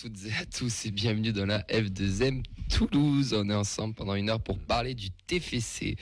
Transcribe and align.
Toutes 0.00 0.26
et 0.26 0.32
à 0.40 0.46
tous 0.46 0.86
et 0.86 0.92
bienvenue 0.92 1.32
dans 1.32 1.44
la 1.44 1.58
F2M 1.62 2.44
Toulouse. 2.70 3.34
On 3.36 3.50
est 3.50 3.54
ensemble 3.54 3.94
pendant 3.94 4.14
une 4.14 4.30
heure 4.30 4.38
pour 4.38 4.56
parler 4.56 4.94
du 4.94 5.10
TFC. 5.10 5.96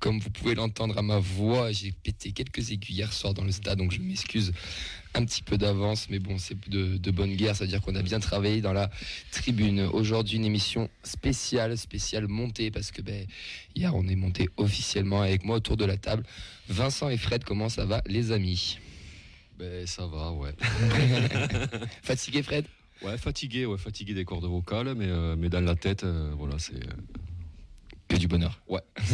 Comme 0.00 0.18
vous 0.18 0.30
pouvez 0.30 0.56
l'entendre 0.56 0.98
à 0.98 1.02
ma 1.02 1.20
voix, 1.20 1.70
j'ai 1.70 1.92
pété 1.92 2.32
quelques 2.32 2.72
aiguilles 2.72 2.96
hier 2.96 3.12
soir 3.12 3.34
dans 3.34 3.44
le 3.44 3.52
stade, 3.52 3.78
donc 3.78 3.92
je 3.92 4.00
m'excuse 4.00 4.52
un 5.14 5.24
petit 5.24 5.44
peu 5.44 5.56
d'avance, 5.58 6.10
mais 6.10 6.18
bon, 6.18 6.38
c'est 6.38 6.58
de, 6.68 6.96
de 6.96 7.10
bonne 7.12 7.36
guerre, 7.36 7.54
c'est-à-dire 7.54 7.80
qu'on 7.82 7.94
a 7.94 8.02
bien 8.02 8.18
travaillé 8.18 8.60
dans 8.60 8.72
la 8.72 8.90
tribune. 9.30 9.78
Aujourd'hui, 9.92 10.38
une 10.38 10.44
émission 10.44 10.90
spéciale, 11.04 11.78
spéciale 11.78 12.26
montée, 12.26 12.72
parce 12.72 12.90
que 12.90 13.00
ben, 13.00 13.28
hier, 13.76 13.94
on 13.94 14.08
est 14.08 14.16
monté 14.16 14.48
officiellement 14.56 15.22
avec 15.22 15.44
moi 15.44 15.58
autour 15.58 15.76
de 15.76 15.84
la 15.84 15.96
table. 15.96 16.24
Vincent 16.68 17.10
et 17.10 17.16
Fred, 17.16 17.44
comment 17.44 17.68
ça 17.68 17.84
va, 17.84 18.02
les 18.06 18.32
amis? 18.32 18.80
Ben 19.56 19.86
ça 19.86 20.04
va, 20.04 20.32
ouais. 20.32 20.54
Fatigué, 22.02 22.42
Fred? 22.42 22.64
Ouais, 23.02 23.18
fatigué, 23.18 23.66
ouais, 23.66 23.78
fatigué 23.78 24.14
des 24.14 24.24
cordes 24.24 24.44
vocales, 24.44 24.94
mais, 24.94 25.06
euh, 25.08 25.36
mais 25.36 25.48
dans 25.48 25.60
la 25.60 25.74
tête, 25.74 26.04
euh, 26.04 26.32
voilà, 26.36 26.58
c'est. 26.58 26.74
euh, 26.76 26.92
Que 28.08 28.16
du 28.16 28.28
bonheur. 28.28 28.60
ouais, 28.68 28.80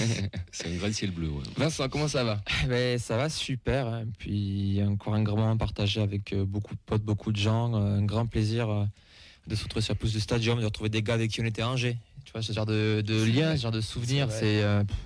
c'est 0.52 0.68
un 0.68 0.76
grand 0.76 0.92
ciel 0.92 1.10
bleu, 1.10 1.28
ouais. 1.28 1.42
Vincent, 1.56 1.88
comment 1.88 2.08
ça 2.08 2.22
va? 2.24 2.40
Ben, 2.68 2.98
ça 2.98 3.16
va 3.16 3.28
super. 3.28 3.86
hein. 3.88 4.04
Puis 4.18 4.80
encore 4.86 5.14
un 5.14 5.22
grand 5.22 5.36
moment 5.36 5.56
partagé 5.56 6.00
avec 6.00 6.32
euh, 6.32 6.44
beaucoup 6.44 6.74
de 6.74 6.80
potes, 6.86 7.02
beaucoup 7.02 7.32
de 7.32 7.38
gens. 7.38 7.74
euh, 7.74 7.98
Un 7.98 8.04
grand 8.04 8.26
plaisir 8.26 8.68
euh, 8.70 8.84
de 9.46 9.54
se 9.56 9.64
retrouver 9.64 9.82
sur 9.82 9.94
la 9.94 9.98
pousse 9.98 10.12
du 10.12 10.20
stadium, 10.20 10.60
de 10.60 10.64
retrouver 10.64 10.90
des 10.90 11.02
gars 11.02 11.14
avec 11.14 11.30
qui 11.30 11.40
on 11.40 11.44
était 11.44 11.62
à 11.62 11.68
Angers. 11.70 11.96
Tu 12.24 12.32
vois, 12.32 12.42
ce 12.42 12.52
genre 12.52 12.66
de, 12.66 13.02
de 13.04 13.24
C'est 13.24 13.32
lien, 13.32 13.56
ce 13.56 13.62
genre 13.62 13.72
de 13.72 13.80
souvenirs, 13.80 14.28
C'est 14.30 14.38
c'est 14.40 14.62
euh, 14.62 14.84
pff, 14.84 14.96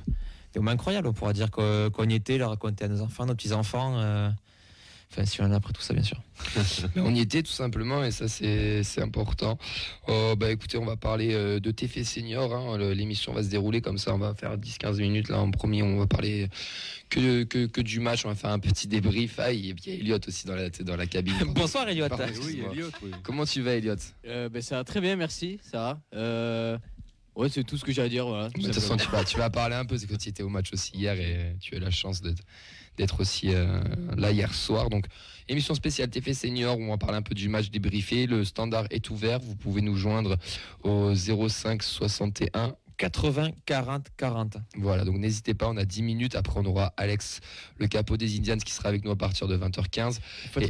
des 0.52 0.60
moments 0.60 0.72
incroyables. 0.72 1.06
On 1.08 1.12
pourra 1.14 1.32
dire 1.32 1.50
qu'on 1.50 1.88
qu'on 1.91 2.08
y 2.10 2.14
était, 2.14 2.36
le 2.36 2.44
raconter 2.47 2.84
à 2.84 2.88
nos 2.88 3.00
enfants, 3.00 3.24
nos 3.24 3.34
petits-enfants. 3.34 3.94
euh, 3.98 4.28
Enfin, 5.12 5.24
si 5.24 5.40
on 5.40 5.44
en 5.44 5.52
a 5.52 5.56
après 5.56 5.72
tout 5.72 5.80
ça, 5.80 5.94
bien 5.94 6.02
sûr. 6.02 6.20
On 6.96 7.14
y 7.14 7.20
était 7.20 7.42
tout 7.42 7.52
simplement 7.52 8.04
et 8.04 8.10
ça 8.10 8.28
c'est 8.28 8.82
important. 9.00 9.56
Oh, 10.08 10.34
bah 10.36 10.50
écoutez, 10.50 10.76
on 10.76 10.84
va 10.84 10.96
parler 10.96 11.32
euh, 11.32 11.58
de 11.60 11.70
TF 11.70 12.02
Senior. 12.02 12.52
hein. 12.54 12.76
L'émission 12.92 13.32
va 13.32 13.42
se 13.42 13.48
dérouler 13.48 13.80
comme 13.80 13.96
ça. 13.96 14.12
On 14.14 14.18
va 14.18 14.34
faire 14.34 14.58
10-15 14.58 14.98
minutes 15.00 15.28
là 15.30 15.38
en 15.38 15.50
premier. 15.50 15.82
On 15.82 15.96
va 15.96 16.06
parler 16.06 16.48
que, 17.08 17.44
que, 17.44 17.66
que 17.66 17.80
du 17.80 18.00
match. 18.00 18.26
On 18.26 18.28
va 18.28 18.34
faire 18.34 18.50
un 18.50 18.58
petit 18.58 18.88
débrief. 18.88 19.38
Ah, 19.38 19.52
il 19.52 19.64
y 19.66 19.70
a 19.70 19.74
il 19.86 19.88
y 19.88 19.90
a 19.92 19.94
Elliot 19.94 20.18
aussi 20.28 20.46
dans 20.46 20.56
la, 20.56 20.68
dans 20.68 20.96
la 20.96 21.06
cabine. 21.06 21.34
Bonsoir, 21.54 21.88
Elliot. 21.88 22.08
Pardon, 22.08 22.24
Oui, 22.26 22.30
excuse-moi. 22.36 22.72
Elliot, 22.72 22.91
oui. 23.02 23.10
Comment 23.22 23.46
tu 23.46 23.62
vas, 23.62 23.74
Elliot 23.76 23.94
Euh, 24.26 24.48
ben, 24.50 24.60
ça 24.60 24.76
va 24.76 24.84
très 24.84 25.00
bien, 25.00 25.16
merci, 25.16 25.58
ça 25.62 25.78
va. 25.78 26.00
Euh, 26.14 26.76
ouais, 27.36 27.48
c'est 27.48 27.64
tout 27.64 27.78
ce 27.78 27.84
que 27.84 27.92
j'ai 27.92 28.02
à 28.02 28.08
dire. 28.10 28.26
Voilà, 28.26 28.48
De 28.50 28.60
toute 28.60 28.74
façon, 28.74 28.96
tu 28.98 29.08
vas, 29.08 29.24
tu 29.24 29.38
vas 29.38 29.48
parler 29.48 29.76
un 29.76 29.86
peu. 29.86 29.96
C'est 29.96 30.06
que 30.06 30.16
tu 30.16 30.28
étais 30.28 30.42
au 30.42 30.48
match 30.50 30.72
aussi 30.74 30.92
hier 30.96 31.14
et 31.18 31.56
tu 31.60 31.74
as 31.74 31.78
eu 31.78 31.80
la 31.80 31.91
chance 31.91 32.20
d'être 32.20 32.42
d'être 32.97 33.20
aussi 33.20 33.55
euh, 33.55 33.80
là 34.16 34.33
hier 34.33 34.55
soir. 34.55 34.91
Donc, 34.91 35.06
émission 35.48 35.75
spéciale 35.75 36.08
TF 36.08 36.33
Senior 36.33 36.78
où 36.78 36.83
on 36.83 36.91
va 36.91 36.98
parler 36.98 37.16
un 37.16 37.22
peu 37.22 37.34
du 37.34 37.48
match 37.48 37.70
débriefé. 37.70 38.27
Le 38.27 38.44
standard 38.44 38.86
est 38.91 39.11
ouvert. 39.11 39.41
Vous 39.41 39.56
pouvez 39.56 39.83
nous 39.83 39.97
joindre 39.97 40.36
au 40.83 41.14
05 41.14 41.83
61 41.83 42.75
80, 42.98 43.50
40, 43.66 44.06
40. 44.16 44.56
Voilà, 44.77 45.05
donc 45.05 45.16
n'hésitez 45.19 45.55
pas, 45.55 45.69
on 45.69 45.77
a 45.77 45.84
10 45.84 46.02
minutes. 46.02 46.34
Après, 46.34 46.58
on 46.58 46.64
aura 46.64 46.92
Alex, 46.97 47.41
le 47.78 47.86
capot 47.88 48.16
des 48.16 48.36
Indians, 48.36 48.56
qui 48.56 48.72
sera 48.72 48.88
avec 48.88 49.05
nous 49.05 49.11
à 49.11 49.16
partir 49.16 49.48
de 49.48 49.56
20h15. 49.56 50.19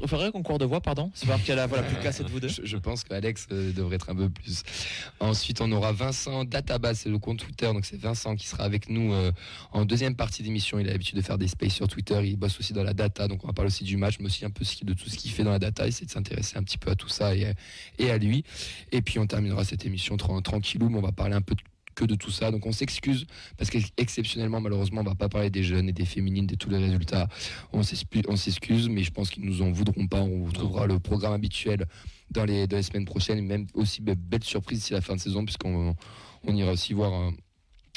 Il 0.03 0.09
faudrait 0.09 0.33
qu'on 0.33 0.43
court 0.43 0.59
de 0.59 0.65
voix, 0.65 0.81
pardon. 0.81 1.11
C'est 1.15 1.27
voir 1.27 1.41
qui 1.43 1.53
a 1.53 1.55
la 1.57 1.67
voix 1.67 1.79
la 1.79 1.85
plus 1.85 1.97
cassée 2.03 2.25
de 2.25 2.29
vous 2.29 2.41
deux. 2.41 2.49
Je, 2.49 2.65
je 2.65 2.77
pense 2.77 3.05
qu'Alex 3.05 3.47
euh, 3.53 3.73
devrait 3.73 3.97
être 3.97 4.11
un 4.11 4.15
peu 4.17 4.29
plus. 4.29 4.63
Ensuite, 5.21 5.61
on 5.61 5.71
aura 5.73 5.93
Vincent 5.93 6.45
Database, 6.45 7.01
c'est 7.01 7.09
le 7.09 7.19
compte 7.19 7.39
Twitter. 7.39 7.67
Donc, 7.67 7.85
c'est 7.85 7.97
Vincent 8.01 8.35
qui 8.37 8.47
sera 8.47 8.65
avec 8.65 8.89
nous 8.89 9.13
euh, 9.13 9.31
en 9.73 9.85
deuxième 9.85 10.17
partie 10.17 10.43
d'émission. 10.43 10.79
Il 10.79 10.89
a 10.89 10.93
l'habitude 10.93 11.17
de 11.17 11.23
faire 11.23 11.39
des 11.39 11.49
spaces 11.49 11.75
sur 11.75 11.89
Twitter. 11.89 12.21
Il 12.25 12.37
bosse 12.37 12.59
aussi 12.59 12.73
dans 12.73 12.83
la 12.83 12.95
data. 12.95 13.29
Donc, 13.29 13.45
on 13.45 13.47
va 13.47 13.53
parler 13.53 13.69
aussi 13.69 13.85
du 13.85 13.97
match, 13.97 14.17
mais 14.21 14.27
aussi 14.27 14.45
un 14.45 14.51
peu 14.51 14.65
de 14.83 14.93
tout 14.95 15.09
ce 15.09 15.17
qu'il 15.17 15.31
fait 15.31 15.45
dans 15.45 15.53
la 15.53 15.59
data. 15.59 15.87
Essayer 15.87 16.07
de 16.07 16.11
s'intéresser 16.11 16.57
un 16.59 16.63
petit 16.63 16.79
peu 16.79 16.91
à 16.91 16.95
tout 16.97 17.09
ça 17.09 17.35
et, 17.37 17.53
et 17.99 18.11
à 18.11 18.19
lui. 18.19 18.45
Et 18.93 19.01
puis, 19.03 19.19
on 19.19 19.27
terminera 19.27 19.65
cette 19.65 19.87
émission 19.87 20.17
tra- 20.17 20.43
tranquillou, 20.43 20.89
mais 20.89 20.99
on 20.99 21.03
va 21.03 21.13
parler 21.13 21.35
un 21.35 21.41
peu 21.41 21.55
de- 21.55 21.61
que 21.97 22.05
de 22.05 22.15
tout 22.15 22.31
ça. 22.31 22.53
Donc, 22.53 22.65
on 22.67 22.73
s'excuse 22.73 23.27
parce 23.57 23.71
qu'exceptionnellement, 23.71 24.61
malheureusement, 24.61 25.01
on 25.01 25.05
va 25.05 25.17
pas 25.17 25.29
parler 25.29 25.51
des 25.51 25.65
jeunes 25.65 25.89
et 25.89 25.93
des 25.93 26.05
féminines, 26.05 26.47
de 26.47 26.55
tous 26.55 26.71
les 26.71 26.79
résultats. 26.79 27.29
On 27.73 27.83
s'excuse, 27.83 28.89
mais 28.89 29.03
je 29.03 29.11
pense 29.11 29.31
qu'ils 29.31 29.45
nous 29.45 29.63
en 29.63 29.73
voudront 29.73 30.07
pas. 30.07 30.21
On 30.21 30.45
retrouvera 30.45 30.87
le 30.87 31.01
programme 31.01 31.33
habituel 31.33 31.87
dans 32.31 32.45
les, 32.45 32.67
semaines 32.83 33.07
prochaines, 33.07 33.45
même 33.45 33.67
aussi 33.75 34.03
be- 34.03 34.15
belle 34.15 34.45
surprise 34.45 34.79
d'ici 34.79 34.93
la 34.93 35.01
fin 35.01 35.17
de 35.17 35.21
saison, 35.21 35.45
puisqu'on 35.45 35.97
on 36.47 36.55
ira 36.55 36.73
aussi 36.73 36.93
voir 36.93 37.13
euh, 37.13 37.31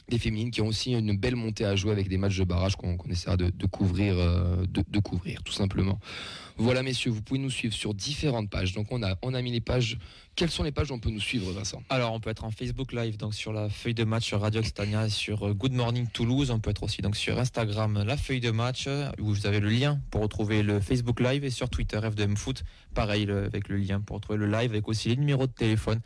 des 0.10 0.20
féminines 0.20 0.52
qui 0.52 0.62
ont 0.62 0.68
aussi 0.68 0.92
une 0.92 1.16
belle 1.18 1.36
montée 1.36 1.66
à 1.66 1.76
jouer 1.76 1.92
avec 1.92 2.10
des 2.10 2.18
matchs 2.18 2.38
de 2.38 2.44
barrage 2.44 2.76
qu'on 2.76 2.98
essaiera 3.10 3.38
de, 3.38 3.66
couvrir, 3.68 4.16
euh, 4.18 4.66
de, 4.68 5.00
couvrir 5.00 5.44
tout 5.44 5.54
simplement. 5.54 6.00
Voilà 6.58 6.84
messieurs, 6.84 7.12
vous 7.12 7.22
pouvez 7.22 7.40
nous 7.40 7.50
suivre 7.50 7.74
sur 7.74 7.94
différentes 7.94 8.50
pages. 8.50 8.74
Donc 8.74 8.88
on 8.92 9.02
a, 9.04 9.16
on 9.22 9.34
a 9.34 9.42
mis 9.42 9.52
les 9.52 9.62
pages. 9.62 9.98
Quelles 10.36 10.50
sont 10.50 10.64
les 10.64 10.72
pages 10.72 10.92
où 10.92 10.94
on 10.94 11.00
peut 11.00 11.10
nous 11.10 11.20
suivre, 11.20 11.52
Vincent? 11.52 11.84
Alors, 11.90 12.14
on 12.14 12.20
peut 12.20 12.30
être 12.30 12.46
en 12.46 12.52
Facebook 12.52 12.94
Live, 12.94 13.18
donc 13.18 13.34
sur 13.34 13.52
la 13.52 13.68
feuille 13.68 13.94
de 13.94 14.06
match 14.06 14.26
sur 14.26 14.40
Radio 14.40 14.62
Extania 14.62 15.06
et 15.06 15.10
sur 15.10 15.48
euh, 15.48 15.54
Good 15.54 15.74
Morning 15.74 16.08
Toulouse. 16.08 16.50
On 16.52 16.60
peut 16.60 16.70
être 16.70 16.84
aussi 16.84 17.02
donc 17.02 17.18
sur 17.18 17.38
Instagram, 17.38 18.04
la 18.06 18.16
feuille 18.16 18.40
de 18.40 18.52
match, 18.52 18.86
euh, 18.88 19.10
où 19.20 19.34
vous 19.34 19.48
avez 19.48 19.60
le 19.60 19.70
lien 19.70 20.00
pour 20.12 20.22
retrouver 20.22 20.64
le 20.64 20.80
Facebook 20.80 21.20
Live 21.20 21.44
et 21.44 21.50
sur 21.50 21.70
Twitter 21.70 21.98
F2M 21.98 22.38
Foot, 22.38 22.64
pareil 22.94 23.30
avec 23.30 23.68
le 23.68 23.78
lien 23.78 24.00
pour 24.00 24.18
retrouver 24.18 24.40
le 24.40 24.48
live, 24.48 24.72
avec 24.72 24.88
aussi 24.88 25.10
les 25.10 25.18
numéros 25.18 25.48
de 25.48 25.52
téléphone. 25.52 26.00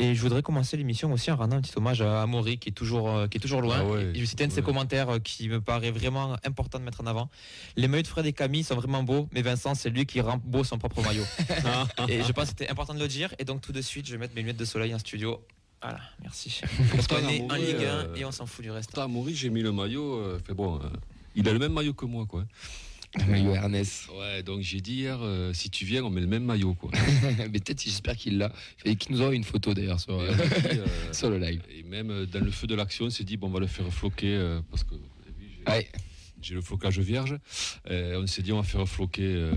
Et 0.00 0.14
je 0.14 0.20
voudrais 0.20 0.42
commencer 0.42 0.76
l'émission 0.76 1.12
aussi 1.12 1.30
en 1.30 1.36
rendant 1.36 1.56
un 1.56 1.60
petit 1.60 1.76
hommage 1.76 2.00
à 2.02 2.22
Amaury 2.22 2.58
qui 2.58 2.68
est 2.68 2.72
toujours 2.72 3.10
euh, 3.10 3.26
qui 3.26 3.38
est 3.38 3.40
toujours 3.40 3.60
loin. 3.60 3.78
Ah 3.80 3.84
ouais, 3.84 4.04
Et 4.04 4.14
je 4.14 4.20
vais 4.20 4.26
citer 4.26 4.44
un 4.44 4.46
de 4.48 4.52
ses 4.52 4.62
commentaires 4.62 5.08
euh, 5.10 5.18
qui 5.18 5.48
me 5.48 5.60
paraît 5.60 5.90
vraiment 5.90 6.36
important 6.44 6.78
de 6.78 6.84
mettre 6.84 7.00
en 7.00 7.06
avant. 7.06 7.28
Les 7.76 7.88
maillots 7.88 8.02
de 8.02 8.06
Fred 8.06 8.24
et 8.24 8.32
Camille 8.32 8.62
sont 8.62 8.76
vraiment 8.76 9.02
beaux, 9.02 9.28
mais 9.32 9.42
Vincent 9.42 9.74
c'est 9.74 9.90
lui 9.90 10.06
qui 10.06 10.20
rend 10.20 10.40
beau 10.42 10.62
son 10.62 10.78
propre 10.78 11.02
maillot. 11.02 11.24
et 12.08 12.22
je 12.22 12.32
pense 12.32 12.44
que 12.44 12.50
c'était 12.50 12.70
important 12.70 12.94
de 12.94 13.00
le 13.00 13.08
dire. 13.08 13.34
Et 13.38 13.44
donc 13.44 13.60
tout 13.60 13.72
de 13.72 13.82
suite, 13.82 14.06
je 14.06 14.12
vais 14.12 14.18
mettre 14.18 14.34
mes 14.34 14.42
lunettes 14.42 14.56
de 14.56 14.64
soleil 14.64 14.94
en 14.94 14.98
studio. 14.98 15.44
Voilà, 15.82 16.00
merci. 16.22 16.60
Parce 16.92 17.06
qu'on 17.06 17.16
est 17.28 17.42
en 17.42 17.50
Amaury, 17.50 17.66
Ligue 17.66 17.84
1 17.84 17.88
euh, 17.88 18.14
et 18.16 18.24
on 18.24 18.32
s'en 18.32 18.46
fout 18.46 18.64
du 18.64 18.70
reste. 18.70 18.96
Maurice, 19.08 19.36
j'ai 19.36 19.50
mis 19.50 19.62
le 19.62 19.72
maillot. 19.72 20.14
euh, 20.14 20.40
fait 20.44 20.54
bon, 20.54 20.76
euh, 20.76 20.88
il 21.34 21.48
a 21.48 21.52
le 21.52 21.58
même 21.58 21.72
maillot 21.72 21.94
que 21.94 22.04
moi, 22.04 22.26
quoi. 22.26 22.44
Le 23.16 23.24
maillot 23.24 23.54
Ernest. 23.54 24.08
Ouais, 24.18 24.42
donc 24.42 24.60
j'ai 24.60 24.80
dit 24.80 24.94
hier, 24.96 25.18
euh, 25.22 25.52
si 25.54 25.70
tu 25.70 25.84
viens, 25.84 26.04
on 26.04 26.10
met 26.10 26.20
le 26.20 26.26
même 26.26 26.44
maillot, 26.44 26.74
quoi. 26.74 26.90
Mais 27.38 27.48
peut-être, 27.60 27.82
j'espère 27.82 28.16
qu'il 28.16 28.36
l'a. 28.38 28.52
Et 28.84 28.96
qu'il 28.96 29.12
nous 29.14 29.22
aura 29.22 29.32
une 29.34 29.44
photo 29.44 29.72
d'ailleurs 29.72 29.98
sur, 30.00 30.18
euh, 30.18 30.30
euh, 30.30 30.86
sur 31.12 31.30
le 31.30 31.38
live. 31.38 31.62
et 31.74 31.82
même 31.84 32.26
dans 32.26 32.44
le 32.44 32.50
feu 32.50 32.66
de 32.66 32.74
l'action, 32.74 33.06
on 33.06 33.10
s'est 33.10 33.24
dit, 33.24 33.36
bon, 33.36 33.46
on 33.48 33.50
va 33.50 33.60
le 33.60 33.66
faire 33.66 33.86
floquer, 33.92 34.34
euh, 34.34 34.60
parce 34.70 34.84
que 34.84 34.94
j'ai- 34.94 35.72
Ouais. 35.72 35.88
j'ai 36.42 36.54
le 36.54 36.60
flocage 36.60 36.98
vierge. 37.00 37.36
Euh, 37.90 38.20
on 38.22 38.26
s'est 38.26 38.42
dit, 38.42 38.52
on 38.52 38.58
va 38.58 38.62
faire 38.62 38.86
floquer 38.86 39.50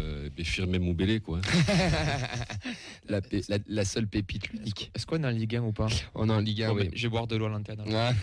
Firmin 0.44 0.80
Moubélé, 0.80 1.20
quoi. 1.20 1.42
La, 3.10 3.20
pé- 3.22 3.42
la, 3.50 3.58
la 3.68 3.84
seule 3.86 4.08
pépite 4.08 4.50
l'unique. 4.54 4.92
Est-ce 4.96 5.06
qu'on 5.06 5.22
est 5.24 5.28
en 5.28 5.32
Ligue 5.32 5.56
1 5.58 5.64
ou 5.64 5.72
pas? 5.74 5.88
On 6.16 6.30
est 6.30 6.34
en 6.34 6.40
Ligue 6.40 6.64
1, 6.64 6.70
Bon, 6.70 6.76
oui. 6.76 6.84
ben, 6.86 6.92
Je 6.96 7.02
vais 7.04 7.10
boire 7.10 7.28
de 7.28 7.36
l'eau 7.36 7.48
à 7.48 7.50
l'antenne. 7.50 7.82
Ah. 7.94 8.14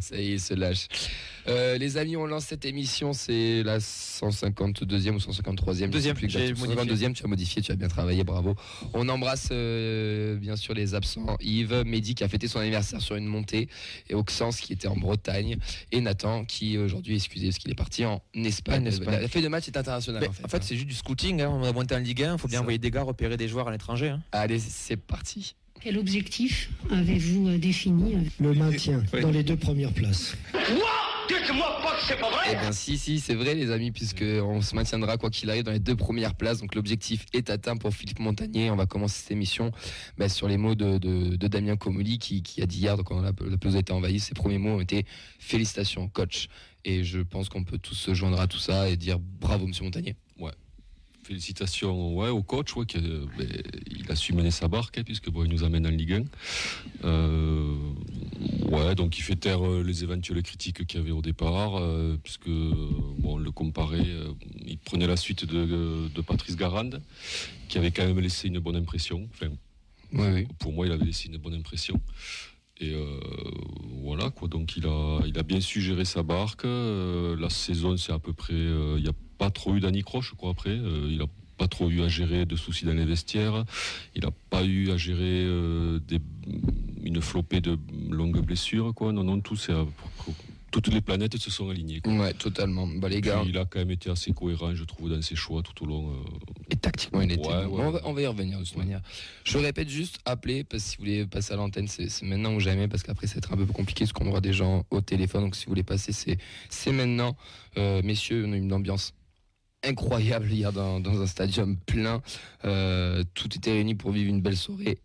Ça 0.00 0.16
y 0.16 0.28
est, 0.30 0.32
il 0.34 0.40
se 0.40 0.52
lâche. 0.54 0.88
Euh, 1.46 1.76
les 1.78 1.96
amis, 1.98 2.16
on 2.16 2.26
lance 2.26 2.46
cette 2.46 2.64
émission, 2.64 3.12
c'est 3.12 3.62
la 3.62 3.78
152e 3.78 5.10
ou 5.12 5.18
153e. 5.18 5.90
Deuxième, 5.90 6.16
je 6.16 6.20
sais 6.20 6.26
plus 6.26 6.30
j'ai 6.30 6.48
exactement. 6.48 6.74
modifié. 6.84 7.08
152e, 7.08 7.12
tu 7.12 7.24
as 7.24 7.28
modifié, 7.28 7.62
tu 7.62 7.72
as 7.72 7.76
bien 7.76 7.88
travaillé, 7.88 8.24
bravo. 8.24 8.54
On 8.94 9.08
embrasse 9.08 9.48
euh, 9.52 10.36
bien 10.36 10.56
sûr 10.56 10.74
les 10.74 10.94
absents. 10.94 11.36
Yves, 11.40 11.82
Mehdi 11.84 12.14
qui 12.14 12.24
a 12.24 12.28
fêté 12.28 12.48
son 12.48 12.60
anniversaire 12.60 13.00
sur 13.00 13.16
une 13.16 13.26
montée, 13.26 13.68
et 14.08 14.14
Auxence 14.14 14.60
qui 14.60 14.72
était 14.72 14.88
en 14.88 14.96
Bretagne, 14.96 15.56
et 15.92 16.00
Nathan 16.00 16.44
qui 16.44 16.78
aujourd'hui, 16.78 17.16
excusez, 17.16 17.48
parce 17.48 17.58
qu'il 17.58 17.70
est 17.70 17.74
parti 17.74 18.04
en 18.04 18.22
Espagne. 18.34 18.82
En 18.82 18.86
Espagne. 18.86 19.20
La, 19.20 19.28
feuille 19.28 19.42
de 19.42 19.48
match 19.48 19.68
est 19.68 19.76
internationale 19.76 20.22
Mais 20.22 20.28
en 20.28 20.32
fait. 20.32 20.44
en 20.44 20.48
fait, 20.48 20.62
c'est 20.62 20.76
juste 20.76 20.88
du 20.88 20.94
scouting. 20.94 21.42
hein. 21.42 21.50
On 21.52 21.62
a 21.64 21.72
monté 21.72 21.94
en 21.94 21.98
Ligue 21.98 22.22
1. 22.22 22.34
Il 22.34 22.38
faut 22.38 22.48
bien 22.48 22.58
Ça. 22.58 22.62
envoyer 22.62 22.78
des 22.78 22.90
gars 22.90 23.02
repérer 23.02 23.36
des 23.36 23.48
joueurs 23.48 23.68
à 23.68 23.72
l'étranger. 23.72 24.08
hein. 24.08 24.22
Allez, 24.32 24.58
c'est 24.58 24.96
parti. 24.96 25.54
Quel 25.80 25.98
objectif 25.98 26.70
avez-vous 26.90 27.48
euh, 27.48 27.58
défini 27.58 28.14
Le 28.40 28.54
maintien 28.54 29.02
dans 29.20 29.30
les 29.30 29.42
deux 29.42 29.56
premières 29.56 29.92
places. 29.92 30.34
Eh 32.50 32.56
bien 32.56 32.72
si 32.72 32.98
si 32.98 33.20
c'est 33.20 33.34
vrai 33.34 33.54
les 33.54 33.70
amis 33.70 33.90
puisque 33.90 34.22
on 34.22 34.60
se 34.60 34.74
maintiendra 34.74 35.16
quoi 35.16 35.30
qu'il 35.30 35.50
arrive 35.50 35.62
dans 35.62 35.72
les 35.72 35.78
deux 35.78 35.96
premières 35.96 36.34
places. 36.34 36.60
Donc 36.60 36.74
l'objectif 36.74 37.26
est 37.32 37.50
atteint 37.50 37.76
pour 37.76 37.92
Philippe 37.94 38.18
Montagnier. 38.18 38.70
On 38.70 38.76
va 38.76 38.86
commencer 38.86 39.22
cette 39.22 39.30
émission 39.30 39.72
bah, 40.18 40.28
sur 40.28 40.48
les 40.48 40.56
mots 40.56 40.74
de, 40.74 41.36
Damien 41.46 41.76
Comoli 41.76 42.18
qui, 42.18 42.42
a 42.62 42.66
dit 42.66 42.80
hier 42.80 42.96
donc 42.96 43.10
la, 43.10 43.32
la 43.48 43.56
pelouse 43.56 43.76
a 43.76 43.78
été 43.78 43.92
envahie 43.92 44.18
ses 44.18 44.34
premiers 44.34 44.58
mots 44.58 44.76
ont 44.76 44.80
été 44.80 45.06
félicitations 45.38 46.08
coach 46.08 46.48
et 46.84 47.04
je 47.04 47.20
pense 47.20 47.48
qu'on 47.48 47.64
peut 47.64 47.78
tous 47.78 47.94
se 47.94 48.14
joindre 48.14 48.40
à 48.40 48.46
tout 48.46 48.58
ça 48.58 48.88
et 48.88 48.96
dire 48.96 49.18
bravo 49.18 49.66
monsieur 49.66 49.84
Montagnier 49.84 50.16
Félicitations 51.24 52.14
ouais, 52.16 52.28
au 52.28 52.42
coach, 52.42 52.76
ouais, 52.76 52.84
qui, 52.84 52.98
euh, 52.98 53.24
ben, 53.38 53.48
il 53.90 54.10
a 54.12 54.14
su 54.14 54.34
mener 54.34 54.50
sa 54.50 54.68
barque, 54.68 54.98
hein, 54.98 55.02
puisque 55.04 55.30
bon, 55.30 55.44
il 55.44 55.50
nous 55.50 55.64
amène 55.64 55.86
en 55.86 55.90
Ligue 55.90 56.12
1. 56.12 56.24
Euh, 57.04 57.74
ouais, 58.70 58.94
donc 58.94 59.18
il 59.18 59.22
fait 59.22 59.36
taire 59.36 59.66
euh, 59.66 59.82
les 59.82 60.04
éventuelles 60.04 60.42
critiques 60.42 60.86
qu'il 60.86 61.00
y 61.00 61.02
avait 61.02 61.12
au 61.12 61.22
départ, 61.22 61.76
euh, 61.76 62.18
puisque 62.22 62.48
euh, 62.48 62.72
bon, 63.18 63.34
on 63.34 63.38
le 63.38 63.50
comparait, 63.50 64.06
euh, 64.06 64.32
il 64.66 64.76
prenait 64.78 65.06
la 65.06 65.16
suite 65.16 65.44
de, 65.46 66.08
de 66.14 66.20
Patrice 66.20 66.56
Garande, 66.56 67.00
qui 67.68 67.78
avait 67.78 67.90
quand 67.90 68.06
même 68.06 68.20
laissé 68.20 68.48
une 68.48 68.58
bonne 68.58 68.76
impression. 68.76 69.26
Enfin, 69.32 69.48
oui 70.12 70.46
pour 70.58 70.72
moi, 70.72 70.86
il 70.86 70.92
avait 70.92 71.06
laissé 71.06 71.28
une 71.28 71.38
bonne 71.38 71.54
impression. 71.54 72.00
Et 72.80 72.92
euh, 72.92 73.20
voilà 74.02 74.30
quoi. 74.30 74.48
Donc 74.48 74.76
il 74.76 74.86
a, 74.86 75.20
il 75.26 75.38
a 75.38 75.42
bien 75.42 75.60
su 75.60 75.80
gérer 75.80 76.04
sa 76.04 76.22
barque. 76.22 76.64
Euh, 76.64 77.36
la 77.38 77.48
saison, 77.48 77.96
c'est 77.96 78.12
à 78.12 78.18
peu 78.18 78.32
près. 78.32 78.52
euh, 78.52 78.96
Il 78.98 79.02
n'y 79.04 79.08
a 79.08 79.12
pas 79.44 79.50
trop 79.50 79.74
eu 79.76 79.80
d'anicroche, 79.80 80.30
je 80.30 80.34
crois. 80.34 80.50
Après, 80.50 80.70
Euh, 80.70 81.08
il 81.10 81.20
a 81.20 81.26
pas 81.58 81.68
trop 81.68 81.90
eu 81.90 82.02
à 82.02 82.08
gérer 82.08 82.46
de 82.46 82.56
soucis 82.56 82.84
dans 82.84 82.94
les 82.94 83.04
vestiaires. 83.04 83.64
Il 84.16 84.22
n'a 84.24 84.30
pas 84.50 84.64
eu 84.64 84.90
à 84.90 84.96
gérer 84.96 85.44
euh, 85.44 86.00
des, 86.00 86.18
une 87.04 87.20
flopée 87.20 87.60
de 87.60 87.78
longues 88.10 88.40
blessures. 88.40 88.92
Quoi. 88.94 89.12
Non, 89.12 89.22
non, 89.22 89.40
tout 89.40 89.56
c'est 89.56 89.74
toutes 90.72 90.88
les 90.88 91.00
planètes 91.00 91.36
se 91.38 91.52
sont 91.52 91.70
alignées. 91.70 92.00
Quoi. 92.00 92.12
Ouais, 92.14 92.34
totalement. 92.34 92.88
Bah, 92.88 93.08
les 93.08 93.20
gars. 93.20 93.44
il 93.46 93.56
a 93.58 93.64
quand 93.64 93.78
même 93.78 93.92
été 93.92 94.10
assez 94.10 94.32
cohérent, 94.32 94.74
je 94.74 94.82
trouve, 94.82 95.08
dans 95.08 95.22
ses 95.22 95.36
choix 95.36 95.62
tout 95.62 95.84
au 95.84 95.86
long. 95.86 96.10
Euh, 96.10 96.70
Et 96.70 96.76
tactiquement, 96.76 97.20
il 97.20 97.30
était. 97.30 97.48
on, 97.48 98.12
va, 98.12 98.22
y 98.22 98.26
revenir 98.26 98.58
de 98.58 98.64
toute 98.64 98.76
manière. 98.76 99.00
Je 99.44 99.56
répète 99.58 99.88
juste, 99.88 100.18
appelez, 100.24 100.64
parce 100.64 100.82
que 100.82 100.90
si 100.90 100.96
vous 100.96 101.04
voulez 101.04 101.26
passer 101.26 101.52
à 101.52 101.56
l'antenne, 101.56 101.86
c'est 101.86 102.10
maintenant 102.22 102.54
ou 102.54 102.60
jamais, 102.60 102.88
parce 102.88 103.04
qu'après, 103.04 103.28
ça 103.28 103.34
va 103.34 103.38
être 103.38 103.52
un 103.52 103.56
peu 103.56 103.66
compliqué, 103.66 104.04
parce 104.04 104.12
qu'on 104.12 104.26
aura 104.26 104.40
des 104.40 104.52
gens 104.52 104.84
au 104.90 105.00
téléphone. 105.00 105.44
Donc, 105.44 105.54
si 105.54 105.66
vous 105.66 105.70
voulez 105.70 105.84
passer, 105.84 106.12
c'est 106.12 106.92
maintenant. 106.92 107.36
Euh, 107.78 108.02
messieurs, 108.02 108.44
on 108.48 108.52
a 108.52 108.56
une 108.56 108.72
ambiance 108.72 109.14
incroyable 109.86 110.50
hier 110.50 110.72
dans, 110.72 111.00
un 111.04 111.26
stadium 111.26 111.76
plein. 111.76 112.22
Euh, 112.64 113.22
tout 113.34 113.54
était 113.54 113.72
réuni 113.72 113.94
pour 113.94 114.12
vivre 114.12 114.30
une 114.30 114.40
belle 114.40 114.56
soirée. 114.56 114.98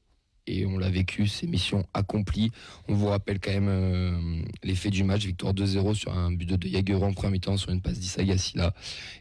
Et 0.48 0.66
on 0.66 0.80
l'a 0.80 0.90
vécu, 0.90 1.28
c'est 1.28 1.46
mission 1.46 1.86
accomplie. 1.94 2.52
On 2.88 2.96
vous 2.96 3.08
rappelle 3.08 3.40
quand 3.40 3.52
même 3.52 3.68
euh, 3.70 4.42
l'effet 4.64 4.90
du 4.90 5.04
match, 5.04 5.26
victoire 5.26 5.54
2-0 5.54 5.94
sur 5.94 6.18
un 6.18 6.32
but 6.32 6.50
de 6.50 6.68
Jaguero 6.68 7.06
en 7.06 7.14
premier 7.14 7.34
mi-temps 7.34 7.58
sur 7.58 7.70
une 7.70 7.82
passe 7.82 8.00
d'Isagassila 8.00 8.74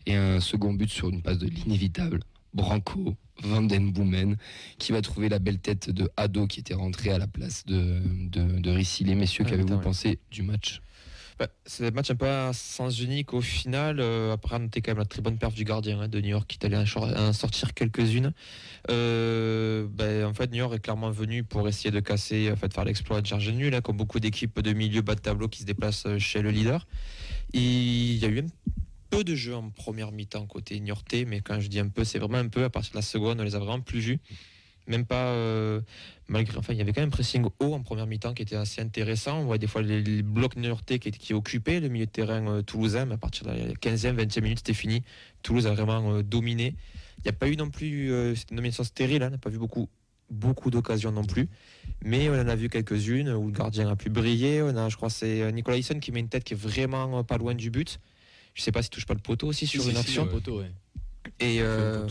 et 0.07 0.15
un 0.15 0.41
second 0.41 0.73
but 0.73 0.89
sur 0.89 1.11
une 1.11 1.21
passe 1.21 1.37
de 1.37 1.47
l'inévitable 1.47 2.21
Branco 2.55 3.15
Vandenboomen 3.43 4.37
qui 4.79 4.93
va 4.93 5.03
trouver 5.03 5.29
la 5.29 5.39
belle 5.39 5.59
tête 5.59 5.91
de 5.91 6.11
Ado 6.17 6.47
qui 6.47 6.61
était 6.61 6.75
rentré 6.75 7.11
à 7.11 7.19
la 7.19 7.27
place 7.27 7.67
de, 7.67 8.01
de, 8.31 8.61
de 8.61 9.05
Les 9.05 9.15
messieurs, 9.15 9.45
qu'avez-vous 9.45 9.81
pensé 9.81 10.19
du 10.31 10.43
match? 10.43 10.81
Bah, 11.39 11.49
c'est 11.67 11.87
un 11.87 11.91
match 11.93 12.11
un 12.11 12.17
peu 12.17 12.27
à 12.27 12.53
sens 12.53 13.01
unique 13.01 13.33
au 13.33 13.41
final. 13.41 14.01
Euh, 14.01 14.33
après, 14.33 14.57
on 14.57 14.61
noter 14.61 14.81
quand 14.81 14.91
même 14.91 14.99
la 14.99 15.05
très 15.05 15.23
bonne 15.23 15.39
perf 15.39 15.55
du 15.55 15.65
gardien 15.65 16.01
hein, 16.01 16.09
de 16.09 16.21
New 16.21 16.31
York 16.31 16.47
qui 16.49 16.59
est 16.61 16.67
allé 16.67 16.77
en 16.77 17.33
sortir 17.33 17.75
quelques-unes. 17.75 18.33
Euh, 18.91 19.87
bah, 19.89 20.29
en 20.29 20.35
fait, 20.35 20.51
New 20.51 20.59
York 20.59 20.75
est 20.75 20.81
clairement 20.81 21.11
venu 21.11 21.45
pour 21.45 21.69
essayer 21.69 21.93
de 21.93 22.01
casser, 22.01 22.51
en 22.51 22.57
fait, 22.57 22.75
faire 22.75 22.85
l'exploit 22.85 23.21
de 23.21 23.27
charge 23.27 23.49
nul, 23.51 23.75
hein, 23.75 23.81
comme 23.81 23.97
beaucoup 23.97 24.19
d'équipes 24.19 24.61
de 24.61 24.73
milieu 24.73 25.03
bas 25.03 25.15
de 25.15 25.21
tableau 25.21 25.49
qui 25.49 25.61
se 25.61 25.67
déplacent 25.67 26.07
euh, 26.07 26.19
chez 26.19 26.43
le 26.43 26.51
leader. 26.51 26.87
il 27.53 28.17
y 28.17 28.25
a 28.25 28.29
eu 28.29 28.41
un 28.41 28.47
peu 29.11 29.23
de 29.23 29.37
jeu 29.37 29.55
en 29.55 29.71
première 29.71 30.11
mi-temps 30.11 30.47
côté 30.47 30.81
New 30.81 30.89
York, 30.89 31.15
mais 31.27 31.41
quand 31.41 31.61
je 31.61 31.69
dis 31.69 31.79
un 31.79 31.89
peu, 31.89 32.03
c'est 32.03 32.19
vraiment 32.19 32.39
un 32.39 32.49
peu. 32.49 32.65
À 32.65 32.71
partir 32.71 32.93
de 32.93 32.99
la 32.99 33.03
seconde, 33.03 33.41
on 33.41 33.45
les 33.45 33.55
a 33.55 33.59
vraiment 33.61 33.81
plus 33.81 34.01
vus 34.01 34.21
même 34.89 35.05
pas 35.05 35.35
malgré 36.29 36.59
enfin 36.59 36.73
il 36.73 36.79
y 36.79 36.83
avait 36.83 36.93
quand 36.93 37.01
même 37.01 37.09
un 37.09 37.11
pressing 37.11 37.45
haut 37.59 37.75
en 37.75 37.83
première 37.83 38.07
mi-temps 38.07 38.35
qui 38.35 38.43
était 38.43 38.57
assez 38.57 38.81
intéressant. 38.81 39.41
On 39.41 39.45
voit 39.45 39.59
des 39.59 39.67
fois 39.67 39.83
les, 39.83 40.23
blocs 40.23 40.57
néerlandais 40.57 40.99
qui, 40.99 41.11
qui 41.11 41.35
occupaient 41.35 41.81
le 41.81 41.89
milieu 41.89 42.07
de 42.07 42.11
terrain 42.11 42.47
euh, 42.49 42.63
toulousain 42.63 43.07
mais 43.07 43.15
à 43.15 43.19
partir 43.19 43.45
de 43.45 43.51
la 43.51 43.57
15e 43.75 44.15
20e 44.15 44.43
minute 44.43 44.59
c'était 44.59 44.75
fini. 44.75 45.03
Toulouse 45.43 45.67
a 45.67 45.73
vraiment 45.73 46.13
euh, 46.13 46.23
dominé. 46.23 46.75
Il 47.19 47.23
n'y 47.25 47.31
a 47.31 47.33
pas 47.33 47.49
eu 47.49 47.57
non 47.57 47.71
plus 47.71 48.13
euh, 48.13 48.35
cette 48.35 48.53
nomination 48.53 48.85
stérile 48.85 49.23
hein, 49.23 49.29
on 49.29 49.33
n'a 49.33 49.39
pas 49.39 49.51
vu 49.51 49.59
beaucoup 49.59 49.89
beaucoup 50.31 50.71
d'occasions 50.71 51.11
non 51.11 51.25
plus. 51.25 51.49
Mais 52.05 52.29
on 52.29 52.35
en 52.35 52.49
a 52.49 52.55
vu 52.55 52.69
quelques-unes 52.69 53.31
où 53.31 53.47
le 53.47 53.53
gardien 53.53 53.89
a 53.89 53.97
pu 53.97 54.11
briller. 54.11 54.63
On 54.63 54.77
a 54.77 54.91
je 54.91 54.97
crois 54.97 55.09
c'est 55.09 55.51
Nicolas 55.53 55.79
Hyssen 55.79 56.01
qui 56.01 56.13
met 56.13 56.21
une 56.21 56.29
tête 56.29 56.45
qui 56.45 56.53
est 56.53 56.61
vraiment 56.61 57.25
pas 57.25 57.39
loin 57.39 57.55
du 57.55 57.71
but. 57.71 57.99
Je 58.53 58.63
sais 58.63 58.73
pas 58.73 58.83
s'il 58.83 58.91
touche 58.91 59.07
pas 59.07 59.15
le 59.15 59.21
poteau 59.21 59.47
aussi 59.47 59.67
sur 59.67 59.89
une 59.89 59.97
action. 59.97 60.27
poteau, 60.27 60.63
et 61.41 61.61
euh, 61.61 62.05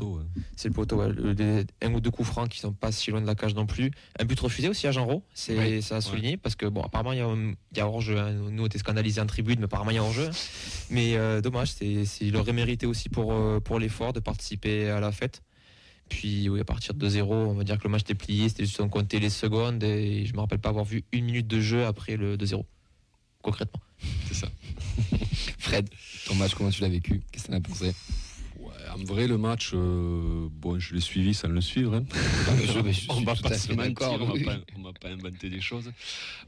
c'est 0.56 0.70
le 0.70 0.74
poteau, 0.74 1.02
un 1.02 1.94
ou 1.94 2.00
deux 2.00 2.12
coups 2.12 2.28
francs 2.28 2.48
qui 2.48 2.60
sont 2.60 2.72
pas 2.72 2.94
si 2.94 3.12
loin 3.12 3.20
de 3.20 3.28
la 3.28 3.36
cage 3.36 3.56
non 3.56 3.66
plus. 3.66 3.92
Un 4.20 4.26
but 4.26 4.40
refusé 4.40 4.70
aussi 4.70 4.88
à 4.88 4.92
Jean 4.92 5.06
Rau, 5.06 5.24
c'est 5.34 5.82
ça 5.82 5.98
a 5.98 6.02
souligné 6.02 6.38
parce 6.38 6.56
que 6.56 6.66
bon 6.66 6.82
apparemment 6.82 7.12
il 7.12 7.20
y 7.20 7.22
a, 7.22 7.28
il 7.28 7.78
y 7.78 7.82
a 7.82 7.88
hors-jeu. 7.88 8.18
Hein. 8.18 8.32
Nous 8.32 8.64
on 8.64 8.66
était 8.66 8.78
scandalisés 8.78 9.20
en 9.20 9.26
tribune, 9.26 9.60
mais 9.60 9.66
apparemment 9.66 9.92
il 9.92 9.96
y 9.96 10.00
a 10.00 10.04
hors-jeu. 10.04 10.30
Mais 10.90 11.18
euh, 11.18 11.42
dommage, 11.42 11.74
c'est, 11.74 12.04
il 12.22 12.38
aurait 12.38 12.54
mérité 12.54 12.86
aussi 12.86 13.10
pour 13.10 13.34
euh, 13.34 13.60
pour 13.60 13.80
l'effort 13.80 14.14
de 14.14 14.22
participer 14.22 14.90
à 14.90 15.02
la 15.02 15.12
fête. 15.12 15.42
Puis 16.08 16.48
oui, 16.48 16.62
à 16.62 16.64
partir 16.64 16.94
de 16.94 17.10
2-0, 17.10 17.24
on 17.24 17.54
va 17.54 17.66
dire 17.66 17.78
que 17.78 17.84
le 17.84 17.90
match 17.90 18.04
était 18.04 18.16
plié, 18.16 18.48
c'était 18.48 18.64
juste 18.64 18.80
on 18.80 18.88
comptait 18.88 19.20
les 19.20 19.30
secondes 19.30 19.84
et 19.84 20.26
je 20.26 20.34
me 20.34 20.40
rappelle 20.40 20.60
pas 20.60 20.70
avoir 20.70 20.86
vu 20.86 21.04
une 21.12 21.26
minute 21.26 21.48
de 21.48 21.60
jeu 21.60 21.86
après 21.86 22.16
le 22.16 22.38
2-0. 22.38 22.64
Concrètement. 23.42 23.82
C'est 24.28 24.36
ça. 24.36 24.48
Fred, 25.58 25.90
ton 26.26 26.36
match, 26.36 26.54
comment 26.56 26.70
tu 26.70 26.82
l'as 26.82 26.90
vécu? 26.90 27.24
Qu'est-ce 27.32 27.48
que 27.48 27.52
tu 27.52 27.58
as 27.58 27.60
pensé? 27.60 27.94
En 29.00 29.04
vrai, 29.04 29.28
le 29.28 29.38
match, 29.38 29.72
euh, 29.74 30.48
bon, 30.52 30.80
je 30.80 30.94
l'ai 30.94 31.02
suivi 31.02 31.34
sans 31.34 31.50
le 31.50 31.62
suivre. 31.62 31.94
Hein. 31.96 32.04
on 33.10 33.22
va 33.22 33.36
pas 33.36 33.54
se 33.54 33.74
mentir, 33.74 34.20
on 34.76 34.84
va 34.84 34.94
pas, 34.94 35.10
inventer 35.10 35.50
des 35.50 35.62
choses. 35.62 35.92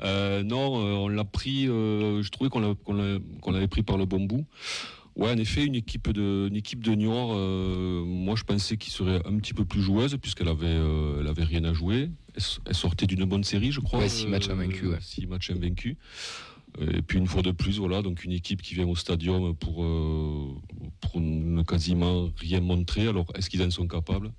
Euh, 0.02 0.44
non, 0.44 0.80
euh, 0.80 0.94
on 0.94 1.08
l'a 1.08 1.26
pris. 1.26 1.66
je 1.66 2.30
trouvais 2.30 2.50
qu'on 2.50 3.52
l'avait 3.52 3.68
pris 3.68 3.84
par 3.84 3.98
le 3.98 4.06
bon 4.06 4.22
bout. 4.22 4.46
Ouais, 5.16 5.32
en 5.32 5.38
effet, 5.38 5.66
une 5.66 5.76
équipe 5.76 6.12
de, 6.12 6.48
une 6.50 6.56
équipe 6.56 6.82
de 6.82 6.94
Niort, 6.94 7.36
moi 8.06 8.36
je 8.36 8.44
pensais 8.44 8.78
qu'il 8.78 8.94
serait 8.94 9.22
un 9.26 9.38
petit 9.38 9.54
peu 9.54 9.66
plus 9.66 9.82
joueuse 9.82 10.16
puisqu'elle 10.18 10.48
avait, 10.48 10.78
elle 11.20 11.28
avait 11.28 11.44
rien 11.44 11.64
à 11.66 11.74
jouer. 11.74 12.10
Elle, 12.66 12.76
sortait 12.76 13.06
d'une 13.06 13.26
bonne 13.26 13.44
série, 13.44 13.72
je 13.72 13.82
crois. 13.82 14.00
Ouais, 14.00 14.10
six 14.10 14.28
matchs 14.28 14.50
invaincus. 14.50 14.90
Six 15.02 15.28
matchs 15.28 15.52
invaincus. 15.52 15.98
Et 16.80 17.02
puis 17.02 17.18
une 17.18 17.28
fois 17.28 17.42
de 17.42 17.52
plus, 17.52 17.80
voilà, 17.80 18.02
donc 18.02 18.24
une 18.24 18.32
équipe 18.32 18.62
qui 18.62 18.76
vient 18.76 18.88
au 18.88 18.96
stadium 18.96 19.56
pour, 19.56 19.84
euh, 19.84 20.48
pour 21.02 21.20
ne 21.20 21.64
quasiment 21.64 22.30
rien 22.38 22.62
montrer. 22.62 23.08
Alors, 23.08 23.26
est-ce 23.36 23.50
qu'ils 23.50 23.64
en 23.64 23.70
sont 23.72 23.88
capables? 23.88 24.32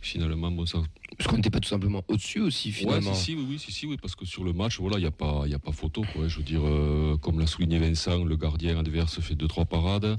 Finalement, 0.00 0.50
bon, 0.50 0.66
ça. 0.66 0.78
Est-ce 1.18 1.26
qu'on 1.26 1.36
n'était 1.36 1.50
pas 1.50 1.58
tout 1.58 1.68
simplement 1.68 2.04
au-dessus 2.06 2.40
aussi, 2.40 2.70
finalement 2.70 3.10
ouais, 3.10 3.16
si, 3.16 3.32
si, 3.32 3.34
oui, 3.34 3.58
si, 3.58 3.72
si, 3.72 3.86
oui, 3.86 3.96
parce 4.00 4.14
que 4.14 4.24
sur 4.24 4.44
le 4.44 4.52
match, 4.52 4.78
voilà, 4.78 4.98
il 4.98 5.00
n'y 5.00 5.06
a, 5.06 5.10
pas, 5.10 5.44
a 5.44 5.58
pas 5.58 5.72
photo. 5.72 6.04
Quoi. 6.12 6.28
Je 6.28 6.36
veux 6.36 6.44
dire, 6.44 6.60
euh, 6.64 7.16
comme 7.16 7.40
l'a 7.40 7.46
souligné 7.46 7.78
Vincent, 7.78 8.24
le 8.24 8.36
gardien 8.36 8.78
adverse 8.78 9.20
fait 9.20 9.34
2-3 9.34 9.66
parades. 9.66 10.18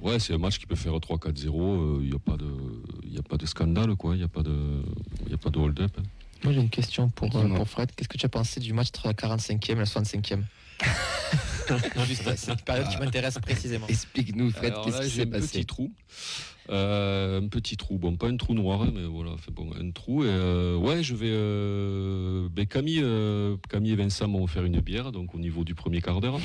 Ouais, 0.00 0.18
c'est 0.18 0.32
un 0.32 0.38
match 0.38 0.58
qui 0.58 0.66
peut 0.66 0.76
faire 0.76 0.94
3-4-0. 0.94 2.00
Il 2.00 2.08
n'y 2.08 2.14
a, 2.14 2.18
pas 2.18 2.38
de, 2.38 2.46
a 3.18 3.22
pas 3.22 3.36
de 3.36 3.44
scandale, 3.44 3.94
quoi. 3.96 4.14
Il 4.14 4.18
n'y 4.18 4.24
a 4.24 4.28
pas 4.28 4.42
de, 4.42 4.82
y 5.28 5.34
a 5.34 5.38
pas 5.38 5.50
de 5.50 5.58
hold-up. 5.58 5.92
Moi, 6.42 6.54
j'ai 6.54 6.60
une 6.60 6.70
question 6.70 7.10
pour, 7.10 7.36
euh, 7.36 7.46
pour 7.48 7.68
Fred. 7.68 7.90
Qu'est-ce 7.94 8.08
que 8.08 8.16
tu 8.16 8.24
as 8.24 8.30
pensé 8.30 8.60
du 8.60 8.72
match 8.72 8.88
entre 8.88 9.08
la 9.08 9.12
45e 9.12 9.72
et 9.72 9.74
la 9.74 9.84
65e 9.84 10.42
Juste 12.06 12.36
cette 12.36 12.64
période 12.64 12.88
qui 12.88 12.98
m'intéresse 12.98 13.38
précisément. 13.38 13.86
Explique-nous, 13.88 14.50
Fred, 14.50 14.74
qu'est-ce 14.84 15.02
qui 15.02 15.10
s'est 15.10 15.26
passé 15.26 15.58
petit 15.60 15.66
trou. 15.66 15.92
Euh, 16.70 17.40
un 17.40 17.48
petit 17.48 17.76
trou, 17.76 17.98
bon, 17.98 18.16
pas 18.16 18.28
un 18.28 18.36
trou 18.36 18.54
noir, 18.54 18.82
hein, 18.82 18.92
mais 18.94 19.04
voilà, 19.04 19.36
fait 19.36 19.50
bon, 19.50 19.70
un 19.78 19.90
trou. 19.90 20.24
Et, 20.24 20.28
euh, 20.28 20.76
ouais, 20.76 21.02
je 21.02 21.14
vais. 21.14 21.30
Euh, 21.30 22.48
ben 22.50 22.66
Camille, 22.66 23.04
Camille 23.68 23.92
et 23.92 23.96
Vincent 23.96 24.28
m'ont 24.28 24.44
offert 24.44 24.64
une 24.64 24.80
bière, 24.80 25.10
donc 25.12 25.34
au 25.34 25.38
niveau 25.38 25.64
du 25.64 25.74
premier 25.74 26.00
quart 26.00 26.20
d'heure. 26.20 26.38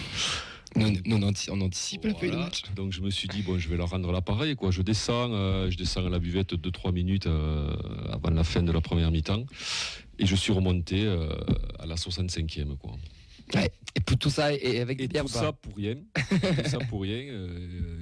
Non, 0.75 0.91
on 1.07 1.61
anticipe 1.61 2.03
la 2.03 2.11
le 2.21 2.37
match. 2.37 2.63
Donc 2.75 2.91
je 2.91 3.01
me 3.01 3.09
suis 3.09 3.29
dit 3.29 3.43
bon, 3.43 3.57
je 3.57 3.69
vais 3.69 3.77
leur 3.77 3.91
rendre 3.91 4.11
l'appareil 4.11 4.55
quoi. 4.55 4.71
Je 4.71 4.81
descends, 4.81 5.29
je 5.69 5.77
descends 5.77 6.05
à 6.05 6.09
la 6.09 6.19
buvette 6.19 6.55
de 6.55 6.69
3 6.69 6.91
minutes 6.91 7.29
avant 8.11 8.31
la 8.31 8.43
fin 8.43 8.61
de 8.61 8.71
la 8.71 8.81
première 8.81 9.09
mi-temps, 9.09 9.45
et 10.19 10.25
je 10.25 10.35
suis 10.35 10.51
remonté 10.51 11.07
à 11.79 11.85
la 11.85 11.95
65e 11.95 12.77
quoi. 12.77 12.91
Ouais. 13.53 13.71
Et 13.97 14.01
pour 14.01 14.17
tout 14.17 14.29
ça 14.29 14.53
et 14.53 14.81
avec 14.81 14.97
des 14.97 15.07
tout 15.07 15.27
ça 15.29 15.53
pour 15.53 15.75
rien. 15.75 15.95
tout 15.95 16.69
ça 16.69 16.79
pour 16.79 17.03
rien. 17.03 17.15
Euh, 17.15 17.47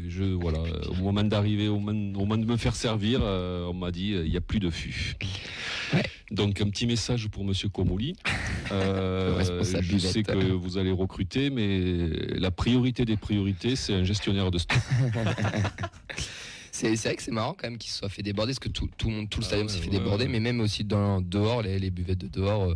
je 0.08 0.24
voilà. 0.24 0.60
Au 0.90 0.96
moment 0.96 1.24
d'arriver, 1.24 1.68
au, 1.68 1.80
moment 1.80 2.38
de 2.38 2.46
me 2.46 2.58
faire 2.58 2.76
servir, 2.76 3.20
euh, 3.22 3.68
on 3.68 3.74
m'a 3.74 3.92
dit 3.92 4.14
euh, 4.14 4.26
il 4.26 4.32
n'y 4.32 4.38
a 4.38 4.42
plus 4.42 4.60
de 4.60 4.72
fût. 4.72 5.16
Donc 6.32 6.60
un 6.62 6.70
petit 6.70 6.88
message 6.88 7.28
pour 7.28 7.44
Monsieur 7.44 7.70
Comoli. 7.70 8.16
je 8.72 9.98
sais 10.00 10.24
que 10.24 10.52
vous 10.52 10.80
allez 10.80 10.92
recruter, 10.92 11.52
mais 11.52 12.08
la 12.40 12.50
priorité 12.50 13.06
des 13.06 13.18
priorités, 13.18 13.76
c'est 13.76 13.94
un 13.94 14.04
gestionnaire 14.04 14.50
de 14.50 14.58
stock. 14.58 14.80
c'est 16.72 16.96
vrai 16.96 17.16
que 17.16 17.22
c'est 17.22 17.32
marrant 17.32 17.54
quand 17.54 17.70
même 17.70 17.78
qu'il 17.78 17.92
se 17.92 18.00
soit 18.00 18.10
fait 18.10 18.24
déborder, 18.24 18.54
parce 18.54 18.60
que 18.60 18.70
tout, 18.70 18.90
tout, 18.98 19.12
tout 19.30 19.42
le 19.42 19.46
ah 19.46 19.48
stadium 19.48 19.70
s'est 19.70 19.80
fait 19.80 19.92
déborder, 19.92 20.28
mais 20.28 20.40
même 20.40 20.60
aussi 20.60 20.84
dans, 20.84 21.22
dehors, 21.22 21.62
les, 21.62 21.78
les 21.78 21.92
buvettes 21.92 22.18
de 22.18 22.28
dehors 22.28 22.74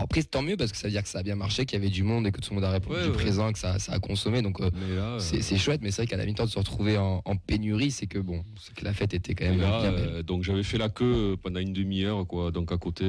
après, 0.00 0.22
tant 0.22 0.42
mieux 0.42 0.56
parce 0.56 0.72
que 0.72 0.78
ça 0.78 0.86
veut 0.86 0.92
dire 0.92 1.02
que 1.02 1.08
ça 1.08 1.18
a 1.18 1.22
bien 1.22 1.36
marché, 1.36 1.66
qu'il 1.66 1.78
y 1.78 1.82
avait 1.82 1.90
du 1.90 2.02
monde 2.02 2.26
et 2.26 2.32
que 2.32 2.40
tout 2.40 2.50
le 2.50 2.56
monde 2.56 2.64
a 2.64 2.70
répondu 2.70 3.10
présent, 3.12 3.52
que 3.52 3.58
ça, 3.58 3.76
a 3.88 3.98
consommé. 3.98 4.42
Donc 4.42 4.60
euh, 4.60 4.70
euh, 4.90 5.18
c'est 5.18 5.58
chouette, 5.58 5.80
mais 5.82 5.90
c'est 5.90 6.02
vrai 6.02 6.06
qu'à 6.06 6.16
la 6.16 6.26
mi-temps 6.26 6.44
de 6.44 6.50
se 6.50 6.58
retrouver 6.58 6.98
en, 6.98 7.22
pénurie, 7.46 7.90
c'est 7.90 8.06
que 8.06 8.18
bon, 8.18 8.44
que 8.74 8.84
la 8.84 8.92
fête 8.92 9.14
était 9.14 9.34
quand 9.34 9.44
même 9.44 9.58
bien 9.58 9.68
euh, 9.68 10.22
donc 10.22 10.42
j'avais 10.42 10.62
fait 10.62 10.78
la 10.78 10.88
queue 10.88 11.36
pendant 11.42 11.60
une 11.60 11.72
demi-heure, 11.72 12.26
quoi, 12.26 12.50
donc 12.50 12.72
à 12.72 12.78
côté 12.78 13.04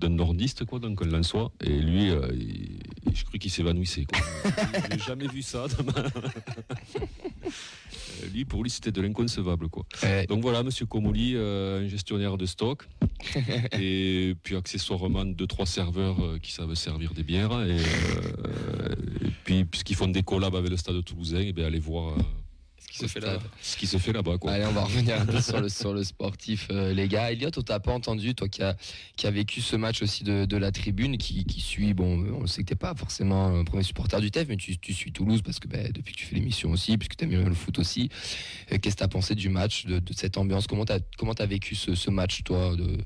d'un 0.00 0.10
nordiste, 0.10 0.64
quoi, 0.64 0.78
donc 0.78 1.02
un 1.02 1.06
Lançois, 1.06 1.52
et 1.62 1.78
lui, 1.78 2.10
je 3.12 3.24
crois 3.24 3.38
qu'il 3.38 3.50
s'évanouissait. 3.50 4.06
J'ai 4.92 4.98
jamais 4.98 5.26
vu 5.26 5.42
ça. 5.42 5.66
lui, 8.32 8.44
pour 8.44 8.62
lui, 8.62 8.70
c'était 8.70 8.92
de 8.92 9.00
l'inconcevable, 9.00 9.68
quoi. 9.68 9.84
Donc 10.28 10.42
voilà, 10.42 10.62
Monsieur 10.62 10.86
Comoli, 10.86 11.36
un 11.36 11.88
gestionnaire 11.88 12.36
de 12.36 12.46
stock, 12.46 12.86
et 13.80 14.34
puis 14.42 14.56
accessoirement 14.56 15.24
deux 15.24 15.46
trois 15.46 15.66
serveurs 15.66 16.13
euh, 16.20 16.38
qui 16.38 16.52
savent 16.52 16.74
servir 16.74 17.12
des 17.14 17.22
bières 17.22 17.52
et, 17.62 17.78
euh, 17.78 18.94
puis 19.44 19.64
puisqu'ils 19.64 19.96
font 19.96 20.08
des 20.08 20.22
collabs 20.22 20.54
avec 20.54 20.70
le 20.70 20.76
stade 20.76 21.02
toulousain 21.04 21.40
et 21.40 21.52
bien 21.52 21.66
allez 21.66 21.78
voir 21.78 22.14
euh, 22.14 22.22
Ce 22.80 22.86
qui 22.88 22.98
se 22.98 23.06
fait 23.06 23.20
là. 23.20 23.38
Ce 23.60 23.76
qui 23.76 23.86
se 23.86 23.98
fait 23.98 24.12
là-bas, 24.12 24.38
quoi. 24.38 24.52
Allez, 24.52 24.66
on 24.66 24.72
va 24.72 24.84
revenir 24.84 25.20
un 25.20 25.26
peu 25.26 25.40
sur 25.40 25.60
le, 25.60 25.68
sur 25.68 25.92
le 25.92 26.04
sportif, 26.04 26.68
euh, 26.70 26.92
les 26.94 27.08
gars. 27.08 27.32
Elliot, 27.32 27.50
on 27.56 27.62
t'a 27.62 27.80
pas 27.80 27.92
entendu, 27.92 28.34
toi 28.34 28.48
qui 28.48 28.62
a, 28.62 28.76
qui 29.16 29.26
a 29.26 29.30
vécu 29.30 29.60
ce 29.60 29.74
match 29.76 30.00
aussi 30.02 30.22
de, 30.22 30.44
de 30.44 30.56
la 30.56 30.70
tribune, 30.70 31.18
qui, 31.18 31.44
qui 31.44 31.60
suit, 31.60 31.92
bon, 31.92 32.24
on 32.40 32.46
sait 32.46 32.62
que 32.62 32.68
t'es 32.68 32.74
pas 32.76 32.94
forcément 32.94 33.46
un 33.46 33.64
premier 33.64 33.82
supporter 33.82 34.20
du 34.20 34.30
TEF, 34.30 34.48
mais 34.48 34.56
tu, 34.56 34.78
tu 34.78 34.92
suis 34.94 35.12
Toulouse 35.12 35.42
parce 35.42 35.58
que 35.58 35.66
bah, 35.68 35.78
depuis 35.92 36.12
que 36.14 36.18
tu 36.18 36.26
fais 36.26 36.36
l'émission 36.36 36.70
aussi, 36.70 36.96
puisque 36.96 37.16
tu 37.16 37.24
aimes 37.24 37.30
bien 37.30 37.42
le 37.42 37.54
foot 37.54 37.78
aussi. 37.78 38.10
Qu'est-ce 38.68 38.94
que 38.94 39.00
t'as 39.00 39.08
pensé 39.08 39.34
du 39.34 39.48
match, 39.48 39.86
de, 39.86 39.98
de 39.98 40.12
cette 40.14 40.36
ambiance? 40.38 40.66
Comment 40.66 40.84
t'as 40.84 41.00
comment 41.18 41.32
as 41.32 41.46
vécu 41.46 41.74
ce, 41.74 41.94
ce 41.94 42.10
match, 42.10 42.44
toi, 42.44 42.76
de, 42.76 42.98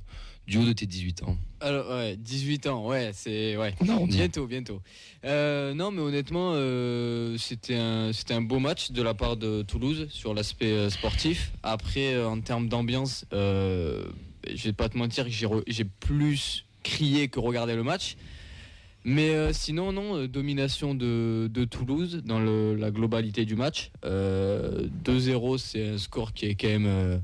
du 0.49 0.59
haut 0.59 0.64
de 0.64 0.73
tes 0.73 0.87
18 0.87 1.23
ans 1.25 1.37
Alors, 1.61 1.90
ouais, 1.90 2.17
18 2.17 2.67
ans, 2.69 2.87
ouais, 2.87 3.11
c'est. 3.12 3.57
Ouais. 3.59 3.75
On 3.81 3.88
arrondit. 3.90 4.17
Bientôt, 4.17 4.47
bientôt. 4.47 4.81
Euh, 5.25 5.75
non, 5.75 5.90
mais 5.90 6.00
honnêtement, 6.00 6.52
euh, 6.55 7.37
c'était 7.38 7.76
un, 7.76 8.11
un 8.31 8.40
beau 8.40 8.59
match 8.59 8.90
de 8.90 9.02
la 9.02 9.12
part 9.14 9.37
de 9.37 9.61
Toulouse 9.62 10.07
sur 10.11 10.33
l'aspect 10.33 10.73
euh, 10.73 10.88
sportif. 10.90 11.52
Après, 11.62 12.21
en 12.25 12.40
termes 12.40 12.69
d'ambiance, 12.69 13.26
euh, 13.35 14.05
je 14.50 14.64
vais 14.64 14.73
pas 14.73 14.88
te 14.88 14.97
mentir 14.97 15.25
que 15.26 15.31
j'ai, 15.31 15.85
plus 15.85 16.64
crié 16.83 17.28
que 17.28 17.38
regardé 17.40 17.76
le 17.76 17.83
match. 17.83 18.17
Mais 19.05 19.31
euh, 19.31 19.52
sinon, 19.52 19.93
non, 19.93 20.17
euh, 20.17 20.28
domination 20.28 20.95
de, 20.95 21.49
de 21.52 21.64
Toulouse 21.64 22.23
dans 22.25 22.40
le- 22.40 22.75
la 22.75 22.90
globalité 22.90 23.45
du 23.45 23.55
match. 23.55 23.90
Euh, 24.05 24.88
2-0, 25.05 25.59
c'est 25.59 25.88
un 25.90 25.99
score 25.99 26.33
qui 26.33 26.47
est 26.47 26.55
quand 26.55 26.69
même 26.69 27.23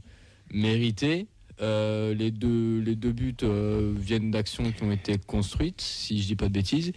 mérité. 0.53 1.27
Euh, 1.65 2.15
les, 2.15 2.31
deux, 2.31 2.81
les 2.81 2.95
deux 2.95 3.13
buts 3.13 3.35
euh, 3.43 3.95
viennent 3.97 4.31
d'actions 4.31 4.71
qui 4.71 4.83
ont 4.83 4.93
été 4.93 5.17
construites, 5.19 5.81
si 5.81 6.21
je 6.21 6.27
dis 6.27 6.37
pas 6.37 6.49
de 6.49 6.53
bêtises. 6.53 6.93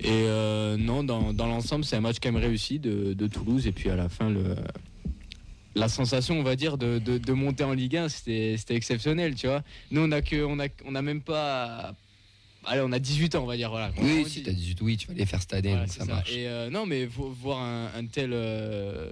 Et 0.00 0.08
euh, 0.08 0.76
non, 0.76 1.02
dans, 1.02 1.32
dans 1.32 1.46
l'ensemble, 1.48 1.84
c'est 1.84 1.96
un 1.96 2.00
match 2.00 2.16
quand 2.22 2.30
même 2.30 2.40
réussi 2.42 2.78
de, 2.78 3.12
de 3.14 3.26
Toulouse. 3.26 3.66
Et 3.66 3.72
puis 3.72 3.90
à 3.90 3.96
la 3.96 4.08
fin, 4.08 4.30
le, 4.30 4.54
la 5.74 5.88
sensation, 5.88 6.38
on 6.38 6.42
va 6.42 6.56
dire, 6.56 6.78
de, 6.78 6.98
de, 6.98 7.18
de 7.18 7.32
monter 7.32 7.64
en 7.64 7.72
Ligue 7.72 7.96
1, 7.96 8.08
c'était 8.08 8.56
exceptionnel, 8.70 9.34
tu 9.34 9.46
vois. 9.48 9.62
Nous, 9.90 10.00
on 10.00 10.12
a 10.12 10.22
que, 10.22 10.44
on 10.44 10.58
a, 10.60 10.68
on 10.84 10.94
a 10.94 11.02
même 11.02 11.20
pas. 11.22 11.94
Allez, 12.64 12.82
on 12.84 12.92
a 12.92 12.98
18 12.98 13.34
ans, 13.36 13.42
on 13.44 13.46
va 13.46 13.56
dire, 13.56 13.70
voilà. 13.70 13.92
Oui, 14.00 14.24
si 14.26 14.38
dit- 14.38 14.42
t'as 14.44 14.52
18, 14.52 14.80
oui, 14.82 14.96
tu 14.96 15.06
vas 15.08 15.14
les 15.14 15.26
faire 15.26 15.40
cette 15.40 15.54
année, 15.54 15.72
donc 15.74 15.82
c'est 15.88 16.00
ça, 16.00 16.06
ça. 16.06 16.12
marche. 16.14 16.32
Et 16.32 16.48
euh, 16.48 16.68
non, 16.70 16.84
mais 16.86 17.04
vo- 17.06 17.30
voir 17.30 17.60
un, 17.60 17.90
un 17.96 18.06
tel. 18.06 18.30
euh, 18.32 19.10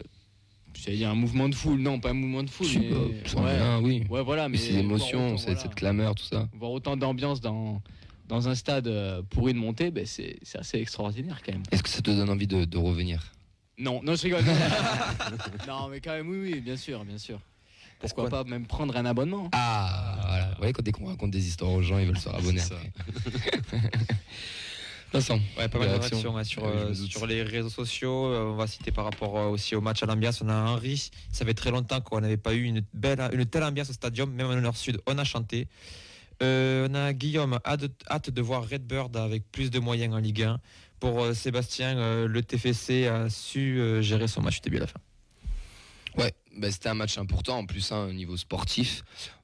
J'allais 0.75 0.97
dire 0.99 1.11
un 1.11 1.14
mouvement 1.14 1.49
de 1.49 1.54
foule. 1.54 1.81
Non, 1.81 1.99
pas 2.00 2.11
un 2.11 2.14
mouvement 2.14 2.43
de 2.43 2.50
foule. 2.50 2.66
Mais- 2.78 3.40
ouais. 3.40 3.50
un, 3.59 3.81
oui. 3.81 4.04
Ouais, 4.11 4.23
voilà, 4.23 4.49
mais 4.49 4.59
ces 4.59 4.76
émotions, 4.76 5.28
autant, 5.28 5.37
cette, 5.38 5.47
voilà, 5.47 5.61
cette 5.62 5.75
clameur, 5.75 6.14
tout 6.14 6.25
ça. 6.25 6.49
voir 6.52 6.73
autant 6.73 6.97
d'ambiance 6.97 7.40
dans, 7.40 7.81
dans 8.28 8.49
un 8.49 8.54
stade 8.54 8.87
euh, 8.88 9.23
pour 9.31 9.49
une 9.49 9.57
montée, 9.57 9.90
ben 9.90 10.04
c'est 10.07 10.38
c'est 10.43 10.59
assez 10.59 10.78
extraordinaire 10.78 11.40
quand 11.45 11.52
même. 11.52 11.62
Est-ce 11.71 11.83
que 11.83 11.88
ça 11.88 12.02
te 12.02 12.11
donne 12.11 12.28
envie 12.31 12.47
de, 12.47 12.64
de 12.64 12.78
revenir? 12.78 13.33
Non, 13.78 14.00
non, 14.02 14.14
je 14.14 14.23
rigole. 14.23 14.45
non, 15.66 15.88
mais 15.88 16.00
quand 16.00 16.12
même, 16.12 16.28
oui, 16.28 16.38
oui, 16.52 16.61
bien 16.61 16.76
sûr, 16.76 17.04
bien 17.04 17.19
sûr. 17.19 17.40
Pourquoi 18.00 18.28
pas 18.28 18.45
même 18.45 18.66
prendre 18.66 18.95
un 18.97 19.07
abonnement 19.07 19.49
Ah, 19.52 20.19
voilà. 20.26 20.47
Vous 20.50 20.57
voyez, 20.59 20.73
quand 20.75 20.83
dès 20.83 20.93
qu'on 20.93 21.07
raconte 21.07 21.31
des 21.31 21.47
histoires 21.47 21.71
aux 21.73 21.81
gens, 21.81 21.99
ils 21.99 22.07
veulent 22.07 22.19
se 22.19 22.28
rabonner. 22.31 22.61
Vincent, 25.14 25.38
Ouais, 25.56 25.68
pas 25.68 25.78
mal 25.78 25.88
de 25.88 25.94
réactions. 25.94 26.37
hein, 26.37 26.42
sur, 26.44 26.64
Ah 26.64 26.68
euh, 26.68 26.94
sur 26.94 27.26
les 27.26 27.42
réseaux 27.44 27.71
sociaux. 27.71 28.26
Euh, 28.26 28.50
on 28.52 28.56
va 28.56 28.66
citer 28.66 28.90
par 28.90 29.04
rapport 29.04 29.38
euh, 29.38 29.47
aussi 29.47 29.76
au 29.76 29.80
match 29.80 30.02
à 30.02 30.06
l'ambiance. 30.06 30.42
On 30.42 30.49
a 30.49 30.54
Henri. 30.54 31.11
Ça 31.33 31.44
fait 31.44 31.54
très 31.54 31.71
longtemps 31.71 32.00
qu'on 32.00 32.21
n'avait 32.21 32.37
pas 32.37 32.52
eu 32.52 32.64
une, 32.64 32.83
belle, 32.92 33.21
une 33.33 33.47
telle 33.47 33.62
ambiance 33.62 33.90
au 33.90 33.92
stadium, 33.92 34.33
même 34.33 34.49
en 34.49 34.56
Nord 34.56 34.76
Sud. 34.76 35.00
On 35.06 35.16
a 35.16 35.25
chanté. 35.25 35.68
Euh, 36.42 36.88
on 36.90 36.94
a 36.94 37.12
Guillaume, 37.12 37.59
hâte, 37.64 37.85
hâte 38.11 38.30
de 38.30 38.42
voir 38.42 38.68
Redbird 38.68 39.16
avec 39.16 39.44
plus 39.52 39.71
de 39.71 39.78
moyens 39.78 40.12
en 40.14 40.18
Ligue 40.18 40.42
1. 40.42 40.59
Pour 40.99 41.26
Sébastien, 41.35 42.26
le 42.26 42.42
TFC 42.42 43.06
a 43.06 43.28
su 43.28 43.78
gérer 44.00 44.26
son 44.26 44.40
match 44.42 44.61
début 44.62 44.78
à 44.78 44.80
la 44.80 44.87
fin. 44.87 45.00
Ouais, 46.16 46.33
bah, 46.56 46.70
c'était 46.70 46.88
un 46.88 46.94
match 46.94 47.18
important 47.18 47.58
en 47.58 47.66
plus 47.66 47.92
hein, 47.92 48.06
au 48.08 48.12
niveau 48.12 48.37
sportif. 48.37 49.02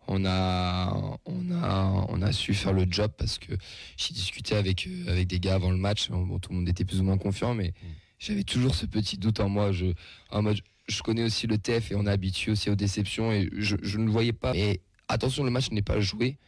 On 0.09 0.25
a, 0.25 1.19
on 1.25 1.53
a, 1.53 2.07
on 2.09 2.23
a 2.23 2.33
su 2.33 2.53
faire 2.55 2.73
le 2.73 2.87
job 2.91 3.13
parce 3.17 3.39
que 3.39 3.53
j'ai 3.97 4.13
discuté 4.15 4.57
avec 4.57 4.87
euh, 4.87 5.11
avec 5.13 5.29
des 5.29 5.39
gars 5.39 5.55
avant 5.55 5.71
le 5.71 5.77
match. 5.77 6.09
Bon, 6.11 6.39
tout 6.39 6.51
le 6.51 6.57
monde 6.59 6.69
était 6.69 6.85
plus 6.85 7.01
ou 7.01 7.05
moins 7.05 7.19
confiant, 7.19 7.55
mais 7.55 7.73
j'avais 8.19 8.43
toujours 8.43 8.75
ce 8.75 8.87
petit 8.87 9.19
doute 9.19 9.41
en 9.41 9.49
moi. 9.49 9.73
Je, 9.73 9.87
en 10.31 10.43
mode, 10.43 10.59
je 10.89 11.03
connais 11.03 11.23
aussi 11.23 11.47
le 11.47 11.59
TF 11.59 11.93
et 11.93 11.95
on 11.95 12.07
est 12.07 12.11
habitué 12.11 12.51
aussi 12.53 12.71
aux 12.71 12.75
déceptions 12.75 13.31
et 13.31 13.49
je, 13.57 13.77
je 13.83 13.99
ne 13.99 14.11
voyais 14.11 14.33
pas. 14.33 14.57
Et 14.57 14.81
attention, 15.09 15.45
le 15.45 15.51
match 15.51 15.71
n'est 15.71 15.83
pas 15.83 16.01
joué. 16.01 16.39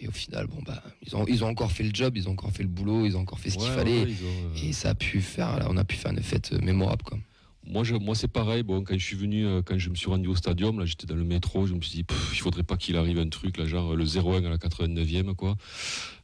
Et 0.00 0.08
au 0.08 0.12
final, 0.12 0.48
bon 0.48 0.60
bah, 0.66 0.82
ils 1.06 1.14
ont, 1.14 1.24
ils 1.28 1.44
ont 1.44 1.48
encore 1.48 1.70
fait 1.70 1.84
le 1.84 1.94
job, 1.94 2.16
ils 2.16 2.28
ont 2.28 2.32
encore 2.32 2.50
fait 2.50 2.64
le 2.64 2.68
boulot, 2.68 3.06
ils 3.06 3.16
ont 3.16 3.20
encore 3.20 3.38
fait 3.38 3.50
ce 3.50 3.58
qu'il 3.58 3.68
fallait. 3.68 4.02
ouais, 4.02 4.10
ils 4.10 4.24
ont, 4.24 4.50
euh, 4.50 4.68
Et 4.68 4.72
ça 4.72 4.90
a 4.90 4.94
pu 4.96 5.20
faire, 5.20 5.56
là, 5.58 5.66
on 5.70 5.76
a 5.76 5.84
pu 5.84 5.94
faire 5.94 6.10
une 6.10 6.20
fête 6.20 6.52
euh, 6.52 6.58
mémorable, 6.58 7.04
quoi. 7.04 7.18
Moi, 7.66 7.82
je, 7.84 7.94
moi 7.94 8.14
c'est 8.14 8.28
pareil. 8.28 8.62
Bon, 8.62 8.82
quand 8.84 8.96
je 8.96 9.04
suis 9.04 9.16
venu, 9.16 9.46
euh, 9.46 9.62
quand 9.62 9.78
je 9.78 9.88
me 9.88 9.94
suis 9.94 10.08
rendu 10.08 10.28
au 10.28 10.36
stadium, 10.36 10.78
là, 10.78 10.84
j'étais 10.84 11.06
dans 11.06 11.14
le 11.14 11.24
métro, 11.24 11.66
je 11.66 11.74
me 11.74 11.80
suis 11.80 11.96
dit, 11.96 12.04
Pff, 12.04 12.30
il 12.34 12.38
faudrait 12.38 12.62
pas 12.62 12.76
qu'il 12.76 12.96
arrive 12.96 13.18
un 13.18 13.28
truc, 13.28 13.62
genre 13.64 13.96
le 13.96 14.04
0-1 14.04 14.44
à 14.44 14.50
la 14.50 14.58
89e, 14.58 15.34
quoi. 15.34 15.56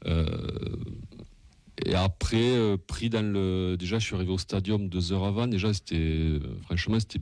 Euh, 0.06 0.26
et 1.87 1.94
après, 1.94 2.56
euh, 2.56 2.76
pris 2.76 3.09
dans 3.09 3.25
le. 3.25 3.76
Déjà, 3.78 3.99
je 3.99 4.04
suis 4.04 4.14
arrivé 4.14 4.32
au 4.32 4.38
stadium 4.38 4.88
deux 4.88 5.12
heures 5.12 5.25
avant. 5.25 5.47
Déjà, 5.47 5.73
c'était. 5.73 6.38
Franchement, 6.62 6.99
c'était. 7.00 7.20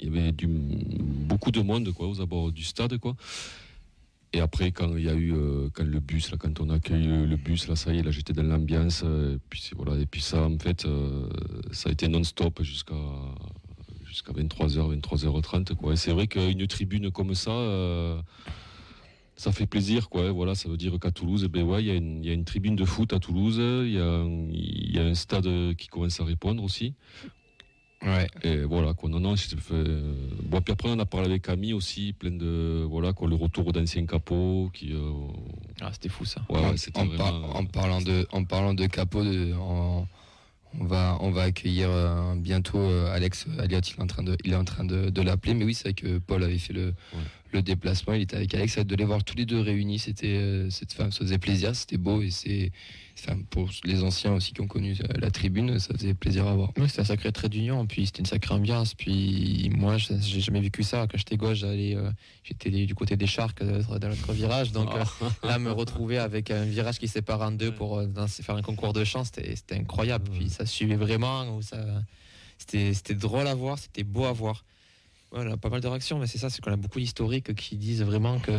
Il 0.00 0.14
y 0.14 0.18
avait 0.18 0.32
du, 0.32 0.46
beaucoup 0.46 1.50
de 1.50 1.60
monde, 1.60 1.92
quoi, 1.92 2.08
aux 2.08 2.20
abords 2.20 2.52
du 2.52 2.64
stade, 2.64 2.98
quoi. 2.98 3.16
Et 4.34 4.40
après, 4.40 4.72
quand 4.72 4.96
il 4.96 5.04
y 5.04 5.10
a 5.10 5.14
eu, 5.14 5.34
euh, 5.34 5.68
quand 5.74 5.84
le 5.84 6.00
bus, 6.00 6.30
là, 6.30 6.38
quand 6.38 6.58
on 6.60 6.70
a 6.70 6.74
accueilli 6.76 7.06
le, 7.06 7.36
bus, 7.36 7.68
là, 7.68 7.76
ça 7.76 7.92
y 7.92 7.98
est, 7.98 8.02
là, 8.02 8.10
j'étais 8.10 8.32
dans 8.32 8.42
l'ambiance. 8.42 9.02
euh, 9.04 9.34
Et 9.36 9.38
puis, 9.50 9.70
voilà. 9.76 10.00
Et 10.00 10.06
puis 10.06 10.22
ça, 10.22 10.44
en 10.46 10.58
fait, 10.58 10.86
euh, 10.86 11.28
ça 11.70 11.90
a 11.90 11.92
été 11.92 12.08
non-stop 12.08 12.62
jusqu'à 12.62 12.94
jusqu'à 14.06 14.32
23h, 14.32 15.00
23h30, 15.00 15.74
quoi. 15.74 15.94
Et 15.94 15.96
c'est 15.96 16.12
vrai 16.12 16.26
qu'une 16.26 16.66
tribune 16.66 17.10
comme 17.10 17.34
ça, 17.34 17.50
ça 19.36 19.52
fait 19.52 19.66
plaisir, 19.66 20.10
quoi. 20.10 20.30
Voilà, 20.32 20.54
ça 20.54 20.68
veut 20.68 20.76
dire 20.76 20.98
qu'à 21.00 21.10
Toulouse, 21.10 21.46
ben 21.48 21.62
ouais, 21.62 21.82
il 21.82 21.86
y, 21.86 22.28
a 22.30 22.34
une- 22.34 22.44
tribune 22.44 22.76
de 22.76 22.84
foot 22.84 23.14
à 23.14 23.18
Toulouse, 23.18 23.56
il 23.58 23.92
y 24.94 24.98
a 24.98 25.02
un 25.02 25.14
stade 25.14 25.48
qui 25.76 25.88
commence 25.88 26.20
à 26.20 26.24
répondre 26.24 26.62
aussi. 26.62 26.94
Ouais. 28.04 28.26
Et 28.42 28.58
voilà, 28.64 28.94
quoi. 28.94 29.08
Non, 29.08 29.20
non, 29.20 29.36
c'était 29.36 29.60
fait. 29.60 29.74
euh, 29.74 30.14
Bon, 30.42 30.60
puis 30.60 30.72
après, 30.72 30.88
on 30.90 30.98
a 30.98 31.06
parlé 31.06 31.28
avec 31.28 31.42
Camille 31.42 31.72
aussi, 31.72 32.12
plein 32.12 32.32
de. 32.32 32.84
Voilà, 32.88 33.12
quoi, 33.12 33.28
le 33.28 33.36
retour 33.36 33.72
d'anciens 33.72 34.06
capots, 34.06 34.70
qui. 34.74 34.92
euh, 34.92 35.12
Ah, 35.80 35.90
c'était 35.92 36.08
fou 36.08 36.24
ça. 36.24 36.42
Ouais, 36.50 36.58
ouais, 36.60 36.66
en, 36.70 36.76
c'était 36.76 37.00
en 37.00 37.06
par- 37.08 37.56
en 37.56 37.64
parlant 37.64 38.00
de 38.00 38.26
en 38.32 38.44
parlant 38.44 38.74
de 38.74 38.86
capot 38.86 39.22
de- 39.24 39.52
en- 39.54 40.06
on 40.80 40.84
va 40.86 41.18
on 41.20 41.30
va 41.30 41.42
accueillir 41.42 41.88
euh, 41.90 42.34
bientôt 42.34 42.78
euh, 42.78 43.14
Alex 43.14 43.46
Aliot 43.58 43.80
il 43.80 43.98
est 43.98 44.02
en 44.02 44.06
train 44.06 44.22
de 44.22 44.36
il 44.42 44.52
est 44.52 44.56
en 44.56 44.64
train 44.64 44.84
de, 44.84 45.10
de 45.10 45.20
l'appeler 45.22 45.52
mais 45.52 45.66
oui 45.66 45.74
c'est 45.74 45.82
vrai 45.84 45.92
que 45.92 46.16
Paul 46.16 46.42
avait 46.42 46.56
fait 46.56 46.72
le 46.72 46.94
le 47.52 47.60
déplacement 47.60 48.14
il 48.14 48.22
était 48.22 48.36
avec 48.36 48.54
Alex 48.54 48.78
de 48.78 48.96
les 48.96 49.04
voir 49.04 49.22
tous 49.22 49.36
les 49.36 49.44
deux 49.44 49.60
réunis 49.60 49.98
c'était 49.98 50.28
euh, 50.38 50.70
cette 50.70 50.94
femme 50.94 51.12
ça 51.12 51.18
faisait 51.18 51.36
plaisir 51.36 51.76
c'était 51.76 51.98
beau 51.98 52.22
et 52.22 52.30
c'est 52.30 52.72
enfin, 53.18 53.38
pour 53.50 53.70
les 53.84 54.02
anciens 54.02 54.32
aussi 54.34 54.52
qui 54.52 54.60
ont 54.60 54.66
connu 54.66 54.96
euh, 55.02 55.06
la 55.18 55.30
tribune 55.30 55.78
ça 55.78 55.94
faisait 55.94 56.14
plaisir 56.14 56.46
à 56.46 56.54
voir 56.54 56.72
Oui, 56.76 56.88
c'était 56.88 57.02
un 57.02 57.04
sacré 57.04 57.30
trait 57.32 57.48
d'union, 57.48 57.86
puis 57.86 58.06
c'était 58.06 58.20
une 58.20 58.26
sacrée 58.26 58.54
ambiance. 58.54 58.94
Puis 58.94 59.70
moi, 59.76 59.98
je- 59.98 60.14
j'ai 60.20 60.40
jamais 60.40 60.60
vécu 60.60 60.82
ça. 60.82 61.06
Quand 61.10 61.18
j'étais 61.18 61.36
gauche, 61.36 61.58
j'allais, 61.58 61.94
euh, 61.94 62.10
j'étais 62.44 62.70
du 62.70 62.94
côté 62.94 63.16
des 63.16 63.26
Sharks 63.26 63.60
euh, 63.62 63.82
dans 63.98 64.08
l'autre 64.08 64.32
virage. 64.32 64.72
Donc 64.72 64.88
Ah. 64.92 65.04
euh, 65.22 65.48
là, 65.48 65.58
me 65.58 65.70
retrouver 65.70 66.18
avec 66.18 66.50
un 66.50 66.64
virage 66.64 66.98
qui 66.98 67.08
sépare 67.08 67.40
en 67.42 67.52
deux 67.52 67.72
pour 67.72 68.02
danser- 68.06 68.42
faire 68.42 68.56
un 68.56 68.62
concours 68.62 68.92
de 68.92 69.04
chant, 69.04 69.24
c'était 69.24 69.54
incroyable. 69.76 70.28
Puis 70.30 70.50
ça 70.50 70.66
suivait 70.66 70.96
vraiment. 70.96 71.60
C'était 72.58 72.94
c'était 72.94 73.14
drôle 73.14 73.46
à 73.46 73.54
voir, 73.54 73.78
c'était 73.78 74.04
beau 74.04 74.24
à 74.24 74.32
voir. 74.32 74.64
A 75.34 75.56
pas 75.56 75.70
mal 75.70 75.80
de 75.80 75.88
réactions, 75.88 76.18
mais 76.18 76.26
c'est 76.26 76.36
ça, 76.38 76.50
c'est 76.50 76.60
qu'on 76.62 76.72
a 76.72 76.76
beaucoup 76.76 77.00
d'historiques 77.00 77.54
qui 77.54 77.76
disent 77.76 78.02
vraiment 78.02 78.38
que 78.38 78.52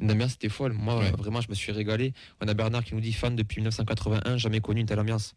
l'ambiance 0.00 0.34
était 0.34 0.48
folle. 0.48 0.72
Moi, 0.72 0.98
Ouais. 0.98 1.06
euh, 1.12 1.16
vraiment, 1.16 1.40
je 1.40 1.48
me 1.48 1.54
suis 1.54 1.72
régalé. 1.72 2.12
On 2.40 2.48
a 2.48 2.54
Bernard 2.54 2.84
qui 2.84 2.94
nous 2.94 3.00
dit 3.00 3.12
fan 3.12 3.36
depuis 3.36 3.60
1981, 3.60 4.36
jamais 4.38 4.60
connu 4.60 4.80
une 4.80 4.86
telle 4.86 5.00
ambiance. 5.00 5.34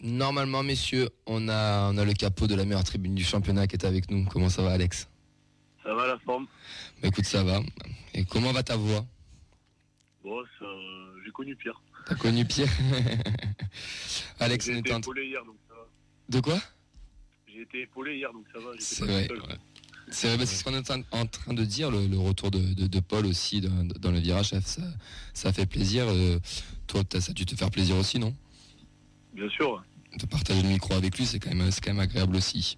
normalement 0.00 0.62
messieurs 0.62 1.08
on 1.24 1.48
a 1.48 1.90
on 1.90 1.96
a 1.96 2.04
le 2.04 2.12
capot 2.12 2.46
de 2.46 2.54
la 2.54 2.66
meilleure 2.66 2.84
tribune 2.84 3.14
du 3.14 3.24
championnat 3.24 3.66
qui 3.66 3.76
est 3.76 3.84
avec 3.86 4.10
nous 4.10 4.26
comment 4.26 4.50
ça 4.50 4.60
va 4.62 4.72
Alex? 4.72 5.08
Ça 5.82 5.94
va 5.94 6.06
la 6.06 6.18
forme? 6.18 6.46
Bah, 7.00 7.08
écoute 7.08 7.24
ça 7.24 7.42
va 7.42 7.60
et 8.12 8.26
comment 8.26 8.52
va 8.52 8.62
ta 8.62 8.76
voix? 8.76 9.06
Bon, 10.22 10.42
ça, 10.58 10.66
j'ai 11.24 11.30
connu 11.30 11.56
pire. 11.56 11.80
t'as 12.06 12.14
connu 12.14 12.44
Pierre? 12.44 12.68
Alex 14.40 14.68
on 14.70 14.76
été 14.76 14.92
en 14.92 15.00
hier, 15.00 15.44
donc 15.46 15.56
ça 15.68 15.74
va. 15.74 15.86
de 16.28 16.40
quoi? 16.40 16.58
J'ai 17.46 17.62
été 17.62 17.82
épaulé 17.82 18.16
hier, 18.16 18.30
donc 18.34 18.44
ça 18.52 18.58
va. 18.60 18.72
j'étais 18.72 18.84
C'est 18.84 19.06
pas 19.28 19.46
vrai. 19.46 19.58
C'est 20.10 20.34
vrai, 20.36 20.46
c'est 20.46 20.54
ce 20.56 20.62
qu'on 20.64 20.74
est 20.74 20.90
en, 20.90 21.26
train 21.26 21.52
de 21.52 21.64
dire, 21.64 21.90
le, 21.90 22.06
le 22.06 22.18
retour 22.18 22.50
de, 22.50 22.58
de- 22.74 22.86
de 22.86 23.00
Paul 23.00 23.26
aussi 23.26 23.60
dans, 23.60 23.84
dans 23.98 24.12
le 24.12 24.20
virage, 24.20 24.52
ça, 25.34 25.52
fait 25.52 25.66
plaisir. 25.66 26.04
Euh, 26.08 26.38
toi, 26.86 27.02
ça 27.18 27.30
a 27.30 27.32
dû 27.32 27.44
te 27.44 27.56
faire 27.56 27.70
plaisir 27.70 27.96
aussi, 27.96 28.18
non? 28.18 28.32
Bien 29.34 29.48
sûr, 29.48 29.82
De 30.18 30.26
partager 30.26 30.62
le 30.62 30.68
micro 30.68 30.94
avec 30.94 31.18
lui, 31.18 31.26
c'est 31.26 31.40
quand 31.40 31.52
même, 31.52 31.70
quand 31.82 31.90
même 31.90 32.00
agréable 32.00 32.36
aussi. 32.36 32.76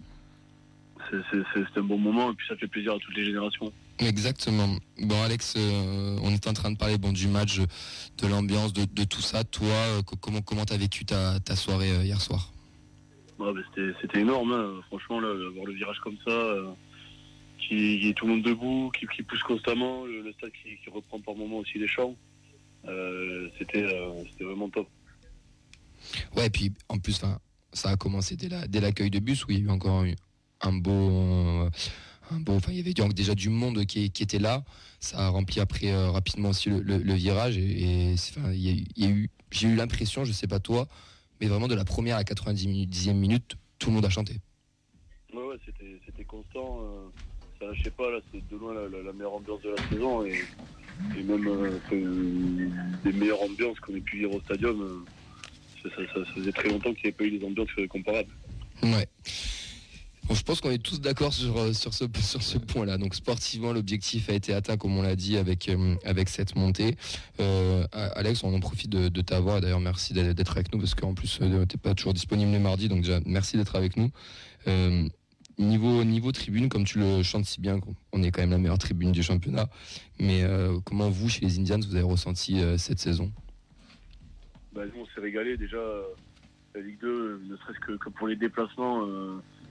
c'est, 1.11 1.79
un 1.79 1.83
bon 1.83 1.99
moment 1.99 2.33
et 2.33 2.35
puis 2.35 2.47
ça 2.49 2.57
fait 2.57 2.67
plaisir 2.67 2.95
à 2.95 2.99
toutes 2.99 3.17
les 3.17 3.27
générations. 3.27 3.73
Exactement. 3.99 4.77
Bon, 4.99 5.23
Alex, 5.23 5.55
euh, 5.57 6.19
on 6.23 6.31
est 6.31 6.47
en 6.47 6.53
train 6.55 6.71
de 6.71 6.77
parler 6.79 6.97
bon, 6.99 7.13
du 7.13 7.29
match, 7.29 7.59
de 7.59 8.27
l'ambiance, 8.27 8.73
de, 8.73 8.85
de 8.85 9.05
tout 9.05 9.21
ça. 9.21 9.45
Toi, 9.45 9.67
euh, 9.69 10.03
co- 10.03 10.17
comment 10.17 10.41
comment 10.41 10.65
t'as 10.65 10.77
vécu 10.77 11.05
ta, 11.05 11.39
ta 11.41 11.57
soirée 11.57 12.05
hier 12.05 12.21
soir? 12.21 12.53
Ouais, 13.39 13.53
bah, 13.53 13.61
c'était, 13.69 13.93
c'était 14.01 14.21
énorme, 14.21 14.53
hein. 14.53 14.81
franchement, 14.89 15.21
là, 15.21 15.29
voir 15.55 15.67
le 15.67 15.75
virage 15.75 15.99
comme 16.03 16.17
ça, 16.27 16.31
euh, 17.73 17.99
qui, 17.99 18.09
est 18.09 18.15
tout 18.15 18.27
le 18.27 18.35
monde 18.35 18.43
debout, 18.43 18.91
qui, 18.99 19.07
qui 19.07 19.23
pousse 19.23 19.43
constamment, 19.43 20.05
le, 20.05 20.33
stade 20.33 20.51
qui, 20.53 20.91
reprend 20.91 21.21
par 21.21 21.35
moments 21.35 21.59
aussi 21.59 21.79
les 21.79 21.89
champs. 21.89 22.15
Euh, 22.87 23.49
c'était 23.59 23.83
vraiment 24.41 24.69
top. 24.71 24.89
Ouais, 26.37 26.47
et 26.47 26.51
puis 26.51 26.73
en 26.89 26.99
plus, 26.99 27.21
ça 27.73 27.91
a 27.91 27.97
commencé 27.97 28.37
dès 28.37 28.81
l'accueil 28.81 29.11
de 29.11 29.19
bus 29.19 29.45
où 29.45 29.51
il 29.51 29.59
y 29.59 29.61
a 29.61 29.65
eu 29.65 29.71
encore 29.71 30.05
un 30.61 30.73
beau. 30.73 31.69
enfin, 32.31 32.73
il 32.73 32.77
y 32.77 32.81
avait 32.81 32.95
déjà 33.13 33.35
du 33.35 33.49
monde 33.49 33.85
qui, 33.85 34.05
était 34.05 34.39
là. 34.39 34.65
Ça 35.01 35.19
a 35.19 35.29
rempli 35.29 35.61
après 35.61 35.95
rapidement 36.09 36.51
aussi 36.51 36.71
le, 36.71 37.15
virage. 37.15 37.59
Et, 37.59 38.15
eu, 38.99 39.31
j'ai 39.51 39.69
eu 39.69 39.75
l'impression, 39.75 40.25
je 40.25 40.33
sais 40.33 40.49
pas 40.49 40.61
toi, 40.61 40.87
mais 41.41 41.47
vraiment 41.47 41.69
de 41.69 41.75
la 41.75 41.85
première 41.85 42.17
à 42.17 42.23
90e 42.23 43.13
minute, 43.15 43.57
tout 43.79 43.91
le 43.91 43.97
monde 43.97 44.05
a 44.05 44.11
chanté. 44.11 44.37
Ouais, 45.35 45.43
ouais, 45.43 45.57
c'était 46.07 46.25
constant. 46.25 46.81
Ça 47.61 47.67
lâchait 47.67 47.91
pas, 47.91 48.11
là, 48.11 48.19
c'est 48.33 48.47
de 48.49 48.57
loin 48.57 48.75
la, 48.75 49.13
meilleure 49.13 49.35
ambiance 49.35 49.61
de 49.63 49.71
la 49.71 49.89
saison. 49.89 50.25
Et, 50.25 50.43
même 51.23 51.47
euh, 51.47 52.69
des 53.05 53.13
meilleures 53.13 53.43
ambiances 53.43 53.79
qu'on 53.81 53.95
ait 53.95 54.01
pu 54.01 54.19
vivre 54.19 54.35
au 54.35 54.41
stadium. 54.41 55.05
Euh, 55.85 55.91
ça, 55.97 56.25
faisait 56.35 56.53
très 56.53 56.69
longtemps 56.69 56.93
qu'il 56.93 57.05
n'y 57.05 57.09
avait 57.09 57.13
pas 57.13 57.25
eu 57.25 57.39
des 57.39 57.45
ambiances 57.45 57.71
comparables. 57.89 58.33
Ouais 58.83 59.09
je 60.35 60.43
pense 60.43 60.61
qu'on 60.61 60.71
est 60.71 60.83
tous 60.83 61.01
d'accord 61.01 61.33
sur, 61.33 61.57
euh, 61.57 61.73
sur 61.73 61.95
ce, 61.95 62.05
sur 62.21 62.43
ce 62.43 62.59
point-là. 62.59 62.99
Donc 62.99 63.15
sportivement, 63.15 63.73
l'objectif 63.73 64.29
a 64.29 64.35
été 64.35 64.53
atteint, 64.53 64.77
comme 64.77 64.97
on 64.97 65.03
l'a 65.03 65.17
dit, 65.17 65.37
avec, 65.37 65.69
euh, 65.69 65.95
avec 66.05 66.29
cette 66.29 66.57
montée. 66.57 66.97
Alex, 67.93 68.43
on 68.45 68.55
en 68.55 68.61
profite 68.61 68.91
de, 68.91 69.09
de 69.09 69.21
t'avoir. 69.21 69.61
D'ailleurs, 69.61 69.81
merci 69.81 70.13
d'être 70.13 70.53
avec 70.53 70.73
nous, 70.73 70.79
parce 70.79 70.95
qu'en 70.95 71.15
plus, 71.15 71.39
tu 71.39 71.45
n'es 71.45 71.67
pas 71.83 71.95
toujours 71.95 72.15
disponible 72.15 72.53
le 72.53 72.59
mardi. 72.59 72.89
Donc 72.89 73.03
déjà, 73.03 73.21
merci 73.25 73.57
d'être 73.57 73.77
avec 73.77 73.97
nous. 73.97 74.11
Niveau, 75.59 76.05
niveau 76.05 76.33
tribune, 76.33 76.69
comme 76.69 76.85
tu 76.85 76.99
le 76.99 77.23
chantes 77.23 77.45
si 77.45 77.61
bien, 77.61 77.81
on 78.13 78.23
est 78.23 78.31
quand 78.31 78.43
même 78.43 78.51
la 78.51 78.59
meilleure 78.59 78.79
tribune 78.79 79.13
du 79.13 79.23
championnat. 79.23 79.69
Mais 80.21 80.45
comment 80.85 81.11
vous, 81.11 81.29
chez 81.29 81.45
les 81.45 81.59
Indians, 81.59 81.79
vous 81.79 81.95
avez 81.95 82.05
ressenti 82.05 82.61
cette 82.77 82.99
saison? 82.99 83.31
Bah, 84.73 84.83
Nous, 84.87 85.03
on 85.03 85.07
s'est 85.07 85.21
régalé 85.21 85.57
déjà. 85.57 85.79
La 86.75 86.83
Ligue 86.83 87.01
2, 87.01 87.43
ne 87.49 87.57
serait-ce 87.57 87.81
que, 87.81 88.09
pour 88.11 88.29
les 88.29 88.37
déplacements 88.37 89.07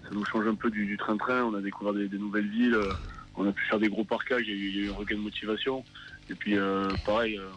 ça 0.07 0.15
nous 0.15 0.25
change 0.25 0.47
un 0.47 0.55
peu 0.55 0.69
du 0.69 0.97
train-train. 0.97 1.43
On 1.43 1.53
a 1.55 1.61
découvert 1.61 1.93
des, 1.93 2.07
nouvelles 2.17 2.49
villes, 2.49 2.75
euh, 2.75 2.91
on 3.35 3.47
a 3.47 3.51
pu 3.51 3.63
faire 3.65 3.79
des 3.79 3.89
gros 3.89 4.03
parcages, 4.03 4.43
il 4.47 4.75
y 4.75 4.79
a 4.79 4.83
eu, 4.83 4.89
un 4.89 4.93
regain 4.93 5.15
de 5.15 5.21
motivation. 5.21 5.83
Et 6.29 6.35
puis, 6.35 6.57
euh, 6.57 6.89
pareil, 7.05 7.37
euh, 7.37 7.49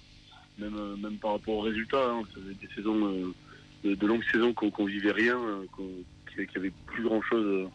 même, 0.58 1.00
même 1.00 1.16
par 1.18 1.32
rapport 1.32 1.54
aux 1.54 1.60
résultats, 1.60 2.10
hein, 2.10 2.22
des 2.36 2.68
saisons, 2.74 3.32
de, 3.84 4.06
longues 4.06 4.24
saisons 4.32 4.52
qu'on 4.52 4.84
vivait 4.84 5.12
rien, 5.12 5.38
qu'il 5.76 6.44
n'y 6.44 6.56
avait 6.56 6.72
plus 6.86 7.04
grand-chose 7.04 7.68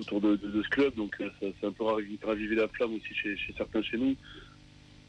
autour 0.00 0.20
de, 0.20 0.38
ce 0.42 0.68
club. 0.68 0.94
Donc, 0.96 1.16
ça, 1.18 1.46
a 1.46 1.66
un 1.66 1.72
peu 1.72 1.84
ravivé 1.84 2.54
la 2.54 2.68
flamme 2.68 2.94
aussi 2.94 3.14
chez, 3.14 3.36
certains 3.56 3.82
chez 3.82 3.96
nous. 3.96 4.16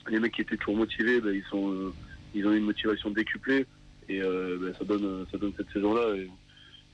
Les 0.09 0.19
mecs 0.19 0.33
qui 0.33 0.41
étaient 0.41 0.57
toujours 0.57 0.77
motivés, 0.77 1.21
ben, 1.21 1.33
ils, 1.33 1.43
sont, 1.49 1.93
ils 2.33 2.45
ont 2.47 2.53
une 2.53 2.63
motivation 2.63 3.09
décuplée. 3.11 3.65
Et 4.09 4.19
ben, 4.19 4.73
ça, 4.77 4.85
donne, 4.85 5.25
ça 5.31 5.37
donne 5.37 5.53
cette 5.57 5.71
saison-là 5.71 6.15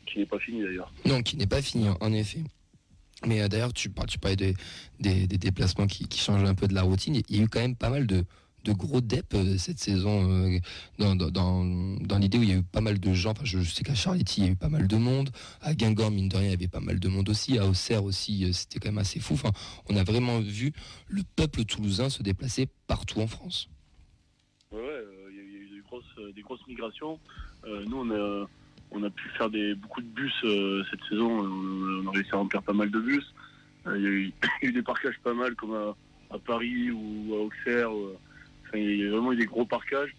qui 0.05 0.19
n'est 0.19 0.25
pas 0.25 0.39
fini 0.39 0.63
d'ailleurs. 0.63 0.91
Non, 1.05 1.21
qui 1.21 1.37
n'est 1.37 1.47
pas 1.47 1.61
fini, 1.61 1.87
en 1.99 2.13
effet. 2.13 2.43
Mais 3.25 3.41
euh, 3.41 3.47
d'ailleurs, 3.47 3.73
tu, 3.73 3.91
tu 4.07 4.19
parlais 4.19 4.35
des, 4.35 4.53
des, 4.99 5.27
déplacements 5.27 5.87
qui, 5.87 6.07
changent 6.17 6.47
un 6.47 6.53
peu 6.55 6.67
de 6.67 6.73
la 6.73 6.83
routine. 6.83 7.15
Il 7.29 7.37
y 7.37 7.39
a 7.39 7.43
eu 7.43 7.47
quand 7.47 7.59
même 7.59 7.75
pas 7.75 7.89
mal 7.89 8.05
de, 8.05 8.23
de 8.67 8.73
gros 8.73 9.01
dep 9.01 9.33
euh, 9.33 9.57
cette 9.57 9.79
saison 9.79 10.29
euh, 10.29 10.59
dans, 10.99 11.15
dans, 11.15 11.31
dans, 11.31 12.17
l'idée 12.17 12.37
où 12.37 12.43
il 12.43 12.49
y 12.49 12.53
a 12.53 12.57
eu 12.57 12.63
pas 12.63 12.81
mal 12.81 12.99
de 12.99 13.13
gens. 13.13 13.31
Enfin, 13.31 13.45
je, 13.45 13.59
sais 13.59 13.83
qu'à 13.83 13.95
Charletti, 13.95 14.41
il 14.41 14.45
y 14.45 14.49
a 14.49 14.51
eu 14.51 14.55
pas 14.55 14.69
mal 14.69 14.87
de 14.87 14.97
monde. 14.97 15.29
À 15.61 15.73
Guingamp, 15.73 16.11
mine 16.11 16.29
de 16.29 16.37
rien, 16.37 16.47
il 16.47 16.51
y 16.51 16.53
avait 16.53 16.67
pas 16.67 16.79
mal 16.79 16.99
de 16.99 17.07
monde 17.07 17.29
aussi. 17.29 17.57
À 17.57 17.65
Auxerre 17.65 18.03
aussi, 18.03 18.53
c'était 18.53 18.79
quand 18.79 18.89
même 18.89 18.97
assez 18.97 19.19
fou. 19.19 19.33
Enfin, 19.33 19.51
on 19.89 19.95
a 19.95 20.03
vraiment 20.03 20.39
vu 20.39 20.73
le 21.07 21.23
peuple 21.35 21.63
toulousain 21.63 22.09
se 22.09 22.23
déplacer 22.23 22.67
partout 22.87 23.21
en 23.21 23.27
France. 23.27 23.69
Ouais, 24.71 25.03
il 25.31 25.37
y, 25.37 25.39
a 25.39 25.43
eu 25.43 26.33
des 26.33 26.41
grosses, 26.41 26.67
migrations. 26.67 27.19
nous, 27.65 27.97
on 27.97 28.11
a 28.11 28.47
on 28.91 29.03
a 29.03 29.09
pu 29.09 29.29
faire 29.37 29.49
des, 29.49 29.75
beaucoup 29.75 30.01
de 30.01 30.07
bus 30.07 30.33
euh, 30.43 30.83
cette 30.89 31.03
saison. 31.09 31.41
On, 31.41 32.07
a 32.07 32.11
réussi 32.11 32.29
à 32.31 32.37
remplir 32.37 32.63
pas 32.63 32.73
mal 32.73 32.89
de 32.89 32.99
bus. 32.99 33.33
Euh, 33.85 33.97
il 33.97 34.03
y, 34.03 34.07
a 34.07 34.09
eu, 34.09 34.71
des 34.71 34.81
parcages 34.81 35.19
pas 35.23 35.33
mal, 35.33 35.55
comme 35.55 35.75
à, 35.75 36.39
Paris 36.39 36.91
ou 36.91 37.33
à 37.33 37.39
Auxerre. 37.39 37.91
Euh, 38.73 38.79
il 38.79 38.99
y 38.99 39.07
a 39.07 39.11
vraiment 39.11 39.33
eu 39.33 39.37
des 39.37 39.45
gros 39.45 39.65
parcages. 39.65 40.15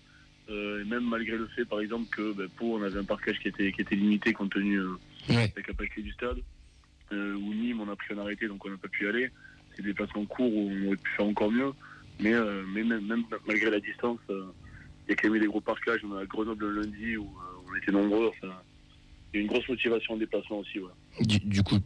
et 0.49 0.85
même 0.85 1.05
malgré 1.05 1.37
le 1.37 1.47
fait, 1.49 1.65
par 1.65 1.81
exemple, 1.81 2.09
que 2.11 2.33
ben, 2.33 2.49
Pau, 2.57 2.79
on 2.79 2.83
avait 2.83 2.99
un 2.99 3.05
parcage 3.05 3.39
qui 3.41 3.49
était, 3.49 3.73
qui 3.73 3.83
était 3.83 3.97
limité 3.97 4.33
compte 4.33 4.53
tenu 4.53 4.79
de 4.79 4.99
la 5.29 5.63
capacité 5.63 6.03
du 6.03 6.13
stade. 6.13 6.39
ou 7.13 7.55
Nîmes, 7.55 7.81
on 7.81 7.89
a 7.89 7.97
pris 7.97 8.15
un 8.15 8.19
arrêté, 8.19 8.49
donc 8.49 8.65
on 8.65 8.71
n'a 8.71 8.77
pas 8.77 8.89
pu 8.89 9.05
y 9.05 9.09
aller. 9.09 9.31
C'est 9.77 9.83
des 9.83 9.95
placements 9.95 10.25
courts 10.25 10.53
où 10.53 10.71
on 10.71 10.87
aurait 10.87 10.97
pu 10.97 11.11
faire 11.17 11.27
encore 11.27 11.51
mieux. 11.51 11.73
Mais, 12.21 12.33
mais 12.75 12.83
même, 12.83 13.07
même, 13.07 13.25
malgré 13.47 13.71
la 13.71 13.81
distance, 13.81 14.19
il 14.29 15.11
y 15.11 15.13
a 15.13 15.17
quand 15.17 15.29
même 15.29 15.37
eu 15.37 15.41
des 15.41 15.47
gros 15.47 15.61
parcages. 15.61 16.01
On 16.05 16.17
a 16.17 16.25
Grenoble 16.27 16.67
le 16.69 16.83
lundi 16.83 17.17
où 17.17 17.29
on 17.71 17.77
était 17.77 17.93
nombreux. 17.93 18.31
il 18.43 18.49
y 19.35 19.39
a 19.39 19.41
une 19.41 19.47
grosse 19.47 19.69
motivation 19.69 20.15
en 20.15 20.17
déplacement 20.17 20.59
aussi. 20.59 20.79
Du, 21.21 21.63
coup, 21.63 21.79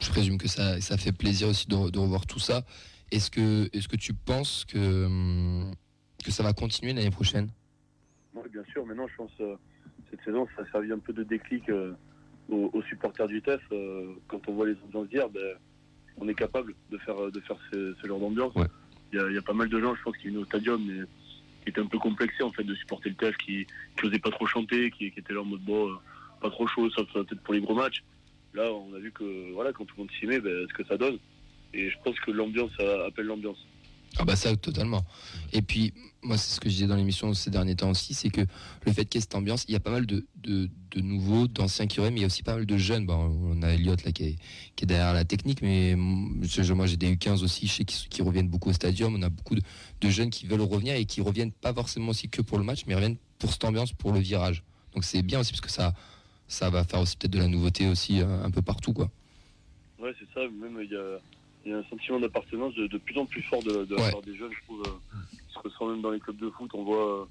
je, 0.00 0.08
présume 0.10 0.38
que 0.38 0.48
ça, 0.48 0.80
ça 0.80 0.96
fait 0.96 1.12
plaisir 1.12 1.48
aussi 1.48 1.66
de, 1.68 1.74
revoir 1.74 2.26
tout 2.26 2.38
ça. 2.38 2.64
Est-ce 3.10 3.30
que, 3.30 3.68
est 3.72 3.86
que 3.86 3.96
tu 3.96 4.12
penses 4.14 4.64
que, 4.64 5.06
hum, 5.06 5.72
que 6.24 6.30
ça 6.30 6.42
va 6.42 6.52
continuer 6.52 6.92
l'année 6.92 7.10
prochaine 7.10 7.48
Oui, 8.34 8.48
bien 8.50 8.64
sûr. 8.72 8.84
Maintenant, 8.86 9.06
je 9.06 9.16
pense 9.16 9.30
que 9.38 9.42
euh, 9.42 9.56
cette 10.10 10.22
saison, 10.24 10.46
ça 10.56 10.62
a 10.62 10.70
servi 10.70 10.92
un 10.92 10.98
peu 10.98 11.12
de 11.12 11.22
déclic 11.22 11.68
euh, 11.68 11.92
aux, 12.48 12.82
supporters 12.82 13.28
du 13.28 13.42
TEF. 13.42 13.60
Euh, 13.72 14.14
quand 14.28 14.40
on 14.48 14.54
voit 14.54 14.66
les 14.66 14.76
ambiances 14.84 15.08
d'hier, 15.08 15.28
ben, 15.28 15.56
on 16.18 16.28
est 16.28 16.34
capable 16.34 16.74
de 16.90 16.98
faire, 16.98 17.30
de 17.30 17.40
faire 17.40 17.56
ce, 17.72 17.94
genre 18.04 18.20
d'ambiance. 18.20 18.54
Il 19.12 19.20
y, 19.32 19.38
a 19.38 19.42
pas 19.42 19.52
mal 19.52 19.68
de 19.68 19.80
gens, 19.80 19.94
je 19.94 20.02
pense, 20.02 20.16
qui 20.16 20.28
viennent 20.28 20.42
au 20.42 20.44
stadium, 20.44 20.84
mais 20.84 21.04
qui 21.62 21.70
était 21.70 21.80
un 21.80 21.86
peu 21.86 21.98
complexé 21.98 22.42
en 22.42 22.50
fait 22.52 22.64
de 22.64 22.74
supporter 22.74 23.08
le 23.08 23.14
TEF, 23.14 23.36
qui 23.36 23.66
n'osait 24.02 24.18
pas 24.18 24.30
trop 24.30 24.46
chanter, 24.46 24.90
qui, 24.90 25.06
était 25.06 25.32
là 25.32 25.40
en 25.40 25.44
mode 25.44 25.62
bon, 25.62 25.96
pas 26.40 26.50
trop 26.50 26.66
chaud, 26.66 26.90
ça 26.90 27.02
peut-être 27.12 27.40
pour 27.42 27.54
les 27.54 27.60
gros 27.60 27.74
matchs. 27.74 28.02
Là, 28.54 28.72
on 28.72 28.94
a 28.94 28.98
vu 28.98 29.12
que 29.12 29.52
voilà, 29.52 29.72
quand 29.72 29.84
tout 29.84 29.94
le 29.96 30.02
monde 30.02 30.10
s'y 30.18 30.26
met, 30.26 30.40
ben, 30.40 30.66
ce 30.68 30.74
que 30.74 30.84
ça 30.84 30.96
donne. 30.96 31.18
Et 31.72 31.90
je 31.90 31.96
pense 32.02 32.18
que 32.20 32.30
l'ambiance 32.30 32.72
appelle 33.06 33.26
l'ambiance. 33.26 33.64
Ah 34.18 34.24
bah 34.24 34.36
ça 34.36 34.54
totalement. 34.56 35.04
Et 35.52 35.62
puis 35.62 35.92
moi 36.22 36.38
c'est 36.38 36.54
ce 36.54 36.60
que 36.60 36.68
je 36.68 36.74
disais 36.74 36.86
dans 36.86 36.96
l'émission 36.96 37.34
ces 37.34 37.50
derniers 37.50 37.76
temps 37.76 37.90
aussi, 37.90 38.14
c'est 38.14 38.30
que 38.30 38.40
le 38.84 38.92
fait 38.92 39.04
qu'il 39.04 39.18
y 39.18 39.18
ait 39.18 39.22
cette 39.22 39.34
ambiance, 39.34 39.64
il 39.68 39.72
y 39.72 39.76
a 39.76 39.80
pas 39.80 39.90
mal 39.90 40.06
de, 40.06 40.24
de, 40.42 40.70
nouveaux, 41.00 41.46
d'anciens 41.46 41.86
qui 41.86 42.00
reviennent, 42.00 42.14
mais 42.14 42.20
il 42.20 42.22
y 42.22 42.24
a 42.24 42.28
aussi 42.28 42.42
pas 42.42 42.54
mal 42.54 42.64
de 42.64 42.76
jeunes. 42.78 43.04
Bon, 43.04 43.14
on 43.14 43.62
a 43.62 43.68
Elliot 43.68 43.96
là 44.04 44.12
qui 44.12 44.24
est, 44.24 44.36
qui 44.74 44.84
est, 44.84 44.86
derrière 44.86 45.12
la 45.12 45.24
technique, 45.24 45.60
mais 45.60 45.94
moi 45.96 46.86
j'ai 46.86 46.96
des 46.96 47.14
U15 47.14 47.44
aussi, 47.44 47.66
je 47.66 47.72
sais 47.72 47.84
qui, 47.84 48.22
reviennent 48.22 48.48
beaucoup 48.48 48.70
au 48.70 48.72
stadium. 48.72 49.14
On 49.14 49.22
a 49.22 49.28
beaucoup 49.28 49.54
de, 49.54 50.08
jeunes 50.08 50.30
qui 50.30 50.46
veulent 50.46 50.62
revenir 50.62 50.94
et 50.94 51.04
qui 51.04 51.20
reviennent 51.20 51.52
pas 51.52 51.74
forcément 51.74 52.08
aussi 52.08 52.28
que 52.28 52.40
pour 52.40 52.58
le 52.58 52.64
match, 52.64 52.84
mais 52.86 52.94
reviennent 52.94 53.18
pour 53.38 53.52
cette 53.52 53.64
ambiance, 53.64 53.92
pour 53.92 54.12
le 54.12 54.20
virage. 54.20 54.62
Donc 54.94 55.04
c'est 55.04 55.22
bien 55.22 55.40
aussi 55.40 55.52
parce 55.52 55.60
que 55.60 55.70
ça, 55.70 55.92
ça 56.48 56.70
va 56.70 56.84
faire 56.84 57.00
aussi 57.00 57.16
peut-être 57.18 57.32
de 57.32 57.38
la 57.38 57.48
nouveauté 57.48 57.88
aussi 57.88 58.22
euh, 58.22 58.42
un 58.42 58.50
peu 58.50 58.62
partout 58.62 58.94
quoi. 58.94 59.10
Ouais 59.98 60.14
c'est 60.18 60.26
ça, 60.32 60.40
même 60.48 60.78
il 60.82 60.90
y 60.90 60.96
a 60.96 61.20
il 61.66 61.72
y 61.72 61.74
a 61.74 61.78
un 61.78 61.84
sentiment 61.90 62.20
d'appartenance 62.20 62.74
de, 62.76 62.98
plus 62.98 63.18
en 63.18 63.26
plus 63.26 63.42
fort 63.42 63.62
de, 63.62 63.86
la 63.90 64.10
part 64.10 64.22
des 64.22 64.36
jeunes, 64.36 64.52
je 64.52 64.64
trouve, 64.64 64.82
euh, 64.86 65.18
qui 65.30 65.52
se 65.52 65.58
ressent 65.58 65.88
même 65.88 66.00
dans 66.00 66.10
les 66.10 66.20
clubs 66.20 66.36
de 66.36 66.48
foot. 66.50 66.70
On 66.74 66.84
voit 66.84 67.22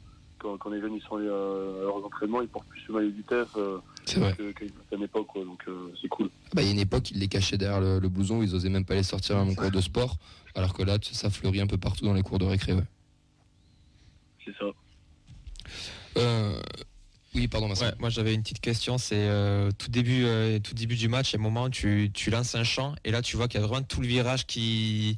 euh, 0.43 0.57
quand, 0.59 0.69
les 0.69 0.81
jeunes 0.81 0.93
ils 0.93 1.01
sont 1.01 1.15
allés 1.15 1.29
à, 1.29 1.83
leurs 1.83 2.05
entraînements, 2.05 2.41
ils 2.41 2.49
portent 2.49 2.67
plus 2.67 2.81
le 2.89 2.93
maillot 2.95 3.11
du 3.11 3.23
TEF 3.23 3.47
euh, 3.55 3.79
qu'à 4.05 4.95
une 4.95 5.03
époque, 5.03 5.29
donc 5.35 5.65
c'est 6.01 6.09
cool. 6.09 6.29
Bah, 6.53 6.61
il 6.61 6.65
y 6.65 6.69
a 6.69 6.73
une 6.73 6.79
époque, 6.79 7.11
ils 7.11 7.19
les 7.19 7.29
cachaient 7.29 7.57
derrière 7.57 7.79
le, 7.79 8.09
blouson, 8.09 8.43
ils 8.43 8.53
osaient 8.53 8.69
même 8.69 8.85
pas 8.85 8.95
les 8.95 9.03
sortir 9.03 9.37
à 9.37 9.45
mon 9.45 9.55
cours 9.55 9.71
de 9.71 9.81
sport, 9.81 10.17
alors 10.53 10.73
que 10.73 10.83
là, 10.83 10.97
ça 11.01 11.29
fleurit 11.29 11.61
un 11.61 11.67
peu 11.67 11.77
partout 11.77 12.03
dans 12.03 12.13
les 12.13 12.21
cours 12.21 12.37
de 12.37 12.45
récré. 12.45 12.73
C'est 14.43 14.53
ça. 14.59 14.65
Oui, 17.35 17.49
pardon, 17.49 17.67
moi 17.99 18.09
j'avais 18.09 18.33
une 18.33 18.43
petite 18.43 18.61
question, 18.61 18.97
c'est 18.97 19.27
euh, 19.27 19.69
tout 19.77 19.89
début 19.91 20.23
euh, 20.23 20.57
tout 20.59 20.73
début 20.73 20.95
du 20.95 21.09
match, 21.09 21.35
à 21.35 21.37
un 21.37 21.41
moment 21.41 21.69
tu, 21.69 22.09
tu 22.13 22.29
lances 22.29 22.55
un 22.55 22.63
chant 22.63 22.95
et 23.03 23.11
là 23.11 23.21
tu 23.21 23.35
vois 23.35 23.49
qu'il 23.49 23.59
y 23.59 23.63
a 23.63 23.67
vraiment 23.67 23.83
tout 23.83 23.99
le 23.99 24.07
virage 24.07 24.47
qui 24.47 25.17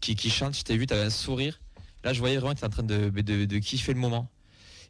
qui, 0.00 0.30
chante, 0.30 0.56
je 0.56 0.62
t'ai 0.62 0.78
vu, 0.78 0.86
tu 0.86 0.94
avais 0.94 1.04
un 1.04 1.10
sourire. 1.10 1.60
Là 2.04 2.14
je 2.14 2.20
voyais 2.20 2.38
vraiment 2.38 2.54
que 2.54 2.60
tu 2.60 2.64
es 2.64 2.66
en 2.66 2.70
train 2.70 2.82
de, 2.82 3.10
de, 3.10 3.58
kiffer 3.58 3.92
le 3.92 4.00
moment. 4.00 4.30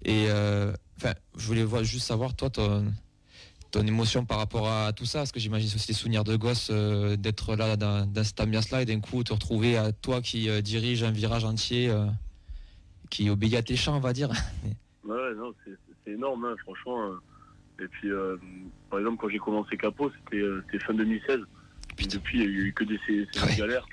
Et 0.04 0.26
euh, 0.28 0.72
enfin, 0.98 1.14
je 1.36 1.46
voulais 1.46 1.64
voir, 1.64 1.82
juste 1.82 2.06
savoir 2.06 2.32
toi 2.34 2.48
ton, 2.48 2.92
ton 3.72 3.84
émotion 3.84 4.24
par 4.24 4.38
rapport 4.38 4.70
à 4.70 4.92
tout 4.92 5.04
ça, 5.04 5.18
parce 5.18 5.32
que 5.32 5.40
j'imagine 5.40 5.68
aussi 5.74 5.88
des 5.88 5.92
souvenirs 5.94 6.22
de 6.22 6.36
gosse 6.36 6.70
d'être 6.70 7.56
là 7.56 7.76
dans, 7.76 8.06
dans 8.06 8.24
cette 8.24 8.40
ambiance-là 8.40 8.82
et 8.82 8.84
d'un 8.84 9.00
coup 9.00 9.24
te 9.24 9.32
retrouver 9.32 9.76
à 9.76 9.90
toi 9.90 10.22
qui 10.22 10.48
dirige 10.62 11.02
un 11.02 11.10
virage 11.10 11.44
entier, 11.44 11.92
qui 13.10 13.28
obéit 13.30 13.54
à 13.56 13.62
tes 13.62 13.76
chants, 13.76 13.96
on 13.96 14.00
va 14.00 14.12
dire. 14.12 14.30
ouais, 15.04 15.34
non, 15.36 15.52
c'est 15.66 15.91
c'est 16.04 16.12
énorme, 16.12 16.44
hein, 16.44 16.56
franchement. 16.62 17.06
Euh. 17.06 17.84
Et 17.84 17.88
puis, 17.88 18.10
euh, 18.10 18.36
par 18.90 18.98
exemple, 18.98 19.18
quand 19.20 19.28
j'ai 19.28 19.38
commencé 19.38 19.76
Capot, 19.76 20.10
c'était 20.24 20.42
euh, 20.42 20.62
fin 20.86 20.94
2016. 20.94 21.40
Puis 21.96 22.06
depuis, 22.06 22.40
il 22.40 22.50
n'y 22.50 22.56
a 22.56 22.58
eu 22.66 22.72
que 22.72 22.84
des 22.84 22.98
ces, 23.06 23.26
galères. 23.56 23.86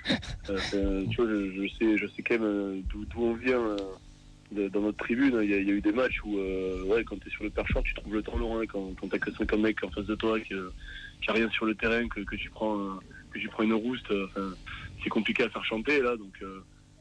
tu 0.46 1.16
vois, 1.18 1.28
je, 1.28 1.70
sais, 1.78 1.98
je 1.98 2.08
sais 2.08 2.22
quand 2.22 2.40
même 2.40 2.82
d'où 2.84 3.06
on 3.18 3.34
vient 3.34 3.76
dans 4.52 4.82
notre 4.82 4.98
tribune. 4.98 5.38
Il 5.44 5.50
y, 5.50 5.54
a 5.54 5.58
eu 5.58 5.82
des 5.82 5.92
matchs 5.92 6.22
où, 6.24 6.36
ouais, 6.88 7.04
quand 7.04 7.20
tu 7.20 7.28
es 7.28 7.32
sur 7.32 7.44
le 7.44 7.50
perchoir, 7.50 7.84
tu 7.84 7.94
trouves 7.96 8.14
le 8.14 8.22
temps 8.24 8.38
long. 8.38 8.60
Hein, 8.60 8.66
quand, 8.68 8.94
quand 9.00 9.10
tu 9.10 9.16
as 9.16 9.20
que 9.20 9.32
50 9.32 9.60
mecs 9.60 9.84
en 9.84 9.90
face 9.90 10.06
de 10.06 10.16
toi, 10.16 10.40
qui 10.40 10.54
n'a 10.54 11.34
rien 11.34 11.50
sur 11.50 11.66
le 11.66 11.76
terrain, 11.76 12.08
que, 12.08 12.36
tu 12.36 12.50
prends, 12.50 13.00
que 13.32 13.40
tu 13.40 13.50
prends 13.50 13.64
une 13.64 13.74
rouste. 13.74 14.14
c'est 15.04 15.10
compliqué 15.10 15.44
à 15.44 15.50
faire 15.50 15.66
chanter 15.66 16.02
là, 16.02 16.16
donc 16.16 16.42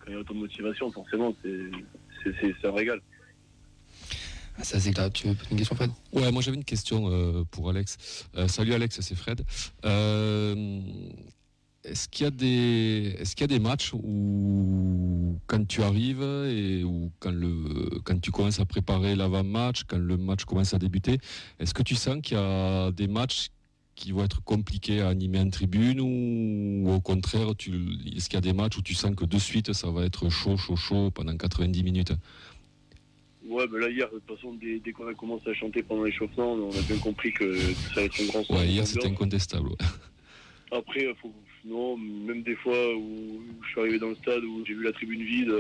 quand 0.01 0.07
il 0.09 0.15
y 0.15 0.17
a 0.17 0.19
autant 0.19 0.35
de 0.35 0.41
motivation, 0.41 0.91
forcément, 0.91 1.33
c'est 1.43 2.67
un 2.67 2.73
régal. 2.73 3.01
Ah, 4.59 4.65
ça 4.65 4.81
c'est. 4.81 4.93
Tu 5.13 5.29
veux 5.29 5.37
une 5.51 5.57
question, 5.57 5.77
Fred? 5.77 5.91
Ouais, 6.13 6.33
moi 6.33 6.43
j'avais 6.43 6.57
une 6.57 6.65
question 6.65 7.45
pour 7.51 7.71
Alex. 7.71 7.97
salut 8.49 8.75
Alex, 8.75 9.01
c'est 9.01 9.15
Fred. 9.15 9.45
Est-ce 11.85 12.09
qu'il 12.09 12.25
y 12.25 12.27
a 12.27 12.31
des 12.31 13.17
est-ce 13.19 13.35
qu'il 13.37 13.43
y 13.43 13.55
a 13.55 13.59
des 13.59 13.61
matchs 13.61 13.93
où 13.95 15.39
quand 15.47 15.67
tu 15.67 15.83
arrives 15.83 16.23
et 16.23 16.83
ou 16.83 17.11
quand 17.21 17.31
le 17.31 18.01
quand 18.05 18.21
tu 18.21 18.31
commences 18.31 18.61
à 18.61 18.67
préparer 18.67 19.15
l'avant-match, 19.15 19.85
quand 19.87 19.99
le 19.99 20.17
match 20.17 20.45
commence 20.45 20.75
à 20.75 20.79
débuter, 20.79 21.19
est-ce 21.61 21.73
que 21.73 21.83
tu 21.83 21.95
sens 21.95 22.17
qu'il 22.21 22.37
y 22.37 22.41
a 22.41 22.91
des 22.91 23.07
matchs 23.07 23.49
qui 23.95 24.13
vont 24.13 24.25
être 24.25 24.43
compliqués 24.45 25.01
à 25.01 25.09
animer 25.09 25.41
en 25.41 25.51
tribune 25.51 26.01
ou, 26.01 26.89
au 26.89 27.01
contraire, 27.01 27.57
tu, 27.57 27.73
est-ce 28.15 28.29
qu'il 28.29 28.37
y 28.37 28.39
a 28.39 28.41
des 28.41 28.53
matchs 28.53 28.77
où 28.77 28.83
tu 28.83 28.95
sens 28.95 29.13
que 29.17 29.25
de 29.25 29.39
suite 29.39 29.73
ça 29.73 29.91
va 29.91 30.05
être 30.05 30.29
chaud, 30.29 30.57
chaud, 30.57 30.77
chaud 30.77 31.11
pendant 31.11 31.37
90 31.37 31.83
minutes? 31.83 32.13
Ouais, 33.49 33.67
ben 33.67 33.79
là 33.79 33.89
hier, 33.89 34.09
de 34.13 34.19
toute 34.19 34.37
façon, 34.37 34.55
dès, 34.55 34.93
qu'on 34.93 35.09
a 35.09 35.15
commencé 35.15 35.49
à 35.51 35.55
chanter 35.55 35.83
pendant 35.83 36.05
l'échauffement, 36.05 36.53
on 36.53 36.71
a 36.71 36.83
bien 36.83 36.99
compris 36.99 37.33
que 37.33 37.57
ça 37.59 38.01
allait 38.01 38.07
être 38.07 38.21
un 38.21 38.27
grand 38.27 38.51
Ouais, 38.51 38.67
hier 38.67 38.87
c'était 38.87 39.07
incontestable. 39.07 39.71
Après, 40.71 41.07
faut, 41.21 41.33
non, 41.65 41.97
même 41.97 42.43
des 42.43 42.57
fois 42.57 42.95
où 42.95 43.41
je 43.63 43.69
suis 43.69 43.81
arrivé 43.81 43.99
dans 43.99 44.09
le 44.09 44.17
stade, 44.17 44.45
où 44.45 44.65
j'ai 44.67 44.75
vu 44.75 44.83
la 44.83 44.93
tribune 44.93 45.23
vide, 45.23 45.55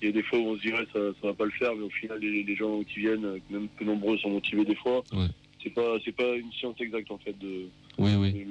il 0.00 0.06
y 0.06 0.08
a 0.08 0.12
des 0.12 0.22
fois 0.22 0.38
où 0.38 0.42
on 0.42 0.56
se 0.56 0.62
dirait 0.62 0.86
ça, 0.92 1.00
ça 1.20 1.28
va 1.28 1.34
pas 1.34 1.44
le 1.44 1.50
faire, 1.50 1.74
mais 1.74 1.82
au 1.82 1.90
final, 1.90 2.20
les, 2.20 2.56
gens 2.56 2.82
qui 2.84 3.00
viennent, 3.00 3.40
même 3.50 3.68
peu 3.76 3.84
nombreux, 3.84 4.16
sont 4.18 4.30
motivés 4.30 4.64
des 4.64 4.76
fois. 4.76 5.02
C'est 5.60 5.70
pas, 5.70 5.96
c'est 6.04 6.14
pas 6.14 6.36
une 6.36 6.52
science 6.52 6.80
exacte 6.80 7.10
en 7.10 7.18
fait 7.18 7.36
de, 7.36 7.66
oui, 7.98 8.14
oui, 8.14 8.46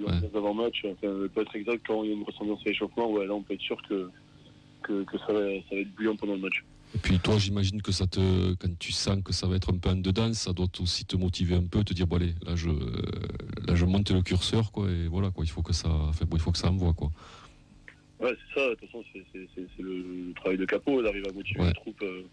match. 0.53 0.83
Enfin, 0.85 1.27
peut 1.33 1.41
être 1.41 1.55
exact 1.55 1.81
quand 1.87 2.03
il 2.03 2.09
y 2.09 2.13
a 2.13 2.15
une 2.15 2.23
ressemblance 2.23 2.59
à 2.65 2.69
l'échauffement. 2.69 3.09
Ouais, 3.09 3.25
là, 3.25 3.33
on 3.33 3.41
peut 3.41 3.53
être 3.53 3.61
sûr 3.61 3.81
que, 3.87 4.09
que, 4.83 5.17
ça, 5.25 5.31
va, 5.31 5.39
ça 5.39 5.75
va 5.75 5.77
être 5.77 5.95
bouillant 5.95 6.15
pendant 6.17 6.33
le 6.33 6.41
match. 6.41 6.63
Et 6.95 6.99
puis 6.99 7.19
toi, 7.19 7.37
j'imagine 7.37 7.81
que 7.81 7.91
ça 7.91 8.07
te, 8.07 8.53
quand 8.55 8.77
tu 8.79 8.91
sens 8.91 9.21
que 9.23 9.33
ça 9.33 9.47
va 9.47 9.55
être 9.55 9.73
un 9.73 9.77
peu 9.77 9.89
en 9.89 9.95
dedans, 9.95 10.33
ça 10.33 10.53
doit 10.53 10.67
aussi 10.79 11.05
te 11.05 11.15
motiver 11.15 11.55
un 11.55 11.65
peu, 11.65 11.83
te 11.83 11.93
dire 11.93 12.07
bon 12.07 12.15
allez, 12.15 12.33
là 12.45 12.55
je, 12.55 12.69
là 12.69 13.75
je 13.75 13.85
monte 13.85 14.11
le 14.11 14.21
curseur 14.21 14.71
quoi, 14.71 14.89
et 14.89 15.07
voilà 15.07 15.29
quoi, 15.29 15.43
il 15.43 15.49
faut 15.49 15.61
que 15.61 15.73
ça, 15.73 15.89
enfin, 15.89 16.25
bon, 16.25 16.37
il 16.37 16.41
faut 16.41 16.51
que 16.51 16.57
ça 16.57 16.69
envoie 16.69 16.93
quoi. 16.93 17.11
Ouais, 18.19 18.35
c'est 18.35 18.59
ça. 18.59 18.69
De 18.69 18.75
toute 18.75 18.89
façon, 18.89 19.03
c'est 19.13 19.83
le, 19.83 20.33
travail 20.35 20.57
de 20.57 20.65
capot 20.65 21.03
d'arriver 21.03 21.29
à 21.29 21.33
motiver 21.33 21.65
les 21.65 21.73
troupes 21.73 22.01
euh, 22.01 22.23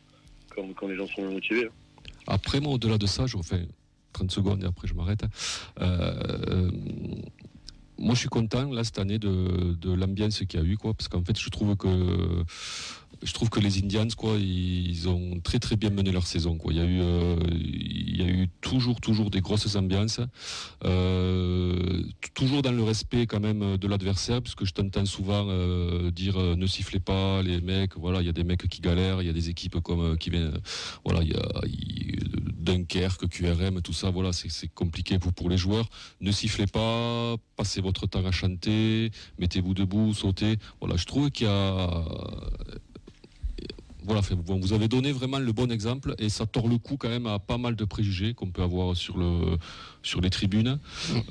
quand, 0.54 0.72
quand, 0.74 0.88
les 0.88 0.96
gens 0.96 1.06
sont 1.08 1.30
motivés. 1.30 1.66
Hein. 1.66 2.12
Après, 2.26 2.60
moi, 2.60 2.72
au-delà 2.72 2.96
de 2.96 3.06
ça, 3.06 3.26
je 3.26 3.36
refais 3.36 3.68
30 4.12 4.30
secondes 4.30 4.62
et 4.62 4.66
après 4.66 4.88
je 4.88 4.94
m'arrête. 4.94 5.24
Euh, 5.80 6.70
moi, 7.98 8.14
je 8.14 8.20
suis 8.20 8.28
content 8.28 8.70
là 8.72 8.82
cette 8.82 8.98
année 8.98 9.18
de, 9.18 9.74
de 9.74 9.92
l'ambiance 9.92 10.38
qu'il 10.38 10.60
y 10.60 10.62
a 10.62 10.66
eu, 10.66 10.76
quoi, 10.76 10.94
parce 10.94 11.08
qu'en 11.08 11.22
fait, 11.22 11.38
je 11.38 11.50
trouve 11.50 11.76
que 11.76 12.44
je 13.24 13.32
trouve 13.32 13.48
que 13.48 13.58
les 13.58 13.78
Indians, 13.78 14.06
quoi, 14.16 14.34
ils 14.36 15.08
ont 15.08 15.40
très 15.40 15.58
très 15.58 15.76
bien 15.76 15.90
mené 15.90 16.12
leur 16.12 16.26
saison. 16.26 16.56
Quoi. 16.58 16.72
Il 16.72 16.78
y 16.78 16.80
a 16.80 16.84
eu, 16.84 17.00
euh, 17.00 17.36
il 17.50 18.20
y 18.20 18.22
a 18.22 18.28
eu 18.28 18.48
toujours 18.60 19.00
toujours 19.00 19.30
des 19.30 19.40
grosses 19.40 19.74
ambiances, 19.76 20.20
euh, 20.84 22.02
toujours 22.34 22.60
dans 22.60 22.72
le 22.72 22.82
respect 22.82 23.26
quand 23.26 23.40
même 23.40 23.78
de 23.78 23.88
l'adversaire, 23.88 24.42
puisque 24.42 24.64
je 24.64 24.72
t'entends 24.72 25.06
souvent 25.06 25.46
euh, 25.48 26.10
dire 26.10 26.38
ne 26.38 26.66
sifflez 26.66 27.00
pas 27.00 27.42
les 27.42 27.60
mecs. 27.60 27.96
Voilà, 27.96 28.20
il 28.20 28.26
y 28.26 28.28
a 28.28 28.32
des 28.32 28.44
mecs 28.44 28.68
qui 28.68 28.82
galèrent, 28.82 29.22
il 29.22 29.26
y 29.26 29.30
a 29.30 29.32
des 29.32 29.48
équipes 29.48 29.80
comme 29.80 30.18
qui 30.18 30.28
viennent, 30.28 30.60
voilà, 31.04 31.22
il 31.22 31.30
y 31.30 31.34
a, 31.34 31.60
Dunkerque, 32.58 33.28
QRM, 33.28 33.80
tout 33.82 33.92
ça. 33.92 34.10
Voilà, 34.10 34.32
c'est 34.32 34.68
compliqué 34.74 35.18
pour 35.18 35.32
pour 35.32 35.48
les 35.48 35.56
joueurs. 35.56 35.88
Ne 36.20 36.30
sifflez 36.30 36.66
pas, 36.66 37.36
passez 37.56 37.80
votre 37.80 38.06
temps 38.06 38.24
à 38.24 38.32
chanter, 38.32 39.10
mettez-vous 39.38 39.72
debout, 39.74 40.12
sautez. 40.12 40.56
Voilà, 40.80 40.96
je 40.96 41.06
trouve 41.06 41.30
qu'il 41.30 41.46
y 41.46 41.50
a 41.50 42.04
voilà, 44.04 44.20
vous 44.46 44.72
avez 44.72 44.88
donné 44.88 45.12
vraiment 45.12 45.38
le 45.38 45.52
bon 45.52 45.70
exemple 45.70 46.14
et 46.18 46.28
ça 46.28 46.46
tord 46.46 46.68
le 46.68 46.78
coup 46.78 46.96
quand 46.96 47.08
même 47.08 47.26
à 47.26 47.38
pas 47.38 47.58
mal 47.58 47.74
de 47.74 47.84
préjugés 47.84 48.34
qu'on 48.34 48.50
peut 48.50 48.62
avoir 48.62 48.96
sur 48.96 49.16
le 49.16 49.56
sur 50.02 50.20
les 50.20 50.30
tribunes, 50.30 50.78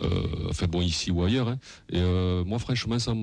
euh, 0.02 0.50
enfin 0.50 0.68
bon 0.68 0.82
ici 0.82 1.12
ou 1.12 1.24
ailleurs. 1.24 1.48
Hein. 1.50 1.60
Et 1.90 2.00
euh, 2.00 2.44
moi 2.44 2.60
franchement 2.60 2.98
ça, 3.00 3.14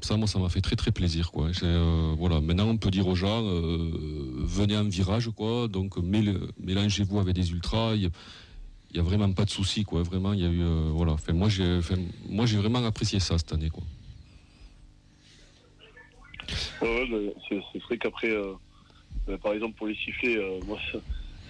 ça 0.00 0.16
moi 0.16 0.26
ça 0.26 0.38
m'a 0.38 0.48
fait 0.48 0.60
très 0.60 0.76
très 0.76 0.90
plaisir 0.90 1.30
quoi. 1.30 1.50
Euh, 1.62 2.14
voilà, 2.18 2.40
maintenant 2.40 2.68
on 2.68 2.76
peut 2.76 2.90
dire 2.90 3.06
aux 3.06 3.14
gens 3.14 3.42
venez 3.42 4.76
en 4.76 4.84
virage 4.84 5.30
quoi, 5.30 5.68
donc 5.68 5.96
mélangez-vous 6.58 7.20
avec 7.20 7.34
des 7.34 7.52
ultras. 7.52 7.94
Il 7.94 8.10
n'y 8.94 9.00
a 9.00 9.02
vraiment 9.02 9.32
pas 9.32 9.44
de 9.44 9.50
souci 9.50 9.84
quoi. 9.84 10.02
Vraiment 10.02 10.32
il 10.32 10.40
y 10.40 10.44
a 10.44 10.50
eu 10.50 10.64
voilà. 10.90 11.12
Enfin, 11.12 11.32
moi 11.32 11.48
j'ai 11.48 11.80
moi 12.28 12.46
j'ai 12.46 12.58
vraiment 12.58 12.84
apprécié 12.84 13.20
ça 13.20 13.38
cette 13.38 13.52
année 13.52 13.70
quoi. 13.70 13.84
Ouais, 16.80 17.34
c'est 17.48 17.78
vrai 17.78 17.98
qu'après 17.98 18.30
euh, 18.30 18.52
par 19.42 19.52
exemple, 19.52 19.76
pour 19.76 19.86
les 19.86 19.94
sifflets, 19.94 20.36
euh, 20.36 20.60
moi, 20.66 20.78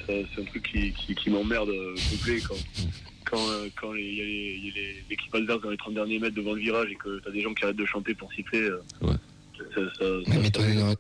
c'est 0.07 0.41
un 0.41 0.45
truc 0.45 0.63
qui, 0.63 0.93
qui, 0.93 1.31
m'emmerde 1.31 1.69
euh, 1.69 1.95
complet 2.11 2.41
quand, 2.41 2.57
quand, 3.25 3.47
quand 3.81 3.95
il 3.95 4.15
y 4.15 4.71
a 4.71 4.83
l'équipe 5.09 5.35
adverse 5.35 5.63
dans 5.63 5.71
les 5.71 5.77
30 5.77 5.95
derniers 5.95 6.19
mètres 6.19 6.35
devant 6.35 6.53
le 6.53 6.61
virage 6.61 6.91
et 6.91 6.97
que 6.97 7.21
tu 7.21 7.29
as 7.29 7.33
des 7.33 7.41
gens 7.41 7.55
qui 7.55 7.65
arrêtent 7.65 7.77
de 7.77 7.87
chanter 7.87 8.15
pour 8.15 8.33
siffler. 8.33 8.69
Ouais. 9.01 9.15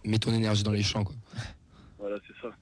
mets, 0.05 0.18
ton, 0.18 0.33
énergie 0.33 0.62
dans 0.62 0.72
les 0.72 0.83
champs. 0.83 1.05
Quoi. 1.05 1.16
Voilà, 1.98 2.16
c'est 2.27 2.46
ça. 2.46 2.55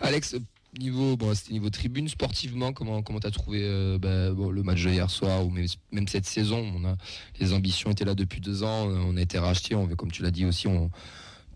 Alex, 0.00 0.36
niveau 0.78 1.16
bon 1.16 1.32
c'était 1.34 1.52
niveau 1.52 1.68
tribune 1.68 2.08
sportivement 2.08 2.72
comment 2.72 3.02
comment 3.02 3.20
t'as 3.20 3.30
trouvé 3.30 3.60
bah, 4.00 4.30
le 4.30 4.62
match 4.62 4.82
de 4.82 4.90
hier 4.90 5.08
soir 5.10 5.46
ou 5.46 5.50
même, 5.50 5.66
même, 5.92 6.08
cette 6.08 6.24
saison? 6.24 6.72
On 6.74 6.84
a 6.84 6.96
les 7.38 7.52
ambitions 7.52 7.90
étaient 7.90 8.06
là 8.06 8.14
depuis 8.14 8.40
deux 8.40 8.64
ans 8.64 8.88
on 8.88 9.16
a 9.16 9.20
été 9.20 9.38
racheté 9.38 9.74
on 9.76 9.86
comme 9.88 10.10
tu 10.10 10.22
l'as 10.22 10.30
dit 10.30 10.44
aussi 10.44 10.66
on 10.66 10.90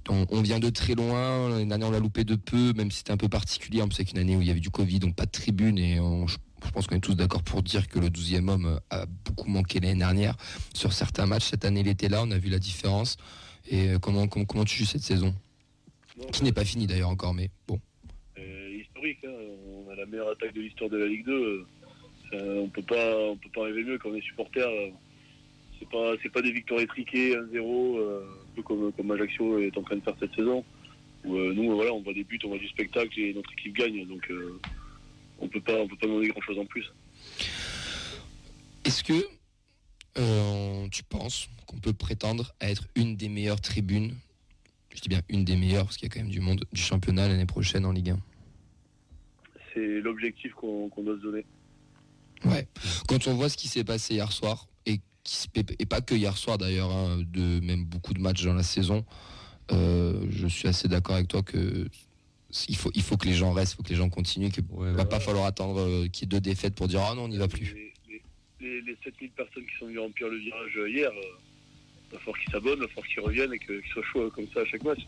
on, 0.08 0.42
vient 0.42 0.58
de 0.58 0.70
très 0.70 0.94
loin. 0.94 1.48
L'année 1.48 1.66
dernière, 1.66 1.88
on 1.88 1.90
l'a 1.90 2.00
loupé 2.00 2.24
de 2.24 2.36
peu, 2.36 2.72
même 2.74 2.90
si 2.90 2.98
c'était 2.98 3.12
un 3.12 3.16
peu 3.16 3.28
particulier. 3.28 3.82
On 3.82 3.90
sait 3.90 4.04
qu'une 4.04 4.18
année 4.18 4.36
où 4.36 4.40
il 4.40 4.46
y 4.46 4.50
avait 4.50 4.60
du 4.60 4.70
Covid, 4.70 4.98
donc 4.98 5.14
pas 5.14 5.26
de 5.26 5.30
tribune. 5.30 5.78
Et 5.78 5.96
je, 5.96 6.70
pense 6.72 6.86
qu'on 6.86 6.96
est 6.96 7.00
tous 7.00 7.14
d'accord 7.14 7.42
pour 7.42 7.62
dire 7.62 7.88
que 7.88 7.98
le 7.98 8.08
12e 8.08 8.48
homme 8.48 8.80
a 8.90 9.06
beaucoup 9.24 9.50
manqué 9.50 9.80
l'année 9.80 9.98
dernière. 9.98 10.36
Sur 10.74 10.92
certains 10.92 11.26
matchs, 11.26 11.50
cette 11.50 11.64
année, 11.64 11.80
il 11.80 11.88
était 11.88 12.08
là. 12.08 12.22
On 12.22 12.30
a 12.30 12.38
vu 12.38 12.50
la 12.50 12.58
différence. 12.58 13.16
Et 13.68 13.90
euh, 13.90 13.98
comment, 13.98 14.26
tu 14.64 14.78
joues 14.78 14.84
cette 14.84 15.02
saison? 15.02 15.34
Qui 16.32 16.44
n'est 16.44 16.52
pas 16.52 16.64
finie 16.64 16.86
d'ailleurs 16.86 17.10
encore, 17.10 17.34
mais 17.34 17.50
bon. 17.66 17.80
Euh, 18.38 18.78
historique. 18.80 19.18
Hein. 19.24 19.32
On 19.86 19.90
a 19.90 19.96
la 19.96 20.06
meilleure 20.06 20.30
attaque 20.30 20.54
de 20.54 20.60
l'histoire 20.60 20.88
de 20.88 20.98
la 20.98 21.06
Ligue 21.06 21.26
2. 21.26 21.66
Euh, 22.32 22.60
on 22.60 22.68
peut 22.68 22.82
pas, 22.82 23.16
on 23.18 23.36
peut 23.36 23.50
pas 23.54 23.64
rêver 23.64 23.84
mieux 23.84 23.98
quand 23.98 24.10
on 24.10 24.14
est 24.14 24.22
supporter. 24.22 24.66
c'est 25.78 25.88
pas, 25.88 26.14
pas 26.32 26.42
des 26.42 26.52
victoires 26.52 26.80
étriquées, 26.80 27.36
1-0 27.36 28.24
comme, 28.62 28.92
comme 28.92 29.10
Ajaccio 29.10 29.58
est 29.58 29.76
en 29.76 29.82
train 29.82 29.96
de 29.96 30.02
faire 30.02 30.16
cette 30.18 30.34
saison. 30.34 30.64
Où, 31.24 31.36
euh, 31.36 31.52
nous, 31.54 31.74
voilà, 31.74 31.92
on 31.92 32.02
voit 32.02 32.14
des 32.14 32.24
buts, 32.24 32.38
on 32.44 32.48
voit 32.48 32.58
du 32.58 32.68
spectacle 32.68 33.18
et 33.20 33.34
notre 33.34 33.52
équipe 33.52 33.74
gagne. 33.74 34.06
Donc, 34.06 34.30
euh, 34.30 34.60
on 35.38 35.48
peut 35.48 35.60
pas, 35.60 35.74
on 35.74 35.88
peut 35.88 35.96
pas 35.96 36.06
demander 36.06 36.28
grand 36.28 36.40
chose 36.40 36.58
en 36.58 36.66
plus. 36.66 36.92
Est-ce 38.84 39.02
que 39.02 39.26
euh, 40.18 40.88
tu 40.88 41.02
penses 41.02 41.48
qu'on 41.66 41.78
peut 41.78 41.92
prétendre 41.92 42.54
à 42.60 42.70
être 42.70 42.86
une 42.94 43.16
des 43.16 43.28
meilleures 43.28 43.60
tribunes 43.60 44.14
Je 44.94 45.00
dis 45.00 45.08
bien 45.08 45.22
une 45.28 45.44
des 45.44 45.56
meilleures 45.56 45.84
parce 45.84 45.96
qu'il 45.96 46.08
y 46.08 46.10
a 46.10 46.14
quand 46.14 46.20
même 46.20 46.30
du 46.30 46.40
monde 46.40 46.64
du 46.72 46.80
championnat 46.80 47.28
l'année 47.28 47.46
prochaine 47.46 47.84
en 47.84 47.92
Ligue 47.92 48.10
1. 48.10 48.18
C'est 49.74 50.00
l'objectif 50.00 50.52
qu'on 50.54 50.88
doit 50.88 51.16
se 51.16 51.22
donner. 51.22 51.44
Ouais. 52.44 52.66
Quand 53.08 53.26
on 53.26 53.34
voit 53.34 53.48
ce 53.48 53.56
qui 53.56 53.68
s'est 53.68 53.84
passé 53.84 54.14
hier 54.14 54.30
soir 54.30 54.68
et 55.54 55.64
et 55.78 55.86
pas 55.86 56.00
que 56.00 56.14
hier 56.14 56.36
soir 56.36 56.58
d'ailleurs, 56.58 56.90
hein, 56.90 57.18
de 57.32 57.60
même 57.60 57.84
beaucoup 57.84 58.14
de 58.14 58.20
matchs 58.20 58.44
dans 58.44 58.54
la 58.54 58.62
saison. 58.62 59.04
Euh, 59.72 60.26
je 60.30 60.46
suis 60.46 60.68
assez 60.68 60.88
d'accord 60.88 61.16
avec 61.16 61.28
toi 61.28 61.42
que 61.42 61.88
il 62.68 62.76
faut, 62.76 62.90
il 62.94 63.02
faut 63.02 63.16
que 63.16 63.26
les 63.26 63.34
gens 63.34 63.52
restent, 63.52 63.72
il 63.72 63.76
faut 63.76 63.82
que 63.82 63.88
les 63.88 63.96
gens 63.96 64.08
continuent, 64.08 64.50
qu'il 64.50 64.64
ne 64.78 64.92
va 64.92 65.04
pas 65.04 65.20
falloir 65.20 65.44
attendre 65.44 65.80
euh, 65.80 66.08
qu'il 66.08 66.22
y 66.22 66.24
ait 66.24 66.28
deux 66.28 66.40
défaites 66.40 66.74
pour 66.74 66.88
dire 66.88 67.00
ah 67.02 67.14
non 67.14 67.24
on 67.24 67.28
n'y 67.28 67.38
va 67.38 67.48
plus. 67.48 67.92
Les, 68.60 68.80
les, 68.80 68.96
7000 69.02 69.30
personnes 69.32 69.64
qui 69.64 69.78
sont 69.78 69.86
venues 69.86 69.98
remplir 69.98 70.28
le 70.28 70.38
virage 70.38 70.76
euh, 70.76 70.88
hier, 70.88 71.10
il 71.12 72.12
va 72.12 72.18
falloir 72.20 72.38
qu'ils 72.38 72.52
s'abonnent, 72.52 72.78
il 72.78 72.82
va 72.82 72.88
falloir 72.88 73.06
qu'ils 73.08 73.20
reviennent 73.20 73.52
et 73.52 73.58
qu'ils 73.58 73.82
soient 73.92 74.02
chauds 74.12 74.30
comme 74.30 74.46
ça 74.54 74.60
à 74.60 74.64
chaque 74.64 74.84
match. 74.84 75.00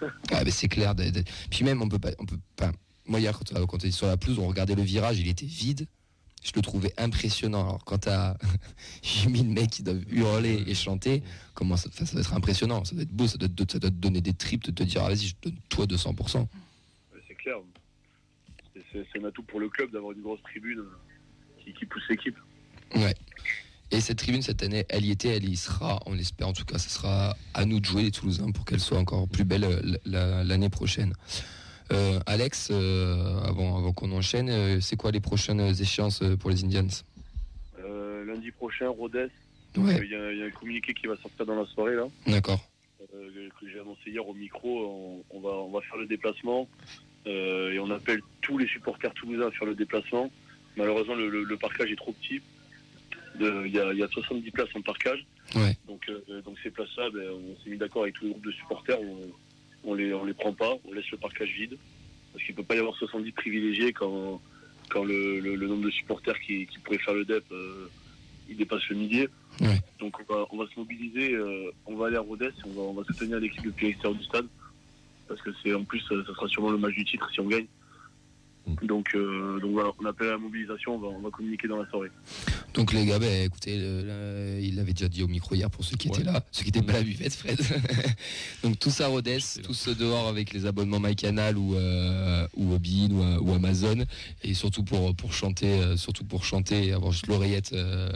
ah 0.30 0.44
mais 0.44 0.50
c'est 0.50 0.68
clair. 0.68 0.94
Puis 1.50 1.64
même 1.64 1.82
on 1.82 1.88
peut 1.88 1.98
pas, 1.98 2.12
on 2.18 2.24
peut 2.24 2.38
pas. 2.56 2.70
Moi 3.06 3.20
hier 3.20 3.36
quand, 3.36 3.52
quand 3.66 3.74
on 3.74 3.78
était 3.78 3.90
sur 3.90 4.06
la 4.06 4.16
pelouse, 4.16 4.38
on 4.38 4.46
regardait 4.46 4.76
le 4.76 4.82
virage, 4.82 5.18
il 5.18 5.28
était 5.28 5.46
vide 5.46 5.86
je 6.42 6.52
le 6.54 6.62
trouvais 6.62 6.92
impressionnant. 6.98 7.60
Alors 7.60 7.84
quand 7.84 7.98
t'as 7.98 8.36
j'ai 9.02 9.28
mis 9.28 9.42
le 9.42 9.50
mec 9.50 9.70
qui 9.70 9.82
doit 9.82 9.94
hurler 10.10 10.64
et 10.66 10.74
chanter, 10.74 11.22
comment 11.54 11.76
ça, 11.76 11.90
ça, 11.92 12.04
doit 12.04 12.20
être 12.20 12.34
impressionnant, 12.34 12.84
ça 12.84 12.94
doit 12.94 13.02
être 13.02 13.12
beau, 13.12 13.26
ça 13.26 13.38
doit, 13.38 13.48
te, 13.48 13.78
donner 13.88 14.20
des 14.20 14.34
tripes, 14.34 14.64
de 14.64 14.70
te 14.70 14.82
dire 14.82 15.02
ah, 15.04 15.08
vas-y 15.08 15.28
je 15.28 15.34
donne 15.42 15.56
toi 15.68 15.86
200%. 15.86 16.46
C'est 17.26 17.34
clair. 17.34 17.56
C'est 18.92 19.20
un 19.20 19.24
atout 19.24 19.42
pour 19.42 19.60
le 19.60 19.68
club 19.68 19.90
d'avoir 19.90 20.12
une 20.12 20.22
grosse 20.22 20.42
tribune 20.42 20.78
euh, 20.78 21.72
qui, 21.78 21.86
pousse 21.86 22.02
l'équipe. 22.08 22.36
Ouais. 22.94 23.14
Et 23.90 24.00
cette 24.00 24.18
tribune 24.18 24.42
cette 24.42 24.62
année, 24.62 24.84
elle 24.88 25.04
y 25.04 25.10
était, 25.10 25.36
elle 25.36 25.48
y 25.48 25.56
sera, 25.56 26.00
on 26.06 26.14
l'espère 26.14 26.48
en 26.48 26.52
tout 26.52 26.64
cas, 26.64 26.78
ce 26.78 26.88
sera 26.88 27.36
à 27.54 27.64
nous 27.64 27.80
de 27.80 27.84
jouer 27.84 28.02
les 28.02 28.10
Toulousains 28.10 28.50
pour 28.50 28.64
qu'elle 28.64 28.80
soit 28.80 28.98
encore 28.98 29.28
plus 29.28 29.44
belle 29.44 29.64
euh, 29.64 30.44
l'année 30.44 30.68
prochaine. 30.68 31.14
Euh, 31.92 32.20
Alex, 32.26 32.68
euh, 32.70 33.40
avant, 33.44 33.78
avant 33.78 33.92
qu'on 33.92 34.12
enchaîne, 34.12 34.50
euh, 34.50 34.80
c'est 34.80 34.96
quoi 34.96 35.10
les 35.10 35.20
prochaines 35.20 35.60
échéances 35.60 36.22
pour 36.40 36.50
les 36.50 36.64
Indians 36.64 36.86
Lundi 38.26 38.50
prochain, 38.50 38.88
Rodez, 38.90 39.28
Ouais, 39.76 40.00
Il 40.04 40.10
y, 40.10 40.14
a, 40.14 40.32
il 40.32 40.38
y 40.38 40.42
a 40.42 40.46
un 40.46 40.50
communiqué 40.50 40.92
qui 40.92 41.06
va 41.06 41.16
sortir 41.16 41.46
dans 41.46 41.54
la 41.54 41.64
soirée 41.66 41.94
là, 41.94 42.06
d'accord. 42.26 42.60
que 42.98 43.68
j'ai 43.72 43.80
annoncé 43.80 44.10
hier 44.10 44.26
au 44.26 44.34
micro. 44.34 45.24
On, 45.30 45.36
on 45.36 45.40
va, 45.40 45.48
on 45.50 45.70
va 45.70 45.80
faire 45.82 45.96
le 45.96 46.06
déplacement 46.06 46.68
et 47.24 47.78
on 47.80 47.90
appelle 47.90 48.20
tous 48.42 48.58
les 48.58 48.66
supporters 48.66 49.12
toulousains 49.14 49.46
à 49.48 49.50
faire 49.52 49.66
le 49.66 49.74
déplacement. 49.74 50.30
Malheureusement, 50.76 51.14
le, 51.14 51.28
le- 51.30 51.44
le 51.44 51.56
parcage 51.56 51.90
est 51.90 51.96
trop 51.96 52.12
petit. 52.12 52.40
Il 53.40 53.72
y, 53.72 53.78
a, 53.78 53.92
il 53.92 53.98
y 53.98 54.02
a 54.02 54.08
70 54.08 54.50
places 54.50 54.68
en 54.74 54.82
parcage. 54.82 55.24
Ouais. 55.54 55.76
Donc, 55.86 56.10
donc 56.44 56.56
ces 56.62 56.70
places-là, 56.70 57.08
ben, 57.14 57.30
on 57.30 57.62
s'est 57.64 57.70
mis 57.70 57.78
d'accord 57.78 58.02
avec 58.02 58.14
tous 58.14 58.24
les 58.24 58.30
groupes 58.32 58.44
de 58.46 58.52
supporters. 58.52 59.00
On, 59.00 59.20
on 59.84 59.94
les, 59.94 60.12
on 60.14 60.24
les 60.24 60.34
prend 60.34 60.52
pas, 60.52 60.74
on 60.84 60.92
laisse 60.92 61.10
le 61.10 61.18
parcage 61.18 61.50
vide. 61.50 61.76
Parce 62.32 62.44
qu'il 62.44 62.54
ne 62.54 62.56
peut 62.58 62.64
pas 62.66 62.76
y 62.76 62.78
avoir 62.78 62.94
70 62.96 63.32
privilégiés 63.32 63.92
quand, 63.92 64.40
quand 64.90 65.04
le, 65.04 65.40
le- 65.40 65.56
le 65.56 65.66
nombre 65.66 65.84
de 65.84 65.90
supporters 65.90 66.38
qui, 66.40 66.66
qui 66.66 66.78
pourraient 66.78 66.98
faire 66.98 67.14
le 67.14 67.24
DEP, 67.24 67.44
euh, 67.52 67.88
il 68.48 68.56
dépasse 68.56 68.86
le 68.88 68.96
millier. 68.96 69.28
Ouais. 69.60 69.80
Donc 69.98 70.16
on 70.20 70.32
va, 70.34 70.46
on 70.50 70.56
va 70.58 70.66
se 70.72 70.78
mobiliser, 70.78 71.32
euh, 71.34 71.70
on 71.86 71.96
va 71.96 72.06
aller 72.08 72.16
à 72.16 72.20
Rodez, 72.20 72.50
on 72.66 72.70
va, 72.70 72.82
on 72.82 72.92
va 72.92 73.04
soutenir 73.04 73.40
l'équipe 73.40 73.64
depuis 73.64 73.86
l'extérieur 73.86 74.16
du 74.18 74.24
stade. 74.24 74.46
Parce 75.26 75.40
que 75.42 75.50
c'est 75.62 75.74
en 75.74 75.84
plus, 75.84 76.02
euh, 76.12 76.22
ça 76.26 76.34
sera 76.34 76.48
sûrement 76.48 76.70
le 76.70 76.78
match 76.78 76.94
du 76.94 77.04
titre 77.04 77.28
si 77.32 77.40
on 77.40 77.46
gagne. 77.48 77.66
Mm. 78.68 78.86
Donc, 78.86 79.14
euh, 79.14 79.58
donc 79.60 79.72
voilà, 79.72 79.90
on 80.00 80.04
appelle 80.06 80.28
à 80.28 80.32
la 80.32 80.38
mobilisation, 80.38 80.94
on 80.94 80.98
va, 80.98 81.08
on 81.08 81.20
va 81.20 81.30
communiquer 81.30 81.68
dans 81.68 81.76
la 81.82 81.88
soirée. 81.88 82.10
Donc 82.74 82.92
les 82.92 83.06
gars, 83.06 83.18
ben, 83.18 83.44
écoutez, 83.46 83.78
le- 83.78 84.02
le- 84.02 84.60
il 84.62 84.76
l'avait 84.76 84.92
déjà 84.92 85.08
dit 85.08 85.22
au 85.22 85.28
micro 85.28 85.54
hier 85.54 85.70
pour 85.70 85.84
ceux 85.84 85.96
qui 85.96 86.08
Ouais. 86.08 86.16
étaient 86.20 86.24
là, 86.30 86.44
ceux 86.52 86.62
qui 86.62 86.68
étaient 86.68 86.82
pas 86.82 86.92
à 86.92 86.96
la 86.98 87.02
buvette, 87.02 87.34
Fred. 87.34 87.58
Donc 88.62 88.78
tous 88.78 89.00
à 89.00 89.06
Rodez, 89.08 89.38
tous 89.62 89.88
dehors 89.88 90.28
avec 90.28 90.52
les 90.52 90.66
abonnements 90.66 91.00
MyCanal 91.00 91.56
ou 91.56 91.74
euh, 91.76 92.46
ou 92.56 92.72
ou, 92.72 93.22
euh, 93.22 93.38
ou 93.40 93.52
Amazon, 93.54 94.04
et 94.42 94.54
surtout 94.54 94.82
pour 94.84 95.14
pour 95.16 95.32
chanter, 95.32 95.80
euh, 95.80 95.96
surtout 95.96 96.24
pour 96.24 96.44
chanter 96.44 96.86
et 96.86 96.92
avoir 96.92 97.12
juste 97.12 97.26
l'oreillette, 97.26 97.72
euh, 97.72 98.10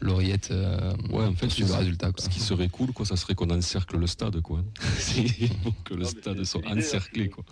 l'oreillette. 0.00 0.50
euh, 0.50 0.92
Ouais, 1.10 1.24
en 1.24 1.32
fait, 1.34 1.58
le 1.58 1.64
résultat. 1.72 2.12
quoi. 2.12 2.24
Ce 2.24 2.28
qui 2.28 2.40
serait 2.40 2.68
cool, 2.68 2.92
quoi, 2.92 3.06
ça 3.06 3.16
serait 3.16 3.34
qu'on 3.34 3.50
encercle 3.50 3.96
le 3.98 4.06
stade, 4.06 4.40
quoi. 4.40 4.62
Que 5.84 5.94
le 5.94 6.02
Non, 6.02 6.08
stade 6.08 6.44
soit 6.44 6.66
encerclé, 6.66 7.28
quoi. 7.28 7.44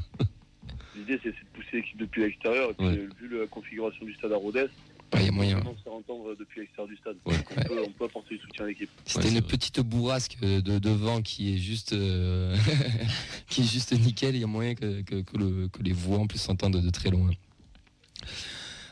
L'idée, 0.97 1.21
c'est 1.23 1.31
de 1.31 1.35
pousser 1.55 1.69
l'équipe 1.77 1.99
depuis 1.99 2.23
l'extérieur. 2.23 2.71
Et 2.71 2.75
puis, 2.75 2.87
Ouais. 2.87 2.93
euh, 2.99 3.09
vu 3.21 3.39
la 3.41 3.47
configuration 3.47 4.05
du 4.07 4.15
stade 4.15 4.33
à 4.33 4.37
Rodez, 4.37 4.67
il 5.15 5.23
y 5.23 5.29
a 5.29 5.31
moyen. 5.31 5.61
on 5.65 5.77
se 5.83 5.89
entendre 5.89 6.35
depuis 6.39 6.61
l'extérieur 6.61 6.89
du 6.89 6.97
stade. 6.97 7.17
Ouais. 7.27 7.37
Donc, 7.37 7.47
on, 7.57 7.63
peut, 7.63 7.83
on 7.87 7.91
peut 7.93 8.05
apporter 8.07 8.35
du 8.37 8.41
soutien 8.41 8.65
à 8.65 8.69
l'équipe. 8.69 8.91
C'était 9.05 9.25
Ouais, 9.25 9.29
une 9.31 9.39
vrai. 9.41 9.47
petite 9.49 9.81
bourrasque 9.81 10.39
de, 10.41 10.61
de 10.79 10.91
vent 10.91 11.23
qui 11.23 11.55
est 11.55 11.59
juste 11.59 11.93
euh, 11.93 12.57
qui 13.49 13.61
est 13.63 13.71
juste 13.73 13.93
nickel. 13.93 14.35
Il 14.35 14.41
y 14.41 14.45
a 14.45 14.49
moyen 14.49 14.75
que, 14.75 15.03
que, 15.03 15.21
que 15.23 15.37
le- 15.37 15.69
que 15.69 15.83
les 15.83 15.93
voix 15.93 16.19
en 16.19 16.27
plus 16.27 16.39
s'entendent 16.39 16.81
de 16.83 16.91
très 16.91 17.11
loin. 17.11 17.31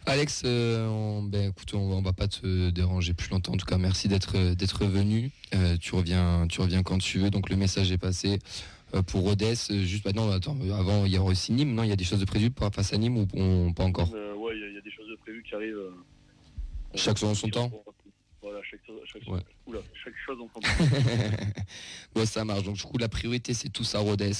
Alex, 0.06 0.42
euh, 0.44 0.86
on, 0.86 1.22
ben, 1.22 1.48
écoute, 1.50 1.72
on, 1.72 1.88
va- 1.88 1.94
on 1.96 2.02
va 2.02 2.12
pas 2.12 2.28
te 2.28 2.68
déranger 2.70 3.14
plus 3.14 3.30
longtemps. 3.30 3.54
En 3.54 3.56
tout 3.56 3.64
cas, 3.66 3.78
merci 3.78 4.06
d'être 4.06 4.36
d'être 4.54 4.84
venu. 4.84 5.30
Euh, 5.54 5.76
tu 5.78 5.94
reviens 5.94 6.46
tu 6.48 6.60
reviens 6.60 6.82
quand 6.82 6.98
tu 6.98 7.18
veux. 7.18 7.30
Donc 7.30 7.48
le 7.48 7.56
message 7.56 7.90
est 7.90 7.98
passé. 7.98 8.38
Euh, 8.94 9.02
pour 9.02 9.22
Rodez, 9.22 9.54
euh, 9.70 9.82
juste 9.82 10.04
maintenant, 10.04 10.30
attends, 10.30 10.56
avant 10.72 11.04
il 11.04 11.12
y 11.12 11.18
aura 11.18 11.30
aussi 11.30 11.52
Nîmes, 11.52 11.74
non 11.74 11.82
Il 11.82 11.88
y 11.88 11.92
a 11.92 11.96
des 11.96 12.04
choses 12.04 12.20
de 12.20 12.24
prévues 12.24 12.50
pour 12.50 12.72
face 12.72 12.92
à 12.92 12.96
Nîmes 12.96 13.16
ou 13.16 13.26
on- 13.34 13.72
pas 13.72 13.84
encore 13.84 14.08
Euh, 14.14 14.34
ouais, 14.34 14.52
il 14.56 14.60
y 14.60 14.64
a- 14.64 14.68
y, 14.70 14.78
a 14.78 14.80
des 14.80 14.90
choses 14.92 15.08
de 15.08 15.16
prévues 15.16 15.42
qui 15.42 15.54
arrivent. 15.54 15.76
euh, 15.76 15.90
Chaque 16.94 17.16
chose 17.18 17.30
en 17.30 17.34
son 17.34 17.48
temps 17.48 17.70
Voilà, 18.40 18.60
chaque, 18.62 18.80
chaque, 19.06 19.22
Ouais. 19.26 19.40
oula, 19.66 19.78
chaque 20.04 20.12
chose 20.26 20.38
en 20.38 20.48
son 20.54 20.60
temps. 20.60 21.46
bon, 22.14 22.26
ça 22.26 22.44
marche. 22.44 22.62
Donc, 22.64 22.76
du 22.76 22.82
coup, 22.82 22.98
la 22.98 23.08
priorité, 23.08 23.54
c'est 23.54 23.70
tous 23.70 23.94
à 23.94 24.00
Rodez. 24.00 24.32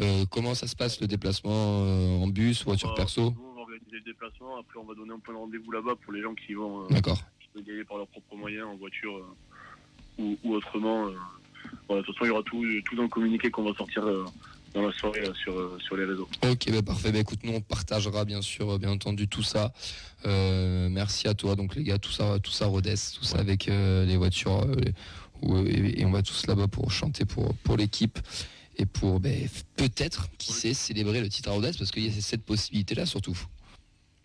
Euh, 0.00 0.24
comment 0.30 0.54
ça 0.54 0.68
se 0.68 0.76
passe 0.76 1.00
le 1.00 1.08
déplacement 1.08 2.22
en 2.22 2.28
bus, 2.28 2.64
voiture 2.64 2.90
Bah, 2.90 2.94
perso? 2.98 3.32
Nous, 3.32 3.44
on 3.50 3.54
va 3.56 3.62
organiser 3.62 3.96
le 3.96 4.00
déplacement. 4.02 4.56
Après, 4.58 4.78
on 4.78 4.84
va 4.84 4.94
donner 4.94 5.12
un 5.12 5.18
point 5.18 5.34
de 5.34 5.40
rendez-vous 5.40 5.72
là-bas 5.72 5.96
pour 6.02 6.12
les 6.12 6.22
gens 6.22 6.34
qui 6.36 6.54
vont, 6.54 6.86
D'accord. 6.86 7.18
qui 7.40 7.68
aller 7.68 7.84
par 7.84 7.96
leurs 7.98 8.06
propres 8.06 8.36
moyens, 8.36 8.64
en 8.68 8.76
voiture 8.76 9.34
ou, 10.18 10.38
ou 10.44 10.54
autrement. 10.54 11.08
Voilà, 11.88 12.02
de 12.02 12.06
toute 12.06 12.14
façon, 12.16 12.24
il 12.26 12.28
y 12.28 12.30
aura 12.30 12.42
tout, 12.42 12.64
tout 12.84 12.96
dans 12.96 13.02
le 13.04 13.08
communiqué 13.08 13.50
qu'on 13.50 13.64
va 13.64 13.74
sortir 13.76 14.04
euh, 14.06 14.24
dans 14.74 14.82
la 14.86 14.92
soirée 14.92 15.22
là, 15.22 15.32
sur, 15.34 15.58
euh, 15.58 15.78
sur 15.80 15.96
les 15.96 16.04
réseaux. 16.04 16.28
Ok, 16.48 16.70
bah 16.70 16.82
parfait. 16.82 17.10
Bah, 17.12 17.18
écoute, 17.18 17.40
nous 17.44 17.52
on 17.54 17.60
partagera 17.60 18.24
bien 18.24 18.42
sûr, 18.42 18.74
euh, 18.74 18.78
bien 18.78 18.90
entendu, 18.90 19.26
tout 19.28 19.42
ça. 19.42 19.72
Euh, 20.26 20.88
merci 20.90 21.28
à 21.28 21.34
toi, 21.34 21.56
donc 21.56 21.74
les 21.76 21.84
gars, 21.84 21.98
tout 21.98 22.10
ça, 22.12 22.38
tout 22.40 22.50
ça, 22.50 22.66
Rodez, 22.66 22.94
tout 23.14 23.24
ça 23.24 23.36
Ouais. 23.36 23.40
avec 23.40 23.68
euh, 23.68 24.04
les 24.04 24.16
voitures, 24.16 24.66
les- 24.66 24.92
où, 25.40 25.56
et, 25.66 26.00
et 26.00 26.04
on 26.04 26.10
va 26.10 26.22
tous 26.22 26.46
là-bas 26.46 26.68
pour 26.68 26.90
chanter 26.90 27.24
pour 27.24 27.54
pour 27.62 27.76
l'équipe 27.76 28.18
et 28.76 28.86
pour 28.86 29.20
ben, 29.20 29.46
f- 29.46 29.62
peut-être, 29.76 30.28
qui 30.36 30.52
sait, 30.52 30.74
célébrer 30.74 31.20
le 31.20 31.28
titre 31.28 31.48
à 31.48 31.52
Rodez 31.52 31.70
parce 31.78 31.90
qu'il 31.90 32.04
y 32.04 32.08
a 32.08 32.20
cette 32.20 32.42
possibilité-là 32.44 33.06
surtout. 33.06 33.38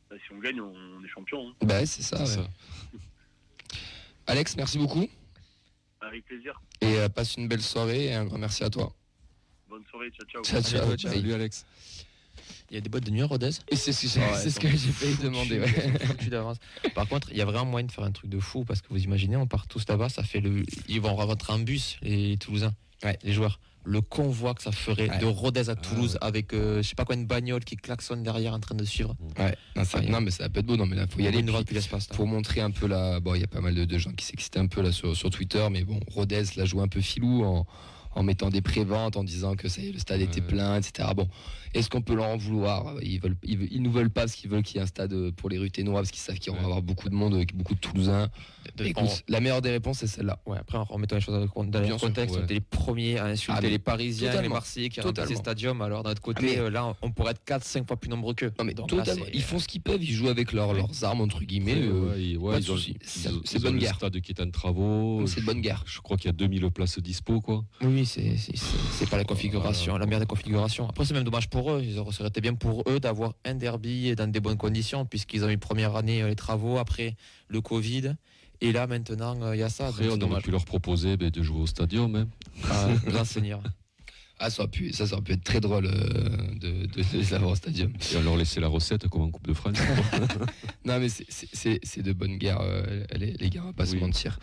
Bah, 0.10 0.16
si 0.28 0.34
on 0.34 0.40
gagne, 0.40 0.60
on, 0.60 0.74
on 1.00 1.04
est 1.04 1.08
champion. 1.08 1.48
hein. 1.50 1.54
Bah 1.66 1.86
c'est 1.86 2.02
ça. 2.02 2.26
C'est 2.26 2.40
ouais. 2.40 2.44
ça. 2.46 2.50
Alex, 4.28 4.56
merci 4.58 4.78
beaucoup 4.78 5.08
Avec 6.08 6.26
plaisir. 6.26 6.60
et 6.82 6.98
euh, 7.00 7.10
passe 7.10 7.36
une 7.36 7.48
belle 7.48 7.62
soirée 7.62 8.06
et 8.06 8.14
un 8.14 8.26
grand 8.26 8.38
merci 8.38 8.64
à 8.64 8.70
toi. 8.70 8.94
Bonne 9.70 9.84
soirée. 9.90 10.12
Ciao, 10.12 10.28
ciao. 10.28 10.44
Ciao, 10.44 10.62
ciao. 10.62 10.88
Allez, 10.88 10.98
ciao. 10.98 11.12
Salut, 11.14 11.34
Alex. 11.34 11.66
Il 12.70 12.76
y 12.76 12.78
a 12.78 12.82
des 12.82 12.90
boîtes 12.90 13.04
de 13.06 13.12
nuit 13.12 13.22
à 13.22 13.26
Rodez? 13.28 13.50
Et 13.70 13.76
c'est 13.76 13.94
ce 13.94 14.02
que 14.02 14.08
j'ai- 14.10 14.20
Ouais, 14.20 14.72
que 14.72 14.78
j'ai 14.78 14.92
failli 14.92 15.16
demander. 15.18 15.60
ouais. 15.60 16.90
Par 16.96 17.08
contre, 17.08 17.30
il 17.32 17.38
y 17.38 17.42
a 17.42 17.46
vraiment 17.46 17.66
moyen 17.66 17.86
de 17.88 17.92
faire 17.92 18.04
un 18.04 18.12
truc 18.12 18.30
de 18.30 18.40
fou 18.40 18.66
parce 18.66 18.82
que 18.82 18.88
vous 18.90 19.04
imaginez, 19.04 19.36
on 19.38 19.48
part 19.48 19.68
tous 19.68 19.88
là-bas, 19.88 20.10
ça 20.10 20.24
fait 20.24 20.40
le. 20.42 20.64
Ils 20.88 21.00
vont 21.02 21.16
rentrer 21.16 21.54
en 21.54 21.60
bus, 21.60 21.98
les 22.02 22.38
Toulousains, 22.38 22.74
Ouais. 23.04 23.18
les 23.24 23.34
joueurs. 23.34 23.60
Le 23.86 24.00
convoi 24.02 24.54
que 24.54 24.62
ça 24.62 24.72
ferait 24.72 25.10
Ouais. 25.10 25.18
de 25.20 25.26
Rodez 25.26 25.70
à 25.70 25.76
Toulouse 25.76 26.14
ouais. 26.14 26.18
avec 26.28 26.54
euh, 26.54 26.82
je 26.82 26.88
sais 26.88 26.96
pas 26.96 27.04
quoi 27.04 27.16
une 27.16 27.26
bagnole 27.26 27.64
qui 27.66 27.76
klaxonne 27.76 28.24
derrière 28.24 28.54
en 28.54 28.60
train 28.60 28.76
de 28.76 28.86
suivre. 28.86 29.16
Ouais. 29.38 29.56
Non, 29.76 29.84
ça- 29.84 30.00
non, 30.02 30.22
mais 30.22 30.32
ça 30.32 30.48
peut 30.48 30.62
être 30.62 30.66
beau. 30.66 30.78
Non, 30.78 30.86
mais 30.86 30.96
là, 30.96 31.06
faut 31.08 31.20
y 31.20 31.28
aller. 31.28 31.40
Une 31.40 31.52
puis- 31.66 31.88
pour 32.16 32.26
montrer 32.28 32.62
un 32.62 32.72
peu 32.72 32.88
la. 32.88 33.20
Bon, 33.20 33.36
il 33.36 33.42
y 33.42 33.44
a 33.44 33.48
pas 33.48 33.60
mal 33.62 33.76
de, 33.76 33.84
de 33.86 33.98
gens 33.98 34.12
qui 34.14 34.26
s'excitent 34.26 34.58
un 34.58 34.68
peu 34.68 34.82
là 34.82 34.92
sur, 34.92 35.16
sur 35.18 35.30
Twitter, 35.30 35.68
mais 35.70 35.84
bon, 35.84 36.00
Rodez 36.08 36.44
l'a 36.56 36.64
joué 36.66 36.82
un 36.82 36.88
peu 36.88 37.02
filou 37.02 37.44
en, 37.44 37.66
en 38.16 38.24
mettant 38.24 38.50
des 38.50 38.62
préventes, 38.62 39.18
en 39.18 39.24
disant 39.24 39.56
que 39.56 39.68
le 39.68 40.00
stade 40.00 40.22
était 40.22 40.42
plein, 40.42 40.78
etc. 40.78 41.10
Bon, 41.16 41.28
est-ce 41.74 41.90
qu'on 41.90 42.02
peut 42.02 42.16
leur 42.16 42.26
en 42.28 42.38
vouloir? 42.38 42.96
Ils, 43.02 43.20
veulent, 43.20 43.36
ils, 43.44 43.68
ils 43.72 43.82
nous 43.82 43.92
veulent 43.92 44.10
pas 44.12 44.22
parce 44.22 44.34
qu'ils 44.36 44.50
veulent 44.50 44.62
qu'il 44.64 44.76
y 44.78 44.80
ait 44.80 44.84
un 44.84 44.88
stade 44.88 45.32
pour 45.32 45.50
les 45.50 45.58
Ruténois, 45.58 46.02
parce 46.02 46.12
qu'ils 46.12 46.22
savent 46.22 46.38
qu'il 46.38 46.54
va 46.54 46.60
y 46.60 46.64
avoir 46.64 46.82
beaucoup 46.82 47.10
de 47.10 47.16
monde, 47.16 47.44
beaucoup 47.56 47.74
de 47.76 47.80
Toulousains. 47.80 48.30
De- 48.78 48.86
Écoute, 48.86 49.04
on- 49.08 49.32
la 49.32 49.40
meilleure 49.42 49.62
des 49.62 49.72
réponses, 49.72 49.98
c'est 50.00 50.08
celle-là. 50.08 50.40
Ouais, 50.46 50.58
après, 50.58 50.78
en 50.78 50.84
remettant 50.86 51.16
les 51.16 51.22
choses 51.22 51.34
dans 51.36 51.42
le, 51.42 51.48
con- 51.48 51.64
dans 51.66 51.80
le 51.80 51.86
Bien 51.88 51.98
sûr, 51.98 52.08
contexte, 52.08 52.36
ouais. 52.36 52.42
on 52.42 52.46
était 52.46 52.54
les 52.54 52.60
premiers 52.62 53.18
à 53.18 53.26
insulter 53.26 53.60
Ah, 53.64 53.68
les 53.70 53.80
Parisiens, 53.80 54.42
les 54.42 54.48
Marseillais 54.50 54.90
qui 54.90 54.98
les 55.00 55.04
totalement. 55.04 55.36
stadiums. 55.36 55.82
Alors, 55.82 56.04
d'un 56.04 56.12
autre 56.12 56.22
côté, 56.22 56.40
Ah, 56.44 56.52
mais- 56.54 56.60
euh, 56.60 56.70
là, 56.70 56.96
on 57.02 57.12
pourrait 57.12 57.32
être 57.32 57.44
4-5 57.46 57.88
fois 57.88 57.98
plus 57.98 58.10
nombreux 58.10 58.34
qu'eux. 58.34 58.54
Non, 58.60 58.64
mais 58.66 58.74
Donc 58.74 58.92
là, 58.92 59.00
totalement. 59.00 59.26
c'est- 59.26 59.32
Ils 59.36 59.42
font 59.42 59.60
ce 59.60 59.68
qu'ils 59.68 59.82
peuvent, 59.82 60.02
ils 60.04 60.14
jouent 60.14 60.30
avec 60.30 60.54
leurs- 60.54 60.74
leurs 60.74 61.04
armes, 61.04 61.22
entre 61.22 61.44
guillemets. 61.44 61.76
Euh, 61.76 62.38
ouais, 62.38 62.62
C'est- 63.04 63.60
bonne 63.60 63.74
le 63.74 63.80
guerre. 63.80 63.96
stade 63.96 64.20
qui 64.22 64.32
est 64.32 64.42
en 64.42 64.50
travaux. 64.50 65.26
C'est 65.28 65.44
bonne 65.44 65.62
guerre. 65.62 65.84
Je 65.86 66.00
crois 66.00 66.16
qu'il 66.18 66.28
y 66.28 66.30
a 66.30 66.34
2000 66.34 66.70
places 66.72 67.00
dispo, 67.00 67.42
quoi. 67.42 67.66
Oui, 67.82 68.03
c'est 68.06 69.10
pas 69.10 69.18
la 69.18 69.24
configuration, 69.24 69.98
la 69.98 70.06
meilleure 70.06 70.20
des 70.22 70.26
configurations. 70.26 70.88
Après, 70.90 71.06
c'est 71.06 71.14
même 71.14 71.24
dommage 71.24 71.50
pour 71.50 71.72
eux. 71.72 71.82
Ils 71.84 71.98
auraient- 72.00 72.12
Ça 72.12 72.22
aurait 72.22 72.30
été 72.30 72.42
bien 72.42 72.54
pour 72.54 72.84
eux 72.88 73.00
d'avoir 73.00 73.34
un 73.46 73.56
derby 73.56 74.16
dans 74.16 74.30
des 74.32 74.40
bonnes 74.40 74.58
conditions, 74.58 75.06
puisqu'ils 75.06 75.44
ont 75.44 75.50
eu 75.50 75.58
première 75.58 75.96
année 75.96 76.22
euh, 76.22 76.28
les 76.30 76.36
travaux, 76.36 76.78
après 76.78 77.16
le 77.48 77.62
Covid. 77.62 78.16
Et 78.62 78.72
là, 78.72 78.88
maintenant, 78.88 79.42
euh, 79.42 79.56
il 79.56 79.60
y 79.60 79.64
a 79.64 79.70
ça. 79.70 79.88
Après, 79.88 80.08
on 80.10 80.22
aurait 80.22 80.42
pu 80.42 80.52
leur 80.52 80.66
proposer 80.66 81.18
ben, 81.18 81.30
de 81.30 81.42
jouer 81.44 81.62
au 81.62 81.68
stadium. 81.68 82.16
hein. 82.16 82.28
Ah, 82.70 82.88
grand 83.08 83.26
seigneur. 83.26 83.62
Ah, 84.40 84.50
ça 84.50 84.64
aurait 84.64 84.72
pu, 84.72 84.92
ça, 84.92 85.06
ça 85.08 85.14
aurait 85.14 85.22
pu 85.24 85.34
être 85.34 85.44
très 85.44 85.62
drôle 85.62 85.86
euh, 85.86 85.94
de, 86.60 86.86
de, 86.88 87.02
de 87.02 87.04
les 87.18 87.34
avoir 87.34 87.52
au 87.52 87.56
stadium. 87.56 87.94
Et 88.12 88.18
on 88.18 88.24
leur 88.24 88.36
laisser 88.36 88.60
la 88.60 88.68
recette 88.68 89.08
comme 89.08 89.22
en 89.22 89.30
Coupe 89.30 89.48
de 89.48 89.54
France. 89.54 89.78
Non, 90.86 91.00
mais 91.00 91.08
c'est- 91.08 92.02
de 92.02 92.12
bonne 92.14 92.38
guerre, 92.38 92.60
euh, 92.62 93.06
les, 93.16 93.34
les 93.34 93.50
gars, 93.50 93.62
on 93.64 93.68
va 93.68 93.74
pas 93.74 93.86
se 93.86 93.96
mentir. 93.96 94.38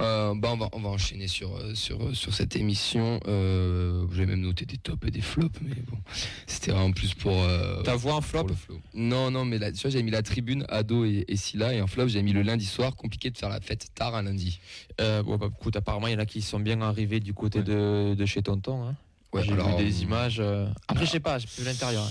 Euh, 0.00 0.34
bah, 0.34 0.50
on, 0.52 0.56
va, 0.56 0.68
on 0.72 0.80
va 0.80 0.88
enchaîner 0.88 1.28
sur, 1.28 1.54
euh, 1.56 1.74
sur, 1.74 2.16
sur 2.16 2.32
cette 2.34 2.56
émission. 2.56 3.20
Euh, 3.28 4.06
J'ai 4.12 4.26
même 4.26 4.40
noté 4.40 4.64
des 4.64 4.78
tops 4.78 5.06
et 5.06 5.10
des 5.10 5.20
flops, 5.20 5.60
mais 5.62 5.74
bon, 5.86 5.98
c'était 6.46 6.72
vraiment 6.72 6.92
plus 6.92 7.14
pour. 7.14 7.32
euh, 7.42 7.82
Ta 7.82 7.94
voix 7.94 8.14
en 8.14 8.20
pour 8.20 8.24
flop 8.26 8.46
le 8.48 8.54
flow. 8.54 8.80
Non, 8.94 9.30
non, 9.30 9.44
mais 9.44 9.58
là, 9.58 9.70
tu 9.70 9.80
vois, 9.82 9.90
j'avais 9.90 10.02
mis 10.02 10.10
la 10.10 10.22
tribune, 10.22 10.64
Ado 10.68 11.04
et, 11.04 11.24
et 11.28 11.36
Silla, 11.36 11.74
et 11.74 11.80
en 11.82 11.86
flop, 11.86 12.08
j'avais 12.08 12.22
mis 12.22 12.32
le 12.32 12.42
lundi 12.42 12.64
soir. 12.64 12.96
Compliqué 12.96 13.30
de 13.30 13.36
faire 13.38 13.48
la 13.50 13.60
fête 13.60 13.88
tard 13.94 14.14
un 14.14 14.22
lundi. 14.22 14.60
Euh, 15.00 15.22
bon, 15.22 15.36
bah, 15.36 15.48
écoute, 15.50 15.76
apparemment, 15.76 16.06
il 16.08 16.12
y 16.14 16.16
en 16.16 16.20
a 16.20 16.26
qui 16.26 16.42
sont 16.42 16.60
bien 16.60 16.80
arrivés 16.80 17.20
du 17.20 17.34
côté 17.34 17.58
Ouais. 17.58 17.64
de, 17.64 18.14
de 18.14 18.26
chez 18.26 18.42
Tonton. 18.42 18.88
hein. 18.88 18.96
Ouais, 19.32 19.42
J'ai 19.44 19.52
vu 19.54 19.74
des 19.78 20.00
euh, 20.00 20.02
images. 20.04 20.40
euh, 20.40 20.66
Après, 20.88 21.06
je 21.06 21.10
sais 21.10 21.20
pas, 21.20 21.38
j'ai 21.38 21.46
vu 21.58 21.64
l'intérieur. 21.64 22.02
hein. 22.04 22.10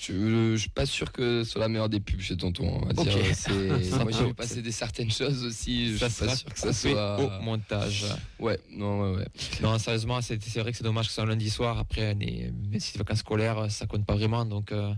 Je, 0.00 0.52
je 0.52 0.56
suis 0.56 0.68
pas 0.70 0.86
sûr 0.86 1.10
que 1.12 1.42
ce 1.44 1.50
soit 1.52 1.60
la 1.60 1.68
meilleure 1.68 1.88
des 1.88 2.00
pubs 2.00 2.20
chez 2.20 2.36
Tonton. 2.36 2.80
On 2.82 2.86
va 2.86 2.92
Ok. 2.96 3.08
dire. 3.08 3.34
C'est- 3.34 3.82
Ça 3.90 4.04
Moi, 4.04 4.12
j'ai 4.52 4.62
des 4.62 4.72
certaines 4.72 5.10
choses 5.10 5.44
aussi. 5.44 5.92
Je 5.92 5.98
Ça 5.98 6.08
suis 6.10 6.24
pas 6.26 6.36
sûr 6.36 6.52
que 6.52 6.58
ça 6.58 6.72
soit. 6.72 7.20
au 7.38 7.42
montage. 7.42 8.04
Ouais, 8.38 8.58
non, 8.70 9.00
ouais, 9.02 9.16
ouais. 9.18 9.26
Non, 9.62 9.78
sérieusement, 9.78 10.20
c'est 10.20 10.42
c'est 10.42 10.60
vrai 10.60 10.72
que 10.72 10.78
c'est 10.78 10.84
dommage 10.84 11.06
que 11.06 11.10
ce 11.10 11.14
soit 11.16 11.24
un 11.24 11.28
lundi 11.28 11.50
soir. 11.50 11.78
Après, 11.78 12.14
les, 12.14 12.50
même 12.70 12.80
si 12.80 12.92
c'est 12.92 12.98
vacances 12.98 13.18
scolaires, 13.20 13.70
ça 13.70 13.86
compte 13.86 14.04
pas 14.04 14.14
vraiment. 14.14 14.44
Donc, 14.44 14.72
euh, 14.72 14.92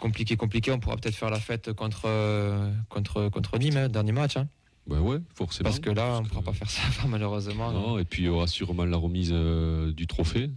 compliqué, 0.00 0.36
compliqué. 0.36 0.70
On 0.72 0.78
pourra 0.78 0.96
peut-être 0.96 1.16
faire 1.16 1.30
la 1.30 1.40
fête 1.40 1.72
contre, 1.72 2.02
euh, 2.06 2.72
contre, 2.88 3.28
contre 3.30 3.58
Nîmes, 3.58 3.76
hein, 3.76 3.88
dernier 3.88 4.12
match. 4.12 4.36
hein. 4.36 4.48
ben 4.86 5.00
ouais, 5.00 5.18
forcément. 5.34 5.68
parce 5.68 5.80
que 5.80 5.90
là, 5.90 6.18
on 6.18 6.22
ne 6.22 6.28
pourra 6.28 6.42
pas 6.42 6.52
faire 6.52 6.70
ça, 6.70 6.82
malheureusement. 7.08 7.72
Non, 7.72 7.98
et 7.98 8.04
puis 8.04 8.22
il 8.22 8.26
y 8.26 8.28
aura 8.28 8.46
sûrement 8.46 8.84
la 8.84 8.96
remise 8.96 9.30
euh, 9.32 9.92
du 9.92 10.06
trophée. 10.06 10.50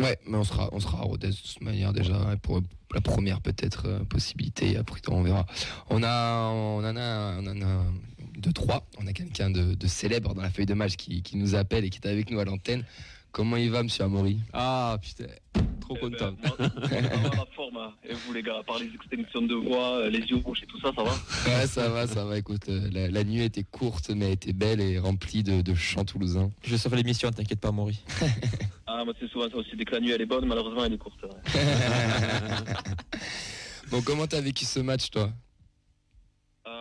Ouais, 0.00 0.18
mais 0.26 0.36
on 0.36 0.44
sera, 0.44 0.68
on 0.72 0.80
sera 0.80 0.98
à 0.98 1.02
Rodez 1.02 1.28
de 1.28 1.32
toute 1.32 1.60
manière 1.60 1.92
déjà 1.92 2.14
pour 2.42 2.60
la 2.94 3.00
première 3.00 3.40
peut-être 3.40 3.86
euh, 3.86 3.98
possibilité. 4.04 4.76
Après, 4.76 5.00
on 5.08 5.22
verra. 5.22 5.46
On 5.90 6.02
a, 6.02 6.48
on 6.48 6.78
en 6.78 6.96
a, 6.96 7.38
on 7.40 7.46
en 7.46 7.62
a 7.62 7.84
de 8.36 8.50
Troyes. 8.50 8.82
On 8.98 9.06
a 9.06 9.12
quelqu'un 9.12 9.50
de, 9.50 9.86
célèbre 9.86 10.34
dans 10.34 10.42
la 10.42 10.50
feuille 10.50 10.66
de 10.66 10.74
match 10.74 10.96
qui 10.96 11.22
nous 11.34 11.54
appelle 11.54 11.84
et 11.84 11.90
qui 11.90 11.98
est 11.98 12.10
avec 12.10 12.30
nous 12.30 12.40
à 12.40 12.44
l'antenne. 12.44 12.84
Comment 13.32 13.56
il 13.56 13.70
va, 13.70 13.82
monsieur 13.82 14.04
Amaury 14.04 14.38
Ah 14.52 14.98
putain, 15.00 15.24
trop 15.80 15.94
content. 15.96 16.34
Eh 16.42 16.58
ben, 16.58 16.70
moi, 16.78 16.86
ça 16.86 17.28
va, 17.30 17.36
la 17.36 17.46
forme. 17.56 17.76
hein. 17.78 17.92
Et 18.06 18.12
vous, 18.12 18.32
les 18.34 18.42
gars, 18.42 18.58
à 18.60 18.62
part 18.62 18.78
les 18.78 18.90
extinctions 18.94 19.40
de 19.42 19.54
voix, 19.54 20.00
euh, 20.00 20.10
les 20.10 20.18
yeux 20.18 20.36
rouges 20.36 20.60
et 20.62 20.66
tout 20.66 20.78
ça, 20.80 20.90
ça 20.94 21.02
va 21.02 21.12
Ouais, 21.12 21.66
ça 21.66 21.88
va, 21.88 22.06
ça 22.06 22.24
va. 22.26 22.36
Écoute, 22.36 22.68
euh, 22.68 22.90
la, 22.92 23.08
la 23.08 23.24
nuit 23.24 23.42
était 23.42 23.64
courte, 23.64 24.10
mais 24.10 24.26
elle 24.26 24.32
était 24.32 24.52
belle 24.52 24.82
et 24.82 24.98
remplie 24.98 25.42
de, 25.42 25.62
de 25.62 25.74
chants 25.74 26.04
toulousains. 26.04 26.50
Je 26.62 26.76
sauve 26.76 26.94
l'émission, 26.94 27.30
t'inquiète 27.30 27.60
pas, 27.60 27.72
Maury. 27.72 28.00
Ah, 28.94 29.04
moi, 29.06 29.14
c'est 29.18 29.28
souvent 29.30 29.48
ça 29.48 29.56
aussi. 29.56 29.74
Dès 29.74 29.86
que 29.86 29.92
la 29.92 30.00
nuit, 30.00 30.10
elle 30.10 30.20
est 30.20 30.26
bonne, 30.26 30.44
malheureusement, 30.44 30.84
elle 30.84 30.92
est 30.92 30.98
courte. 30.98 31.22
ouais. 31.22 31.54
Bon, 33.90 34.02
comment 34.02 34.26
t'as 34.26 34.42
vécu 34.42 34.66
ce 34.66 34.80
match, 34.80 35.08
toi? 35.10 35.32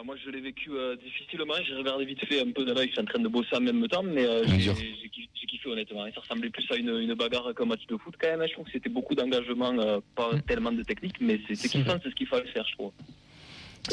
Euh, 0.02 0.04
moi, 0.06 0.16
je 0.24 0.30
l'ai 0.32 0.42
vécu 0.42 0.72
euh, 0.72 0.96
difficilement. 0.98 1.54
J'ai 1.68 1.76
regardé 1.76 2.06
vite 2.06 2.26
fait 2.26 2.42
un 2.42 2.52
peu 2.52 2.66
de 2.66 2.74
là. 2.74 2.82
Je 2.86 2.92
suis 2.92 3.00
en 3.00 3.06
train 3.06 3.20
de 3.20 3.28
bosser 3.28 3.56
en 3.56 3.62
même 3.62 3.88
temps, 3.88 4.04
mais 4.04 4.26
euh, 4.26 4.44
j'ai 4.48 4.58
kiffé, 4.58 4.96
j'ai 5.40 5.48
kiffé, 5.48 5.70
honnêtement. 5.70 6.06
Et 6.08 6.12
ça 6.14 6.22
ressemblait 6.22 6.50
plus 6.50 6.66
à 6.72 6.76
une, 6.76 6.90
une 6.90 7.14
bagarre 7.14 7.54
qu'un 7.56 7.66
match 7.66 7.86
de 7.88 7.98
foot 7.98 8.16
quand 8.20 8.28
même. 8.30 8.42
hein. 8.42 8.46
Je 8.48 8.54
trouve 8.54 8.66
que 8.66 8.72
c'était 8.72 8.90
beaucoup 8.90 9.16
d'engagement, 9.16 9.74
euh, 9.80 10.00
pas 10.16 10.32
tellement 10.48 10.72
de 10.72 10.84
technique, 10.84 11.16
mais 11.22 11.40
c'est 11.48 11.56
c'est 11.56 11.70
kiffant, 11.70 11.98
c'est 12.04 12.10
ce 12.10 12.16
qu'il 12.16 12.28
fallait 12.28 12.48
faire, 12.52 12.66
je 12.68 12.74
trouve. 12.74 12.92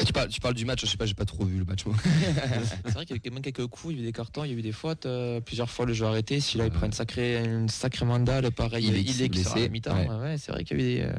Tu, 0.05 0.13
parles, 0.13 0.27
tu 0.29 0.39
parles 0.39 0.53
du 0.53 0.65
match, 0.65 0.81
je 0.81 0.85
sais 0.85 0.97
pas, 0.97 1.07
j'ai 1.07 1.15
pas 1.15 1.25
trop 1.25 1.45
vu 1.45 1.57
le 1.57 1.65
match. 1.65 1.83
moi. 1.83 1.95
C'est 2.85 2.91
vrai 2.93 3.05
qu'il 3.07 3.15
y 3.15 3.17
a 3.17 3.17
eu 3.17 3.21
quand 3.25 3.33
même 3.33 3.41
quelques 3.41 3.65
coups, 3.65 3.93
il 3.95 3.97
y 3.97 3.99
a 4.01 4.03
eu 4.03 4.05
des 4.05 4.11
cartons, 4.11 4.43
il 4.43 4.51
y 4.51 4.53
a 4.53 4.57
eu 4.57 4.61
des 4.61 4.71
fautes. 4.71 5.07
euh, 5.07 5.41
plusieurs 5.41 5.67
fois, 5.71 5.87
le 5.87 5.93
jeu 5.93 6.05
arrêté. 6.05 6.39
Si 6.39 6.59
là, 6.59 6.65
il 6.65 6.71
prend 6.71 6.85
une 6.85 6.91
sacrée, 6.91 7.43
une 7.43 7.69
sacrée 7.69 8.05
mandale, 8.05 8.51
pareil, 8.51 8.85
Il 8.85 8.95
il 8.97 9.21
est 9.23 9.29
blessé, 9.29 9.61
la 9.61 9.67
mi-temps. 9.69 9.97
ouais. 9.97 10.07
Ouais, 10.07 10.37
c'est 10.37 10.51
vrai 10.51 10.63
qu'il 10.63 10.79
y 10.79 10.83
a 10.83 10.83
eu 10.83 10.95
des, 10.97 11.01
euh, 11.05 11.13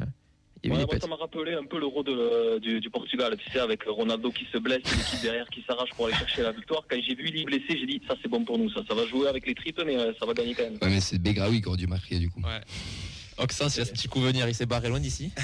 il 0.62 0.72
Ouais, 0.72 0.84
moi, 0.84 0.98
ça 1.00 1.06
m'a 1.06 1.16
rappelé 1.16 1.54
un 1.54 1.64
peu 1.64 1.78
l'euro 1.78 2.02
de 2.02 2.12
le- 2.12 2.60
du, 2.60 2.80
du 2.80 2.90
Portugal, 2.90 3.34
tu 3.38 3.50
sais, 3.50 3.60
avec 3.60 3.82
Ronaldo 3.84 4.30
qui 4.30 4.44
se 4.52 4.58
blesse, 4.58 4.80
et 4.92 4.96
l'équipe 4.96 5.20
derrière 5.22 5.48
qui 5.48 5.62
s'arrache 5.66 5.90
pour 5.96 6.06
aller 6.06 6.14
chercher 6.16 6.42
la 6.42 6.52
victoire. 6.52 6.84
Quand 6.88 6.96
j'ai 7.00 7.14
vu 7.14 7.28
il 7.28 7.40
est 7.40 7.44
blessé, 7.44 7.78
j'ai 7.78 7.86
dit 7.86 8.00
ça 8.06 8.14
c'est 8.22 8.28
bon 8.28 8.44
pour 8.44 8.58
nous, 8.58 8.70
ça, 8.70 8.82
ça 8.86 8.94
va 8.94 9.06
jouer 9.06 9.28
avec 9.28 9.46
les 9.46 9.54
tripes, 9.54 9.80
mais 9.86 9.96
euh, 9.96 10.12
ça 10.20 10.26
va 10.26 10.34
gagner 10.34 10.54
quand 10.54 10.64
même. 10.64 10.74
Ouais, 10.82 10.90
mais 10.90 11.00
c'est 11.00 11.18
Begraoui 11.18 11.62
qui 11.62 11.68
aurait 11.68 11.76
dû 11.78 11.86
marquer, 11.86 12.18
du 12.18 12.28
coup. 12.30 12.42
Oxens, 13.38 13.74
il 13.76 13.80
a 13.80 13.84
ce 13.86 13.92
petit 13.92 14.08
coup 14.08 14.20
venir, 14.20 14.46
il 14.48 14.54
s'est 14.54 14.66
barré 14.66 14.88
loin 14.88 15.00
d'ici. 15.00 15.32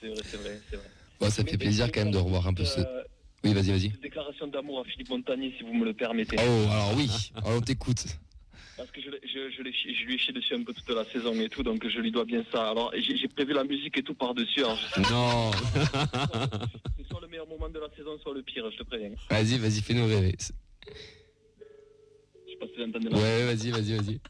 C'est 0.00 0.08
vrai, 0.08 0.22
c'est 0.28 0.36
vrai, 0.36 0.60
c'est 0.68 0.76
vrai. 0.76 0.86
Bon, 1.20 1.30
ça 1.30 1.44
fait 1.44 1.56
plaisir 1.56 1.90
quand 1.92 2.00
même 2.02 2.10
de 2.10 2.18
revoir 2.18 2.48
un 2.48 2.54
peu 2.54 2.64
ce. 2.64 2.80
Euh, 2.80 3.02
Oui, 3.44 3.54
vas-y, 3.54 3.70
vas-y. 3.70 3.88
déclaration 4.00 4.48
d'amour 4.48 4.80
à 4.80 4.84
Philippe 4.84 5.10
Montagnier, 5.10 5.54
si 5.56 5.62
vous 5.62 5.74
me 5.74 5.84
le 5.84 5.94
permettez. 5.94 6.36
Oh, 6.40 6.42
alors 6.70 6.92
oui, 6.96 7.08
alors 7.36 7.58
on 7.58 7.60
t'écoute. 7.60 8.04
Parce 8.82 8.90
que 8.90 9.00
je, 9.00 9.62
lui 9.62 10.14
ai 10.16 10.18
chié 10.18 10.32
dessus 10.32 10.54
un 10.54 10.64
peu 10.64 10.72
toute 10.72 10.90
la 10.90 11.04
saison 11.04 11.32
et 11.34 11.48
tout, 11.48 11.62
donc 11.62 11.86
je 11.86 12.00
lui 12.00 12.10
dois 12.10 12.24
bien 12.24 12.42
ça. 12.50 12.70
Alors 12.70 12.92
j'ai 12.96 13.28
prévu 13.28 13.52
la 13.52 13.62
musique 13.62 13.96
et 13.96 14.02
tout 14.02 14.14
par-dessus. 14.14 14.62
Non, 15.08 15.52
c'est 16.98 17.06
soit 17.06 17.20
le 17.20 17.28
meilleur 17.28 17.46
moment 17.46 17.68
de 17.68 17.78
la 17.78 17.88
saison, 17.96 18.18
soit 18.18 18.34
le 18.34 18.42
pire, 18.42 18.68
je 18.72 18.78
te 18.78 18.82
préviens. 18.82 19.12
vas-y, 19.30 19.56
vas-y, 19.58 19.82
fais-nous 19.82 20.04
rêver. 20.04 20.34
Je 20.36 20.46
sais 20.46 20.52
pas 22.58 22.66
si 22.66 22.72
vous 22.76 22.82
entendez 22.82 23.06
Ouais, 23.06 23.44
vas-y, 23.44 23.70
vas-y, 23.70 23.96
vas-y. 23.96 24.20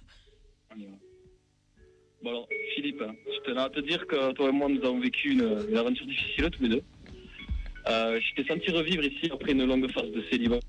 Bon 2.22 2.28
alors, 2.28 2.48
Philippe, 2.74 3.02
je 3.34 3.50
tenais 3.50 3.62
à 3.62 3.70
te 3.70 3.80
dire 3.80 4.06
que 4.06 4.32
toi 4.32 4.50
et 4.50 4.52
moi, 4.52 4.68
nous 4.68 4.84
avons 4.84 5.00
vécu 5.00 5.30
une, 5.30 5.64
une 5.70 5.78
aventure 5.78 6.04
difficile 6.04 6.50
tous 6.50 6.62
les 6.64 6.68
deux. 6.68 6.82
Euh, 7.88 8.20
je 8.20 8.34
t'ai 8.34 8.46
senti 8.46 8.70
revivre 8.70 9.02
ici 9.02 9.30
après 9.32 9.52
une 9.52 9.64
longue 9.64 9.90
phase 9.90 10.10
de 10.10 10.22
célibat. 10.30 10.60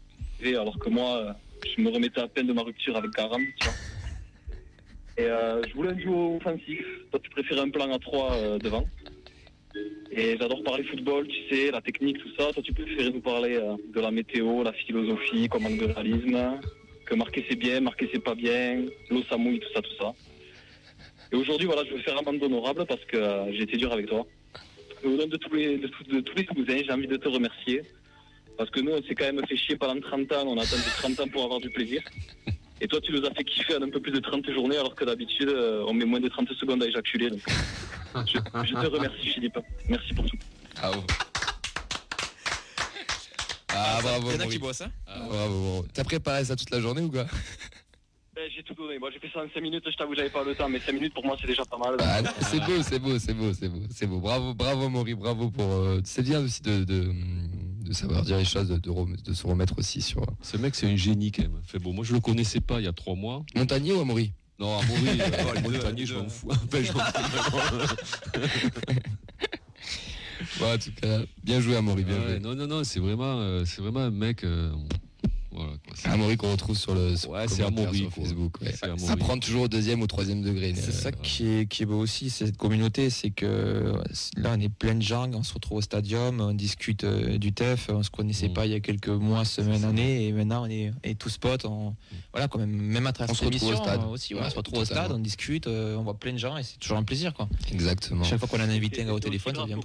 Alors 0.46 0.80
que 0.80 0.90
moi, 0.90 1.18
euh, 1.18 1.34
je 1.76 1.82
me 1.82 1.90
remettais 1.90 2.22
à 2.22 2.28
peine 2.28 2.48
de 2.48 2.54
ma 2.54 2.62
rupture 2.64 2.96
avec 2.96 3.12
vois. 3.66 3.74
Et 5.18 5.26
euh, 5.26 5.62
je 5.68 5.74
voulais 5.74 5.90
un 5.90 5.94
duo 5.94 6.38
offensif. 6.38 6.86
Toi, 7.12 7.20
tu 7.22 7.30
préférais 7.30 7.62
un 7.62 7.70
plan 7.70 7.92
à 7.92 8.00
3 8.00 8.58
devant. 8.60 8.86
Et 10.12 10.38
j'adore 10.40 10.64
parler 10.64 10.84
football, 10.84 11.28
tu 11.28 11.50
sais, 11.50 11.72
la 11.72 11.82
technique, 11.82 12.20
tout 12.20 12.30
ça. 12.38 12.54
Toi, 12.54 12.62
tu 12.62 12.74
préférais 12.74 13.10
nous 13.10 13.22
parler 13.22 13.56
euh, 13.56 13.76
de 13.94 14.00
la 14.00 14.12
météo, 14.12 14.64
la 14.64 14.74
philosophie, 14.74 15.48
comment 15.50 15.70
de 15.70 15.86
réalisme, 15.86 16.60
que 17.06 17.16
marquer 17.16 17.46
c'est 17.50 17.56
bien, 17.56 17.80
marquer 17.80 18.10
c'est 18.14 18.24
pas 18.24 18.36
bien, 18.36 18.86
l'eau 19.10 19.24
ça 19.30 19.38
mouille, 19.38 19.60
tout 19.60 19.74
ça, 19.74 19.82
tout 19.82 19.96
ça. 20.00 20.14
Et 21.32 21.36
aujourd'hui, 21.36 21.66
voilà, 21.66 21.84
je 21.86 21.96
veux 21.96 22.02
faire 22.02 22.18
amende 22.20 22.44
honorable 22.44 22.86
parce 22.86 23.04
que 23.06 23.18
euh, 23.18 23.52
j'ai 23.54 23.64
été 23.64 23.78
dur 23.78 23.92
avec 23.92 24.06
toi. 24.06 24.26
Et 25.04 25.08
au 25.08 25.18
nom 25.18 25.26
de 25.26 25.38
tous 25.38 25.56
les, 25.56 25.78
de, 25.78 25.88
j'ai 26.86 26.92
envie 26.92 27.08
de 27.08 27.18
te 27.18 27.28
remercier. 27.28 27.82
Parce 28.58 28.70
que 28.70 28.80
nous, 28.82 28.92
on 28.92 29.02
s'est 29.04 29.16
quand 29.16 29.26
même 29.26 29.46
fait 29.48 29.58
chier 29.58 29.76
pendant 29.76 30.00
30 30.00 30.32
ans, 30.34 30.44
on 30.48 30.58
a 30.58 30.64
attendu 30.64 30.84
30 30.98 31.20
ans 31.22 31.28
pour 31.28 31.44
avoir 31.44 31.60
du 31.60 31.70
plaisir. 31.72 32.02
Et 32.82 32.88
toi, 32.88 33.00
tu 33.02 33.12
nous 33.14 33.26
as 33.26 33.34
fait 33.34 33.44
kiffer 33.44 33.76
en 33.78 33.82
un 33.84 33.90
peu 33.90 34.00
plus 34.02 34.12
de 34.12 34.20
30 34.20 34.50
journées, 34.52 34.78
alors 34.78 34.94
que 34.96 35.06
d'habitude, 35.06 35.50
euh, 35.50 35.84
on 35.88 35.94
met 35.94 36.06
moins 36.06 36.20
de 36.20 36.28
30 36.28 36.50
secondes 36.54 36.84
à 36.84 36.88
éjaculer. 36.88 37.30
Donc, 37.30 37.40
je, 38.28 38.38
je 38.66 38.74
te 38.74 38.88
remercie, 38.88 39.28
Philippe. 39.30 39.58
Merci 39.90 40.14
pour 40.14 40.26
tout. 40.26 40.38
Bravo. 40.76 41.04
Ah, 43.76 44.00
bravo, 44.04 44.30
Il 44.32 44.34
y 44.36 44.38
en 44.38 44.46
a 44.46 44.48
qui 44.48 44.60
bossent, 44.60 44.82
hein 44.82 44.92
Bravo, 45.08 45.30
bravo. 45.30 45.86
T'as 45.94 46.04
préparé 46.04 46.46
ça 46.46 46.56
toute 46.56 46.70
la 46.70 46.80
journée 46.80 47.02
ou 47.02 47.10
quoi? 47.10 47.26
Eh, 48.38 48.50
J'ai 48.56 48.64
tout 48.64 48.74
donné. 48.76 49.00
Moi, 49.00 49.10
j'ai 49.12 49.20
fait 49.20 49.30
ça 49.34 49.40
en 49.44 49.48
5 49.52 49.62
minutes, 49.62 49.84
je 49.90 49.96
t'avoue, 49.96 50.14
j'avais 50.16 50.30
pas 50.30 50.44
le 50.44 50.54
temps, 50.54 50.70
mais 50.70 50.80
5 50.80 50.92
minutes 50.94 51.14
pour 51.14 51.26
moi, 51.26 51.36
c'est 51.40 51.48
déjà 51.48 51.64
pas 51.66 51.78
mal. 51.78 51.96
Ah, 52.00 52.22
C'est 52.42 52.60
beau, 52.60 52.82
c'est 52.84 53.00
beau, 53.00 53.18
c'est 53.18 53.34
beau, 53.34 53.54
c'est 53.54 53.70
beau, 53.70 53.82
c'est 53.90 54.08
beau. 54.08 54.20
Bravo, 54.20 54.54
bravo 54.54 54.90
Maury, 54.90 55.14
bravo 55.16 55.50
pour. 55.50 55.72
euh, 55.72 56.02
c'est 56.04 56.24
bien 56.24 56.42
aussi 56.42 56.62
de, 56.62 56.84
de, 56.84 57.12
de 57.94 57.98
savoir 57.98 58.24
dire 58.24 58.38
les 58.38 58.46
choses, 58.46 58.68
de, 58.68 58.78
de, 58.78 58.90
rem- 58.90 59.16
de 59.24 59.34
se 59.34 59.46
remettre 59.48 59.78
aussi 59.78 60.02
sur. 60.02 60.22
euh, 60.24 60.26
Ce 60.42 60.58
mec, 60.58 60.74
c'est 60.76 60.88
un 60.92 60.96
génie 60.96 61.32
quand 61.32 61.44
même. 61.44 61.62
Fait 61.64 61.78
bon, 61.80 61.94
moi, 61.94 62.04
je 62.04 62.14
le 62.14 62.20
connaissais 62.20 62.60
pas 62.60 62.80
il 62.80 62.86
y 62.86 62.88
a 62.88 62.94
trois 62.94 63.16
mois. 63.16 63.46
Montagnier 63.56 63.94
ou 63.94 64.00
Amaury? 64.02 64.34
Non, 64.60 64.78
à 64.80 64.84
Maury, 64.86 65.20
euh, 65.22 65.62
Montagnier, 65.64 66.06
je 66.06 66.16
m'en 66.16 66.30
fous. 66.30 66.48
Enfin, 66.52 66.84
je 66.84 66.92
m'en 66.92 67.00
fous. 67.00 68.40
Bon, 70.60 70.66
En 70.74 70.78
tout 70.78 70.92
cas, 71.02 71.20
bien 71.44 71.60
joué 71.62 71.76
Amaury, 71.76 72.04
bien 72.04 72.20
Ouais, 72.20 72.28
joué. 72.32 72.40
non, 72.40 72.56
non, 72.56 72.68
non, 72.68 72.84
c'est 72.84 73.00
vraiment, 73.00 73.40
euh, 73.40 73.64
c'est 73.66 73.82
vraiment 73.82 74.02
un 74.02 74.12
mec. 74.12 74.44
euh, 74.44 74.72
voilà. 75.54 75.72
C'est- 75.96 76.10
Amaury 76.10 76.38
qu'on 76.38 76.52
retrouve 76.52 76.78
sur 76.78 76.94
le 76.96 77.16
sur 77.16 77.30
Ouais, 77.32 77.48
c'est 77.48 77.64
Amaury, 77.64 77.98
sur. 78.00 78.12
Facebook. 78.12 78.62
ouais. 78.62 78.72
C'est 78.74 78.86
Amaury. 78.86 79.02
Ça 79.02 79.16
prend 79.18 79.38
toujours 79.38 79.64
au 79.64 79.68
deuxième 79.68 80.02
ou 80.02 80.08
troisième 80.08 80.42
degré. 80.42 80.74
C'est 80.76 80.90
euh, 80.90 80.92
ça 80.92 81.12
qui 81.12 81.48
est, 81.48 81.66
qui 81.70 81.84
est 81.84 81.86
beau 81.86 81.98
aussi, 82.00 82.30
cette 82.30 82.58
communauté, 82.58 83.10
c'est 83.10 83.30
que 83.32 83.94
là 84.38 84.54
on 84.56 84.60
est 84.60 84.70
plein 84.70 84.96
de 84.96 85.02
gens, 85.02 85.30
on 85.34 85.44
se 85.44 85.54
retrouve 85.54 85.78
au 85.78 85.82
stadium, 85.82 86.42
on 86.42 86.54
discute 86.54 87.04
euh, 87.04 87.38
du 87.38 87.54
TEF, 87.54 87.90
on 87.90 88.04
se 88.04 88.10
connaissait 88.10 88.50
Mm. 88.50 88.54
pas 88.54 88.66
il 88.66 88.72
y 88.72 88.76
a 88.76 88.80
quelques 88.80 89.08
mois, 89.10 89.46
semaines, 89.46 89.84
années, 89.86 90.28
et 90.28 90.32
maintenant 90.32 90.64
on 90.64 90.70
est, 90.70 90.92
est 91.04 91.18
tous 91.18 91.38
potes, 91.38 91.66
on, 91.66 91.96
voilà 92.34 92.48
quand 92.48 92.60
même, 92.60 92.72
même 92.72 93.08
à 93.08 93.14
travers 93.14 93.32
On 93.32 93.36
cette 93.36 93.44
se 93.50 93.54
retrouve 93.54 93.70
au 93.70 93.72
émission, 93.74 93.84
stade. 93.86 94.02
euh, 94.02 94.08
aussi, 94.12 94.34
Ouais, 94.36 94.42
on 94.46 94.50
se 94.50 94.56
retrouve 94.56 94.80
au 94.80 94.86
stade, 94.86 95.12
on 95.12 95.20
discute, 95.20 95.68
euh, 95.68 95.96
on 95.98 96.04
voit 96.04 96.18
plein 96.20 96.34
de 96.34 96.38
gens 96.38 96.58
et 96.58 96.64
c'est 96.64 96.78
toujours 96.80 96.98
un 96.98 97.04
plaisir 97.04 97.34
quoi. 97.34 97.48
Exactement. 97.72 98.24
Chaque 98.24 98.40
fois 98.40 98.48
qu'on 98.48 98.60
a 98.60 98.64
un 98.66 98.70
invité 98.70 98.98
C'est- 98.98 99.02
un 99.04 99.06
gars 99.06 99.14
au 99.14 99.20
téléphone, 99.20 99.56
ça 99.56 99.62
devient 99.64 99.76
au 99.76 99.82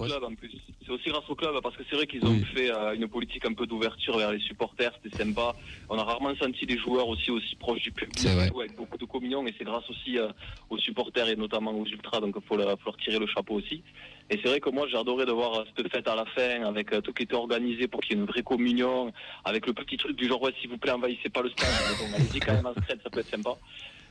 C'est 0.89 0.95
aussi 0.95 1.11
grâce 1.11 1.29
au 1.29 1.35
club 1.35 1.55
parce 1.63 1.77
que 1.77 1.83
c'est 1.91 1.97
vrai 1.97 2.07
qu'ils 2.07 2.25
ont 2.25 2.31
Oui. 2.31 2.45
fait 2.55 2.71
euh, 2.75 2.95
une 2.95 3.07
politique 3.09 3.45
un 3.45 3.53
peu 3.53 3.67
d'ouverture 3.67 4.17
vers 4.17 4.33
les 4.33 4.41
supporters, 4.41 4.91
c'était 5.03 5.23
sympa. 5.23 5.55
On 5.91 5.99
a 5.99 6.03
rarement 6.03 6.35
senti 6.37 6.65
des 6.65 6.79
joueurs 6.79 7.09
aussi 7.09 7.31
aussi 7.31 7.57
proches 7.57 7.83
du 7.83 7.93
public, 7.93 8.17
tout, 8.49 8.59
avec 8.63 8.75
beaucoup 8.75 8.97
de 8.97 9.05
communion 9.05 9.47
et 9.47 9.55
c'est 9.59 9.65
grâce 9.65 9.89
aussi 9.91 10.19
euh, 10.19 10.29
aux 10.71 10.79
supporters 10.79 11.29
et 11.29 11.37
notamment 11.37 11.73
aux 11.73 11.85
ultras, 11.85 12.21
donc 12.21 12.37
il 12.41 12.43
faut, 12.49 12.57
leur- 12.57 12.71
faut 12.81 12.87
leur 12.87 12.97
tirer 12.97 13.19
le 13.19 13.27
chapeau 13.27 13.57
aussi. 13.57 13.83
Et 14.31 14.39
c'est 14.43 14.49
vrai 14.49 14.61
que 14.61 14.71
moi 14.71 14.87
j'ai 14.91 14.97
adoré 14.97 15.27
de 15.27 15.33
voir 15.33 15.57
euh, 15.61 15.65
cette 15.77 15.93
fête 15.93 16.09
à 16.09 16.15
la 16.17 16.25
fin 16.25 16.63
avec 16.65 16.91
euh, 16.95 17.03
tout 17.03 17.13
qui 17.13 17.25
était 17.25 17.35
organisé 17.35 17.87
pour 17.87 18.01
qu'il 18.01 18.17
y 18.17 18.19
ait 18.19 18.23
une 18.23 18.27
vraie 18.27 18.43
communion, 18.43 19.13
avec 19.45 19.67
le 19.67 19.75
petit 19.75 19.99
truc 19.99 20.17
du 20.17 20.27
genre 20.27 20.41
ouais 20.41 20.55
s'il 20.59 20.71
vous 20.71 20.79
plaît 20.79 20.93
envahissez 20.93 21.29
pas 21.29 21.43
le 21.43 21.51
stade, 21.51 21.69
bon, 21.99 22.15
allez-y 22.17 22.41
quand 22.41 22.55
même 22.55 22.67
en 22.67 22.73
scred, 22.83 22.99
ça 23.03 23.11
peut 23.11 23.21
être 23.21 23.31
sympa. 23.31 23.59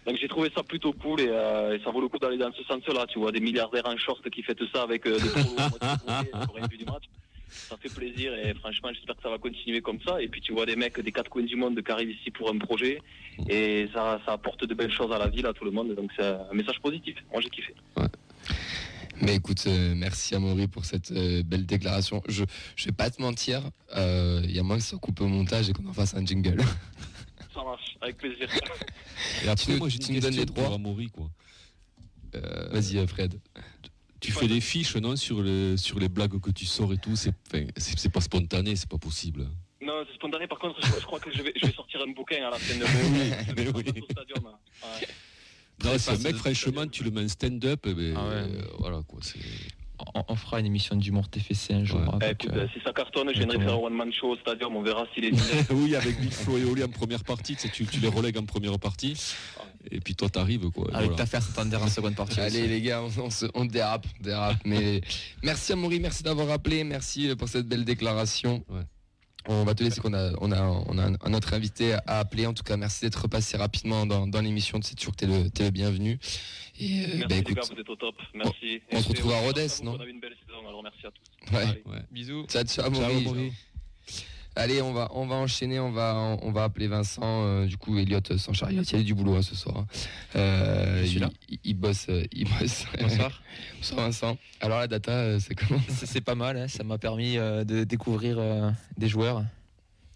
Donc 0.07 0.17
j'ai 0.21 0.29
trouvé 0.29 0.49
ça 0.55 0.63
plutôt 0.63 0.93
cool 0.93 1.19
et, 1.19 1.27
euh, 1.29 1.77
et 1.77 1.83
ça 1.83 1.91
vaut 1.91 1.99
le 1.99 2.07
coup 2.07 2.17
d'aller 2.17 2.37
dans 2.37 2.51
ce 2.53 2.63
sens-là. 2.63 3.05
Tu 3.07 3.19
vois 3.19 3.33
des 3.33 3.41
milliardaires 3.41 3.85
en 3.85 3.97
short 3.97 4.27
qui 4.29 4.41
fêtent 4.41 4.63
ça 4.73 4.83
avec 4.83 5.05
euh, 5.05 5.19
des 5.19 5.29
à 6.09 6.67
vu 6.67 6.77
du 6.77 6.85
match. 6.85 7.03
Ça 7.49 7.75
fait 7.77 7.93
plaisir 7.93 8.33
et 8.33 8.53
franchement 8.53 8.89
j'espère 8.93 9.15
que 9.17 9.23
ça 9.23 9.29
va 9.29 9.37
continuer 9.37 9.81
comme 9.81 9.99
ça. 10.01 10.21
Et 10.21 10.29
puis 10.29 10.39
tu 10.39 10.53
vois 10.53 10.65
des 10.65 10.77
mecs 10.77 10.99
des 10.99 11.11
quatre 11.11 11.29
coins 11.29 11.43
du 11.43 11.57
monde 11.57 11.81
qui 11.83 11.91
arrivent 11.91 12.11
ici 12.11 12.31
pour 12.31 12.49
un 12.49 12.57
projet 12.57 13.01
et 13.49 13.89
ça, 13.93 14.21
ça 14.25 14.33
apporte 14.33 14.65
de 14.65 14.73
belles 14.73 14.91
choses 14.91 15.11
à 15.11 15.17
la 15.17 15.27
ville, 15.27 15.45
à 15.45 15.53
tout 15.53 15.65
le 15.65 15.71
monde. 15.71 15.93
Donc 15.93 16.09
c'est 16.17 16.25
un 16.25 16.53
message 16.53 16.79
positif. 16.79 17.17
Moi 17.31 17.41
j'ai 17.41 17.49
kiffé. 17.49 17.73
Mais 19.21 19.35
écoute, 19.35 19.63
euh, 19.67 19.93
merci 19.95 20.35
Amaury 20.35 20.67
pour 20.67 20.85
cette 20.85 21.11
euh, 21.11 21.41
belle 21.43 21.65
déclaration. 21.65 22.21
Je 22.29 22.43
je 22.75 22.85
vais 22.85 22.91
pas 22.91 23.09
te 23.09 23.21
mentir, 23.21 23.61
euh, 23.95 24.41
il 24.43 24.55
y 24.55 24.59
a 24.59 24.63
moins 24.63 24.77
que 24.77 24.83
ça 24.83 24.95
coupe 24.97 25.19
au 25.21 25.27
montage 25.27 25.69
et 25.69 25.73
qu'on 25.73 25.87
en 25.87 25.93
fasse 25.93 26.13
un 26.13 26.25
jingle. 26.25 26.61
Ça 27.57 27.63
marche, 27.63 27.97
avec 28.01 28.17
plaisir. 28.17 28.47
Et 29.43 29.47
après, 29.49 29.75
moi, 29.77 29.89
j'ai 29.89 29.97
tu 29.97 30.09
une 30.09 30.15
nous 30.15 30.21
donnes 30.21 30.35
les 30.35 30.45
droits 30.45 30.65
pour 30.65 30.73
Amaury, 30.75 31.07
quoi. 31.09 31.27
Euh, 32.35 32.69
Vas-y 32.69 33.05
Fred. 33.07 33.39
Tu 34.19 34.31
fais 34.31 34.47
des 34.47 34.61
fiches, 34.61 34.95
non, 34.97 35.15
sur 35.15 35.41
les, 35.41 35.75
sur 35.77 35.99
les 35.99 36.07
blagues 36.09 36.39
que 36.39 36.51
tu 36.51 36.65
sors 36.65 36.93
et 36.93 36.97
tout. 36.97 37.15
C'est, 37.15 37.33
pas 38.11 38.21
spontané, 38.21 38.75
c'est 38.75 38.89
pas 38.89 38.99
possible. 38.99 39.47
Non, 39.81 40.03
c'est 40.07 40.15
spontané. 40.15 40.45
Par 40.47 40.59
contre, 40.59 40.75
je, 40.85 40.99
je 40.99 41.05
crois 41.05 41.19
que 41.19 41.31
je 41.31 41.41
vais, 41.41 41.53
je 41.55 41.65
vais 41.67 41.73
sortir 41.73 42.01
un 42.07 42.11
bouquin 42.11 42.45
à 42.45 42.51
la 42.51 42.57
fin 42.59 42.75
de 42.77 42.83
oui, 43.53 43.53
mais 43.55 43.67
oui. 43.69 44.01
au 44.01 44.11
stadium. 44.11 44.47
hein. 44.47 44.57
Ouais. 44.83 45.07
Non, 45.83 45.97
c'est 45.97 46.11
un 46.11 46.17
mec, 46.17 46.35
franchement, 46.35 46.85
tu 46.87 47.03
le 47.03 47.11
mets 47.11 47.23
en 47.23 47.27
stand-up, 47.27 47.79
eh 47.87 47.93
ben, 47.93 48.13
Ah 48.17 48.27
ouais. 48.27 48.33
euh, 48.35 48.61
voilà, 48.79 49.01
quoi. 49.07 49.19
On, 50.13 50.23
on 50.27 50.35
fera 50.35 50.59
une 50.59 50.65
émission 50.67 50.95
d'humour 50.95 51.27
TFC 51.29 51.73
un 51.73 51.83
jour. 51.83 51.99
Ouais. 51.99 52.05
Eh, 52.21 52.25
avec, 52.25 52.43
écoute, 52.43 52.55
euh, 52.57 52.67
si 52.73 52.79
ça 52.83 52.93
cartonne, 52.93 53.29
je 53.33 53.37
viendrai 53.39 53.59
faire 53.59 53.73
un 53.73 53.77
one-man 53.77 54.13
show 54.13 54.29
au 54.29 54.37
stadium. 54.37 54.75
On 54.75 54.81
verra 54.83 55.05
s'il 55.13 55.25
est 55.25 55.31
oui, 55.71 55.95
avec 55.95 56.19
Big 56.21 56.31
Flo 56.31 56.57
et 56.57 56.63
Oli 56.65 56.83
en 56.83 56.87
première 56.89 57.23
partie, 57.23 57.55
tu, 57.55 57.61
sais, 57.63 57.69
tu, 57.69 57.85
tu 57.85 57.99
les 57.99 58.07
relègues 58.07 58.37
en 58.37 58.45
première 58.45 58.77
partie, 58.77 59.13
et 59.89 59.99
puis 59.99 60.13
toi, 60.15 60.29
t'arrives, 60.29 60.69
quoi. 60.69 60.87
avec 60.93 61.09
voilà. 61.11 61.15
ta 61.15 61.25
faire 61.25 61.41
Santander 61.41 61.77
en 61.77 61.87
seconde 61.87 62.15
partie. 62.15 62.39
Allez 62.39 62.59
aussi. 62.61 62.67
les 62.69 62.81
gars, 62.81 63.01
on, 63.01 63.21
on 63.23 63.29
se- 63.29 63.45
on 63.55 63.65
dérape, 63.65 64.05
dérape. 64.21 64.57
Mais 64.65 65.01
merci 65.43 65.73
Amaury, 65.73 65.99
merci 65.99 66.21
d'avoir 66.23 66.51
appelé, 66.51 66.83
merci 66.83 67.35
pour 67.35 67.47
cette 67.49 67.67
belle 67.67 67.85
déclaration. 67.85 68.63
Ouais. 68.69 68.81
On 69.47 69.63
va 69.63 69.73
te 69.75 69.83
laisser 69.83 70.01
qu'on 70.01 70.13
a, 70.13 70.31
on 70.41 70.51
a, 70.51 70.61
on 70.61 70.97
a 70.97 71.05
un, 71.05 71.33
autre 71.33 71.53
invité 71.53 71.93
à 71.93 72.19
appeler. 72.19 72.45
En 72.45 72.53
tout 72.53 72.63
cas, 72.63 72.77
merci 72.77 73.01
d'être 73.01 73.21
repassé 73.21 73.57
rapidement 73.57 74.05
dans, 74.05 74.27
dans 74.27 74.41
l'émission. 74.41 74.79
C'est 74.81 74.95
toujours 74.95 75.15
que 75.15 75.25
tu 75.25 75.25
es, 75.25 75.27
le, 75.27 75.65
le 75.65 75.69
bienvenu. 75.71 76.19
Et 76.79 76.85
euh, 76.85 77.07
merci 77.07 77.27
bah, 77.27 77.35
écoute, 77.35 77.47
les 77.49 77.53
gars, 77.55 77.61
vous 77.73 77.79
êtes 77.79 77.89
au 77.89 77.95
top. 77.95 78.15
Merci. 78.33 78.81
On, 78.91 79.01
se 79.01 79.09
retrouve 79.09 79.31
à 79.31 79.39
Rodez, 79.39 79.67
non 79.83 79.95
On 79.97 80.01
a 80.01 80.05
une 80.05 80.19
belle 80.19 80.35
saison, 80.45 80.67
alors 80.67 80.83
merci 80.83 81.07
à 81.07 81.11
tous. 81.11 81.55
Ouais. 81.55 81.83
ouais. 81.91 82.01
Bisous. 82.11 82.45
Ciao, 82.47 82.63
ciao, 82.63 82.93
ciao 82.93 83.11
Allez, 84.57 84.81
on 84.81 84.91
va, 84.91 85.07
on 85.11 85.27
va 85.27 85.35
enchaîner, 85.35 85.79
on 85.79 85.91
va, 85.91 86.35
on 86.41 86.51
va 86.51 86.63
appeler 86.63 86.87
Vincent. 86.87 87.21
Euh, 87.23 87.67
du 87.67 87.77
coup, 87.77 87.95
Elliot 87.99 88.21
sans 88.37 88.53
chariot. 88.53 88.81
Il 88.81 88.97
y 88.97 88.99
a 88.99 89.03
du 89.03 89.13
boulot 89.13 89.35
hein, 89.35 89.43
ce 89.43 89.55
soir. 89.55 89.77
Hein. 89.77 89.85
Euh, 90.35 91.05
il, 91.05 91.29
il, 91.63 91.75
bosse, 91.75 92.07
euh, 92.09 92.23
il 92.31 92.49
bosse. 92.49 92.85
Bonsoir. 92.99 93.43
Bonsoir 93.77 94.05
Vincent. 94.07 94.37
Alors 94.59 94.79
la 94.79 94.87
data, 94.87 95.39
c'est 95.39 95.53
comment 95.53 95.79
C'est 95.89 96.21
pas 96.21 96.33
mal. 96.33 96.57
Hein. 96.57 96.67
ça 96.67 96.83
m'a 96.83 96.97
permis 96.97 97.35
de 97.35 97.83
découvrir 97.83 98.73
des 98.97 99.07
joueurs. 99.07 99.43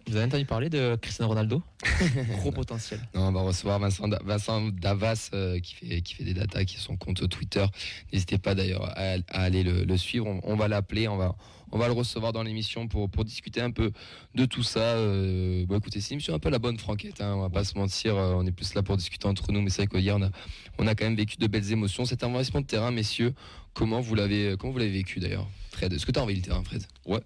Vous 0.08 0.16
avez 0.16 0.26
entendu 0.26 0.46
parler 0.46 0.72
de 0.72 0.96
Cristiano 1.00 1.30
Ronaldo? 1.30 1.62
Gros 2.40 2.52
potentiel. 2.52 3.00
Non, 3.14 3.28
on 3.28 3.32
va 3.32 3.42
recevoir 3.42 3.78
Vincent, 3.78 4.10
Vincent 4.26 4.70
Davas 4.70 5.30
qui, 5.62 5.76
fait, 5.76 6.02
qui 6.02 6.16
fait 6.16 6.24
des 6.24 6.34
datas, 6.34 6.66
qui 6.66 6.80
sont 6.80 6.98
compte 6.98 7.30
Twitter. 7.30 7.66
N'hésitez 8.12 8.40
pas 8.40 8.56
d'ailleurs 8.56 8.92
à, 8.98 9.18
aller 9.30 9.62
le, 9.62 9.98
suivre. 9.98 10.26
On, 10.26 10.40
on 10.44 10.56
va 10.56 10.68
l'appeler, 10.68 11.08
on 11.08 11.18
va, 11.18 11.36
on 11.72 11.78
va 11.78 11.88
le 11.88 11.94
recevoir 11.94 12.34
dans 12.34 12.44
l'émission 12.44 12.88
pour, 12.88 13.10
pour 13.10 13.26
discuter 13.26 13.62
un 13.62 13.72
peu 13.72 13.92
de 14.36 14.46
tout 14.46 14.64
ça. 14.64 14.80
Euh, 14.80 15.66
bon, 15.66 15.78
écoutez, 15.78 16.02
c'est 16.02 16.12
une 16.12 16.16
émission 16.16 16.34
un 16.34 16.40
peu 16.40 16.50
la 16.50 16.60
bonne 16.60 16.78
franquette, 16.78 17.22
hein, 17.22 17.34
on 17.36 17.42
va 17.42 17.50
pas 17.50 17.64
se 17.64 17.78
mentir, 17.78 18.16
euh, 18.16 18.34
on 18.36 18.46
est 18.46 18.52
plus 18.52 18.74
là 18.74 18.84
pour 18.84 18.98
discuter 18.98 19.28
entre 19.28 19.52
nous, 19.52 19.62
mais 19.62 19.70
c'est 19.70 19.86
vrai 19.86 20.00
qu'hier, 20.00 20.18
on 20.18 20.24
a, 20.24 20.30
on 20.78 20.88
a 20.88 20.96
quand 20.96 21.06
même 21.06 21.16
vécu 21.16 21.38
de 21.38 21.48
belles 21.48 21.72
émotions. 21.72 22.06
Cet 22.06 22.24
investissement 22.24 22.62
de 22.62 22.66
terrain, 22.66 22.92
messieurs, 22.92 23.34
comment 23.74 24.02
vous 24.02 24.16
l'avez, 24.16 24.56
comment 24.60 24.74
vous 24.74 24.80
l'avez 24.80 24.92
vécu 24.92 25.20
d'ailleurs 25.20 25.48
Fred, 25.72 25.94
est-ce 25.94 26.06
que 26.06 26.12
tu 26.12 26.20
as 26.20 26.24
envie 26.24 26.36
le 26.36 26.42
terrain, 26.42 26.64
Fred? 26.64 26.84
Ouais. 27.06 27.22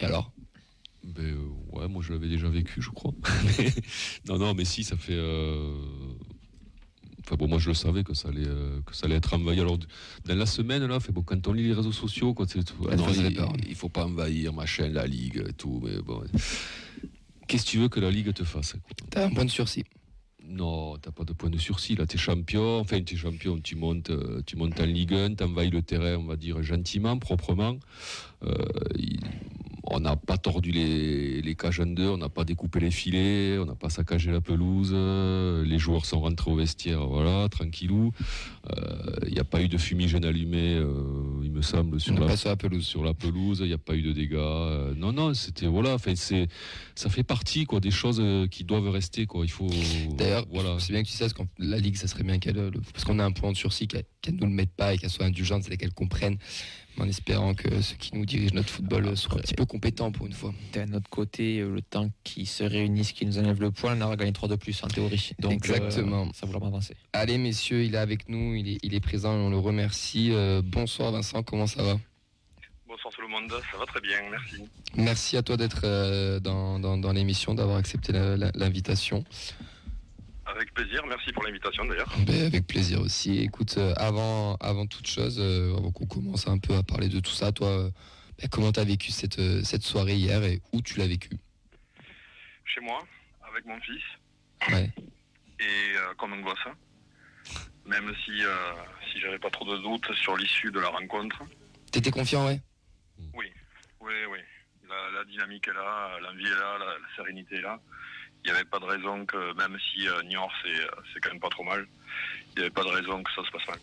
Et 0.00 0.04
alors? 0.04 0.32
Ben, 1.02 1.24
euh, 1.24 1.48
ouais, 1.72 1.88
moi 1.88 2.02
je 2.02 2.12
l'avais 2.12 2.28
déjà 2.28 2.48
vécu, 2.48 2.82
je 2.82 2.90
crois. 2.90 3.12
non, 4.28 4.38
non, 4.38 4.54
mais 4.54 4.64
si, 4.64 4.84
ça 4.84 4.96
fait. 4.96 5.18
Enfin 7.24 7.36
bon, 7.36 7.48
moi 7.48 7.58
je 7.58 7.68
le 7.68 7.74
savais 7.74 8.02
que 8.02 8.14
ça 8.14 8.28
allait, 8.28 8.46
euh, 8.46 8.80
que 8.86 8.94
ça 8.94 9.06
allait 9.06 9.16
être 9.16 9.34
envahi. 9.34 9.60
Alors 9.60 9.78
dans 10.24 10.34
la 10.34 10.46
semaine 10.46 10.86
là, 10.86 11.00
fait 11.00 11.12
bon, 11.12 11.22
quand 11.22 11.46
on 11.48 11.52
lit 11.52 11.64
les 11.64 11.72
réseaux 11.72 11.92
sociaux, 11.92 12.34
quoi, 12.34 12.46
c'est 12.48 12.64
tout. 12.64 12.86
Ah 12.90 12.96
il, 13.68 13.74
faut 13.74 13.88
pas 13.88 14.04
envahir 14.04 14.52
machin, 14.52 14.88
la 14.88 15.06
ligue, 15.06 15.44
et 15.48 15.52
tout. 15.52 15.80
Mais 15.84 16.00
bon, 16.00 16.22
qu'est-ce 17.46 17.64
que 17.64 17.70
tu 17.70 17.78
veux 17.78 17.88
que 17.88 18.00
la 18.00 18.10
ligue 18.10 18.32
te 18.32 18.44
fasse 18.44 18.74
T'as 19.10 19.26
un 19.26 19.30
point 19.30 19.44
de 19.44 19.50
sursis. 19.50 19.84
Non, 20.50 20.96
t'as 20.96 21.12
pas 21.12 21.24
de 21.24 21.32
point 21.32 21.50
de 21.50 21.58
sursis. 21.58 21.94
Là, 21.94 22.06
t'es 22.06 22.18
champion. 22.18 22.80
Enfin, 22.80 23.00
t'es 23.02 23.14
champion. 23.14 23.60
Tu 23.60 23.76
montes, 23.76 24.10
euh, 24.10 24.42
tu 24.44 24.56
montes 24.56 24.80
en 24.80 24.84
Ligue 24.84 25.14
1, 25.14 25.34
t'envahis 25.34 25.70
le 25.70 25.82
terrain, 25.82 26.16
on 26.16 26.24
va 26.24 26.34
dire 26.34 26.60
gentiment, 26.62 27.16
proprement. 27.18 27.76
Euh, 28.42 28.56
on 29.84 30.00
n'a 30.00 30.16
pas 30.16 30.38
tordu 30.38 30.70
les, 30.72 31.54
cages 31.54 31.80
en 31.80 31.86
deux, 31.86 32.08
on 32.08 32.16
n'a 32.16 32.28
pas 32.28 32.44
découpé 32.44 32.80
les 32.80 32.90
filets, 32.90 33.58
on 33.58 33.66
n'a 33.66 33.74
pas 33.74 33.90
saccagé 33.90 34.30
la 34.30 34.40
pelouse. 34.40 34.92
Les 34.92 35.78
joueurs 35.78 36.06
sont 36.06 36.20
rentrés 36.20 36.50
au 36.50 36.56
vestiaire, 36.56 37.06
voilà, 37.06 37.48
tranquillou. 37.48 38.12
Il 38.66 38.74
euh, 38.78 39.30
n'y 39.30 39.38
a 39.38 39.44
pas 39.44 39.62
eu 39.62 39.68
de 39.68 39.78
fumigène 39.78 40.24
allumé, 40.24 40.74
euh, 40.74 40.92
il 41.42 41.50
me 41.50 41.62
semble, 41.62 42.00
sur 42.00 42.12
la, 42.14 42.56
pelouse. 42.56 42.84
Sur 42.84 43.04
la 43.04 43.14
pelouse, 43.14 43.60
il 43.62 43.68
n'y 43.68 43.72
a 43.72 43.78
pas 43.78 43.94
eu 43.94 44.02
de 44.02 44.12
dégâts. 44.12 44.34
Euh, 44.34 44.94
non, 44.94 45.12
non, 45.12 45.34
c'était 45.34 45.66
voilà. 45.66 45.96
c'est 46.14 46.48
ça 46.94 47.08
fait 47.08 47.22
partie 47.22 47.64
quoi 47.64 47.80
des 47.80 47.90
choses 47.90 48.22
qui 48.50 48.64
doivent 48.64 48.88
rester 48.88 49.26
quoi. 49.26 49.44
Il 49.44 49.50
faut. 49.50 49.70
D'ailleurs, 50.16 50.46
voilà. 50.50 50.76
c'est 50.78 50.92
bien 50.92 51.02
que 51.02 51.08
tu 51.08 51.14
sais, 51.14 51.26
que 51.28 51.42
la 51.58 51.78
ligue, 51.78 51.96
ça 51.96 52.06
serait 52.06 52.22
bien 52.22 52.38
qu'elle, 52.38 52.70
parce 52.92 53.04
qu'on 53.04 53.18
a 53.18 53.24
un 53.24 53.32
point 53.32 53.52
de 53.52 53.56
sursis 53.56 53.88
qu'elle 53.88 54.04
ne 54.28 54.32
nous 54.32 54.46
le 54.46 54.52
mette 54.52 54.74
pas 54.74 54.94
et 54.94 54.98
qu'elle 54.98 55.10
soit 55.10 55.26
indulgente, 55.26 55.64
c'est 55.64 55.76
qu'elle 55.76 55.94
comprenne 55.94 56.36
en 56.98 57.08
espérant 57.08 57.54
que 57.54 57.80
ceux 57.80 57.96
qui 57.96 58.14
nous 58.14 58.26
dirigent 58.26 58.54
notre 58.54 58.68
football 58.68 59.16
soient 59.16 59.38
un 59.38 59.40
petit 59.40 59.54
peu 59.54 59.64
compétents 59.64 60.12
pour 60.12 60.26
une 60.26 60.32
fois. 60.32 60.52
D'un 60.72 60.92
autre 60.92 61.08
côté, 61.08 61.58
euh, 61.60 61.72
le 61.72 61.82
temps 61.82 62.10
qu'ils 62.24 62.46
se 62.46 62.64
réunissent, 62.64 63.12
qu'ils 63.12 63.28
nous 63.28 63.38
enlèvent 63.38 63.60
le 63.60 63.70
point, 63.70 63.96
on 63.96 64.00
aura 64.02 64.16
gagné 64.16 64.32
3 64.32 64.48
de 64.48 64.56
plus 64.56 64.82
en 64.84 64.88
théorie. 64.88 65.32
Donc, 65.38 65.52
Exactement. 65.52 66.26
Euh, 66.26 66.32
ça 66.34 66.46
voudra 66.46 66.66
avancer. 66.66 66.94
Allez, 67.12 67.38
messieurs, 67.38 67.84
il 67.84 67.94
est 67.94 67.98
avec 67.98 68.28
nous, 68.28 68.54
il 68.54 68.68
est, 68.68 68.78
il 68.82 68.94
est 68.94 69.00
présent 69.00 69.34
et 69.34 69.40
on 69.40 69.50
le 69.50 69.58
remercie. 69.58 70.32
Euh, 70.32 70.62
bonsoir 70.64 71.12
Vincent, 71.12 71.42
comment 71.42 71.66
ça 71.66 71.82
va? 71.82 71.98
Bonsoir 72.86 73.14
tout 73.14 73.22
le 73.22 73.28
monde, 73.28 73.50
ça 73.70 73.78
va 73.78 73.86
très 73.86 74.00
bien, 74.00 74.18
merci. 74.30 74.56
Merci 74.96 75.36
à 75.36 75.42
toi 75.42 75.56
d'être 75.56 76.40
dans, 76.40 76.80
dans, 76.80 76.98
dans 76.98 77.12
l'émission, 77.12 77.54
d'avoir 77.54 77.76
accepté 77.76 78.12
l'invitation. 78.12 79.24
Avec 80.54 80.74
plaisir, 80.74 81.04
merci 81.06 81.32
pour 81.32 81.44
l'invitation 81.44 81.84
d'ailleurs. 81.84 82.12
Ben, 82.26 82.46
avec 82.46 82.66
plaisir 82.66 83.00
aussi. 83.00 83.38
Écoute, 83.38 83.76
euh, 83.78 83.92
avant, 83.96 84.56
avant 84.56 84.86
toute 84.86 85.06
chose, 85.06 85.38
euh, 85.38 85.76
avant 85.76 85.92
qu'on 85.92 86.06
commence 86.06 86.48
un 86.48 86.58
peu 86.58 86.74
à 86.74 86.82
parler 86.82 87.08
de 87.08 87.20
tout 87.20 87.30
ça, 87.30 87.52
toi, 87.52 87.68
euh, 87.68 87.90
ben, 88.38 88.48
comment 88.50 88.72
tu 88.72 88.80
as 88.80 88.84
vécu 88.84 89.12
cette, 89.12 89.40
cette 89.64 89.82
soirée 89.82 90.16
hier 90.16 90.42
et 90.42 90.60
où 90.72 90.82
tu 90.82 90.98
l'as 90.98 91.06
vécu? 91.06 91.30
Chez 92.64 92.80
moi, 92.80 93.06
avec 93.48 93.64
mon 93.64 93.80
fils. 93.80 94.02
Ouais. 94.72 94.90
Et 95.60 95.94
comme 96.16 96.32
on 96.32 96.42
voit 96.42 96.56
ça. 96.64 96.72
Même 97.86 98.12
si, 98.24 98.32
si 99.12 99.20
j'avais 99.20 99.38
pas 99.38 99.50
trop 99.50 99.64
de 99.64 99.78
doutes 99.82 100.12
sur 100.14 100.36
l'issue 100.36 100.70
de 100.70 100.80
la 100.80 100.88
rencontre. 100.88 101.42
T'étais 101.92 102.10
confiant, 102.10 102.46
ouais? 102.46 102.60
Oui, 103.34 103.46
oui, 104.00 104.14
oui. 104.30 104.38
La, 104.88 105.24
dynamique 105.24 105.68
est 105.68 105.72
là, 105.72 106.18
l'envie 106.20 106.46
est 106.46 106.50
là, 106.50 106.78
la 106.78 107.16
sérénité 107.16 107.56
est 107.56 107.62
là 107.62 107.80
il 108.44 108.50
n'y 108.50 108.56
avait 108.56 108.64
pas 108.64 108.78
de 108.78 108.84
raison 108.84 109.26
que, 109.26 109.54
même 109.54 109.76
si 109.92 110.08
euh, 110.08 110.22
Niort 110.22 110.52
euh, 110.66 110.86
c'est 111.12 111.20
quand 111.20 111.30
même 111.30 111.40
pas 111.40 111.48
trop 111.48 111.64
mal, 111.64 111.86
il 112.48 112.58
n'y 112.58 112.60
avait 112.62 112.70
pas 112.70 112.84
de 112.84 112.88
raison 112.88 113.22
que 113.22 113.30
ça 113.32 113.44
se 113.44 113.50
passe 113.50 113.66
mal. 113.68 113.78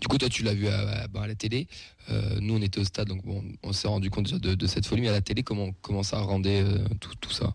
Du 0.00 0.08
coup, 0.08 0.18
toi, 0.18 0.28
tu 0.28 0.42
l'as 0.42 0.54
vu 0.54 0.66
à, 0.66 1.04
à, 1.04 1.26
la 1.26 1.34
télé. 1.36 1.68
Euh, 2.10 2.40
nous, 2.40 2.56
on 2.56 2.62
était 2.62 2.80
au 2.80 2.84
stade, 2.84 3.06
donc 3.06 3.24
bon, 3.24 3.44
on 3.62 3.72
s'est 3.72 3.86
rendu 3.86 4.10
compte 4.10 4.34
de, 4.34 4.66
cette 4.66 4.86
folie. 4.86 5.02
Mais 5.02 5.08
à 5.08 5.12
la 5.12 5.20
télé, 5.20 5.44
comment, 5.44 5.70
comment 5.82 6.02
ça 6.02 6.18
rendait 6.18 6.64
tout, 7.00 7.14
tout, 7.20 7.30
ça? 7.30 7.52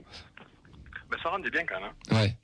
Ben, 1.10 1.18
Ça 1.22 1.30
rendait 1.30 1.50
bien 1.50 1.66
quand 1.66 1.82
même. 1.82 1.92
Hein. 2.10 2.16
Ouais. 2.16 2.38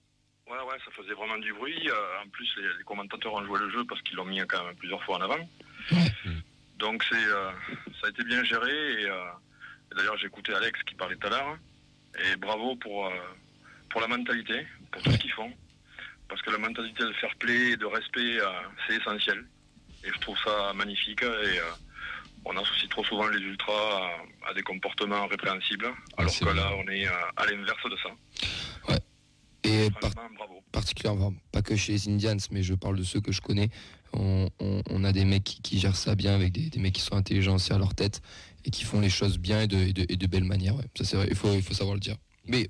Ouais, 0.51 0.59
ouais, 0.59 0.77
ça 0.83 0.91
faisait 0.91 1.13
vraiment 1.13 1.37
du 1.37 1.53
bruit. 1.53 1.89
en 2.21 2.27
plus, 2.29 2.49
les, 2.57 2.83
commentateurs 2.83 3.33
ont 3.33 3.45
joué 3.45 3.57
le 3.59 3.69
jeu 3.69 3.85
parce 3.85 4.01
qu'ils 4.01 4.17
l'ont 4.17 4.25
mis 4.25 4.39
quand 4.39 4.63
même 4.65 4.75
plusieurs 4.75 5.01
fois 5.03 5.17
en 5.17 5.21
avant. 5.21 5.49
Ouais. 5.91 6.11
Donc, 6.77 7.05
c'est, 7.09 7.25
ça 8.01 8.07
a 8.07 8.09
été 8.09 8.23
bien 8.25 8.43
géré. 8.43 8.69
Et, 8.69 9.05
et 9.05 9.95
d'ailleurs, 9.95 10.17
j'ai 10.17 10.27
écouté 10.27 10.53
Alex 10.53 10.77
qui 10.83 10.95
parlait 10.95 11.15
tout 11.15 11.27
à 11.27 11.29
l'heure. 11.29 11.57
Et 12.19 12.35
bravo 12.35 12.75
pour, 12.75 13.09
pour 13.93 14.01
la 14.01 14.07
mentalité, 14.07 14.65
pour 14.91 15.03
tout 15.03 15.11
ce 15.11 15.17
qu'ils 15.17 15.31
font. 15.31 15.51
Parce 16.27 16.41
que 16.41 16.49
la 16.49 16.57
mentalité 16.57 17.03
de 17.03 17.13
fair 17.13 17.29
play 17.37 17.73
et 17.73 17.77
de 17.77 17.85
respect, 17.85 18.39
euh, 18.39 18.47
c'est 18.87 18.95
essentiel. 18.95 19.45
Et 20.03 20.09
je 20.13 20.19
trouve 20.19 20.35
ça 20.43 20.73
magnifique. 20.73 21.21
Et 21.21 21.25
euh, 21.25 21.71
on 22.43 22.57
associe 22.57 22.89
trop 22.89 23.03
souvent 23.05 23.27
les 23.27 23.37
ultras 23.37 24.09
à, 24.47 24.53
des 24.55 24.63
comportements 24.63 25.27
répréhensibles, 25.27 25.87
alors 26.17 26.37
que 26.37 26.45
là, 26.45 26.71
on 26.75 26.89
est 26.89 27.07
euh, 27.07 27.11
à, 27.37 27.45
l'inverse 27.45 27.83
de 27.85 27.95
ça. 27.97 28.09
Ouais. 28.89 28.99
Et 29.63 29.89
particulièrement, 30.71 31.33
pas 31.51 31.61
que 31.61 31.75
chez 31.75 31.93
les 31.93 32.09
Indians, 32.09 32.37
mais 32.49 32.63
je 32.63 32.73
parle 32.73 32.97
de 32.97 33.03
ceux 33.03 33.21
que 33.21 33.31
je 33.31 33.41
connais. 33.41 33.69
On, 34.13 35.03
a 35.03 35.11
des 35.11 35.25
mecs 35.25 35.43
qui, 35.43 35.79
gèrent 35.79 35.95
ça 35.95 36.15
bien, 36.15 36.33
avec 36.33 36.51
des, 36.51 36.79
mecs 36.79 36.93
qui 36.93 37.01
sont 37.01 37.15
intelligents 37.15 37.55
aussi 37.55 37.73
à 37.73 37.77
leur 37.77 37.93
tête 37.93 38.21
et 38.65 38.71
qui 38.71 38.83
font 38.83 38.99
les 38.99 39.09
choses 39.09 39.37
bien 39.37 39.61
et 39.61 39.67
de, 39.67 39.77
et 39.77 40.15
de, 40.17 40.27
belles 40.27 40.43
manières. 40.43 40.75
Ça, 40.97 41.05
c'est 41.05 41.15
vrai, 41.15 41.27
il 41.29 41.35
faut, 41.35 41.53
il 41.53 41.61
faut 41.61 41.73
savoir 41.73 41.95
le 41.95 41.99
dire. 41.99 42.15
Mais 42.45 42.69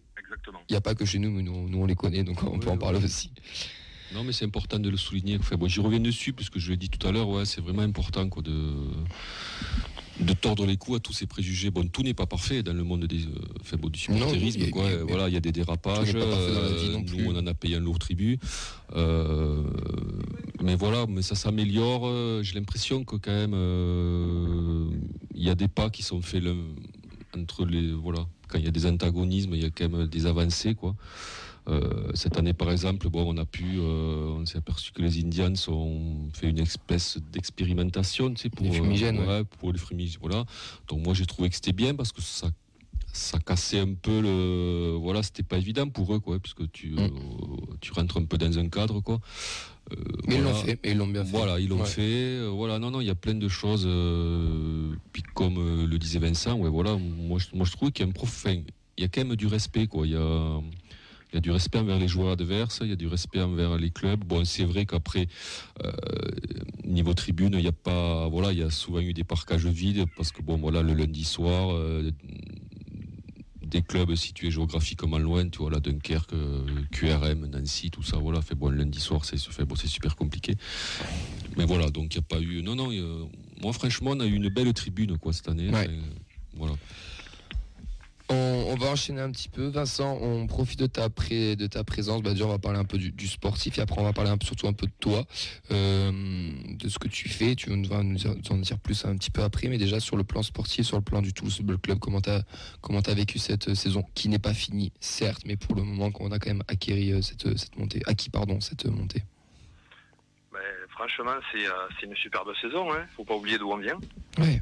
il 0.70 0.74
n'y 0.74 0.78
a 0.78 0.82
pas 0.82 0.96
que 0.96 1.06
chez 1.06 1.20
nous, 1.20 1.32
mais 1.32 1.44
nous, 1.44 1.78
on 1.78 1.86
les 1.86 1.96
connaît, 1.96 2.24
donc 2.24 2.44
on 2.44 2.60
peut 2.60 2.70
en 2.70 2.78
parler 2.78 3.04
aussi. 3.04 3.32
Non, 4.14 4.24
mais 4.24 4.32
c'est 4.32 4.46
important 4.46 4.80
de 4.80 4.90
le 4.90 4.98
souligner. 4.98 5.38
Enfin, 5.40 5.56
bon, 5.56 5.68
j'y 5.68 5.80
reviens 5.80 6.00
dessus, 6.00 6.34
parce 6.34 6.50
que 6.50 6.60
je 6.60 6.72
l'ai 6.72 6.78
dit 6.78 6.90
tout 6.90 7.06
à 7.08 7.12
l'heure, 7.12 7.28
ouais, 7.30 7.46
c'est 7.46 7.62
vraiment 7.62 7.82
important 7.82 8.30
quoi, 8.30 8.44
de, 8.44 8.74
de 10.20 10.34
tordre 10.34 10.68
les 10.68 10.78
coups 10.78 10.98
à 10.98 11.00
tous 11.00 11.14
ces 11.14 11.26
préjugés. 11.26 11.72
Bon, 11.72 11.88
tout 11.88 12.04
n'est 12.04 12.14
pas 12.14 12.28
parfait 12.28 12.62
dans 12.62 12.74
le 12.74 12.84
monde 12.84 13.06
des, 13.06 13.26
euh, 13.26 13.90
du 13.90 14.00
supporterisme. 14.00 14.62
voilà, 15.08 15.30
il 15.30 15.34
y 15.34 15.38
a 15.38 15.40
des 15.40 15.52
dérapages. 15.52 16.14
Euh, 16.14 17.02
nous, 17.08 17.26
on 17.26 17.36
en 17.36 17.48
a 17.48 17.54
payé 17.56 17.78
un 17.78 17.80
lourd 17.80 17.98
tribut. 17.98 18.40
Euh, 18.96 19.64
mais 20.62 20.76
voilà, 20.76 21.08
mais 21.08 21.24
ça 21.24 21.34
s'améliore. 21.34 22.44
J'ai 22.44 22.54
l'impression 22.54 23.04
que 23.04 23.16
quand 23.16 23.32
même, 23.32 23.56
il 25.34 25.44
y 25.44 25.50
a 25.50 25.56
des 25.56 25.68
pas 25.68 25.90
qui 25.90 26.04
sont 26.04 26.22
faits 26.22 26.44
entre 27.36 27.66
les. 27.66 27.92
Voilà 27.92 28.26
quand 28.54 28.60
il 28.60 28.66
y 28.66 28.68
a 28.68 28.72
des 28.72 28.86
antagonismes, 28.86 29.56
il 29.56 29.64
y 29.64 29.66
a 29.66 29.72
quand 29.72 29.90
même 29.90 30.08
des 30.08 30.26
avancées, 30.28 30.76
quoi. 30.76 30.96
Euh, 31.70 32.12
cette 32.14 32.38
année, 32.38 32.54
par 32.54 32.70
exemple, 32.72 33.10
bon, 33.10 33.24
on 33.26 33.38
a 33.38 33.46
pu, 33.46 33.78
euh, 33.78 34.38
on 34.38 34.46
s'est 34.46 34.58
aperçu 34.58 34.92
que 34.92 35.02
les 35.02 35.24
Indians 35.24 35.54
ont 35.70 36.30
fait 36.34 36.50
une 36.50 36.60
espèce 36.60 37.18
d'expérimentation, 37.32 38.34
tu 38.34 38.50
pour 38.50 38.66
les 38.66 38.72
fumigènes, 38.74 39.20
euh, 39.20 39.44
pour 39.60 39.72
les 39.72 39.80
fumigènes, 39.80 40.20
voilà. 40.22 40.46
Donc 40.88 41.04
moi, 41.04 41.14
j'ai 41.14 41.26
trouvé 41.26 41.50
que 41.50 41.56
c'était 41.56 41.74
bien 41.74 41.96
parce 41.96 42.12
que 42.12 42.22
ça, 42.22 42.50
ça 43.14 43.40
cassait 43.40 43.80
un 43.80 43.94
peu 43.94 44.20
le, 44.20 44.98
voilà, 45.00 45.22
c'était 45.24 45.44
pas 45.44 45.58
évident 45.58 45.88
pour 45.88 46.14
eux, 46.14 46.20
quoi, 46.20 46.40
puisque 46.40 46.70
tu, 46.72 46.96
mm. 46.96 47.10
tu 47.80 47.94
rentres 47.94 48.18
un 48.18 48.26
peu 48.26 48.38
dans 48.38 48.58
un 48.58 48.68
cadre, 48.70 49.02
quoi. 49.02 49.20
Euh, 49.92 49.96
mais 50.28 50.36
ils 50.36 50.42
l'ont 50.42 50.54
fait, 50.54 50.80
ils 50.84 50.98
l'ont 50.98 51.08
bien 51.08 51.24
fait. 51.24 51.38
Voilà, 51.38 51.60
ils 51.60 51.70
l'ont 51.70 51.86
fait. 51.86 52.02
Euh, 52.02 52.48
voilà, 52.48 52.80
non, 52.80 52.90
non, 52.90 53.02
il 53.02 53.08
y 53.08 53.12
a 53.12 53.16
plein 53.16 53.36
de 53.36 53.48
choses. 53.48 53.86
Euh, 53.86 54.94
puis 55.12 55.24
comme 55.36 55.86
le 55.86 55.98
disait 56.00 56.20
Vincent, 56.20 56.58
ouais, 56.58 56.70
voilà, 56.70 56.98
moi, 56.98 57.38
je, 57.40 57.56
moi 57.56 57.66
je 57.66 57.72
trouve 57.72 57.92
qu'il 57.92 58.06
y 58.06 58.08
a 58.08 58.10
un 58.10 58.14
prof, 58.14 58.46
il 58.48 58.64
y 58.98 59.04
a 59.04 59.08
quand 59.08 59.24
même 59.24 59.36
du 59.36 59.48
respect, 59.48 59.88
quoi. 59.88 60.08
Il 60.08 60.14
y 60.14 60.16
a, 60.16 60.60
il 61.32 61.36
y 61.36 61.38
a 61.38 61.42
du 61.42 61.52
respect 61.52 61.80
envers 61.80 62.00
les 62.00 62.08
joueurs 62.08 62.32
adverses, 62.32 62.80
il 62.82 62.90
y 62.90 62.94
a 62.94 62.96
du 62.96 63.08
respect 63.08 63.42
envers 63.42 63.78
les 63.78 63.90
clubs. 63.90 64.24
Bon, 64.24 64.46
c'est 64.46 64.66
vrai 64.66 64.86
qu'après, 64.86 65.28
niveau 66.84 67.14
tribune, 67.14 67.54
il 67.54 67.62
n'y 67.62 67.68
a 67.68 67.72
pas, 67.72 68.28
voilà, 68.28 68.52
il 68.54 68.60
y 68.60 68.64
a 68.64 68.70
souvent 68.70 69.00
eu 69.00 69.14
des 69.14 69.24
parcages 69.24 69.66
vides 69.66 70.06
parce 70.16 70.32
que 70.32 70.42
bon, 70.42 70.58
voilà, 70.58 70.82
le 70.82 70.94
lundi 70.94 71.26
soir, 71.26 71.76
des 73.74 73.82
clubs 73.82 74.14
situés 74.16 74.52
géographiquement 74.52 75.18
loin, 75.18 75.50
tu 75.50 75.58
vois, 75.58 75.72
là, 75.72 75.80
Dunkerque, 75.80 76.34
euh, 76.34 76.64
QRM, 76.92 77.48
Nancy, 77.48 77.90
tout 77.90 78.04
ça, 78.04 78.18
voilà. 78.18 78.42
Fait 78.42 78.56
bon, 78.56 78.70
lundi 78.70 79.00
soir, 79.00 79.26
c'est 79.26 79.66
bon, 79.66 79.76
super 79.76 80.16
compliqué. 80.16 80.56
Mais 81.58 81.66
voilà, 81.66 81.90
donc 81.90 82.14
il 82.14 82.20
n'y 82.20 82.24
a 82.24 82.28
pas 82.28 82.40
eu. 82.40 82.62
Non, 82.62 82.76
non, 82.76 82.90
moi, 83.62 83.74
franchement, 83.74 84.12
on 84.12 84.20
a 84.20 84.26
eu 84.26 84.36
une 84.36 84.50
belle 84.50 84.72
tribune, 84.74 85.18
quoi, 85.18 85.34
cette 85.34 85.50
année. 85.50 85.70
voilà. 86.56 86.76
On, 88.34 88.76
va 88.76 88.88
enchaîner 88.88 89.22
un 89.22 89.32
petit 89.32 89.50
peu. 89.50 89.68
Vincent, 89.68 90.18
on 90.22 90.48
profite 90.48 90.80
de 90.80 90.88
ta, 90.88 91.08
de 91.08 91.68
ta 91.68 91.84
présence. 91.84 92.22
Bah, 92.24 92.32
on 92.42 92.48
va 92.48 92.60
parler 92.60 92.80
un 92.80 92.86
peu 92.86 92.98
du, 92.98 93.28
sportif 93.28 93.78
et 93.78 93.82
après, 93.82 94.02
on 94.02 94.04
va 94.04 94.14
parler 94.14 94.32
surtout 94.42 94.68
un 94.68 94.74
peu 94.74 94.88
de 94.88 94.94
toi, 95.00 95.24
euh, 95.72 96.12
de 96.68 96.90
ce 96.90 96.98
que 97.00 97.08
tu 97.08 97.30
fais. 97.30 97.56
Tu 97.56 97.70
vas 97.70 97.76
nous 97.76 97.94
en 97.94 98.58
dire 98.58 98.80
plus 98.80 99.06
un 99.06 99.16
petit 99.16 99.32
peu 99.32 99.44
après. 99.44 99.68
Mais 99.68 99.78
déjà, 99.78 100.00
sur 100.00 100.18
le 100.18 100.24
plan 100.24 100.42
sportif, 100.42 100.86
sur 100.86 100.98
le 100.98 101.04
plan 101.04 101.22
du 101.22 101.34
Toulouse 101.34 101.62
Club, 101.82 102.00
comment 102.00 102.22
tu 102.22 102.30
as, 102.30 102.42
as, 102.42 103.14
vécu 103.14 103.40
cette 103.40 103.74
saison 103.76 104.04
qui 104.16 104.30
n'est 104.30 104.40
pas 104.40 104.54
finie, 104.54 104.92
certes, 105.00 105.44
mais 105.46 105.56
pour 105.56 105.76
le 105.76 105.84
moment, 105.84 106.12
on 106.20 106.32
a 106.32 106.40
quand 106.40 106.50
même 106.50 106.64
acquéri 106.68 107.14
euh, 107.14 107.22
cette, 107.22 107.58
cette 107.58 107.78
montée, 107.78 108.02
acquis 108.08 108.30
pardon, 108.30 108.60
cette 108.60 108.86
montée 108.86 109.24
ben, 110.52 110.60
Franchement, 110.90 111.36
euh, 111.56 111.70
c'est 112.00 112.08
une 112.08 112.16
superbe 112.16 112.52
saison. 112.62 112.88
Il 112.90 112.98
hein. 112.98 113.02
ne 113.02 113.16
faut 113.16 113.26
pas 113.26 113.36
oublier 113.36 113.58
d'où 113.58 113.72
on 113.72 113.78
vient. 113.78 114.00
Ouais 114.40 114.62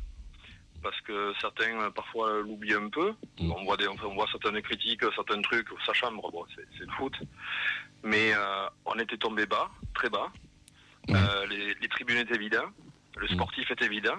parce 0.81 0.99
que 1.01 1.33
certains 1.39 1.79
euh, 1.79 1.89
parfois 1.91 2.41
l'oublient 2.41 2.73
un 2.73 2.89
peu. 2.89 3.13
Mm. 3.39 3.51
On, 3.51 3.63
voit 3.63 3.77
des, 3.77 3.87
on 3.87 4.13
voit 4.13 4.27
certaines 4.31 4.61
critiques, 4.61 5.01
certains 5.15 5.41
trucs, 5.41 5.67
sa 5.85 5.93
chambre, 5.93 6.29
bon, 6.31 6.45
c'est 6.55 6.85
le 6.85 6.91
foot. 6.97 7.15
Mais 8.03 8.33
euh, 8.33 8.67
on 8.85 8.95
était 8.95 9.17
tombé 9.17 9.45
bas, 9.45 9.69
très 9.93 10.09
bas. 10.09 10.31
Euh, 11.09 11.47
les, 11.47 11.87
tribunes 11.89 12.17
étaient 12.17 12.37
vides, 12.37 12.61
le 13.17 13.25
mm. 13.25 13.29
sportif 13.29 13.71
était 13.71 13.87
vide. 13.87 14.11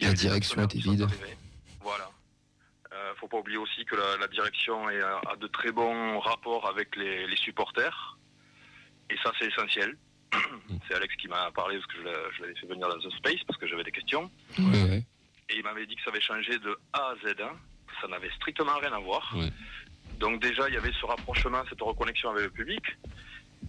La 0.00 0.12
direction 0.12 0.62
était 0.62 0.78
vide. 0.78 1.06
Voilà. 1.80 2.10
faut 3.16 3.28
pas 3.28 3.38
oublier 3.38 3.58
aussi 3.58 3.84
que 3.84 3.96
la, 3.96 4.28
direction 4.28 4.86
a 4.86 5.36
de 5.36 5.46
très 5.48 5.72
bons 5.72 6.20
rapports 6.20 6.68
avec 6.68 6.94
les, 6.96 7.36
supporters. 7.36 8.18
Et 9.10 9.16
ça, 9.22 9.32
c'est 9.38 9.46
essentiel. 9.46 9.96
Mm. 10.34 10.76
C'est 10.86 10.94
Alex 10.94 11.16
qui 11.16 11.28
m'a 11.28 11.50
parlé 11.52 11.78
parce 11.78 11.86
que 11.86 11.98
je 11.98 12.42
l'avais 12.42 12.54
fait 12.54 12.66
venir 12.66 12.88
dans 12.88 12.98
The 12.98 13.10
Space 13.16 13.42
parce 13.46 13.58
que 13.58 13.66
j'avais 13.66 13.84
des 13.84 13.92
questions. 13.92 14.30
Et 15.50 15.56
il 15.56 15.62
m'avait 15.62 15.86
dit 15.86 15.96
que 15.96 16.02
ça 16.02 16.10
avait 16.10 16.20
changé 16.20 16.58
de 16.58 16.78
A 16.92 17.10
à 17.10 17.14
Z. 17.16 17.34
Hein. 17.40 17.56
Ça 18.00 18.08
n'avait 18.08 18.30
strictement 18.36 18.78
rien 18.80 18.92
à 18.92 18.98
voir. 18.98 19.34
Donc 20.20 20.42
déjà, 20.42 20.68
il 20.68 20.74
y 20.74 20.76
avait 20.76 20.92
ce 21.00 21.06
rapprochement, 21.06 21.62
cette 21.68 21.80
reconnexion 21.80 22.30
avec 22.30 22.44
le 22.44 22.50
public. 22.50 22.82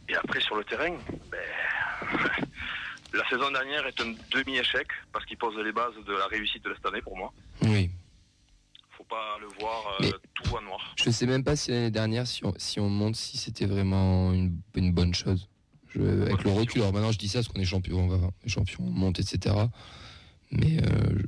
Et 0.07 0.15
après, 0.15 0.41
sur 0.41 0.55
le 0.55 0.63
terrain, 0.63 0.95
ben, 1.31 1.39
la 3.13 3.27
saison 3.29 3.51
dernière 3.51 3.85
est 3.85 4.01
un 4.01 4.13
demi-échec 4.31 4.87
parce 5.11 5.25
qu'il 5.25 5.37
pose 5.37 5.55
les 5.63 5.71
bases 5.71 5.93
de 6.05 6.13
la 6.13 6.27
réussite 6.27 6.63
de 6.63 6.73
cette 6.73 6.85
année 6.85 7.01
pour 7.01 7.17
moi. 7.17 7.31
Oui. 7.63 7.89
Faut 8.91 9.03
pas 9.03 9.37
le 9.39 9.47
voir 9.59 9.97
euh, 10.01 10.11
tout 10.33 10.55
en 10.55 10.61
noir. 10.61 10.93
Je 10.97 11.09
sais 11.09 11.25
même 11.25 11.43
pas 11.43 11.55
si 11.55 11.71
l'année 11.71 11.91
dernière, 11.91 12.27
si 12.27 12.45
on, 12.45 12.53
si 12.57 12.79
on 12.79 12.89
monte, 12.89 13.15
si 13.15 13.37
c'était 13.37 13.65
vraiment 13.65 14.33
une, 14.33 14.91
bonne 14.91 15.13
chose. 15.13 15.47
avec 15.95 16.43
le 16.43 16.51
recul, 16.51 16.81
alors 16.81 16.93
maintenant 16.93 17.11
je 17.11 17.17
dis 17.17 17.29
ça 17.29 17.39
parce 17.39 17.47
qu'on 17.47 17.61
est 17.61 17.65
champion, 17.65 17.99
on 17.99 18.07
va, 18.07 18.29
champion, 18.47 18.83
on 18.85 18.91
monte, 18.91 19.19
etc. 19.19 19.55
Mais 20.51 20.81
euh, 20.81 21.21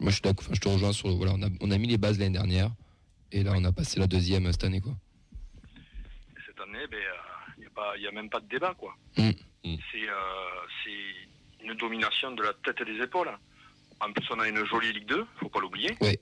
moi, 0.00 0.10
je, 0.10 0.16
suis 0.16 0.22
d'accord, 0.22 0.46
je 0.52 0.60
te 0.60 0.68
rejoins 0.68 0.92
sur. 0.92 1.08
Voilà, 1.16 1.32
on 1.34 1.42
a, 1.42 1.48
on 1.60 1.70
a 1.70 1.78
mis 1.78 1.88
les 1.88 1.98
bases 1.98 2.18
l'année 2.18 2.38
dernière. 2.38 2.70
Et 3.32 3.42
là, 3.42 3.52
on 3.54 3.64
a 3.64 3.72
passé 3.72 4.00
la 4.00 4.06
deuxième 4.06 4.50
cette 4.52 4.64
année. 4.64 4.80
Quoi. 4.80 4.92
Cette 6.46 6.60
année, 6.60 6.80
il 6.82 6.88
ben, 6.88 6.98
n'y 7.58 7.64
euh, 7.64 8.08
a, 8.08 8.08
a, 8.08 8.12
même 8.12 8.28
pas 8.28 8.40
de 8.40 8.48
débat. 8.48 8.74
quoi. 8.74 8.94
Mm. 9.16 9.30
Mm. 9.64 9.76
Euh, 9.94 10.10
c'est 10.84 11.64
une 11.64 11.74
domination 11.74 12.32
de 12.32 12.42
la 12.42 12.52
tête 12.64 12.80
et 12.80 12.84
des 12.84 13.02
épaules. 13.02 13.30
En 14.00 14.12
plus, 14.12 14.26
on 14.30 14.40
a 14.40 14.48
une 14.48 14.64
jolie 14.66 14.92
Ligue 14.92 15.06
2, 15.06 15.26
faut 15.38 15.48
pas 15.48 15.60
l'oublier. 15.60 15.96
Oui. 16.00 16.18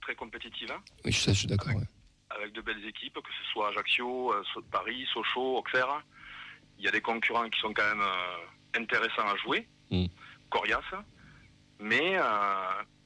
Très 0.00 0.14
compétitive. 0.14 0.70
Hein. 0.72 0.80
Oui, 1.04 1.12
je, 1.12 1.30
suis 1.32 1.48
d'accord. 1.48 1.70
Avec, 1.70 1.88
avec, 2.30 2.52
de 2.52 2.60
belles 2.60 2.84
équipes, 2.86 3.14
que 3.14 3.32
ce 3.42 3.52
soit 3.52 3.68
Ajaccio, 3.70 4.32
Paris, 4.70 5.06
Sochaux, 5.12 5.58
Auxerre. 5.58 6.04
Il 6.78 6.84
y 6.84 6.88
a 6.88 6.92
des 6.92 7.00
concurrents 7.00 7.48
qui 7.48 7.58
sont 7.60 7.72
quand 7.72 7.88
même 7.96 8.06
intéressants 8.74 9.26
à 9.26 9.36
jouer. 9.36 9.66
Mm. 9.90 10.06
Corias. 10.50 10.82
Mais, 11.78 12.16
euh, 12.16 12.22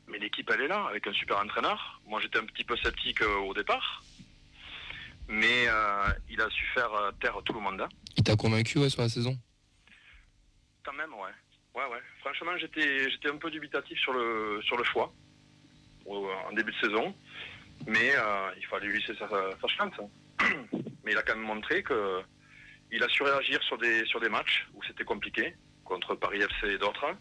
mais 0.07 0.19
l'équipe, 0.19 0.51
elle 0.53 0.63
est 0.63 0.69
là, 0.69 0.87
avec 0.89 1.07
un 1.07 1.13
super 1.13 1.39
entraîneur. 1.39 2.01
Moi, 2.07 2.21
j'étais 2.21 2.39
un 2.39 2.47
petit 2.47 2.65
peu 2.65 2.77
sceptique 2.77 3.23
euh, 3.23 3.39
au 3.39 3.55
départ. 3.55 4.03
Mais 5.29 5.69
euh, 5.69 6.09
il 6.29 6.41
a 6.41 6.49
su 6.51 6.65
faire 6.75 6.91
taire 7.21 7.39
tout 7.45 7.53
le 7.53 7.61
monde. 7.61 7.81
Hein. 7.81 7.89
Il 8.17 8.25
t'a 8.25 8.37
convaincu 8.37 8.79
ouais, 8.79 8.91
sur 8.91 9.03
la 9.03 9.09
saison? 9.09 9.37
Quand 10.85 10.93
même, 10.93 11.13
ouais. 11.15 11.31
Ouais, 11.75 11.89
ouais. 11.89 12.01
Franchement, 12.21 12.57
j'étais, 12.59 13.09
j'étais 13.11 13.31
un 13.31 13.37
peu 13.37 13.51
dubitatif 13.51 13.99
sur 14.01 14.13
le, 14.13 14.61
sur 14.63 14.77
le 14.77 14.85
choix 14.85 15.13
en 16.07 16.53
début 16.53 16.73
de 16.73 16.79
saison. 16.79 17.15
Mais 17.87 18.13
il 18.59 18.67
fallait 18.67 18.89
lui 18.89 18.99
laisser 18.99 19.15
sa, 19.17 19.29
chance. 19.69 19.95
Hein. 20.01 20.47
mais 21.05 21.13
il 21.13 21.19
a 21.19 21.23
quand 21.23 21.37
même 21.37 21.45
montré 21.45 21.83
que 21.85 22.21
il 22.93 23.03
a 23.05 23.09
su 23.09 23.23
réagir 23.23 23.63
sur 23.63 23.79
des, 23.79 24.05
sur 24.07 24.21
des 24.21 24.29
matchs 24.29 24.67
où 24.75 24.83
c'était 24.83 25.05
compliqué, 25.05 25.55
contre 25.85 26.17
Paris 26.17 26.41
FC 26.41 26.75
et 26.75 26.79
d'autres. 26.79 27.15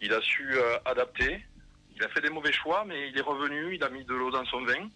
Il 0.00 0.12
a 0.12 0.20
su 0.20 0.46
euh, 0.52 0.78
adapter. 0.84 1.44
Il 1.96 2.02
a 2.02 2.08
fait 2.08 2.20
des 2.20 2.30
mauvais 2.30 2.52
choix, 2.52 2.84
mais 2.86 3.10
il 3.10 3.18
est 3.18 3.22
revenu, 3.22 3.74
il 3.74 3.84
a 3.84 3.90
mis 3.90 4.04
de 4.04 4.14
l'eau 4.14 4.30
dans 4.30 4.44
son 4.46 4.64
vin. 4.64 4.88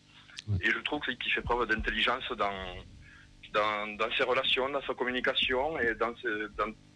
Et 0.61 0.71
je 0.71 0.79
trouve 0.81 1.01
qu'il 1.01 1.33
fait 1.33 1.43
preuve 1.43 1.67
d'intelligence 1.69 2.25
dans, 2.37 3.97
dans, 3.97 4.11
ses 4.17 4.25
relations, 4.25 4.69
dans 4.69 4.83
sa 4.83 4.95
communication 4.95 5.79
et 5.79 5.95
dans, 5.95 6.13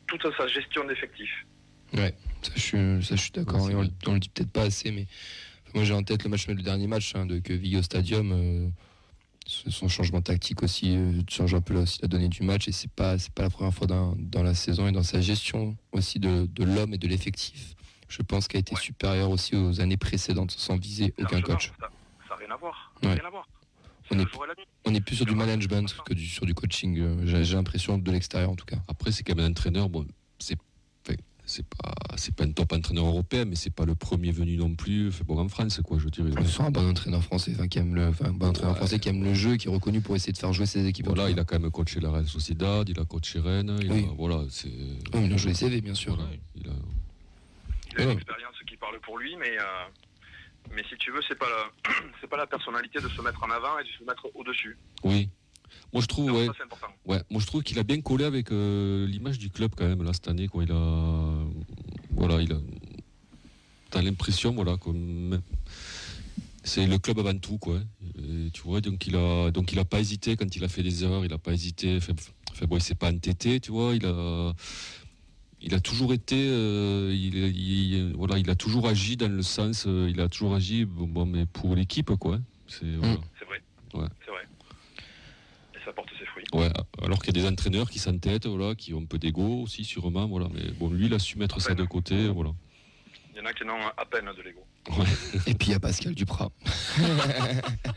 toute 0.07 0.37
sa 0.37 0.47
gestion 0.49 0.85
d'effectifs. 0.85 1.47
Ouais, 1.95 2.15
ça 2.43 2.53
je 2.55 3.17
suis, 3.17 3.31
d'accord. 3.33 3.63
on, 3.63 3.69
ne 3.69 4.15
le 4.15 4.19
dit 4.19 4.29
peut-être 4.29 4.51
pas 4.51 4.63
assez, 4.63 4.91
mais 4.91 5.07
moi 5.75 5.85
j'ai 5.85 5.95
en 5.95 6.03
tête 6.03 6.25
le 6.25 6.31
match, 6.31 6.47
le 6.47 6.55
dernier 6.57 6.87
match 6.87 7.15
hein, 7.15 7.27
de 7.27 7.39
que 7.39 7.53
Vigo 7.53 7.83
Stadium. 7.83 8.33
Euh, 8.33 8.69
son 9.49 9.89
changement 9.89 10.21
tactique 10.21 10.63
aussi 10.63 10.95
euh, 10.95 11.23
change 11.27 11.55
un 11.55 11.63
peu 11.63 11.73
la, 11.73 11.85
la 12.03 12.09
donnée 12.09 12.29
du 12.29 12.43
match 12.43 12.69
et 12.69 12.73
c'est 12.73 12.91
pas 12.91 13.19
c'est 13.19 13.33
pas 13.33 13.45
la 13.45 13.49
première 13.49 13.73
fois 13.73 13.87
dans, 13.87 14.15
dans, 14.19 14.43
la 14.43 14.53
saison 14.53 14.87
et 14.87 14.93
dans 14.93 15.03
sa 15.03 15.23
gestion 15.23 15.75
aussi 15.93 16.19
de, 16.19 16.45
de 16.45 16.65
l'homme 16.65 16.93
et 16.93 16.99
de 16.99 17.09
l'effectif 17.09 17.75
je 18.09 18.23
pense, 18.23 18.49
qu'a 18.49 18.59
été 18.59 18.75
supérieur 18.77 19.31
aussi 19.31 19.57
aux 19.57 19.81
années 19.81 19.97
précédentes, 19.97 20.51
sans 20.51 20.77
viser 20.77 21.15
aucun 21.19 21.41
coach. 21.41 21.73
Ça 21.79 21.89
n'a 22.31 22.37
rien 22.37 22.51
à 22.51 22.57
voir. 22.57 22.93
Rien 23.03 23.25
à 23.25 23.31
voir. 23.31 23.49
On 24.11 24.19
est, 24.19 24.27
on 24.87 24.95
est, 24.95 25.01
plus 25.03 25.17
sur 25.17 25.27
du 25.27 25.35
management 25.35 25.95
que 26.07 26.15
du, 26.15 26.27
sur 26.27 26.47
du 26.47 26.55
coaching, 26.55 26.99
euh, 26.99 27.43
j'ai 27.45 27.55
l'impression, 27.55 27.99
de 27.99 28.11
l'extérieur 28.11 28.51
en 28.51 28.57
tout 28.57 28.65
cas. 28.65 28.79
Après, 28.89 29.13
c'est 29.13 29.23
quand 29.23 29.35
même 29.37 29.45
un 29.45 29.51
entraîneur, 29.51 29.91
bon, 29.91 30.07
c'est 30.39 30.57
c'est 31.49 31.65
pas 31.65 31.95
c'est 32.17 32.35
pas 32.35 32.45
un 32.45 32.53
top 32.53 32.73
entraîneur 32.73 33.07
européen 33.07 33.47
mais 33.47 33.57
c'est 33.57 33.71
pas 33.71 33.87
le 33.87 33.95
premier 33.95 34.33
venu 34.33 34.57
non 34.57 34.75
plus 34.75 35.11
fait 35.11 35.25
bon 35.25 35.39
en 35.39 35.49
France 35.49 35.81
quoi 35.83 35.99
je 35.99 36.09
dirais 36.09 36.31
c'est 36.45 36.63
un 36.63 36.71
bon 36.71 36.91
entraîneur 36.91 37.23
français 37.23 37.53
enfin 37.55 37.69
qui 37.69 37.79
aime 37.79 37.95
le 37.95 38.09
enfin, 38.09 38.31
bon 38.33 38.49
entraîneur 38.49 38.77
français 38.77 38.99
qui 38.99 39.09
aime 39.09 39.25
le 39.25 39.33
jeu 39.33 39.57
qui 39.57 39.69
est 39.69 39.71
reconnu 39.71 40.01
pour 40.03 40.15
essayer 40.15 40.33
de 40.33 40.39
faire 40.39 40.53
jouer 40.53 40.67
ses 40.67 40.87
équipes 40.87 41.07
voilà 41.07 41.31
il 41.31 41.41
a 41.41 41.45
quand 41.45 41.59
même 41.59 41.71
coaché 41.71 42.01
la 42.01 42.11
Real 42.11 42.27
Sociedad 42.27 42.87
il 42.89 43.01
a 43.01 43.05
coaché 43.05 43.41
Rennes 43.41 43.79
il 43.81 43.91
a, 43.91 43.95
voilà 44.19 44.45
c'est 44.51 44.69
oui, 45.15 45.23
il 45.25 45.33
a 45.33 45.37
joué 45.39 45.55
CV 45.55 45.81
bien 45.81 45.95
sûr 45.95 46.19
il 46.55 46.69
a, 46.69 46.73
il 47.99 48.09
a 48.09 48.13
une 48.13 48.19
expérience 48.19 48.57
qui 48.67 48.77
parle 48.77 49.01
pour 49.01 49.19
lui, 49.19 49.37
mais, 49.37 49.59
euh, 49.59 49.63
mais 50.73 50.83
si 50.89 50.97
tu 50.97 51.11
veux, 51.11 51.21
c'est 51.27 51.39
pas, 51.39 51.49
la, 51.49 51.93
c'est 52.21 52.29
pas 52.29 52.37
la 52.37 52.47
personnalité 52.47 53.01
de 53.01 53.09
se 53.09 53.21
mettre 53.21 53.43
en 53.43 53.51
avant 53.51 53.79
et 53.79 53.85
de 53.85 53.89
se 53.89 54.05
mettre 54.05 54.27
au-dessus. 54.35 54.77
Oui. 55.05 55.29
Moi 55.93 56.01
je 56.01 56.07
trouve, 56.07 56.33
ouais, 56.33 56.49
ouais, 57.05 57.23
moi 57.31 57.41
je 57.41 57.47
trouve 57.47 57.63
qu'il 57.63 57.79
a 57.79 57.83
bien 57.83 58.01
collé 58.01 58.25
avec 58.25 58.53
euh, 58.53 59.07
l'image 59.07 59.39
du 59.39 59.51
club 59.51 59.73
quand 59.77 59.87
même 59.87 60.03
là 60.03 60.13
cette 60.15 60.29
année. 60.29 60.49
Quoi. 60.49 60.65
Il 60.65 60.73
a, 60.73 61.45
voilà, 62.13 62.41
il 62.41 62.53
a, 62.53 62.57
t'as 63.91 64.01
l'impression, 64.01 64.53
voilà, 64.53 64.79
comme 64.79 65.41
c'est 66.65 66.87
le 66.87 66.99
club 66.99 67.19
avant 67.19 67.37
tout, 67.39 67.59
quoi. 67.59 67.81
tu 68.53 68.63
vois, 68.63 68.81
donc 68.81 69.07
il 69.07 69.17
a, 69.17 69.51
donc 69.51 69.73
il 69.73 69.79
a 69.79 69.85
pas 69.85 70.01
hésité 70.01 70.37
quand 70.37 70.55
il 70.57 70.65
a 70.65 70.69
fait 70.69 70.83
des 70.83 71.05
erreurs, 71.05 71.25
il 71.25 71.33
a 71.33 71.39
pas 71.39 71.53
hésité. 71.53 72.01
Fait 72.01 72.15
bon, 72.67 72.77
il 72.77 72.83
s'est 72.83 72.95
pas 72.95 73.11
entêté, 73.11 73.61
tu 73.61 73.71
vois. 73.71 73.95
Il 73.95 74.07
a, 74.07 74.55
il 75.61 75.75
a 75.75 75.81
toujours 75.81 76.13
été, 76.13 76.37
euh, 76.37 77.13
il, 77.15 78.13
voilà, 78.17 78.39
il 78.39 78.49
a 78.51 78.55
toujours 78.55 78.89
agi 78.89 79.17
dans 79.17 79.31
le 79.31 79.43
sens, 79.43 79.85
euh, 79.87 80.09
il 80.11 80.21
a 80.21 80.29
toujours 80.29 80.55
agi, 80.55 80.85
bon, 80.85 81.27
mais 81.27 81.47
pour 81.47 81.75
l'équipe, 81.75 82.15
quoi. 82.17 82.39
C'est 82.67 82.85
mm. 82.87 82.99
vrai. 82.99 83.19
C'est 83.39 83.45
vrai. 84.31 84.47
Et 85.75 85.85
ça 85.85 85.93
porte 85.93 86.09
ses 86.19 86.27
fruits. 86.27 86.45
Ouais. 86.53 86.71
Alors 87.03 87.19
qu'il 87.21 87.37
y 87.37 87.39
a 87.39 87.43
des 87.43 87.49
entraîneurs 87.49 87.91
qui 87.91 87.99
s'entêtent, 87.99 88.47
voilà, 88.47 88.75
qui 88.75 88.95
ont 88.95 89.01
un 89.01 89.07
peu 89.07 89.19
d'ego 89.19 89.63
aussi, 89.63 89.85
sûrement, 89.85 90.27
voilà. 90.27 90.49
Mais 90.55 90.71
bon, 90.79 90.91
lui, 90.91 91.07
il 91.07 91.15
a 91.15 91.19
su 91.19 91.39
mettre 91.39 91.61
ça 91.61 91.75
de 91.75 91.85
côté, 91.85 92.29
voilà. 92.29 92.51
Il 93.39 93.43
y 93.43 93.45
en 93.45 93.51
a 93.51 93.53
qui 93.53 93.65
n'ont 93.65 93.87
à 93.97 94.05
peine 94.05 94.25
de 94.37 94.43
l'ego. 94.43 94.67
Et 95.47 95.55
puis 95.55 95.69
il 95.69 95.71
y 95.71 95.75
a 95.75 95.79
Pascal 95.79 96.13
Duprat. 96.13 96.51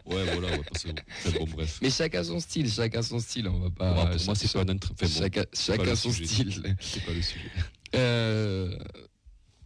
ouais, 0.05 0.23
voilà, 0.35 0.55
passer 0.71 0.93
bon, 1.33 1.47
bref. 1.55 1.79
Mais 1.81 1.89
chacun 1.89 2.23
son 2.23 2.39
style, 2.39 2.71
chacun 2.71 3.01
son 3.01 3.19
style, 3.19 3.47
on 3.47 3.57
va 3.57 3.71
pas. 3.71 4.05
pour 4.05 4.25
moi, 4.25 4.35
c'est 4.35 4.53
pas 4.53 4.59
un 4.59 4.75
enfin, 4.75 5.07
Chacun, 5.07 5.43
chacun 5.51 5.95
son 5.95 6.11
style. 6.11 6.75
C'est 6.79 7.03
pas 7.03 7.13
le 7.13 7.21
sujet. 7.23 7.49
Euh, 7.95 8.77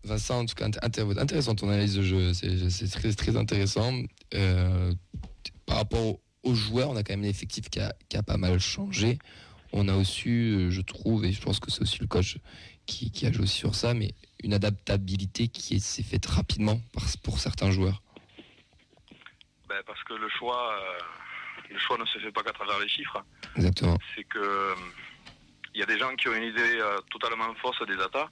Vincent, 0.06 0.40
en 0.40 0.46
tout 0.46 0.56
cas, 0.56 0.70
intéressant 1.18 1.56
ton 1.56 1.68
analyse 1.68 1.96
de 1.96 2.04
jeu, 2.04 2.34
c'est 2.34 2.88
très, 2.90 3.12
très 3.12 3.36
intéressant. 3.36 4.02
Euh, 4.34 4.94
par 5.66 5.76
rapport 5.76 6.20
aux 6.44 6.56
joueurs, 6.56 6.90
on 6.90 6.96
a 6.96 7.04
quand 7.04 7.14
même 7.14 7.26
un 7.26 7.28
effectif 7.28 7.70
qui 7.70 7.82
a, 7.82 7.94
qui 8.08 8.16
a 8.16 8.24
pas 8.24 8.38
mal 8.38 8.62
changé. 8.62 9.20
On 9.74 9.90
a 9.90 9.96
aussi, 9.98 10.72
je 10.72 10.82
trouve, 10.82 11.26
et 11.26 11.34
je 11.34 11.42
pense 11.42 11.60
que 11.60 11.70
c'est 11.70 11.82
aussi 11.82 12.00
le 12.00 12.08
coach 12.08 12.38
qui, 12.86 13.12
qui 13.12 13.26
a 13.26 13.32
joué 13.34 13.48
sur 13.48 13.76
ça, 13.76 13.94
mais 13.94 14.14
une 14.46 14.54
adaptabilité 14.54 15.48
qui 15.48 15.80
s'est 15.80 16.04
faite 16.04 16.28
rapidement 16.28 16.80
pour 17.24 17.40
certains 17.40 17.72
joueurs. 17.72 18.02
Ben, 19.68 19.82
parce 19.88 20.04
que 20.04 20.14
le 20.14 20.30
choix, 20.30 20.72
euh, 20.72 21.00
le 21.72 21.80
choix 21.80 21.98
ne 21.98 22.06
se 22.06 22.20
fait 22.20 22.32
pas 22.32 22.44
qu'à 22.44 22.52
travers 22.54 22.80
les 22.80 22.88
chiffres. 22.88 23.24
Exactement. 23.56 23.98
C'est 24.16 24.24
que 24.24 24.38
euh, 24.38 24.76
il 25.74 25.80
y 25.80 25.84
a 25.84 25.88
des 25.88 25.98
gens 25.98 26.16
qui 26.16 26.30
ont 26.30 26.36
une 26.36 26.44
idée 26.44 26.80
euh, 26.80 27.00
totalement 27.10 27.54
fausse 27.56 27.82
des 27.88 27.98
datas. 27.98 28.30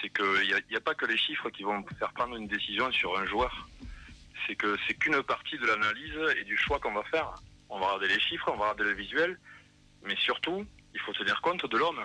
C'est 0.00 0.08
qu'il 0.08 0.48
n'y 0.70 0.76
a 0.76 0.80
pas 0.80 0.94
que 0.94 1.04
les 1.04 1.18
chiffres 1.18 1.50
qui 1.50 1.62
vont 1.62 1.84
faire 1.98 2.12
prendre 2.14 2.36
une 2.36 2.48
décision 2.48 2.90
sur 2.90 3.16
un 3.18 3.26
joueur. 3.26 3.68
C'est 4.46 4.56
que 4.56 4.76
c'est 4.88 4.94
qu'une 4.94 5.22
partie 5.22 5.58
de 5.58 5.66
l'analyse 5.66 6.36
et 6.40 6.44
du 6.44 6.56
choix 6.56 6.80
qu'on 6.80 6.94
va 6.94 7.04
faire. 7.04 7.34
On 7.68 7.78
va 7.78 7.86
regarder 7.86 8.08
les 8.08 8.20
chiffres, 8.20 8.50
on 8.50 8.56
va 8.56 8.70
regarder 8.70 8.84
le 8.84 8.94
visuel, 8.94 9.38
mais 10.02 10.16
surtout, 10.16 10.66
il 10.94 11.00
faut 11.00 11.12
tenir 11.12 11.40
compte 11.42 11.70
de 11.70 11.76
l'homme. 11.76 12.00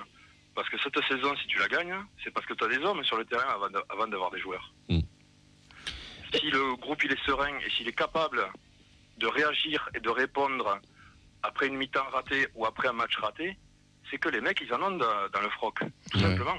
Parce 0.60 0.70
que 0.72 0.78
cette 0.84 1.02
saison, 1.08 1.34
si 1.38 1.48
tu 1.48 1.58
la 1.58 1.70
gagnes, 1.70 1.96
c'est 2.22 2.32
parce 2.32 2.46
que 2.46 2.54
tu 2.54 2.66
as 2.66 2.68
des 2.68 2.80
hommes 2.80 3.02
sur 3.06 3.16
le 3.16 3.24
terrain 3.24 3.46
avant 3.90 4.08
d'avoir 4.08 4.30
des 4.30 4.42
joueurs. 4.42 4.74
Mm. 4.90 5.00
Si 6.34 6.52
le 6.52 6.76
groupe 6.76 7.02
il 7.06 7.14
est 7.14 7.26
serein 7.26 7.58
et 7.66 7.70
s'il 7.78 7.88
est 7.88 7.94
capable 7.96 8.42
de 9.20 9.28
réagir 9.28 9.88
et 9.96 10.02
de 10.02 10.10
répondre 10.10 10.78
après 11.44 11.68
une 11.68 11.76
mi-temps 11.78 12.10
ratée 12.12 12.46
ou 12.56 12.66
après 12.66 12.90
un 12.90 12.92
match 12.94 13.16
raté, 13.20 13.58
c'est 14.12 14.18
que 14.18 14.28
les 14.28 14.42
mecs, 14.42 14.60
ils 14.60 14.74
en 14.74 14.82
ont 14.82 14.98
dans, 14.98 15.30
dans 15.34 15.42
le 15.42 15.50
froc, 15.52 15.80
tout 16.12 16.18
Ouais. 16.18 16.24
simplement. 16.24 16.58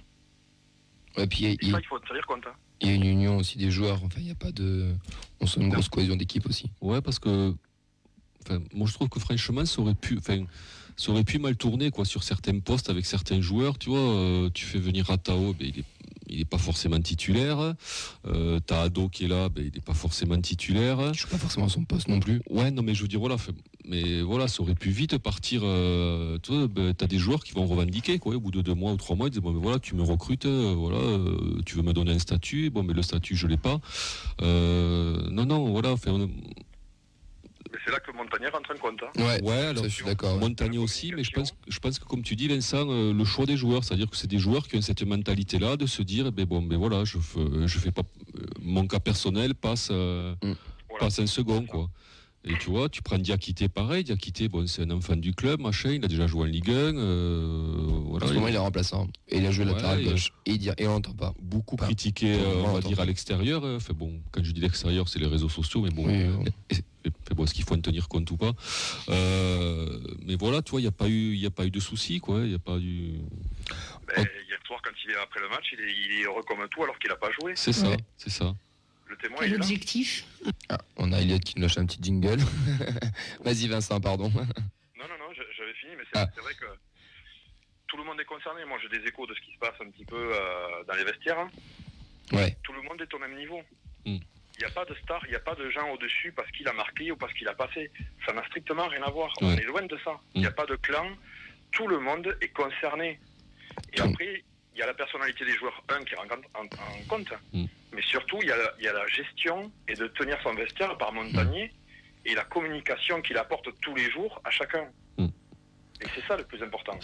Ouais, 1.18 1.26
puis 1.26 1.58
il 1.60 1.68
Et 1.68 1.70
ça, 1.70 1.78
faut 1.86 1.98
tenir 1.98 2.24
compte. 2.26 2.46
hein. 2.46 2.54
il 2.80 2.88
y 2.88 2.92
a 2.92 2.94
une 2.94 3.04
union 3.04 3.36
aussi 3.36 3.58
des 3.58 3.70
joueurs. 3.70 4.02
Enfin, 4.02 4.16
il 4.20 4.24
n'y 4.24 4.30
a 4.30 4.34
pas 4.34 4.50
de. 4.52 4.94
On 5.40 5.46
sent 5.46 5.60
une 5.60 5.68
grosse 5.68 5.90
cohésion 5.90 6.16
d'équipe 6.16 6.46
aussi. 6.46 6.70
Ouais, 6.80 7.02
parce 7.02 7.18
que 7.18 7.52
enfin, 8.46 8.60
moi 8.72 8.86
je 8.88 8.94
trouve 8.94 9.10
que 9.10 9.20
franchement 9.20 9.66
ça 9.66 9.82
aurait 9.82 9.94
pu, 9.94 10.16
enfin, 10.16 10.44
ça 11.00 11.12
aurait 11.12 11.24
pu 11.24 11.38
mal 11.38 11.56
tourner 11.56 11.90
quoi 11.90 12.04
sur 12.04 12.22
certains 12.22 12.58
postes 12.58 12.90
avec 12.90 13.06
certains 13.06 13.40
joueurs. 13.40 13.78
Tu 13.78 13.88
vois, 13.88 13.98
euh, 13.98 14.50
tu 14.52 14.66
fais 14.66 14.78
venir 14.78 15.10
Atao, 15.10 15.54
ben, 15.58 15.68
il 15.74 15.78
est 15.80 15.84
il 16.32 16.38
est 16.38 16.44
pas 16.44 16.58
forcément 16.58 17.00
titulaire. 17.00 17.74
Euh, 18.28 18.60
T'as 18.64 18.82
Ado 18.82 19.08
qui 19.08 19.24
est 19.24 19.28
là, 19.28 19.48
ben, 19.48 19.64
il 19.66 19.72
n'est 19.74 19.80
pas 19.80 19.94
forcément 19.94 20.40
titulaire. 20.40 21.12
Je 21.12 21.18
suis 21.20 21.28
pas 21.28 21.38
forcément 21.38 21.66
à 21.66 21.68
son 21.68 21.82
poste 21.84 22.06
non 22.06 22.20
plus. 22.20 22.40
Ouais, 22.48 22.70
non, 22.70 22.82
mais 22.82 22.94
je 22.94 23.02
veux 23.02 23.08
dire, 23.08 23.18
voilà, 23.18 23.36
fait- 23.36 23.50
mais 23.84 24.20
voilà, 24.22 24.46
ça 24.46 24.62
aurait 24.62 24.76
pu 24.76 24.90
vite 24.90 25.18
partir. 25.18 25.62
Euh, 25.64 26.38
tu 26.40 26.52
ben, 26.68 26.94
t'as 26.94 27.08
des 27.08 27.18
joueurs 27.18 27.42
qui 27.42 27.52
vont 27.52 27.66
revendiquer, 27.66 28.20
quoi, 28.20 28.36
au 28.36 28.40
bout 28.40 28.52
de 28.52 28.60
deux 28.62 28.74
mois 28.74 28.92
ou 28.92 28.96
trois 28.96 29.16
mois, 29.16 29.26
ils 29.26 29.30
disent, 29.32 29.40
bon, 29.40 29.50
mais 29.52 29.58
voilà, 29.60 29.80
tu 29.80 29.96
me 29.96 30.02
recrutes, 30.04 30.46
euh, 30.46 30.72
voilà, 30.78 30.98
euh, 30.98 31.60
tu 31.66 31.74
veux 31.74 31.82
me 31.82 31.92
donner 31.92 32.12
un 32.12 32.18
statut, 32.20 32.70
bon, 32.70 32.84
mais 32.84 32.94
le 32.94 33.02
statut, 33.02 33.34
je 33.34 33.48
l'ai 33.48 33.56
pas. 33.56 33.80
Non, 34.40 35.44
non, 35.46 35.68
voilà, 35.72 35.96
fait, 35.96 36.10
on- 36.10 36.30
Mais 37.72 37.78
c'est 37.84 37.90
là 37.92 38.00
que 38.00 38.10
Montagnier 38.12 38.48
rentre 38.48 38.72
en 38.74 38.78
compte. 38.78 39.00
hein. 39.02 39.10
Ouais, 39.16 39.42
ouais, 39.42 39.66
alors, 39.66 39.84
ça, 39.84 39.88
je 39.88 39.94
suis 39.94 40.04
d'accord. 40.04 40.36
Montagnier 40.38 40.78
aussi, 40.78 41.12
mais 41.14 41.22
je 41.22 41.30
pense, 41.30 41.54
je 41.68 41.78
pense 41.78 41.98
que 42.00 42.04
comme 42.04 42.22
tu 42.22 42.34
dis, 42.34 42.48
Vincent, 42.48 42.84
euh, 42.90 43.12
le 43.12 43.24
choix 43.24 43.46
des 43.46 43.56
joueurs, 43.56 43.84
c'est-à-dire 43.84 44.10
que 44.10 44.16
c'est 44.16 44.26
des 44.26 44.38
joueurs 44.40 44.66
qui 44.66 44.76
ont 44.76 44.80
cette 44.80 45.02
mentalité-là 45.02 45.76
de 45.76 45.86
se 45.86 46.02
dire, 46.02 46.26
eh 46.28 46.30
ben 46.32 46.44
bon, 46.46 46.62
ben 46.62 46.76
voilà, 46.78 47.04
je 47.04 47.18
fais, 47.18 47.40
je 47.66 47.78
fais 47.78 47.92
pas, 47.92 48.02
euh, 48.36 48.40
mon 48.60 48.86
cas 48.88 48.98
personnel 49.00 49.54
passe, 49.54 49.88
euh, 49.92 50.34
Mm. 50.42 50.52
Voilà. 50.88 51.04
passe 51.06 51.18
un 51.20 51.26
second, 51.26 51.64
quoi. 51.66 51.88
Et 52.44 52.56
tu 52.56 52.70
vois, 52.70 52.88
tu 52.88 53.02
prends 53.02 53.18
Diakité 53.18 53.68
pareil, 53.68 54.02
Diakité, 54.02 54.48
bon, 54.48 54.66
c'est 54.66 54.80
un 54.82 54.90
enfant 54.92 55.14
du 55.14 55.34
club, 55.34 55.60
machin, 55.60 55.90
il 55.90 56.02
a 56.04 56.08
déjà 56.08 56.26
joué 56.26 56.42
en 56.42 56.46
Ligue 56.46 56.70
1, 56.70 56.72
euh, 56.96 57.76
voilà. 58.06 58.24
En 58.24 58.28
ce 58.30 58.32
moment, 58.34 58.48
il 58.48 58.54
est 58.54 58.58
remplaçant. 58.58 59.08
Et 59.28 59.36
il 59.38 59.46
a 59.46 59.50
joué 59.50 59.66
Ouais, 59.66 59.72
latéral 59.72 60.00
il 60.00 60.08
a- 60.08 60.12
gauche. 60.12 60.30
Et, 60.46 60.52
il 60.52 60.74
et 60.78 60.86
on 60.86 60.92
l'entend 60.92 61.12
pas. 61.12 61.34
beaucoup 61.42 61.76
Pas- 61.76 61.84
critiqué, 61.84 62.32
pas- 62.38 62.42
euh, 62.42 62.62
on 62.64 62.72
va 62.72 62.80
dire, 62.80 62.98
à 62.98 63.04
l'extérieur. 63.04 63.62
euh, 63.64 63.78
Fait 63.78 63.92
bon, 63.92 64.20
quand 64.32 64.42
je 64.42 64.52
dis 64.52 64.60
l'extérieur, 64.62 65.06
c'est 65.08 65.18
les 65.18 65.26
réseaux 65.26 65.50
sociaux, 65.50 65.82
mais 65.82 65.90
bon, 65.90 66.06
Oui, 66.06 66.24
oui. 66.38 66.50
et- 66.70 66.76
et- 67.08 67.10
fait 67.28 67.34
bon, 67.34 67.44
est-ce 67.44 67.52
qu'il 67.52 67.64
faut 67.64 67.74
en 67.74 67.80
tenir 67.80 68.08
compte 68.08 68.30
ou 68.30 68.38
pas 68.38 68.52
Euh, 69.10 70.00
Mais 70.24 70.36
voilà, 70.36 70.62
tu 70.62 70.70
vois, 70.70 70.80
il 70.80 70.84
n'y 70.84 70.88
a 70.88 70.92
pas 70.92 71.08
eu, 71.08 71.34
il 71.34 71.40
y 71.40 71.46
a 71.46 71.50
pas 71.50 71.66
eu 71.66 71.70
de 71.70 71.80
soucis, 71.80 72.20
quoi. 72.20 72.40
Il 72.40 72.48
n'y 72.48 72.54
a 72.54 72.58
pas 72.58 72.78
eu. 72.78 73.20
Ben, 74.16 74.26
hier 74.48 74.58
soir, 74.66 74.80
quand 74.82 74.90
il 75.04 75.10
est 75.10 75.16
après 75.16 75.40
le 75.40 75.48
match, 75.50 75.64
il 75.74 75.80
est, 75.80 75.92
il 75.92 76.20
est 76.20 76.24
heureux 76.24 76.42
comme 76.48 76.58
tout 76.70 76.82
alors 76.82 76.98
qu'il 76.98 77.10
n'a 77.10 77.16
pas 77.16 77.30
joué. 77.38 77.52
C'est 77.54 77.72
ça, 77.72 77.90
Ouais. 77.90 77.96
c'est 78.16 78.30
ça. 78.30 78.54
Le 79.10 79.16
témoin, 79.16 79.38
il 79.42 79.46
est 79.46 79.48
là. 79.50 79.56
L'objectif, 79.58 80.24
Ah, 80.68 80.78
on 80.96 81.12
a 81.12 81.18
Elliot 81.20 81.40
qui 81.40 81.54
nous 81.56 81.62
lâche 81.62 81.78
un 81.78 81.84
petit 81.86 81.98
jingle. 82.00 82.38
Vas-y, 83.44 83.66
Vincent, 83.66 84.00
pardon. 84.00 84.28
Non, 84.30 84.44
non, 85.08 85.18
non, 85.18 85.32
j'avais 85.34 85.74
fini, 85.74 85.92
mais 85.98 86.04
c'est 86.12 86.20
Ah. 86.20 86.28
c'est 86.32 86.40
vrai 86.40 86.54
que 86.54 86.66
tout 87.88 87.96
le 87.96 88.04
monde 88.04 88.20
est 88.20 88.24
concerné. 88.24 88.64
Moi, 88.64 88.78
j'ai 88.80 88.88
des 88.88 89.04
échos 89.08 89.26
de 89.26 89.34
ce 89.34 89.40
qui 89.40 89.52
se 89.52 89.58
passe 89.58 89.74
un 89.84 89.90
petit 89.90 90.04
peu 90.04 90.16
euh, 90.32 90.84
dans 90.86 90.94
les 90.94 91.02
vestiaires. 91.04 91.40
hein. 91.40 91.50
Ouais. 92.32 92.56
Tout 92.62 92.72
le 92.72 92.82
monde 92.82 93.00
est 93.02 93.12
au 93.12 93.18
même 93.18 93.34
niveau. 93.36 93.60
Mm. 94.06 94.18
Il 94.18 94.58
n'y 94.60 94.64
a 94.64 94.70
pas 94.70 94.84
de 94.84 94.94
star, 95.02 95.20
il 95.24 95.30
n'y 95.30 95.36
a 95.36 95.40
pas 95.40 95.56
de 95.56 95.68
gens 95.70 95.88
au-dessus 95.90 96.30
parce 96.32 96.48
qu'il 96.52 96.68
a 96.68 96.72
marqué 96.72 97.10
ou 97.10 97.16
parce 97.16 97.32
qu'il 97.34 97.48
a 97.48 97.54
passé. 97.54 97.90
Ça 98.24 98.32
n'a 98.32 98.44
strictement 98.46 98.86
rien 98.86 99.02
à 99.02 99.10
voir. 99.10 99.32
On 99.40 99.50
est 99.56 99.64
loin 99.64 99.82
de 99.82 99.98
ça. 100.04 100.20
Il 100.34 100.42
n'y 100.42 100.46
a 100.46 100.50
Mm. 100.50 100.54
pas 100.54 100.66
de 100.66 100.76
clan. 100.76 101.10
Tout 101.72 101.88
le 101.88 101.98
monde 101.98 102.36
est 102.40 102.48
concerné. 102.52 103.18
Et 103.92 104.00
Mm. 104.00 104.04
après, 104.10 104.44
y 104.80 104.82
a 104.82 104.86
la 104.86 104.94
personnalité 104.94 105.44
des 105.44 105.56
joueurs, 105.56 105.82
un, 105.88 106.02
qui 106.04 106.14
rentre 106.14 106.34
en, 106.54 106.64
en 106.64 107.04
compte. 107.08 107.28
Mm. 107.52 107.64
Mais 107.94 108.02
surtout, 108.02 108.38
il 108.42 108.48
y, 108.48 108.52
a 108.52 108.56
la, 108.56 108.72
il 108.78 108.84
y 108.84 108.88
a 108.88 108.92
la 108.92 109.06
gestion 109.06 109.70
et 109.88 109.94
de 109.94 110.06
tenir 110.08 110.38
son 110.42 110.54
vestiaire 110.54 110.96
par 110.98 111.12
Montagnier 111.12 111.72
et 112.24 112.34
la 112.34 112.44
communication 112.44 113.20
qu'il 113.22 113.36
apporte 113.36 113.66
tous 113.80 113.94
les 113.94 114.10
jours 114.10 114.40
à 114.44 114.50
chacun. 114.50 114.86
Mm. 115.18 115.24
Et 116.02 116.06
c'est 116.14 116.26
ça 116.26 116.36
le 116.36 116.44
plus 116.44 116.62
important. 116.62 116.98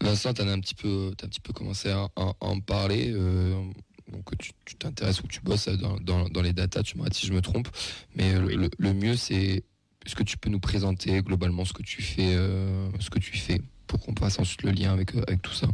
Vincent, 0.00 0.32
tu 0.34 0.42
as 0.42 0.44
un 0.46 0.60
petit 0.60 0.74
peu, 0.74 1.12
t'as 1.16 1.26
un 1.26 1.28
petit 1.28 1.40
peu 1.40 1.52
commencé 1.52 1.90
à, 1.90 2.02
à- 2.16 2.32
à 2.40 2.46
en 2.46 2.60
parler. 2.60 3.12
euh, 3.14 3.62
donc 4.08 4.24
tu 4.38 4.52
t'intéresses 4.76 5.20
ou 5.22 5.28
tu 5.28 5.40
bosses 5.40 5.68
dans, 5.68 5.96
dans- 6.00 6.28
dans 6.28 6.42
les 6.42 6.52
datas, 6.52 6.82
tu 6.82 6.98
m'arrêtes 6.98 7.14
si 7.14 7.26
je 7.26 7.32
me 7.32 7.40
trompe. 7.40 7.68
Mais 8.16 8.34
euh, 8.34 8.40
le, 8.56 8.68
le 8.78 8.92
mieux, 8.92 9.16
c'est 9.16 9.64
est-ce 10.04 10.16
que 10.16 10.24
tu 10.24 10.36
peux 10.36 10.50
nous 10.50 10.58
présenter 10.60 11.22
globalement 11.22 11.64
ce 11.64 11.72
que 11.72 11.82
tu 11.82 12.02
fais, 12.02 12.34
euh, 12.34 12.88
ce 13.00 13.08
que 13.10 13.18
tu 13.20 13.36
fais, 13.36 13.60
pour 13.86 14.00
qu'on 14.00 14.14
fasse 14.16 14.38
ensuite 14.40 14.62
le 14.64 14.72
lien 14.72 14.92
avec, 14.92 15.14
euh, 15.14 15.22
avec 15.28 15.40
tout 15.42 15.52
ça? 15.52 15.68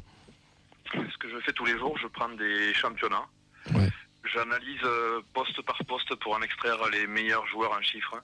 Je 1.38 1.44
fais 1.44 1.52
tous 1.52 1.66
les 1.66 1.78
jours, 1.78 1.96
je 1.98 2.08
prends 2.08 2.28
des 2.30 2.74
championnats. 2.74 3.26
Ouais. 3.72 3.88
J'analyse 4.24 4.80
euh, 4.82 5.20
poste 5.32 5.62
par 5.62 5.78
poste 5.84 6.12
pour 6.16 6.34
en 6.34 6.42
extraire 6.42 6.76
les 6.90 7.06
meilleurs 7.06 7.46
joueurs 7.46 7.70
en 7.70 7.80
chiffres. 7.80 8.20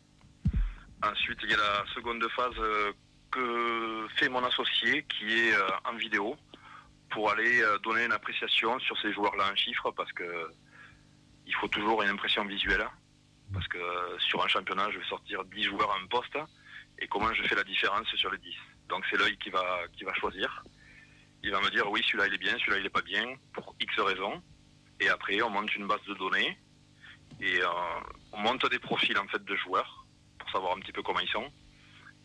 Ensuite, 1.00 1.38
il 1.44 1.50
y 1.50 1.54
a 1.54 1.56
la 1.56 1.84
seconde 1.94 2.26
phase 2.34 2.58
euh, 2.58 2.92
que 3.30 4.06
fait 4.16 4.28
mon 4.28 4.42
associé 4.44 5.04
qui 5.04 5.32
est 5.32 5.54
euh, 5.54 5.68
en 5.84 5.94
vidéo 5.94 6.36
pour 7.10 7.30
aller 7.30 7.62
donner 7.84 8.06
une 8.06 8.12
appréciation 8.12 8.80
sur 8.80 9.00
ces 9.00 9.12
joueurs-là 9.12 9.44
en 9.52 9.54
chiffres 9.54 9.92
parce 9.92 10.12
que 10.12 10.24
il 11.46 11.54
faut 11.54 11.68
toujours 11.68 12.02
une 12.02 12.08
impression 12.08 12.44
visuelle. 12.44 12.84
Parce 13.52 13.68
que 13.68 13.78
sur 14.18 14.44
un 14.44 14.48
championnat, 14.48 14.90
je 14.90 14.98
vais 14.98 15.04
sortir 15.04 15.44
10 15.44 15.62
joueurs 15.62 15.96
un 16.02 16.06
poste 16.08 16.36
et 16.98 17.06
comment 17.06 17.32
je 17.32 17.44
fais 17.44 17.54
la 17.54 17.62
différence 17.62 18.08
sur 18.16 18.32
les 18.32 18.38
10. 18.38 18.56
Donc 18.88 19.04
c'est 19.08 19.16
l'œil 19.16 19.36
qui 19.36 19.50
va, 19.50 19.82
qui 19.96 20.02
va 20.02 20.12
choisir. 20.14 20.64
Il 21.44 21.50
va 21.50 21.60
me 21.60 21.70
dire 21.70 21.90
oui, 21.90 22.02
celui-là 22.06 22.26
il 22.26 22.34
est 22.34 22.38
bien, 22.38 22.56
celui-là 22.58 22.78
il 22.78 22.86
est 22.86 22.90
pas 22.90 23.02
bien, 23.02 23.26
pour 23.52 23.76
X 23.78 24.00
raisons. 24.00 24.42
Et 25.00 25.08
après, 25.08 25.40
on 25.42 25.50
monte 25.50 25.74
une 25.76 25.86
base 25.86 26.02
de 26.08 26.14
données 26.14 26.56
et 27.40 27.60
euh, 27.60 27.66
on 28.32 28.38
monte 28.38 28.68
des 28.70 28.78
profils 28.78 29.16
en 29.18 29.26
fait 29.28 29.44
de 29.44 29.56
joueurs 29.56 30.06
pour 30.38 30.50
savoir 30.50 30.74
un 30.74 30.80
petit 30.80 30.92
peu 30.92 31.02
comment 31.02 31.20
ils 31.20 31.28
sont. 31.28 31.46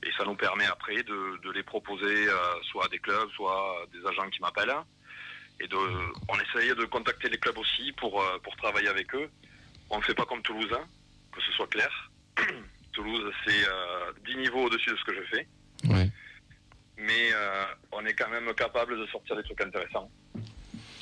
Et 0.03 0.11
ça 0.17 0.23
nous 0.23 0.35
permet 0.35 0.65
après 0.65 1.03
de, 1.03 1.39
de 1.43 1.51
les 1.51 1.63
proposer 1.63 2.29
euh, 2.29 2.61
soit 2.63 2.85
à 2.85 2.87
des 2.87 2.99
clubs, 2.99 3.29
soit 3.31 3.51
à 3.51 3.85
des 3.87 4.05
agents 4.07 4.29
qui 4.29 4.39
m'appellent. 4.39 4.73
Et 5.59 5.67
de, 5.67 5.75
on 5.75 6.39
essaye 6.39 6.69
de 6.73 6.85
contacter 6.85 7.27
les 7.27 7.37
clubs 7.37 7.57
aussi 7.57 7.91
pour, 7.93 8.21
euh, 8.21 8.39
pour 8.41 8.55
travailler 8.55 8.87
avec 8.87 9.13
eux. 9.15 9.29
On 9.89 9.97
ne 9.97 10.03
fait 10.03 10.13
pas 10.13 10.25
comme 10.25 10.41
Toulouse, 10.41 10.71
hein, 10.71 10.85
que 11.33 11.41
ce 11.41 11.51
soit 11.51 11.67
clair. 11.67 12.09
Toulouse, 12.93 13.33
c'est 13.45 13.67
euh, 13.67 14.13
10 14.25 14.37
niveaux 14.37 14.63
au-dessus 14.67 14.91
de 14.91 14.95
ce 14.95 15.03
que 15.03 15.15
je 15.15 15.23
fais 15.23 15.47
Ouais. 15.85 16.09
Mais 16.99 17.33
euh, 17.33 17.65
on 17.91 18.05
est 18.05 18.13
quand 18.13 18.29
même 18.29 18.53
capable 18.53 18.97
de 18.99 19.05
sortir 19.07 19.35
des 19.35 19.43
trucs 19.43 19.61
intéressants. 19.61 20.09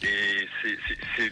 Et 0.04 0.48
c'est, 0.62 1.32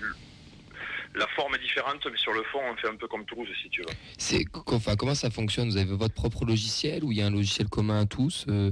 la 1.13 1.28
forme 1.36 1.55
est 1.55 1.59
différente, 1.59 2.05
mais 2.11 2.18
sur 2.18 2.34
le 2.34 2.43
fond, 2.45 2.59
on 2.63 2.76
fait 2.78 2.89
un 2.89 2.95
peu 2.95 3.07
comme 3.07 3.26
Toulouse, 3.26 3.47
si 3.61 3.70
tu 3.70 3.82
veux. 3.82 3.88
C'est 4.18 4.43
enfin, 4.68 4.95
comment 4.95 5.16
ça 5.16 5.30
fonctionne? 5.30 5.70
Vous 5.70 5.78
avez 5.78 5.93
votre 5.95 6.13
propre 6.13 6.45
logiciel 6.45 7.03
ou 7.03 7.11
il 7.11 7.20
y 7.20 7.22
a 7.22 7.28
un 7.28 7.32
logiciel 7.32 7.70
commun 7.70 8.01
à 8.01 8.05
tous? 8.05 8.45
Euh, 8.49 8.72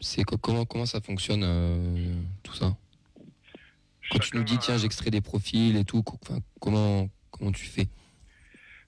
C'est 0.00 0.22
co- 0.24 0.36
comment 0.38 0.64
comment 0.66 0.86
ça 0.86 1.00
fonctionne 1.00 1.42
euh, 1.42 2.14
tout 2.44 2.54
ça? 2.54 2.76
Quand 4.10 4.20
tu 4.20 4.36
nous 4.36 4.44
dis 4.44 4.58
tiens 4.58 4.78
j'extrais 4.78 5.10
des 5.10 5.20
profils 5.20 5.76
et 5.76 5.84
tout, 5.84 6.04
enfin, 6.22 6.38
comment 6.60 7.08
comment 7.30 7.50
tu 7.52 7.64
fais? 7.66 7.88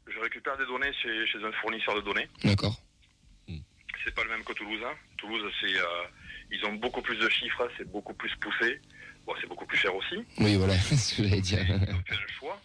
Je 0.07 0.19
récupère 0.21 0.57
des 0.59 0.67
données 0.67 0.93
chez, 1.03 1.27
chez 1.27 1.39
un 1.45 1.53
fournisseur 1.61 1.95
de 1.97 2.01
données. 2.03 2.29
D'accord. 2.45 2.77
C'est 4.05 4.15
pas 4.15 4.23
le 4.25 4.31
même 4.31 4.45
que 4.45 4.53
Toulouse. 4.55 4.81
hein. 4.85 4.95
Toulouse, 5.21 5.53
c'est, 5.61 5.77
euh, 5.77 6.05
ils 6.51 6.65
ont 6.65 6.75
beaucoup 6.75 7.03
plus 7.03 7.17
de 7.19 7.29
chiffres, 7.29 7.69
c'est 7.77 7.91
beaucoup 7.91 8.15
plus 8.15 8.35
poussé. 8.37 8.81
Bon, 9.27 9.35
c'est 9.41 9.47
beaucoup 9.47 9.67
plus 9.67 9.77
cher 9.77 9.95
aussi. 9.95 10.17
Oui 10.39 10.57
voilà, 10.57 10.75
ce 10.79 11.17
que 11.17 11.25
j'allais 11.29 11.41
dire. 11.41 11.59
Ils 11.61 11.73
ont 11.95 12.03
fait 12.07 12.15
un 12.15 12.29
choix. 12.39 12.61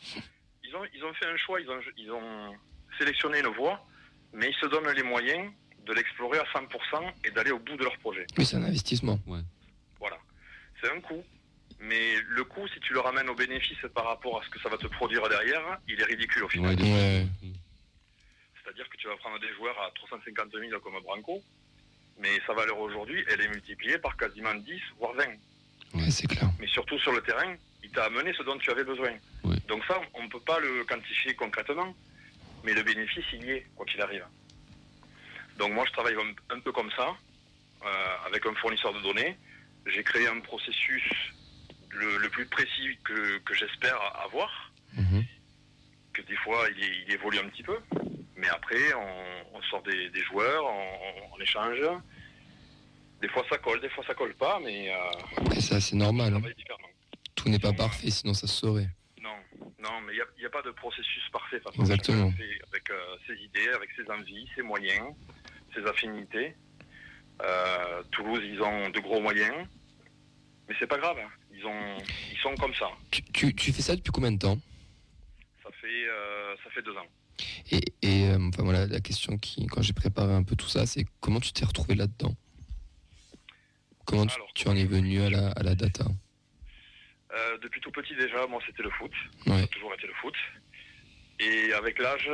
Ils 0.63 0.75
ont, 0.75 0.85
ils 0.95 1.03
ont 1.03 1.13
fait 1.13 1.25
un 1.27 1.37
choix, 1.37 1.59
ils 1.61 1.69
ont, 1.69 1.79
ils 1.97 2.11
ont 2.11 2.53
sélectionné 2.97 3.39
une 3.39 3.47
voie, 3.55 3.85
mais 4.33 4.49
ils 4.49 4.55
se 4.55 4.65
donnent 4.67 4.89
les 4.91 5.03
moyens 5.03 5.51
de 5.85 5.93
l'explorer 5.93 6.39
à 6.39 6.43
100% 6.45 7.13
et 7.25 7.31
d'aller 7.31 7.51
au 7.51 7.59
bout 7.59 7.75
de 7.77 7.83
leur 7.83 7.97
projet. 7.99 8.25
Oui, 8.37 8.45
c'est 8.45 8.55
un 8.55 8.63
investissement. 8.63 9.19
Voilà. 9.99 10.17
C'est 10.81 10.91
un 10.91 10.99
coût. 11.01 11.23
Mais 11.79 12.15
le 12.29 12.43
coût, 12.45 12.67
si 12.69 12.79
tu 12.79 12.93
le 12.93 13.01
ramènes 13.01 13.29
au 13.29 13.35
bénéfice 13.35 13.77
par 13.93 14.05
rapport 14.05 14.41
à 14.41 14.45
ce 14.45 14.49
que 14.49 14.59
ça 14.61 14.69
va 14.69 14.77
te 14.77 14.87
produire 14.87 15.27
derrière, 15.27 15.77
il 15.87 15.99
est 15.99 16.05
ridicule 16.05 16.45
au 16.45 16.49
final. 16.49 16.75
Ouais, 16.75 16.81
Ouais. 16.81 17.25
C'est-à-dire 18.63 18.89
que 18.89 18.97
tu 18.97 19.07
vas 19.07 19.15
prendre 19.17 19.39
des 19.39 19.53
joueurs 19.53 19.79
à 19.79 19.91
350 19.93 20.51
000 20.51 20.79
comme 20.79 20.99
Branco, 21.03 21.43
mais 22.19 22.39
sa 22.47 22.53
valeur 22.53 22.79
aujourd'hui, 22.79 23.23
elle 23.29 23.41
est 23.41 23.47
multipliée 23.49 23.97
par 23.97 24.15
quasiment 24.17 24.53
10, 24.55 24.81
voire 24.99 25.13
20. 25.13 25.25
Ouais, 25.99 26.09
c'est 26.11 26.27
clair. 26.27 26.49
Mais 26.59 26.67
surtout 26.67 26.97
sur 26.99 27.11
le 27.11 27.21
terrain, 27.21 27.55
il 27.83 27.89
t'a 27.91 28.05
amené 28.05 28.33
ce 28.33 28.43
dont 28.43 28.57
tu 28.57 28.69
avais 28.71 28.83
besoin. 28.83 29.11
Donc 29.67 29.83
ça, 29.85 29.99
on 30.13 30.23
ne 30.23 30.29
peut 30.29 30.39
pas 30.39 30.59
le 30.59 30.83
quantifier 30.85 31.33
concrètement, 31.35 31.95
mais 32.63 32.73
le 32.73 32.83
bénéfice, 32.83 33.25
il 33.33 33.45
y 33.45 33.51
est, 33.51 33.67
quoi 33.75 33.85
qu'il 33.85 34.01
arrive. 34.01 34.25
Donc 35.57 35.71
moi, 35.73 35.85
je 35.87 35.91
travaille 35.93 36.15
un, 36.49 36.59
peu 36.59 36.71
comme 36.71 36.91
ça, 36.91 37.15
euh, 37.85 38.15
avec 38.25 38.45
un 38.45 38.53
fournisseur 38.55 38.93
de 38.93 39.01
données. 39.01 39.37
J'ai 39.85 40.03
créé 40.03 40.27
un 40.27 40.39
processus 40.39 41.03
le, 41.91 42.17
le 42.17 42.29
plus 42.29 42.45
précis 42.47 42.97
que, 43.03 43.37
que 43.39 43.53
j'espère 43.53 43.97
avoir, 44.23 44.71
Mhm. 44.97 45.25
que 46.13 46.21
des 46.21 46.37
fois 46.37 46.65
il, 46.77 47.03
il 47.07 47.13
évolue 47.13 47.37
un 47.39 47.49
petit 47.49 47.63
peu, 47.63 47.77
mais 48.37 48.47
après 48.49 48.93
on, 48.93 49.57
on 49.57 49.61
sort 49.63 49.81
des, 49.83 50.09
des 50.09 50.21
joueurs, 50.21 50.65
on, 50.65 51.35
on 51.35 51.39
échange. 51.41 51.79
Des 53.21 53.29
fois 53.29 53.43
ça 53.49 53.57
colle, 53.57 53.79
des 53.81 53.89
fois 53.89 54.03
ça 54.05 54.13
colle 54.13 54.33
pas, 54.35 54.59
mais 54.63 54.91
euh, 54.93 54.97
Après, 55.37 55.61
ça, 55.61 55.79
c'est 55.79 55.95
normal. 55.95 56.33
hein. 56.35 56.41
Tout 57.35 57.49
n'est 57.49 57.59
pas 57.59 57.73
parfait, 57.73 58.09
sinon 58.11 58.33
ça 58.33 58.47
se 58.47 58.53
saurait. 58.55 58.89
Non, 59.21 59.35
non, 59.79 60.01
mais 60.05 60.13
il 60.13 60.23
n'y 60.39 60.45
a, 60.45 60.49
pas 60.49 60.61
de 60.61 60.71
processus 60.71 61.23
parfait. 61.31 61.59
façon. 61.59 61.79
Exactement. 61.81 62.31
Avec 62.71 62.89
euh, 62.91 63.15
ses 63.25 63.35
idées, 63.35 63.69
avec 63.69 63.89
ses 63.95 64.09
envies, 64.11 64.47
ses 64.55 64.61
moyens, 64.61 65.07
ses 65.73 65.83
affinités. 65.85 66.55
Euh, 67.41 68.03
Toulouse, 68.11 68.41
ils 68.43 68.61
ont 68.61 68.89
de 68.89 68.99
gros 68.99 69.19
moyens, 69.19 69.67
mais 70.67 70.75
c'est 70.79 70.87
pas 70.87 70.97
grave. 70.97 71.17
hein. 71.19 71.29
Ils 71.53 71.65
ont, 71.65 71.97
ils 72.31 72.37
sont 72.39 72.53
comme 72.55 72.73
ça. 72.75 72.89
Tu, 73.11 73.23
tu- 73.23 73.55
tu 73.55 73.73
fais 73.73 73.81
ça 73.81 73.95
depuis 73.95 74.11
combien 74.11 74.31
de 74.31 74.39
temps? 74.39 74.57
Ça 75.63 75.69
fait, 75.81 76.07
euh, 76.07 76.55
ça 76.63 76.69
fait 76.71 76.81
deux 76.81 76.95
ans. 76.95 77.07
Et, 77.71 77.81
et, 78.01 78.29
euh, 78.29 78.37
enfin 78.49 78.63
voilà, 78.63 78.85
la 78.87 78.99
question 79.01 79.37
qui, 79.37 79.65
quand 79.67 79.81
j'ai 79.81 79.93
préparé 79.93 80.33
un 80.33 80.43
peu 80.43 80.55
tout 80.55 80.67
ça, 80.67 80.85
c'est 80.85 81.05
comment 81.19 81.39
tu 81.39 81.51
t'es 81.51 81.65
retrouvé 81.65 81.95
là-dedans? 81.95 82.33
Comment 84.05 84.25
tu, 84.25 84.35
Alors, 84.35 84.51
tu 84.53 84.67
en 84.67 84.75
es 84.75 84.85
venu 84.85 85.21
à 85.21 85.29
la, 85.29 85.49
à 85.51 85.63
la 85.63 85.75
data? 85.75 86.05
Euh, 87.33 87.57
depuis 87.61 87.81
tout 87.81 87.91
petit 87.91 88.15
déjà, 88.15 88.45
moi 88.47 88.61
c'était 88.65 88.83
le 88.83 88.89
foot. 88.91 89.11
Ça 89.45 89.51
Ouais. 89.51 89.63
a 89.63 89.67
toujours 89.67 89.93
été 89.93 90.07
le 90.07 90.13
foot. 90.21 90.35
Et 91.39 91.73
avec 91.73 91.99
l'âge, 91.99 92.29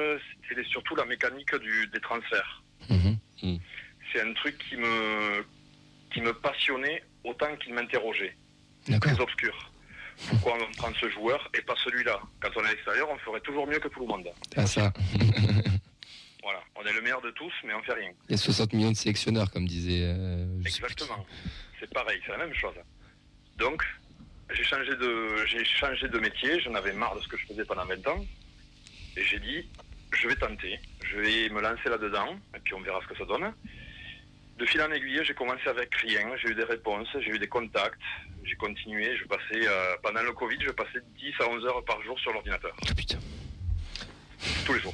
c'était 0.47 0.63
surtout 0.65 0.95
la 0.95 1.05
mécanique 1.05 1.55
du, 1.55 1.87
des 1.87 1.99
transferts. 2.01 2.61
Mhm. 2.89 3.17
C'est 4.13 4.21
un 4.21 4.33
truc 4.33 4.57
qui 4.69 4.75
me, 4.75 5.43
qui 6.13 6.21
me 6.21 6.33
passionnait 6.33 7.03
autant 7.23 7.55
qu'il 7.57 7.73
m'interrogeait. 7.73 8.35
Très 8.99 9.19
obscur. 9.19 9.70
Pourquoi 10.29 10.53
on 10.61 10.71
prend 10.77 10.93
ce 10.99 11.09
joueur 11.09 11.49
et 11.57 11.61
pas 11.61 11.75
celui-là? 11.83 12.19
Quand 12.39 12.49
on 12.55 12.63
est 12.63 12.67
à 12.67 12.71
l'extérieur, 12.71 13.09
on 13.09 13.17
ferait 13.19 13.41
toujours 13.41 13.67
mieux 13.67 13.79
que 13.79 13.87
tout 13.87 14.01
le 14.01 14.07
monde. 14.07 14.27
Ah 14.55 14.65
ça, 14.67 14.91
Voilà, 16.43 16.59
on 16.75 16.83
est 16.83 16.93
le 16.93 17.01
meilleur 17.01 17.21
de 17.21 17.29
tous, 17.31 17.53
mais 17.65 17.73
on 17.73 17.83
fait 17.83 17.93
rien. 17.93 18.11
il 18.27 18.31
y 18.31 18.33
a 18.33 18.37
60 18.37 18.73
millions 18.73 18.91
de 18.91 18.95
sélectionneurs, 18.97 19.51
comme 19.51 19.67
disait. 19.67 20.01
euh. 20.03 20.59
Exactement. 20.65 21.23
C'est 21.79 21.91
pareil, 21.93 22.19
c'est 22.25 22.31
la 22.31 22.39
même 22.39 22.53
chose. 22.53 22.73
Donc, 23.57 23.83
j'ai 24.51 24.63
changé 24.63 24.95
de, 24.95 25.45
j'ai 25.45 25.63
changé 25.63 26.07
de 26.07 26.17
métier, 26.19 26.59
j'en 26.61 26.73
avais 26.73 26.93
marre 26.93 27.15
de 27.15 27.21
ce 27.21 27.27
que 27.27 27.37
je 27.37 27.45
faisais 27.45 27.63
pendant 27.65 27.85
20 27.85 28.07
ans. 28.07 28.25
Et 29.17 29.23
j'ai 29.23 29.39
dit, 29.39 29.69
je 30.19 30.27
vais 30.27 30.35
tenter, 30.35 30.79
je 31.05 31.17
vais 31.17 31.49
me 31.49 31.61
lancer 31.61 31.89
là-dedans, 31.89 32.35
et 32.55 32.59
puis 32.59 32.73
on 32.73 32.81
verra 32.81 32.99
ce 33.03 33.07
que 33.07 33.17
ça 33.17 33.25
donne. 33.25 33.53
De 34.61 34.65
fil 34.67 34.79
en 34.83 34.91
aiguille, 34.91 35.19
j'ai 35.25 35.33
commencé 35.33 35.67
avec 35.67 35.91
rien, 35.95 36.37
j'ai 36.37 36.49
eu 36.49 36.53
des 36.53 36.63
réponses, 36.63 37.07
j'ai 37.19 37.31
eu 37.31 37.39
des 37.39 37.47
contacts, 37.47 37.99
j'ai 38.43 38.53
continué, 38.57 39.17
je 39.17 39.23
passais, 39.25 39.67
euh, 39.67 39.95
pendant 40.03 40.21
le 40.21 40.33
Covid, 40.33 40.57
je 40.61 40.69
passais 40.69 40.99
10 41.17 41.33
à 41.39 41.47
11 41.49 41.65
heures 41.65 41.83
par 41.83 41.99
jour 42.03 42.19
sur 42.19 42.31
l'ordinateur, 42.31 42.71
Ah, 42.87 42.93
putain. 42.93 43.17
tous 44.63 44.73
les 44.73 44.79
jours. 44.81 44.93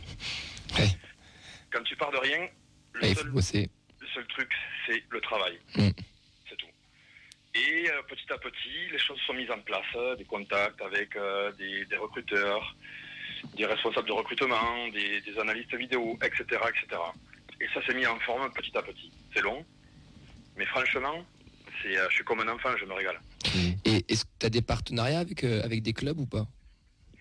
Ouais. 0.80 0.88
Quand 1.70 1.84
tu 1.84 1.98
pars 1.98 2.12
de 2.12 2.18
rien, 2.18 2.48
le 2.94 3.14
seul 3.14 3.30
bosser. 3.30 3.70
le 4.00 4.08
seul 4.08 4.26
truc, 4.28 4.50
c'est 4.88 5.04
le 5.10 5.20
travail. 5.20 5.60
Mm. 5.76 5.90
C'est 6.48 6.56
tout. 6.56 6.68
Et 7.56 7.90
euh, 7.92 8.02
petit 8.08 8.32
à 8.32 8.38
petit, 8.38 8.90
les 8.90 9.00
choses 9.00 9.20
sont 9.28 9.34
mises 9.34 9.52
en 9.52 9.60
place, 9.60 9.84
euh, 9.98 10.16
des 10.16 10.24
contacts 10.24 10.82
avec 10.82 11.10
des, 11.58 11.84
des 11.88 11.98
recruteurs, 11.98 12.74
des 13.58 13.66
responsables 13.66 14.08
de 14.08 14.14
recrutement, 14.14 14.88
des, 14.94 15.20
des 15.20 15.38
analystes 15.38 15.76
vidéo, 15.76 16.18
etc., 16.24 16.46
etc. 16.70 17.02
Et 17.60 17.68
ça 17.74 17.86
s'est 17.86 17.94
mis 17.96 18.06
en 18.06 18.18
forme 18.20 18.50
petit 18.54 18.78
à 18.78 18.82
petit. 18.82 19.12
C'est 19.38 19.44
long, 19.44 19.64
mais 20.58 20.66
franchement, 20.66 21.24
c'est, 21.84 21.96
euh, 21.96 22.08
je 22.10 22.16
suis 22.16 22.24
comme 22.24 22.40
un 22.40 22.48
enfant, 22.52 22.70
je 22.80 22.86
me 22.86 22.94
régale. 22.94 23.20
Et 23.86 24.04
est-ce 24.12 24.26
que 24.26 24.30
tu 24.40 24.46
as 24.48 24.50
des 24.50 24.64
partenariats 24.64 25.20
avec, 25.20 25.44
euh, 25.44 25.62
avec 25.64 25.84
des 25.84 25.94
clubs 25.94 26.20
ou 26.20 26.26
pas? 26.26 26.48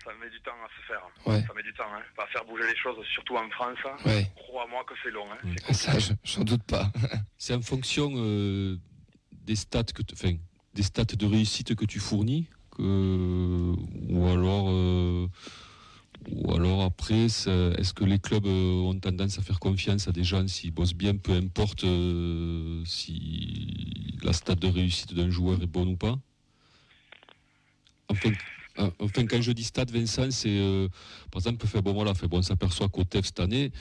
Ça 0.03 0.13
met 0.19 0.31
du 0.31 0.41
temps 0.41 0.53
à 0.65 0.69
se 0.69 0.87
faire. 0.87 1.03
Ouais. 1.27 1.45
Ça 1.47 1.53
met 1.55 1.63
du 1.63 1.75
temps, 1.75 1.85
hein. 1.95 2.01
Pas 2.17 2.27
faire 2.29 2.43
bouger 2.47 2.63
les 2.67 2.77
choses, 2.79 2.97
surtout 3.13 3.37
en 3.37 3.51
France. 3.51 3.77
Ouais. 4.07 4.31
Crois-moi 4.35 4.83
que 4.89 4.95
c'est 5.03 5.11
long. 5.11 5.27
Hein. 5.31 5.37
Mm. 5.45 5.55
C'est 5.67 5.75
Ça, 5.75 5.99
je- 5.99 6.13
j'en 6.25 6.45
doute 6.45 6.63
pas. 6.63 6.91
C'est 7.37 7.53
en 7.55 7.61
fonction 7.61 8.11
euh, 8.17 8.79
des 9.33 9.57
stats 9.57 9.85
que 9.85 10.01
enfin, 10.15 10.33
des 10.73 10.83
stats 10.83 11.05
de 11.05 11.27
réussite 11.27 11.75
que 11.75 11.85
tu 11.85 11.99
fournis 12.01 12.47
que, 12.71 12.83
ou 14.09 14.27
alors 14.29 14.69
euh, 14.71 15.29
ou 16.31 16.53
alors 16.53 16.83
après 16.83 17.27
est-ce 17.27 17.93
que 17.93 18.05
les 18.05 18.19
clubs 18.19 18.47
euh, 18.47 18.83
ont 18.83 18.99
tendance 18.99 19.39
à 19.39 19.43
faire 19.43 19.61
confiance 19.61 20.09
à 20.09 20.13
des 20.13 20.25
gens 20.25 20.47
s'ils 20.49 20.73
bossent 20.73 20.95
bien 20.95 21.17
peu 21.17 21.33
importe 21.33 21.85
euh, 21.85 22.83
si 22.85 24.19
la 24.23 24.33
stat 24.33 24.57
de 24.57 24.69
réussite 24.69 25.15
d'un 25.15 25.31
joueur 25.31 25.63
est 25.63 25.67
bonne 25.67 25.89
ou 25.89 25.97
pas? 25.97 26.19
Enfin, 28.09 28.31
euh, 28.79 28.91
enfin, 29.01 29.27
quand 29.27 29.41
je 29.41 29.53
dis 29.53 29.65
stat 29.65 29.87
Vincent 29.91 30.31
c'est 30.31 30.89
par 31.31 31.41
exemple 31.41 31.67
fait 31.67 31.83
bon 31.83 31.93
voilà 31.93 32.15
fait 32.15 32.29
bon 32.29 32.39
on 32.39 32.43
s'aperçoit 32.43 32.89
qu'au 32.89 33.05
TEF 33.05 33.27
cette 33.27 33.41
année 33.41 33.73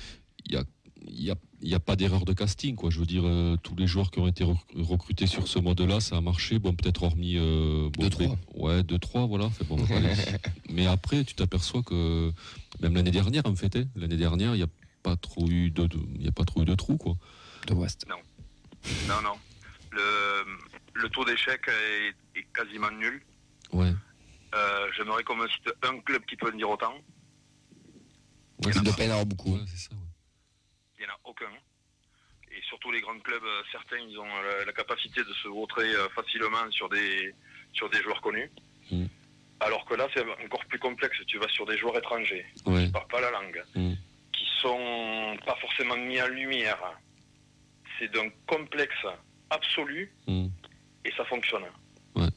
il 0.46 0.54
y 0.54 0.58
a 0.58 0.64
il 1.08 1.24
n'y 1.24 1.32
a, 1.32 1.36
y 1.62 1.74
a 1.76 1.80
pas 1.80 1.96
d'erreur 1.96 2.26
de 2.26 2.34
casting. 2.34 2.76
Quoi. 2.76 2.90
Je 2.90 3.00
veux 3.00 3.06
dire, 3.06 3.24
euh, 3.26 3.58
tous 3.64 3.76
les 3.76 3.88
joueurs 3.88 4.12
qui 4.12 4.20
ont 4.20 4.28
été 4.28 4.44
rec- 4.44 4.58
recrutés 4.76 5.28
sur 5.28 5.48
ce 5.48 5.60
mode-là, 5.60 6.00
ça 6.00 6.18
a 6.18 6.22
marché. 6.22 6.60
Bon, 6.60 6.74
peut-être 6.76 7.04
hormis. 7.04 7.38
Euh, 7.38 7.90
bon, 7.94 8.04
Deux, 8.04 8.10
trois. 8.10 8.28
mais- 8.28 8.62
Ouais, 8.62 8.84
deux, 8.84 8.98
trois, 9.00 9.26
voilà. 9.26 9.50
Fait 9.50 9.64
bon, 9.66 9.78
allez. 9.92 10.14
Mais 10.70 10.88
après, 10.88 11.24
tu 11.24 11.36
t'aperçois 11.36 11.84
que, 11.84 12.32
même 12.82 12.96
l'année 12.96 13.12
dernière, 13.12 13.44
en 13.46 13.56
fait, 13.56 13.76
hein, 13.76 13.86
l'année 13.96 14.18
dernière, 14.18 14.54
il 14.56 14.58
n'y 14.58 14.64
a 14.64 14.70
pas 15.04 15.16
trop 15.16 15.48
eu 15.48 15.70
de, 15.70 15.86
de- 15.88 16.00
il 16.16 16.24
y 16.24 16.28
a 16.28 16.32
pas 16.32 16.44
trop 16.46 16.62
eu 16.64 16.66
de 16.66 16.76
trous, 16.76 16.98
quoi. 16.98 17.16
De 17.68 17.74
West. 17.74 18.06
Non, 18.10 19.22
non. 19.24 19.34
Le, 19.92 20.44
le 21.02 21.10
taux 21.10 21.24
d'échec 21.26 21.62
est, 21.68 22.40
est 22.40 22.46
quasiment 22.54 22.92
nul. 22.92 23.22
Ouais. 23.72 23.94
Euh, 24.54 24.88
J'aimerais 24.98 25.24
qu'on 25.24 25.36
me 25.36 25.48
cite 25.48 25.72
un 25.84 26.00
club 26.00 26.24
qui 26.26 26.36
peut 26.36 26.52
me 26.52 26.58
dire 26.58 26.70
autant. 26.70 26.94
Ouais, 28.64 28.72
Il 28.76 28.82
doit 28.84 28.94
pas 28.96 29.04
y 29.04 29.08
en 29.08 29.12
avoir 29.12 29.26
beaucoup. 29.26 29.54
ouais, 29.54 29.62
c'est 29.68 29.78
ça, 29.90 29.96
ouais. 29.96 30.02
Il 31.06 31.08
n'y 31.08 31.12
en 31.12 31.16
a 31.16 31.20
aucun. 31.26 31.52
Et 32.52 32.62
surtout 32.68 32.92
les 32.92 33.02
grands 33.02 33.20
clubs, 33.20 33.44
euh, 33.44 33.62
certains, 33.72 33.98
ils 33.98 34.18
ont 34.18 34.26
la, 34.26 34.66
la 34.66 34.74
capacité 34.74 35.22
de 35.24 35.34
se 35.34 35.48
vautrer 35.48 35.84
euh, 35.94 36.10
facilement 36.10 36.70
sur 36.72 36.90
des, 36.90 37.34
sur 37.74 37.90
des 37.90 38.02
joueurs 38.02 38.22
connus. 38.22 38.50
Mm. 38.92 39.06
Alors 39.60 39.86
que 39.86 39.94
là, 39.96 40.08
c'est 40.14 40.22
encore 40.44 40.66
plus 40.66 40.80
complexe. 40.80 41.18
Tu 41.28 41.38
vas 41.38 41.48
sur 41.50 41.66
des 41.66 41.78
joueurs 41.78 41.98
étrangers 41.98 42.46
Ouais. 42.66 42.82
qui 42.82 42.88
ne 42.88 42.92
parlent 42.92 43.08
pas 43.08 43.22
la 43.22 43.32
langue, 43.32 43.64
Mm. 43.76 43.94
qui 44.34 44.46
sont 44.62 45.38
pas 45.46 45.56
forcément 45.62 45.98
mis 45.98 46.20
en 46.22 46.28
lumière. 46.28 46.80
C'est 48.00 48.12
d'un 48.12 48.30
complexe 48.48 49.06
absolu 49.50 50.12
Mm. 50.28 50.48
et 51.06 51.12
ça 51.16 51.26
fonctionne. 51.26 51.66
Ouais. 52.16 52.28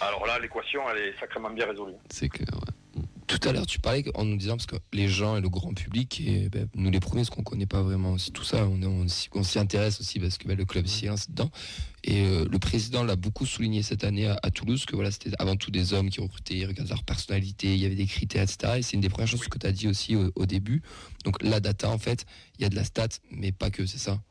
Alors 0.00 0.26
là, 0.26 0.38
l'équation, 0.38 0.88
elle 0.90 0.98
est 1.08 1.18
sacrément 1.18 1.50
bien 1.50 1.66
résolue. 1.66 1.94
C'est 2.10 2.28
que, 2.28 2.42
ouais. 2.42 2.73
Tout 3.44 3.50
à 3.50 3.52
l'heure, 3.52 3.66
tu 3.66 3.78
parlais 3.78 4.02
en 4.14 4.24
nous 4.24 4.38
disant, 4.38 4.56
parce 4.56 4.64
que 4.64 4.76
les 4.94 5.06
gens 5.06 5.36
et 5.36 5.42
le 5.42 5.50
grand 5.50 5.74
public, 5.74 6.18
et 6.26 6.48
ben, 6.48 6.66
nous 6.74 6.90
les 6.90 6.98
premiers, 6.98 7.20
parce 7.20 7.28
qu'on 7.28 7.42
connaît 7.42 7.66
pas 7.66 7.82
vraiment 7.82 8.12
aussi 8.12 8.32
tout 8.32 8.42
ça, 8.42 8.66
on, 8.66 8.82
on 8.82 9.06
s'y- 9.06 9.28
on 9.32 9.42
s'y 9.42 9.58
intéresse 9.58 10.00
aussi 10.00 10.18
parce 10.18 10.38
que 10.38 10.48
ben, 10.48 10.56
le 10.56 10.64
club 10.64 10.86
s'y 10.86 11.04
lance 11.04 11.28
dedans. 11.28 11.50
Et 12.04 12.24
euh, 12.24 12.46
le 12.50 12.58
président 12.58 13.04
l'a 13.04 13.16
beaucoup 13.16 13.44
souligné 13.44 13.82
cette 13.82 14.02
année 14.02 14.26
à, 14.28 14.38
à 14.42 14.50
Toulouse, 14.50 14.86
que 14.86 14.94
voilà, 14.94 15.10
c'était 15.10 15.30
avant 15.38 15.56
tout 15.56 15.70
des 15.70 15.92
hommes 15.92 16.08
qui 16.08 16.22
recrutaient, 16.22 16.54
ils 16.56 16.64
regardaient 16.64 16.88
leur 16.94 17.04
personnalité, 17.04 17.74
il 17.74 17.80
y 17.80 17.84
avait 17.84 17.96
des 17.96 18.06
critères, 18.06 18.44
etc. 18.44 18.76
Et 18.78 18.82
c'est 18.82 18.94
une 18.94 19.02
des 19.02 19.10
premières 19.10 19.28
choses 19.28 19.46
que 19.46 19.58
tu 19.58 19.66
as 19.66 19.72
dit 19.72 19.88
aussi 19.88 20.16
au, 20.16 20.32
au 20.36 20.46
début. 20.46 20.80
Donc 21.26 21.42
la 21.42 21.60
data, 21.60 21.90
en 21.90 21.98
fait, 21.98 22.24
il 22.58 22.62
y 22.62 22.64
a 22.64 22.70
de 22.70 22.76
la 22.76 22.84
stat, 22.84 23.08
mais 23.30 23.52
pas 23.52 23.68
que, 23.70 23.84
c'est 23.84 23.98
ça? 23.98 24.22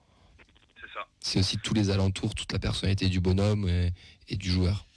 C'est 0.82 0.92
ça. 0.92 1.06
C'est 1.20 1.38
aussi 1.38 1.58
tous 1.60 1.76
les 1.76 1.92
alentours, 1.92 2.34
toute 2.34 2.52
la 2.52 2.58
personnalité 2.58 3.10
du 3.10 3.20
bonhomme 3.20 3.70
et, 3.70 3.92
et 4.28 4.38
du 4.38 4.50
joueur. 4.50 4.88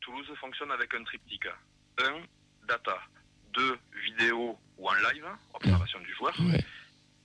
Toulouse 0.00 0.24
fonctionne 0.40 0.70
avec 0.70 0.94
un 0.94 1.04
triptyque. 1.04 1.48
Un, 1.98 2.22
data. 2.66 2.96
Deux, 3.54 3.78
vidéo 4.04 4.58
ou 4.78 4.88
en 4.88 4.94
live, 4.94 5.26
observation 5.54 6.00
du 6.00 6.14
joueur. 6.14 6.34
Ouais. 6.40 6.64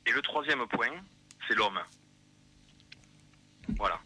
Et 0.06 0.12
le 0.12 0.22
troisième 0.22 0.66
point, 0.68 0.92
c'est 1.48 1.56
l'homme. 1.56 1.80
Voilà. 3.78 4.00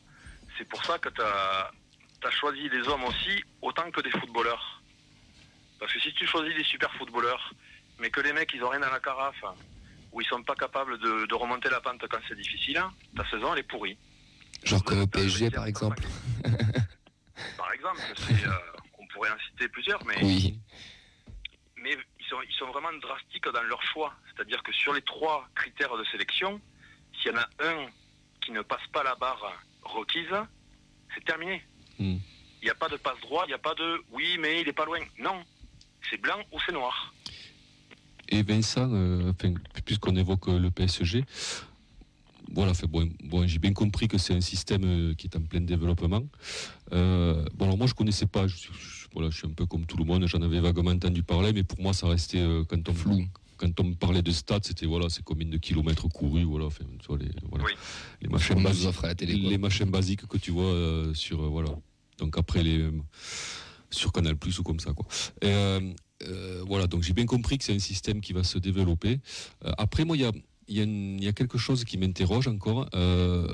C'est 0.57 0.65
pour 0.67 0.83
ça 0.83 0.97
que 0.99 1.09
tu 1.09 1.21
as, 1.21 1.71
choisi 2.31 2.69
des 2.69 2.87
hommes 2.87 3.03
aussi 3.03 3.43
autant 3.61 3.89
que 3.91 4.01
des 4.01 4.11
footballeurs. 4.11 4.81
Parce 5.79 5.91
que 5.93 5.99
si 5.99 6.13
tu 6.13 6.25
choisis 6.27 6.55
des 6.55 6.63
super 6.63 6.93
footballeurs, 6.95 7.53
mais 7.99 8.09
que 8.09 8.21
les 8.21 8.33
mecs 8.33 8.51
ils 8.53 8.63
ont 8.63 8.69
rien 8.69 8.79
dans 8.79 8.91
la 8.91 8.99
carafe, 8.99 9.43
ou 10.11 10.21
ils 10.21 10.27
sont 10.27 10.43
pas 10.43 10.55
capables 10.55 10.99
de, 10.99 11.25
de 11.25 11.35
remonter 11.35 11.69
la 11.69 11.81
pente 11.81 12.03
quand 12.09 12.19
c'est 12.27 12.35
difficile, 12.37 12.81
ta 13.15 13.27
saison 13.29 13.53
elle 13.53 13.59
est 13.59 13.63
pourrie. 13.63 13.97
Genre 14.63 14.83
comme 14.83 15.01
au 15.01 15.07
PSG, 15.07 15.49
par 15.49 15.65
exemple. 15.65 16.03
Par 17.57 17.73
exemple, 17.73 17.99
euh, 18.29 18.51
on 18.99 19.07
pourrait 19.07 19.31
en 19.31 19.39
citer 19.49 19.67
plusieurs, 19.69 20.03
mais 20.05 20.15
Oui. 20.23 20.59
mais 21.77 21.91
ils 21.93 22.03
sont, 22.31 22.41
ils 22.49 22.55
sont 22.55 22.67
vraiment 22.67 22.93
drastiques 23.01 23.47
dans 23.53 23.61
leur 23.63 23.81
choix. 23.83 24.13
C'est-à-dire 24.33 24.63
que 24.63 24.71
sur 24.71 24.93
les 24.93 25.01
trois 25.01 25.47
critères 25.55 25.95
de 25.97 26.03
sélection, 26.05 26.59
s'il 27.21 27.31
y 27.31 27.35
en 27.35 27.39
a 27.39 27.49
un 27.59 27.85
qui 28.41 28.51
ne 28.51 28.61
passe 28.61 28.85
pas 28.91 29.03
la 29.03 29.15
barre 29.15 29.53
requise, 29.83 30.33
c'est 31.13 31.23
terminé. 31.25 31.61
Mm. 31.99 32.17
Il 32.61 32.65
n'y 32.65 32.69
a 32.69 32.75
pas 32.75 32.89
de 32.89 32.97
passe 32.97 33.19
droit, 33.21 33.43
il 33.45 33.49
n'y 33.49 33.53
a 33.53 33.59
pas 33.59 33.75
de 33.75 34.01
oui, 34.11 34.37
mais 34.39 34.61
il 34.61 34.65
n'est 34.67 34.73
pas 34.73 34.85
loin. 34.85 34.99
Non, 35.19 35.43
c'est 36.09 36.19
blanc 36.19 36.39
ou 36.51 36.59
c'est 36.65 36.71
noir. 36.71 37.13
Et 38.29 38.43
Vincent, 38.43 38.89
euh, 38.93 39.31
enfin, 39.31 39.53
puisqu'on 39.85 40.15
évoque 40.15 40.47
euh, 40.47 40.57
le 40.59 40.71
PSG, 40.71 41.25
voilà, 42.53 42.73
fait, 42.73 42.87
bon, 42.87 43.09
bon, 43.23 43.47
j'ai 43.47 43.59
bien 43.59 43.73
compris 43.73 44.07
que 44.07 44.17
c'est 44.17 44.33
un 44.33 44.41
système 44.41 44.83
euh, 44.85 45.13
qui 45.15 45.27
est 45.27 45.35
en 45.35 45.41
plein 45.41 45.61
développement. 45.61 46.23
Euh, 46.93 47.45
bon, 47.53 47.65
alors 47.65 47.77
moi, 47.77 47.87
je 47.87 47.93
connaissais 47.93 48.27
pas. 48.27 48.47
Je- 48.47 49.00
voilà, 49.13 49.29
je 49.29 49.37
suis 49.37 49.47
un 49.47 49.51
peu 49.51 49.65
comme 49.65 49.85
tout 49.85 49.97
le 49.97 50.05
monde. 50.05 50.25
J'en 50.27 50.41
avais 50.41 50.59
vaguement 50.59 50.91
entendu 50.91 51.23
parler, 51.23 51.53
mais 51.53 51.63
pour 51.63 51.81
moi, 51.81 51.93
ça 51.93 52.07
restait 52.07 52.39
euh, 52.39 52.63
quand 52.65 52.87
on 52.89 52.93
Flou. 52.93 53.25
Quand 53.57 53.79
on 53.79 53.83
me 53.83 53.93
parlait 53.93 54.23
de 54.23 54.31
stats, 54.31 54.59
c'était 54.63 54.87
voilà, 54.87 55.07
c'est 55.09 55.23
combien 55.23 55.47
de 55.47 55.57
kilomètres 55.57 56.07
courus, 56.07 56.43
voilà, 56.45 56.65
enfin, 56.65 56.83
tu 56.99 57.05
vois, 57.07 57.17
les, 57.19 57.29
voilà, 57.47 57.63
Oui. 57.65 57.71
les 58.21 58.27
Je 58.27 58.31
machins 58.31 58.63
basiques, 58.63 58.87
offre 58.87 59.05
à 59.05 59.09
la 59.09 59.15
télé. 59.15 59.39
quoi. 59.39 59.49
les 59.51 59.57
machins 59.59 59.89
basiques 59.91 60.25
que 60.25 60.37
tu 60.39 60.49
vois 60.49 60.63
euh, 60.63 61.13
sur 61.13 61.43
euh, 61.43 61.47
voilà. 61.47 61.69
Donc 62.17 62.37
après 62.39 62.63
les 62.63 62.89
sur 63.91 64.11
Canal 64.11 64.35
Plus 64.35 64.57
ou 64.57 64.63
comme 64.63 64.79
ça 64.79 64.93
quoi. 64.93 65.05
Et, 65.43 65.47
euh, 65.47 65.79
euh, 66.23 66.63
voilà, 66.65 66.87
donc 66.87 67.03
j'ai 67.03 67.13
bien 67.13 67.25
compris 67.27 67.57
que 67.59 67.63
c'est 67.63 67.75
un 67.75 67.79
système 67.79 68.19
qui 68.21 68.33
va 68.33 68.43
se 68.43 68.57
développer. 68.57 69.19
Euh, 69.65 69.71
après 69.77 70.05
moi, 70.05 70.17
il 70.17 70.21
y 70.21 70.25
a 70.25 70.31
il 70.67 70.77
y, 70.77 71.25
a 71.27 71.29
y 71.29 71.33
quelque 71.33 71.57
chose 71.59 71.83
qui 71.83 71.97
m'interroge 71.99 72.47
encore. 72.47 72.87
Euh, 72.95 73.53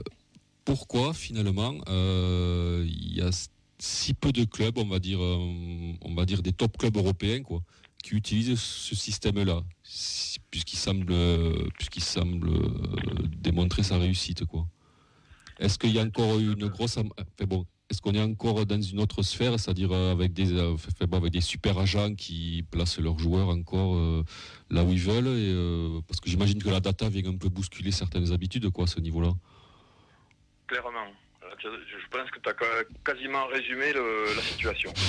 pourquoi 0.63 1.13
finalement 1.13 1.73
euh, 1.89 2.85
il 2.87 3.13
y 3.15 3.21
a 3.21 3.31
si 3.79 4.13
peu 4.13 4.31
de 4.31 4.43
clubs, 4.43 4.77
on 4.77 4.87
va 4.87 4.99
dire, 4.99 5.21
euh, 5.21 5.93
on 6.01 6.15
va 6.15 6.25
dire 6.25 6.41
des 6.41 6.53
top 6.53 6.77
clubs 6.77 6.97
européens, 6.97 7.43
quoi, 7.43 7.61
qui 8.03 8.15
utilisent 8.15 8.59
ce 8.59 8.95
système-là, 8.95 9.61
puisqu'il 10.49 10.77
semble, 10.77 11.13
puisqu'il 11.75 12.03
semble 12.03 12.49
euh, 12.49 13.27
démontrer 13.37 13.83
sa 13.83 13.97
réussite, 13.97 14.45
quoi. 14.45 14.67
Est-ce 15.59 15.79
qu'il 15.79 15.91
y 15.91 15.99
a 15.99 16.03
encore 16.03 16.37
une 16.39 16.67
grosse, 16.67 16.97
est-ce 17.89 18.01
qu'on 18.01 18.13
est 18.13 18.21
encore 18.21 18.63
dans 18.65 18.81
une 18.81 18.99
autre 18.99 19.23
sphère, 19.23 19.59
c'est-à-dire 19.59 19.91
euh, 19.91 20.11
avec 20.11 20.33
des, 20.33 20.53
avec 21.11 21.31
des 21.31 21.41
super 21.41 21.79
agents 21.79 22.13
qui 22.13 22.63
placent 22.69 22.99
leurs 22.99 23.17
joueurs 23.17 23.49
encore 23.49 24.23
là 24.69 24.83
où 24.83 24.91
ils 24.91 24.99
veulent, 24.99 26.01
parce 26.07 26.19
que 26.19 26.29
j'imagine 26.29 26.61
que 26.61 26.69
la 26.69 26.79
data 26.79 27.09
vient 27.09 27.25
un 27.25 27.37
peu 27.37 27.49
bousculer 27.49 27.91
certaines 27.91 28.31
habitudes, 28.31 28.69
quoi, 28.69 28.83
à 28.83 28.87
ce 28.87 28.99
niveau-là. 28.99 29.33
Clairement. 30.67 31.11
Je 31.61 32.07
pense 32.09 32.29
que 32.31 32.39
tu 32.39 32.49
as 32.49 32.55
quasiment 33.05 33.45
résumé 33.47 33.93
le- 33.93 34.35
la 34.35 34.41
situation. 34.41 34.93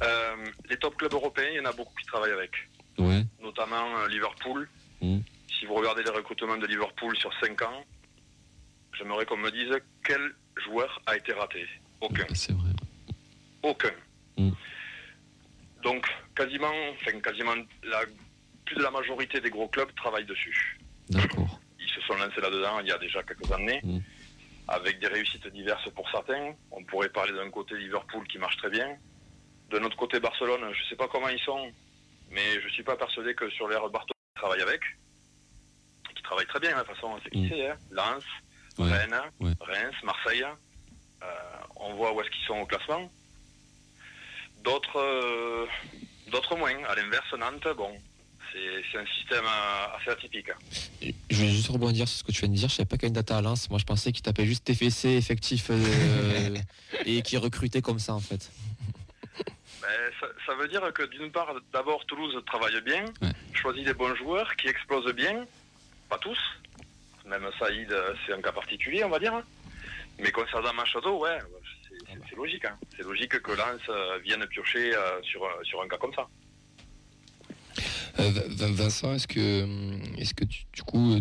Euh, 0.00 0.36
les 0.70 0.76
top 0.76 0.96
clubs 0.96 1.12
européens, 1.12 1.48
il 1.50 1.56
y 1.56 1.60
en 1.60 1.64
a 1.64 1.72
beaucoup 1.72 1.92
qui 1.96 2.06
travaillent 2.06 2.30
avec, 2.30 2.52
Ouais. 2.98 3.24
notamment 3.42 3.98
euh, 3.98 4.06
Liverpool. 4.08 4.68
Mm. 5.00 5.18
Si 5.58 5.66
vous 5.66 5.74
regardez 5.74 6.04
les 6.04 6.10
recrutements 6.10 6.56
de 6.56 6.66
Liverpool 6.68 7.16
sur 7.18 7.32
5 7.40 7.60
ans, 7.62 7.84
j'aimerais 8.96 9.26
qu'on 9.26 9.38
me 9.38 9.50
dise 9.50 9.76
quel 10.04 10.34
joueur 10.64 11.02
a 11.06 11.16
été 11.16 11.32
raté. 11.32 11.66
Aucun. 12.00 12.26
C'est 12.32 12.52
vrai. 12.52 12.70
Aucun. 13.64 13.90
Mm. 14.36 14.50
Donc, 15.82 16.06
quasiment, 16.36 16.70
enfin, 16.92 17.18
quasiment 17.18 17.56
la, 17.82 18.02
plus 18.66 18.76
de 18.76 18.82
la 18.84 18.92
majorité 18.92 19.40
des 19.40 19.50
gros 19.50 19.66
clubs 19.66 19.92
travaillent 19.96 20.26
dessus. 20.26 20.78
D'accord. 21.10 21.58
Ils 21.80 21.88
se 21.90 22.00
sont 22.02 22.14
lancés 22.14 22.40
là-dedans 22.40 22.78
il 22.82 22.86
y 22.86 22.92
a 22.92 22.98
déjà 22.98 23.20
quelques 23.24 23.50
années, 23.50 23.80
Mm. 23.82 23.98
Avec 24.68 24.98
des 25.00 25.06
réussites 25.08 25.46
diverses 25.48 25.88
pour 25.90 26.08
certains. 26.10 26.52
On 26.70 26.84
pourrait 26.84 27.08
parler 27.08 27.32
d'un 27.32 27.50
côté 27.50 27.76
Liverpool 27.76 28.26
qui 28.28 28.38
marche 28.38 28.56
très 28.58 28.70
bien. 28.70 28.96
De 29.70 29.78
notre 29.78 29.96
côté 29.96 30.20
Barcelone, 30.20 30.72
je 30.72 30.82
ne 30.82 30.88
sais 30.88 30.96
pas 30.96 31.08
comment 31.08 31.28
ils 31.28 31.40
sont, 31.40 31.70
mais 32.30 32.60
je 32.60 32.66
ne 32.66 32.70
suis 32.72 32.82
pas 32.82 32.96
persuadé 32.96 33.34
que 33.34 33.48
sur 33.50 33.68
l'ère 33.68 33.88
Bartoli 33.88 34.12
ils 34.36 34.38
travaillent 34.40 34.62
avec. 34.62 34.80
Qui 36.14 36.22
travaillent 36.22 36.46
très 36.46 36.60
bien, 36.60 36.76
hein, 36.76 36.82
de 36.82 36.86
toute 36.86 36.94
façon, 36.96 37.18
c'est 37.24 37.30
qui 37.30 37.42
Mm. 37.46 37.48
c'est. 37.50 37.68
Hein. 37.70 37.76
Lens, 37.90 38.24
Ouais. 38.78 38.92
Rennes, 38.92 39.20
ouais. 39.40 39.50
Reims, 39.60 39.96
Marseille. 40.04 40.44
Euh, 40.44 41.26
on 41.76 41.94
voit 41.94 42.12
où 42.14 42.20
est-ce 42.20 42.30
qu'ils 42.30 42.46
sont 42.46 42.60
au 42.60 42.66
classement. 42.66 43.10
D'autres, 44.62 44.98
euh, 45.00 45.66
d'autres 46.28 46.56
moins. 46.56 46.84
À 46.84 46.94
l'inverse, 46.94 47.32
Nantes, 47.34 47.66
bon, 47.76 47.98
c'est, 48.52 48.98
un 48.98 49.06
système 49.06 49.44
assez 49.96 50.10
atypique. 50.10 50.48
Je 51.02 51.36
vais 51.42 51.48
juste 51.50 51.68
rebondir 51.68 52.08
sur 52.08 52.18
ce 52.18 52.24
que 52.24 52.32
tu 52.32 52.40
viens 52.40 52.48
de 52.48 52.54
dire. 52.54 52.68
Je 52.68 52.74
savais 52.74 52.86
pas 52.86 52.96
qu'il 52.96 53.04
y 53.04 53.06
a 53.06 53.08
une 53.08 53.14
data 53.14 53.36
à 53.38 53.42
Lens. 53.42 53.68
Moi, 53.70 53.78
je 53.78 53.84
pensais 53.84 54.12
qu'il 54.12 54.22
tapait 54.22 54.46
juste 54.46 54.64
TFC 54.64 55.08
effectif 55.16 55.66
euh, 55.70 56.56
et 57.06 57.22
qu'il 57.22 57.38
recrutait 57.38 57.82
comme 57.82 57.98
ça, 57.98 58.14
en 58.14 58.20
fait. 58.20 58.50
Ben, 59.82 59.88
ça, 60.20 60.26
ça 60.46 60.54
veut 60.54 60.68
dire 60.68 60.82
que 60.92 61.04
d'une 61.04 61.30
part, 61.30 61.54
d'abord, 61.72 62.04
Toulouse 62.06 62.34
travaille 62.46 62.80
bien, 62.82 63.04
Ouais. 63.22 63.28
choisit 63.54 63.84
des 63.84 63.94
bons 63.94 64.14
joueurs 64.16 64.54
qui 64.56 64.68
explosent 64.68 65.14
bien, 65.14 65.46
pas 66.08 66.18
tous. 66.18 66.38
Même 67.26 67.48
Saïd, 67.58 67.94
c'est 68.26 68.32
un 68.32 68.40
cas 68.40 68.52
particulier, 68.52 69.04
on 69.04 69.10
va 69.10 69.18
dire. 69.18 69.40
Mais 70.18 70.32
concernant 70.32 70.72
Machado, 70.72 71.18
ouais, 71.18 71.38
c'est, 71.88 72.12
c'est- 72.12 72.20
c'est 72.28 72.36
logique. 72.36 72.64
hein. 72.64 72.76
C'est 72.96 73.02
logique 73.04 73.38
que 73.40 73.52
Lens 73.52 73.80
euh, 73.88 74.18
vienne 74.24 74.44
piocher 74.46 74.94
euh, 74.96 75.20
sur 75.22 75.80
un 75.82 75.88
cas 75.88 75.98
comme 75.98 76.12
ça. 76.14 76.26
Euh, 78.18 78.30
Vin- 78.48 78.72
Vincent, 78.72 79.14
est-ce 79.14 79.26
que, 79.28 79.62
hum, 79.62 80.00
est-ce 80.18 80.34
que 80.34 80.44
tu- 80.44 80.64
du 80.72 80.82
coup, 80.82 81.14
euh, 81.14 81.20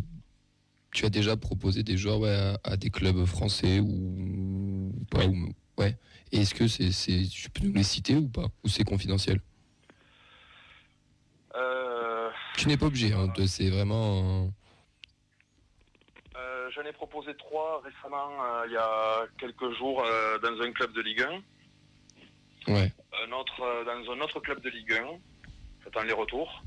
tu 0.92 1.06
as 1.06 1.10
déjà 1.10 1.36
proposé 1.38 1.84
des 1.84 1.98
joueurs 1.98 2.20
ouais, 2.20 2.30
à, 2.34 2.60
à 2.64 2.78
des 2.78 2.90
clubs 2.90 3.26
français 3.26 3.80
ou, 3.80 4.92
pas 5.12 5.26
ou- 5.26 5.50
Ouais. 5.78 5.96
Et 6.32 6.40
est-ce 6.40 6.56
que 6.56 6.68
c'est, 6.68 6.92
c'est, 6.92 7.24
tu 7.30 7.50
peux 7.52 7.66
nous 7.66 7.74
les 7.74 7.84
citer 7.84 8.16
ou 8.16 8.28
pas? 8.28 8.48
Ou 8.64 8.68
c'est 8.70 8.84
confidentiel? 8.84 9.40
Euh, 11.56 12.30
Tu 12.58 12.68
n'es 12.68 12.78
pas 12.78 12.88
obligé, 12.88 13.14
hein, 13.14 13.28
de- 13.38 13.46
c'est 13.46 13.70
vraiment. 13.70 14.50
euh, 16.36 16.70
j'en 16.72 16.82
ai 16.84 16.92
proposé 16.94 17.36
trois 17.38 17.82
récemment, 17.84 18.30
euh, 18.44 18.66
il 18.68 18.74
y 18.74 18.78
a 18.78 19.26
quelques 19.40 19.72
jours, 19.78 20.04
dans 20.42 20.62
un 20.62 20.72
club 20.72 20.94
de 20.94 21.02
Ligue 21.02 21.22
1. 21.24 21.42
Ouais. 22.74 22.92
un 23.26 23.32
autre, 23.32 23.62
dans 23.86 24.12
un 24.12 24.20
autre 24.22 24.40
club 24.42 24.62
de 24.62 24.70
Ligue 24.70 24.94
1. 24.94 25.06
J'attends 25.88 26.06
les 26.06 26.14
retours. 26.14 26.64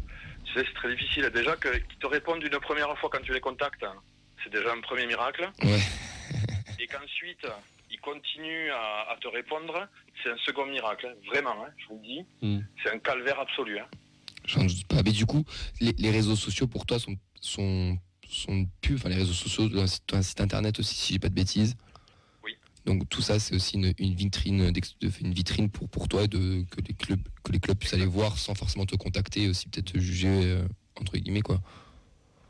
Tu 0.47 0.55
sais, 0.55 0.65
c'est 0.67 0.75
très 0.75 0.95
difficile. 0.97 1.31
Déjà, 1.35 1.55
que- 1.57 1.69
qu'ils 1.77 1.99
te 1.99 2.07
répondent 2.07 2.43
une 2.43 2.59
première 2.61 2.97
fois 2.99 3.11
quand 3.13 3.21
tu 3.23 3.33
les 3.35 3.41
contactes, 3.41 3.83
hein, 3.85 3.95
c'est 4.43 4.51
déjà 4.51 4.73
un 4.73 4.81
premier 4.81 5.07
miracle. 5.07 5.51
Ouais. 5.63 5.79
Et 6.79 6.87
qu'ensuite, 6.87 7.47
ils 7.91 8.01
continuent 8.01 8.71
à, 8.73 9.11
à 9.13 9.17
te 9.21 9.29
répondre, 9.29 9.87
c'est 10.23 10.31
un 10.31 10.37
second 10.47 10.65
miracle. 10.67 11.07
hein. 11.07 11.15
Vraiment, 11.31 11.53
hein, 11.65 11.69
je 11.77 11.87
vous 11.89 11.97
le 11.97 12.03
dis. 12.03 12.25
Mm. 12.41 12.61
C'est 12.83 12.95
un 12.95 12.99
calvaire 12.99 13.39
absolu. 13.39 13.79
hein. 13.79 13.87
J'en 14.47 14.65
doute 14.65 14.87
pas. 14.89 15.03
Mais 15.05 15.13
du 15.13 15.27
coup, 15.27 15.45
les, 15.81 15.93
les 15.99 16.11
réseaux 16.11 16.37
sociaux 16.37 16.67
pour 16.67 16.87
toi 16.87 16.99
sont, 16.99 17.15
sont, 17.43 17.99
sont 18.27 18.67
plus. 18.81 18.95
Enfin, 18.95 19.11
les 19.11 19.17
réseaux 19.17 19.35
sociaux, 19.35 19.69
un 20.15 20.23
site 20.23 20.41
internet 20.41 20.79
aussi, 20.79 20.95
si 20.95 21.13
j'ai 21.13 21.19
pas 21.19 21.29
de 21.29 21.35
bêtises. 21.35 21.77
Donc 22.87 23.09
tout 23.09 23.21
ça, 23.23 23.39
c'est 23.39 23.55
aussi 23.55 23.77
une, 23.77 23.93
une 23.99 24.15
vitrine, 24.15 24.73
une 25.21 25.33
vitrine 25.35 25.71
pour, 25.71 25.89
pour 25.89 26.09
toi, 26.09 26.27
de, 26.27 26.63
que, 26.71 26.81
les 26.87 26.95
clubs, 26.95 27.21
que 27.45 27.53
les 27.53 27.61
clubs 27.61 27.77
puissent 27.79 27.95
aller 27.95 28.07
voir 28.07 28.39
sans 28.39 28.55
forcément 28.55 28.87
te 28.87 28.97
contacter, 28.97 29.43
et 29.45 29.49
aussi 29.49 29.69
peut-être 29.69 29.93
te 29.93 29.99
juger, 29.99 30.29
euh, 30.29 30.63
entre 31.01 31.17
guillemets, 31.19 31.43
quoi. 31.43 31.61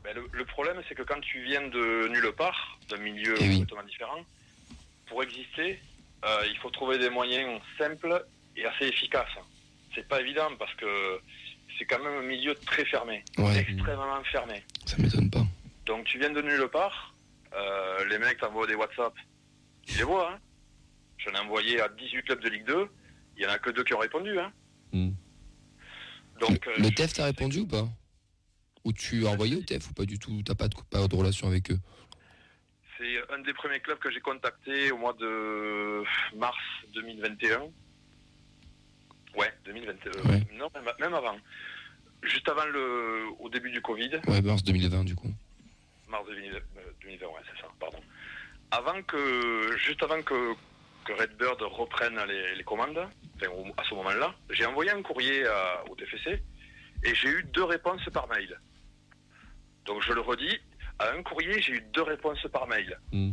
Ben, 0.03 0.15
le, 0.15 0.27
le 0.31 0.45
problème, 0.45 0.77
c'est 0.87 0.95
que 0.95 1.03
quand 1.03 1.19
tu 1.21 1.43
viens 1.43 1.67
de 1.67 2.07
nulle 2.07 2.31
part, 2.37 2.79
d'un 2.89 2.97
milieu 2.97 3.35
Eh 3.39 3.47
oui. 3.49 3.59
complètement 3.59 3.83
différent, 3.87 4.25
pour 5.07 5.21
exister, 5.23 5.79
euh, 6.25 6.43
il 6.49 6.57
faut 6.59 6.69
trouver 6.69 6.97
des 6.97 7.09
moyens 7.09 7.59
simples 7.77 8.25
et 8.55 8.65
assez 8.65 8.85
efficaces. 8.85 9.27
C'est 9.93 10.07
pas 10.07 10.21
évident 10.21 10.47
parce 10.57 10.73
que 10.75 11.19
c'est 11.77 11.85
quand 11.85 11.99
même 12.01 12.23
un 12.23 12.27
milieu 12.27 12.55
très 12.55 12.85
fermé, 12.85 13.23
Ouais, 13.37 13.57
extrêmement 13.59 14.23
fermé. 14.31 14.63
ça 14.85 14.95
m'étonne 14.97 15.29
pas. 15.29 15.45
Donc 15.85 16.05
tu 16.05 16.17
viens 16.19 16.29
de 16.29 16.41
nulle 16.41 16.67
part, 16.71 17.13
euh, 17.53 18.05
les 18.09 18.17
mecs 18.17 18.37
t'envoient 18.39 18.67
des 18.67 18.75
WhatsApp, 18.75 19.13
tu 19.85 19.97
les 19.97 20.03
vois. 20.03 20.33
Hein 20.33 20.39
J'en 21.17 21.31
ai 21.33 21.39
envoyé 21.39 21.79
à 21.81 21.87
18 21.89 22.23
clubs 22.23 22.41
de 22.41 22.49
Ligue 22.49 22.65
2, 22.65 22.87
il 23.37 23.43
y 23.43 23.45
en 23.45 23.49
a 23.49 23.59
que 23.59 23.69
deux 23.69 23.83
qui 23.83 23.93
ont 23.93 23.99
répondu. 23.99 24.37
Hein 24.39 24.51
Mm. 24.93 25.11
Donc, 26.41 26.65
le 26.65 26.71
euh, 26.71 26.77
le 26.79 26.83
je- 26.85 26.89
TEF 26.95 27.13
t'a 27.13 27.25
répondu 27.25 27.59
ou 27.59 27.67
pas? 27.67 27.87
Ou 28.83 28.91
tu 28.93 29.25
as 29.25 29.29
envoyé 29.29 29.55
au 29.55 29.61
TEF 29.61 29.89
ou 29.89 29.93
pas 29.93 30.05
du 30.05 30.17
tout? 30.19 30.41
T'as 30.43 30.55
pas 30.55 30.67
de, 30.67 30.75
pas 30.89 31.07
de 31.07 31.15
relation 31.15 31.47
avec 31.47 31.71
eux? 31.71 31.77
C'est 32.97 33.31
un 33.33 33.39
des 33.39 33.53
premiers 33.53 33.79
clubs 33.79 33.99
que 33.99 34.11
j'ai 34.11 34.19
contacté 34.19 34.91
au 34.91 34.97
mois 34.97 35.13
de 35.13 36.03
mars 36.35 36.57
2021. 36.93 37.61
Ouais, 39.37 39.53
2021. 39.65 40.29
Ouais. 40.29 40.43
Non, 40.53 40.69
même, 40.99 41.13
avant. 41.13 41.37
Juste 42.23 42.49
avant 42.49 42.65
le, 42.65 43.27
au 43.39 43.49
début 43.49 43.71
du 43.71 43.81
Covid, 43.81 44.19
Ouais, 44.27 44.41
mars 44.41 44.63
2020 44.63 45.03
du 45.05 45.15
coup. 45.15 45.31
mars 46.09 46.25
2020, 46.27 46.57
euh, 46.57 46.61
2020, 47.01 47.25
ouais, 47.27 47.33
c'est 47.45 47.61
ça, 47.61 47.67
pardon. 47.79 47.99
Avant 48.71 49.01
que, 49.03 49.75
juste 49.77 50.01
avant 50.03 50.21
que, 50.21 50.53
que 51.05 51.13
Redbird 51.13 51.61
reprenne 51.61 52.17
les, 52.27 52.55
les 52.55 52.63
commandes, 52.63 52.97
enfin, 53.35 53.51
au- 53.51 53.67
à 53.77 53.83
ce 53.83 53.93
moment-là, 53.95 54.33
j'ai 54.51 54.65
envoyé 54.65 54.91
un 54.91 55.01
courrier 55.01 55.45
à- 55.45 55.83
au 55.89 55.95
TFC 55.95 56.41
et 57.03 57.15
j'ai 57.15 57.27
eu 57.29 57.43
deux 57.53 57.63
réponses 57.65 58.03
par 58.13 58.27
mail. 58.29 58.57
Donc 59.85 60.01
je 60.03 60.13
le 60.13 60.21
redis, 60.21 60.57
à 60.99 61.11
un 61.11 61.23
courrier, 61.23 61.61
j'ai 61.61 61.73
eu 61.73 61.81
deux 61.93 62.03
réponses 62.03 62.45
par 62.53 62.67
mail. 62.67 62.97
Mm. 63.11 63.31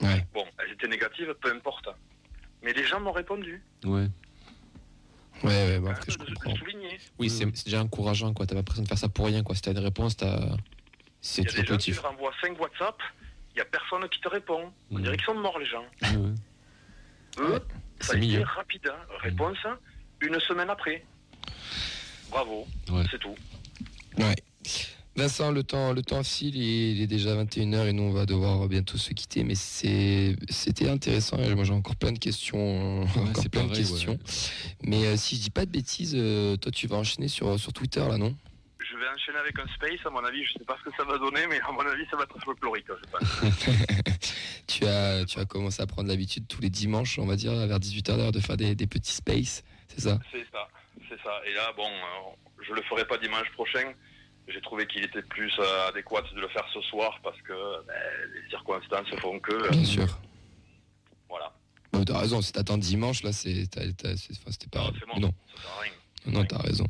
Ouais. 0.00 0.26
Bon, 0.32 0.46
elles 0.58 0.72
étaient 0.72 0.88
négatives, 0.88 1.34
peu 1.42 1.50
importe. 1.52 1.88
Mais 2.62 2.72
les 2.72 2.84
gens 2.84 3.00
m'ont 3.00 3.12
répondu. 3.12 3.62
Ouais. 3.84 4.06
Ouais, 5.42 5.78
ouais, 5.78 5.80
Quand 5.82 5.90
après 5.90 6.12
je 6.12 6.18
comprends. 6.18 6.54
Oui, 7.18 7.28
c'est 7.30 7.46
déjà 7.64 7.80
encourageant, 7.82 8.32
quoi. 8.34 8.46
T'as 8.46 8.50
pas 8.54 8.56
l'impression 8.60 8.82
de 8.82 8.88
faire 8.88 8.98
ça 8.98 9.08
pour 9.08 9.26
rien, 9.26 9.42
quoi. 9.42 9.54
Si 9.54 9.62
t'as 9.62 9.72
une 9.72 9.78
réponse, 9.78 10.16
t'as. 10.16 10.38
C'est 11.22 11.42
Il 11.42 11.46
y 11.46 11.48
a 11.48 11.52
des 11.52 11.56
gens 11.58 11.62
qui 11.64 11.90
positif. 11.92 11.96
te 12.00 12.06
renvoient 12.06 12.32
5 12.42 12.58
WhatsApp, 12.60 12.96
personne 13.90 14.08
qui 14.08 14.20
te 14.20 14.28
répond. 14.28 14.70
On 14.90 14.96
Mhm. 14.96 15.02
dirait 15.02 15.16
qu'ils 15.16 15.26
sont 15.26 15.34
morts, 15.34 15.58
les 15.58 15.66
gens. 15.66 15.84
Ouais, 16.02 16.16
ouais. 16.16 16.34
Eux, 17.38 17.52
Ouais, 17.52 17.58
ça 18.00 18.12
a 18.12 18.16
C'est 18.16 18.18
été 18.18 18.38
mieux. 18.38 18.44
rapide. 18.44 18.80
hein. 18.88 18.98
Réponse, 19.22 19.58
une 20.20 20.38
semaine 20.40 20.70
après. 20.70 21.04
Bravo, 22.30 22.66
Ouais. 22.90 23.04
c'est 23.10 23.18
tout. 23.18 23.34
Ouais. 24.18 24.34
Vincent, 25.16 25.50
le 25.50 25.64
temps, 25.64 25.92
le 25.92 26.02
temps 26.02 26.22
file, 26.22 26.56
il 26.56 27.00
est 27.02 27.06
déjà 27.06 27.34
21h 27.34 27.88
et 27.88 27.92
nous 27.92 28.04
on 28.04 28.12
va 28.12 28.26
devoir 28.26 28.66
bientôt 28.68 28.96
se 28.96 29.12
quitter, 29.12 29.42
mais 29.42 29.56
c'est, 29.56 30.36
c'était 30.48 30.88
intéressant. 30.88 31.36
et 31.38 31.54
Moi 31.54 31.64
j'ai 31.64 31.72
encore 31.72 31.96
plein 31.96 32.12
de 32.12 32.18
questions, 32.18 33.02
encore 33.02 33.28
c'est 33.42 33.48
plein 33.48 33.64
de 33.64 33.74
questions. 33.74 34.12
ouais. 34.12 34.18
Mais 34.82 35.06
euh, 35.06 35.16
si 35.16 35.36
je 35.36 35.42
dis 35.42 35.50
pas 35.50 35.66
de 35.66 35.70
bêtises, 35.70 36.14
euh, 36.16 36.56
toi 36.56 36.70
tu 36.70 36.86
vas 36.86 36.96
enchaîner 36.96 37.26
sur, 37.28 37.58
sur 37.58 37.72
Twitter 37.72 38.00
là, 38.08 38.18
non? 38.18 38.34
Vais 39.00 39.08
enchaîner 39.08 39.38
avec 39.38 39.58
un 39.58 39.66
space, 39.74 40.04
à 40.06 40.10
mon 40.10 40.24
avis, 40.24 40.44
je 40.44 40.52
sais 40.54 40.64
pas 40.64 40.76
ce 40.78 40.90
que 40.90 40.96
ça 40.96 41.04
va 41.04 41.18
donner, 41.18 41.46
mais 41.48 41.60
à 41.60 41.72
mon 41.72 41.80
avis, 41.80 42.04
ça 42.10 42.16
va 42.16 42.24
être 42.24 42.38
folklorique, 42.44 42.86
je 42.88 43.10
pense. 43.10 43.40
tu 44.66 44.86
as, 44.86 45.24
tu 45.24 45.38
as 45.38 45.44
commencé 45.44 45.82
à 45.82 45.86
prendre 45.86 46.08
l'habitude 46.08 46.46
tous 46.48 46.60
les 46.60 46.70
dimanches, 46.70 47.18
on 47.18 47.26
va 47.26 47.36
dire, 47.36 47.52
vers 47.66 47.78
18h 47.78 48.30
de 48.32 48.40
faire 48.40 48.56
des, 48.56 48.74
des 48.74 48.86
petits 48.86 49.12
spaces, 49.14 49.64
c'est 49.88 50.00
ça? 50.00 50.18
C'est 50.30 50.46
ça, 50.52 50.68
c'est 51.08 51.20
ça. 51.22 51.32
Et 51.46 51.54
là, 51.54 51.72
bon, 51.76 51.86
euh, 51.88 52.62
je 52.66 52.72
le 52.72 52.82
ferai 52.82 53.04
pas 53.06 53.18
dimanche 53.18 53.50
prochain. 53.52 53.92
J'ai 54.48 54.60
trouvé 54.62 54.86
qu'il 54.86 55.04
était 55.04 55.22
plus 55.22 55.52
euh, 55.60 55.88
adéquat 55.88 56.22
de 56.34 56.40
le 56.40 56.48
faire 56.48 56.66
ce 56.74 56.80
soir 56.82 57.20
parce 57.22 57.40
que 57.42 57.52
ben, 57.86 57.94
les 58.34 58.48
circonstances 58.50 59.08
font 59.20 59.38
que. 59.38 59.52
euh, 59.52 59.68
Bien 59.70 59.84
sûr. 59.84 60.18
Voilà. 61.28 61.52
Bah, 61.92 62.00
t'as 62.04 62.18
raison, 62.18 62.40
si 62.42 62.50
t'attends 62.52 62.78
dimanche, 62.78 63.22
là, 63.22 63.32
c'est, 63.32 63.66
t'as- 63.70 63.92
t'as- 63.92 64.16
c'est- 64.16 64.32
enfin, 64.32 64.50
c'était 64.50 64.66
pas. 64.68 64.80
Non, 64.80 64.92
c'est 64.98 65.06
bon, 65.06 65.20
Non, 65.20 65.34
ça 65.54 65.62
sert 65.62 65.70
à 65.70 65.80
rien. 65.82 65.92
non, 66.26 66.44
t'as 66.44 66.58
raison. 66.58 66.86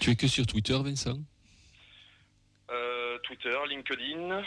Tu 0.00 0.10
es 0.10 0.16
que 0.16 0.26
sur 0.26 0.46
Twitter, 0.46 0.76
Vincent? 0.82 1.18
Twitter, 3.36 3.56
LinkedIn. 3.68 4.42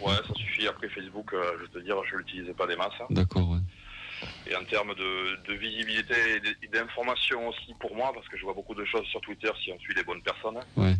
Ouais, 0.00 0.14
ça 0.26 0.34
suffit. 0.34 0.66
Après 0.66 0.88
Facebook, 0.88 1.32
euh, 1.32 1.52
je 1.58 1.62
vais 1.62 1.68
te 1.68 1.78
dire, 1.84 1.96
je 2.10 2.16
l'utilisais 2.16 2.54
pas 2.54 2.66
des 2.66 2.76
masses. 2.76 2.92
hein. 3.00 3.06
D'accord, 3.10 3.50
ouais. 3.50 3.58
Et 4.46 4.54
en 4.56 4.64
termes 4.64 4.94
de, 4.94 5.44
de 5.48 5.54
visibilité 5.54 6.14
et 6.36 6.40
d- 6.40 6.56
et 6.62 6.68
d'information 6.68 7.48
aussi 7.48 7.74
pour 7.80 7.94
moi, 7.94 8.10
parce 8.14 8.26
que 8.28 8.36
je 8.38 8.42
vois 8.44 8.54
beaucoup 8.54 8.74
de 8.74 8.84
choses 8.84 9.04
sur 9.06 9.20
Twitter 9.20 9.50
si 9.62 9.72
on 9.72 9.78
suit 9.80 9.94
les 9.94 10.04
bonnes 10.04 10.22
personnes. 10.22 10.58
Ouais. 10.76 10.94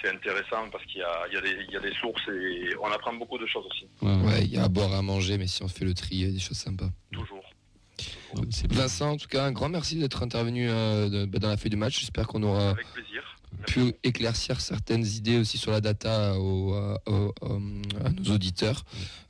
C'est 0.00 0.08
intéressant 0.10 0.68
parce 0.70 0.84
qu'il 0.86 1.00
y 1.00 1.02
a, 1.02 1.26
il 1.28 1.34
y, 1.34 1.36
a 1.36 1.40
des- 1.40 1.64
il 1.68 1.72
y 1.72 1.76
a 1.76 1.80
des 1.80 1.92
sources 1.94 2.26
et 2.28 2.74
on 2.80 2.90
apprend 2.90 3.12
beaucoup 3.14 3.38
de 3.38 3.46
choses 3.46 3.66
aussi. 3.70 3.86
Ouais, 4.00 4.14
ouais. 4.14 4.26
Ouais, 4.34 4.44
il 4.44 4.52
y 4.52 4.58
a 4.58 4.64
à 4.64 4.68
boire, 4.68 4.92
à 4.94 5.02
manger, 5.02 5.38
mais 5.38 5.46
si 5.46 5.62
on 5.62 5.68
fait 5.68 5.84
le 5.84 5.94
tri, 5.94 6.08
il 6.12 6.26
y 6.26 6.28
a 6.28 6.32
des 6.32 6.38
choses 6.40 6.56
sympas. 6.58 6.88
Toujours. 7.12 7.44
Non, 8.34 8.42
mais 8.42 8.48
c'est 8.50 8.66
bien. 8.68 8.80
Vincent, 8.82 9.10
en 9.12 9.16
tout 9.16 9.28
cas, 9.28 9.44
un 9.44 9.52
grand 9.52 9.68
merci 9.68 9.96
d'être 9.96 10.22
intervenu 10.22 10.68
euh, 10.70 11.08
de- 11.08 11.24
bah, 11.26 11.38
dans 11.38 11.48
la 11.48 11.56
feuille 11.56 11.70
de 11.70 11.76
match. 11.76 12.00
J'espère 12.00 12.26
qu'on 12.26 12.42
aura 12.42 12.70
Avec 12.70 12.86
plaisir. 12.94 13.11
Pu 13.66 13.94
éclaircir 14.02 14.60
certaines 14.60 15.06
idées 15.06 15.38
aussi 15.38 15.56
sur 15.56 15.70
la 15.70 15.80
data 15.80 16.34
aux- 16.38 16.74
à, 16.74 17.00
aux- 17.06 17.32
à 18.04 18.10
nos 18.10 18.34
auditeurs. 18.34 18.84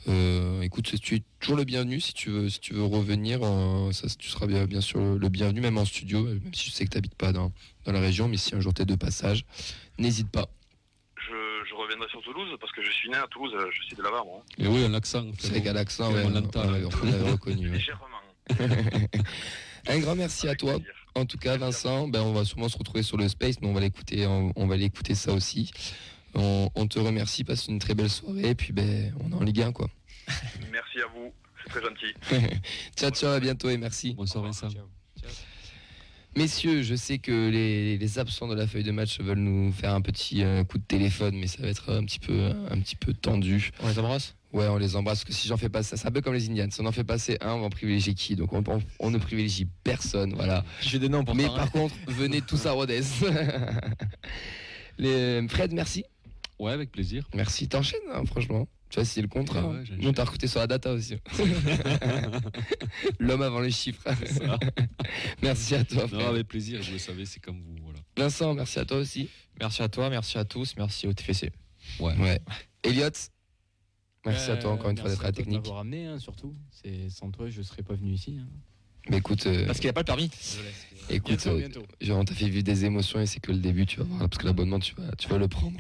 Euh, 0.08 0.62
écoute, 0.62 0.88
c'est- 0.90 0.98
tu 0.98 1.16
es 1.16 1.22
toujours 1.38 1.56
le 1.56 1.64
bienvenu 1.64 2.00
si 2.00 2.14
tu 2.14 2.30
veux, 2.30 2.48
si 2.48 2.58
tu 2.58 2.72
veux 2.72 2.82
revenir. 2.84 3.40
euh, 3.42 3.92
ça, 3.92 4.08
tu 4.18 4.28
seras 4.28 4.46
bien, 4.46 4.64
bien 4.64 4.80
sûr 4.80 5.00
le 5.00 5.28
bienvenu, 5.28 5.60
même 5.60 5.76
en 5.76 5.84
studio, 5.84 6.22
même 6.22 6.40
si 6.54 6.70
je 6.70 6.74
sais 6.74 6.84
que 6.86 6.90
tu 6.90 6.96
n'habites 6.96 7.14
pas 7.14 7.32
dans, 7.32 7.52
dans 7.84 7.92
la 7.92 8.00
région, 8.00 8.26
mais 8.28 8.36
si 8.38 8.54
un 8.54 8.60
jour 8.60 8.72
tu 8.72 8.82
es 8.82 8.84
de 8.86 8.94
passage, 8.94 9.44
n'hésite 9.98 10.30
pas. 10.30 10.48
Je, 11.18 11.68
je 11.68 11.74
reviendrai 11.74 12.08
sur 12.08 12.22
Toulouse 12.22 12.48
parce 12.58 12.72
que 12.72 12.82
je 12.82 12.90
suis 12.90 13.10
né 13.10 13.16
à 13.16 13.26
Toulouse, 13.28 13.52
euh, 13.54 13.66
je 13.70 13.82
suis 13.84 13.96
de 13.96 14.02
là-bas, 14.02 14.22
moi. 14.24 14.42
Et 14.58 14.66
oui, 14.66 14.82
un 14.84 14.94
accent. 14.94 15.26
C'est 15.38 15.50
vrai 15.50 15.62
qu'à 15.62 15.72
l'accent, 15.74 16.10
on 16.10 16.28
l'entend, 16.30 16.64
on 16.64 17.30
reconnu. 17.32 17.68
Légèrement. 17.72 18.06
Un 19.88 19.98
grand 19.98 20.14
merci 20.14 20.48
à 20.48 20.54
toi. 20.54 20.74
plaisir. 20.74 20.94
En 21.14 21.26
tout 21.26 21.36
cas, 21.38 21.56
Vincent, 21.56 22.08
ben, 22.08 22.22
on 22.22 22.32
va 22.32 22.44
sûrement 22.44 22.68
se 22.68 22.78
retrouver 22.78 23.02
sur 23.02 23.16
le 23.16 23.28
Space, 23.28 23.56
mais 23.60 23.68
on 23.68 23.72
va 23.74 23.80
l'écouter, 23.80 24.26
on, 24.26 24.52
on 24.56 24.66
va 24.66 24.76
l'écouter 24.76 25.14
ça 25.14 25.32
aussi. 25.32 25.70
On, 26.34 26.70
on 26.74 26.86
te 26.86 26.98
remercie, 26.98 27.44
passe 27.44 27.68
une 27.68 27.78
très 27.78 27.94
belle 27.94 28.08
soirée, 28.08 28.50
et 28.50 28.54
puis 28.54 28.72
ben, 28.72 29.14
on 29.20 29.30
est 29.32 29.34
en 29.34 29.42
Ligue 29.42 29.62
1, 29.62 29.72
quoi. 29.72 29.88
Merci 30.70 31.00
à 31.00 31.06
vous, 31.14 31.32
c'est 31.62 31.70
très 31.70 31.82
gentil. 31.82 32.14
ciao, 32.96 33.10
ciao, 33.10 33.30
à 33.30 33.40
bientôt 33.40 33.68
et 33.68 33.76
merci. 33.76 34.14
Bonsoir, 34.14 34.44
Vincent. 34.44 34.68
Messieurs, 36.36 36.82
je 36.82 36.94
sais 36.94 37.18
que 37.18 37.50
les, 37.50 37.98
les 37.98 38.18
absents 38.18 38.48
de 38.48 38.54
la 38.54 38.66
feuille 38.66 38.84
de 38.84 38.90
match 38.90 39.20
veulent 39.20 39.38
nous 39.38 39.70
faire 39.72 39.92
un 39.94 40.00
petit 40.00 40.42
euh, 40.42 40.64
coup 40.64 40.78
de 40.78 40.82
téléphone, 40.84 41.36
mais 41.36 41.46
ça 41.46 41.60
va 41.62 41.68
être 41.68 41.92
un 41.92 42.04
petit 42.04 42.18
peu, 42.18 42.50
un 42.70 42.78
petit 42.80 42.96
peu 42.96 43.12
tendu. 43.12 43.70
On 43.82 43.88
les 43.88 43.98
embrasse? 43.98 44.34
Ouais, 44.54 44.66
on 44.68 44.76
les 44.78 44.96
embrasse, 44.96 45.18
parce 45.20 45.24
que 45.24 45.32
si 45.34 45.48
j'en 45.48 45.56
fais 45.58 45.68
passer, 45.68 45.96
c'est 45.96 46.06
un 46.06 46.10
peu 46.10 46.20
comme 46.22 46.32
les 46.34 46.48
Indians. 46.48 46.66
Si 46.70 46.80
on 46.80 46.86
en 46.86 46.92
fait 46.92 47.04
passer 47.04 47.36
un, 47.42 47.52
on 47.52 47.60
va 47.60 47.66
en 47.66 47.70
privilégier 47.70 48.14
qui? 48.14 48.34
Donc 48.36 48.52
on, 48.54 48.62
on- 48.66 48.82
on 48.98 49.10
ne 49.10 49.18
privilégie 49.18 49.66
personne, 49.84 50.32
voilà. 50.34 50.64
J'ai 50.80 50.98
des 50.98 51.08
noms 51.10 51.24
pour 51.24 51.34
Mais 51.34 51.44
hein. 51.44 51.52
par 51.54 51.70
contre, 51.70 51.94
venez 52.06 52.40
tous 52.40 52.64
à 52.66 52.72
Rodez. 52.72 53.00
Les- 54.98 55.46
Fred, 55.48 55.72
merci. 55.72 56.04
Ouais, 56.58 56.72
avec 56.72 56.90
plaisir. 56.92 57.28
Merci, 57.34 57.68
t'enchaînes, 57.68 58.00
hein, 58.14 58.22
franchement. 58.26 58.68
Tu 58.92 58.96
vois, 59.00 59.04
c'est 59.06 59.22
le 59.22 59.28
contrat. 59.28 59.62
Ouais, 59.62 59.68
ouais, 59.68 59.76
hein. 59.78 59.84
j'enchaîne. 59.84 60.04
Nous, 60.04 60.12
t'as 60.12 60.24
recruté 60.24 60.46
sur 60.46 60.60
la 60.60 60.66
data 60.66 60.92
aussi. 60.92 61.16
L'homme 63.18 63.42
avant 63.42 63.60
les 63.60 63.70
chiffres. 63.70 64.02
Ça. 64.26 64.58
merci 65.42 65.74
à 65.74 65.84
toi, 65.84 66.02
Non, 66.02 66.08
Fred. 66.08 66.26
avec 66.26 66.48
plaisir, 66.48 66.80
vous 66.82 66.92
le 66.92 66.98
savez, 66.98 67.24
c'est 67.24 67.40
comme 67.40 67.60
vous. 67.62 67.76
Voilà. 67.82 67.98
Vincent, 68.16 68.54
merci 68.54 68.78
à 68.78 68.84
toi 68.84 68.98
aussi. 68.98 69.28
Merci 69.58 69.82
à 69.82 69.88
toi, 69.88 70.10
merci 70.10 70.36
à 70.38 70.44
tous, 70.44 70.74
merci 70.76 71.06
au 71.06 71.12
TFC. 71.12 71.50
Ouais. 72.00 72.40
Elliot, 72.82 73.08
merci 74.26 74.50
à 74.50 74.56
toi 74.56 74.72
encore 74.72 74.90
une 74.90 74.96
fois 74.98 75.06
Merci 75.08 75.16
d'être 75.18 75.24
à 75.24 75.28
la 75.28 75.32
technique. 75.32 75.56
m'avoir 75.62 75.78
amené, 75.80 76.06
hein, 76.06 76.18
surtout. 76.18 76.54
C'est 76.70 77.08
sans 77.08 77.30
toi, 77.30 77.48
je 77.48 77.62
serais 77.62 77.82
pas 77.82 77.94
venu 77.94 78.12
ici. 78.12 78.38
hein. 78.40 78.46
Mais 79.08 79.16
écoute, 79.16 79.46
euh, 79.46 79.66
Parce 79.66 79.80
qu'il 79.80 79.88
n'a 79.88 79.94
pas 79.94 80.00
le 80.02 80.04
permis. 80.04 80.30
écoute, 81.10 81.28
Bientôt, 81.38 81.50
euh, 81.50 81.58
bientôt. 81.58 81.82
genre, 82.00 82.18
on 82.18 82.24
t'a 82.24 82.34
fait 82.34 82.48
vivre 82.48 82.62
des 82.62 82.84
émotions 82.84 83.20
et 83.20 83.26
c'est 83.26 83.40
que 83.40 83.50
le 83.52 83.58
début, 83.58 83.84
tu 83.86 83.96
vas 83.98 84.04
voir, 84.04 84.18
parce 84.28 84.38
que 84.38 84.46
l'abonnement, 84.46 84.78
tu 84.78 84.94
vas, 84.94 85.10
tu 85.16 85.28
vas 85.28 85.38
le 85.38 85.48
prendre. 85.48 85.76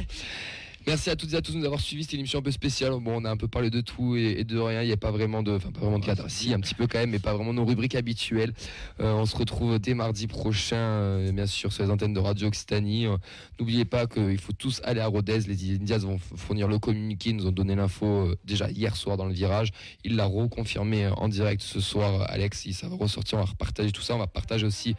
Merci 0.84 1.10
à 1.10 1.16
toutes 1.16 1.32
et 1.32 1.36
à 1.36 1.42
tous 1.42 1.52
de 1.52 1.58
nous 1.58 1.64
avoir 1.64 1.80
suivis. 1.80 2.02
C'était 2.02 2.16
une 2.16 2.20
émission 2.20 2.40
un 2.40 2.42
peu 2.42 2.50
spéciale. 2.50 2.92
Bon, 3.00 3.20
on 3.20 3.24
a 3.24 3.30
un 3.30 3.36
peu 3.36 3.46
parlé 3.46 3.70
de 3.70 3.80
tout 3.80 4.16
et, 4.16 4.42
de 4.42 4.58
rien. 4.58 4.82
Il 4.82 4.86
n'y 4.86 4.92
a 4.92 4.96
pas 4.96 5.12
vraiment 5.12 5.42
de, 5.42 5.52
enfin, 5.52 5.70
pas 5.70 5.80
vraiment 5.80 6.00
de 6.00 6.04
cadre. 6.04 6.24
Si, 6.28 6.52
un 6.52 6.58
petit 6.58 6.74
peu 6.74 6.88
quand 6.88 6.98
même, 6.98 7.10
mais 7.10 7.20
pas 7.20 7.34
vraiment 7.34 7.52
nos 7.52 7.64
rubriques 7.64 7.94
habituelles. 7.94 8.52
Euh, 9.00 9.12
on 9.12 9.24
se 9.24 9.36
retrouve 9.36 9.78
dès 9.78 9.94
mardi 9.94 10.26
prochain, 10.26 10.76
euh, 10.76 11.32
bien 11.32 11.46
sûr, 11.46 11.72
sur 11.72 11.84
les 11.84 11.90
antennes 11.90 12.14
de 12.14 12.18
Radio 12.18 12.48
Occitanie. 12.48 13.06
Euh, 13.06 13.16
N'oubliez 13.60 13.84
pas 13.84 14.08
qu'il 14.08 14.38
faut 14.38 14.52
tous 14.52 14.80
aller 14.82 15.00
à 15.00 15.06
Rodez. 15.06 15.40
Les 15.46 15.76
Indias 15.76 15.98
vont 15.98 16.18
fournir 16.18 16.66
le 16.66 16.80
communiqué. 16.80 17.30
Ils 17.30 17.36
nous 17.36 17.46
ont 17.46 17.52
donné 17.52 17.76
l'info 17.76 18.34
déjà 18.44 18.68
hier 18.68 18.96
soir 18.96 19.16
dans 19.16 19.26
le 19.26 19.34
virage. 19.34 19.70
Il 20.02 20.16
l'a 20.16 20.24
reconfirmé 20.24 21.06
en 21.06 21.28
direct 21.28 21.62
ce 21.62 21.78
soir, 21.80 22.28
Alex. 22.28 22.68
Ça 22.72 22.88
va 22.88 22.96
ressortir. 22.96 23.38
On 23.38 23.42
va 23.42 23.46
repartager 23.48 23.92
tout 23.92 24.02
ça. 24.02 24.16
On 24.16 24.18
va 24.18 24.26
partager 24.26 24.66
aussi 24.66 24.96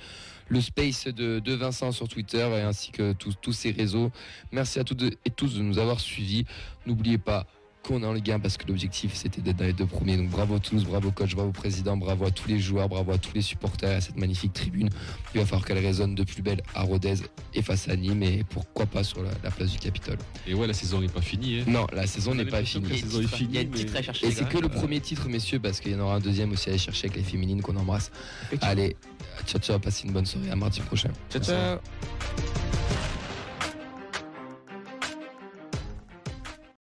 le 0.54 0.62
space 0.62 1.08
de, 1.08 1.54
Vincent 1.54 1.92
sur 1.92 2.08
Twitter 2.08 2.48
et 2.58 2.62
ainsi 2.62 2.92
que 2.92 3.14
tous 3.14 3.34
tous 3.42 3.54
ses 3.54 3.72
réseaux. 3.72 4.12
Merci 4.52 4.80
à 4.80 4.84
toutes 4.84 5.02
et 5.04 5.30
tous 5.30 5.56
de 5.56 5.64
nous 5.64 5.80
avoir 5.80 6.00
suivis. 6.00 6.46
N'oubliez 6.86 7.18
pas 7.18 7.48
qu'on 7.84 8.02
est 8.02 8.06
en 8.06 8.14
Ligue 8.14 8.32
1 8.32 8.40
parce 8.40 8.58
que 8.58 8.66
l'objectif 8.68 9.14
c'était 9.14 9.42
d'être 9.42 9.58
dans 9.58 9.66
les 9.66 9.74
deux 9.74 9.86
premiers. 9.86 10.18
Donc 10.18 10.30
bravo 10.30 10.58
tous, 10.60 10.86
bravo 10.86 11.12
coach, 11.12 11.36
bravo 11.36 11.52
président, 11.52 11.98
bravo 11.98 12.26
à 12.26 12.32
tous 12.32 12.48
les 12.48 12.60
joueurs, 12.60 12.88
bravo 12.90 13.12
à 13.12 13.18
tous 13.18 13.34
les 13.36 13.42
supporters 13.42 13.98
à 13.98 14.02
cette 14.02 14.18
magnifique 14.18 14.54
tribune. 14.54 14.90
Il 15.36 15.40
va 15.42 15.46
falloir 15.46 15.66
qu'elle 15.66 15.78
résonne 15.80 16.16
de 16.16 16.24
plus 16.24 16.42
belle 16.42 16.62
à 16.74 16.84
Rodez 16.84 17.16
et 17.54 17.62
face 17.62 17.88
à 17.90 17.96
Nîmes 17.96 18.24
et 18.24 18.44
pourquoi 18.50 18.86
pas 18.86 19.04
sur 19.04 19.22
la, 19.22 19.32
la 19.44 19.52
place 19.52 19.72
du 19.72 19.78
Capitole. 19.78 20.18
Et 20.48 20.54
ouais, 20.54 20.66
la 20.68 20.74
saison 20.74 21.02
n'est 21.02 21.08
pas 21.08 21.22
finie. 21.22 21.60
Hein. 21.60 21.66
Non, 21.68 21.86
la 21.94 22.08
saison 22.08 22.32
On 22.32 22.40
a 22.40 22.44
n'est 22.44 22.50
pas 22.50 22.64
finie. 22.64 22.88
que 22.88 22.94
la 22.94 23.00
saison 23.00 23.22
est 23.22 23.28
finie. 23.28 23.50
Il 23.52 23.56
y 23.56 23.58
a 23.58 23.62
un 23.62 23.72
titre 23.72 23.96
à 23.98 24.02
chercher. 24.02 24.28
Et 24.28 24.32
c'est 24.32 24.48
que 24.48 24.58
le 24.58 24.70
premier 24.70 25.00
titre, 25.02 25.28
messieurs, 25.28 25.60
parce 25.60 25.80
qu'il 25.80 25.92
y 25.92 25.96
en 25.96 26.00
aura 26.00 26.16
un 26.16 26.20
deuxième 26.20 26.52
aussi 26.52 26.70
à 26.70 26.72
aller 26.72 26.80
chercher 26.80 27.08
avec 27.08 27.18
les 27.18 27.24
féminines 27.24 27.62
qu'on 27.62 27.76
embrasse. 27.76 28.12
Allez, 28.62 28.96
ciao 29.46 29.60
ciao, 29.62 29.78
passez 29.80 30.08
une 30.08 30.14
bonne 30.14 30.26
soirée, 30.26 30.50
à 30.52 30.56
mardi 30.56 30.80
prochain. 30.82 31.10
Ciao, 31.30 31.42
ciao. 31.44 31.80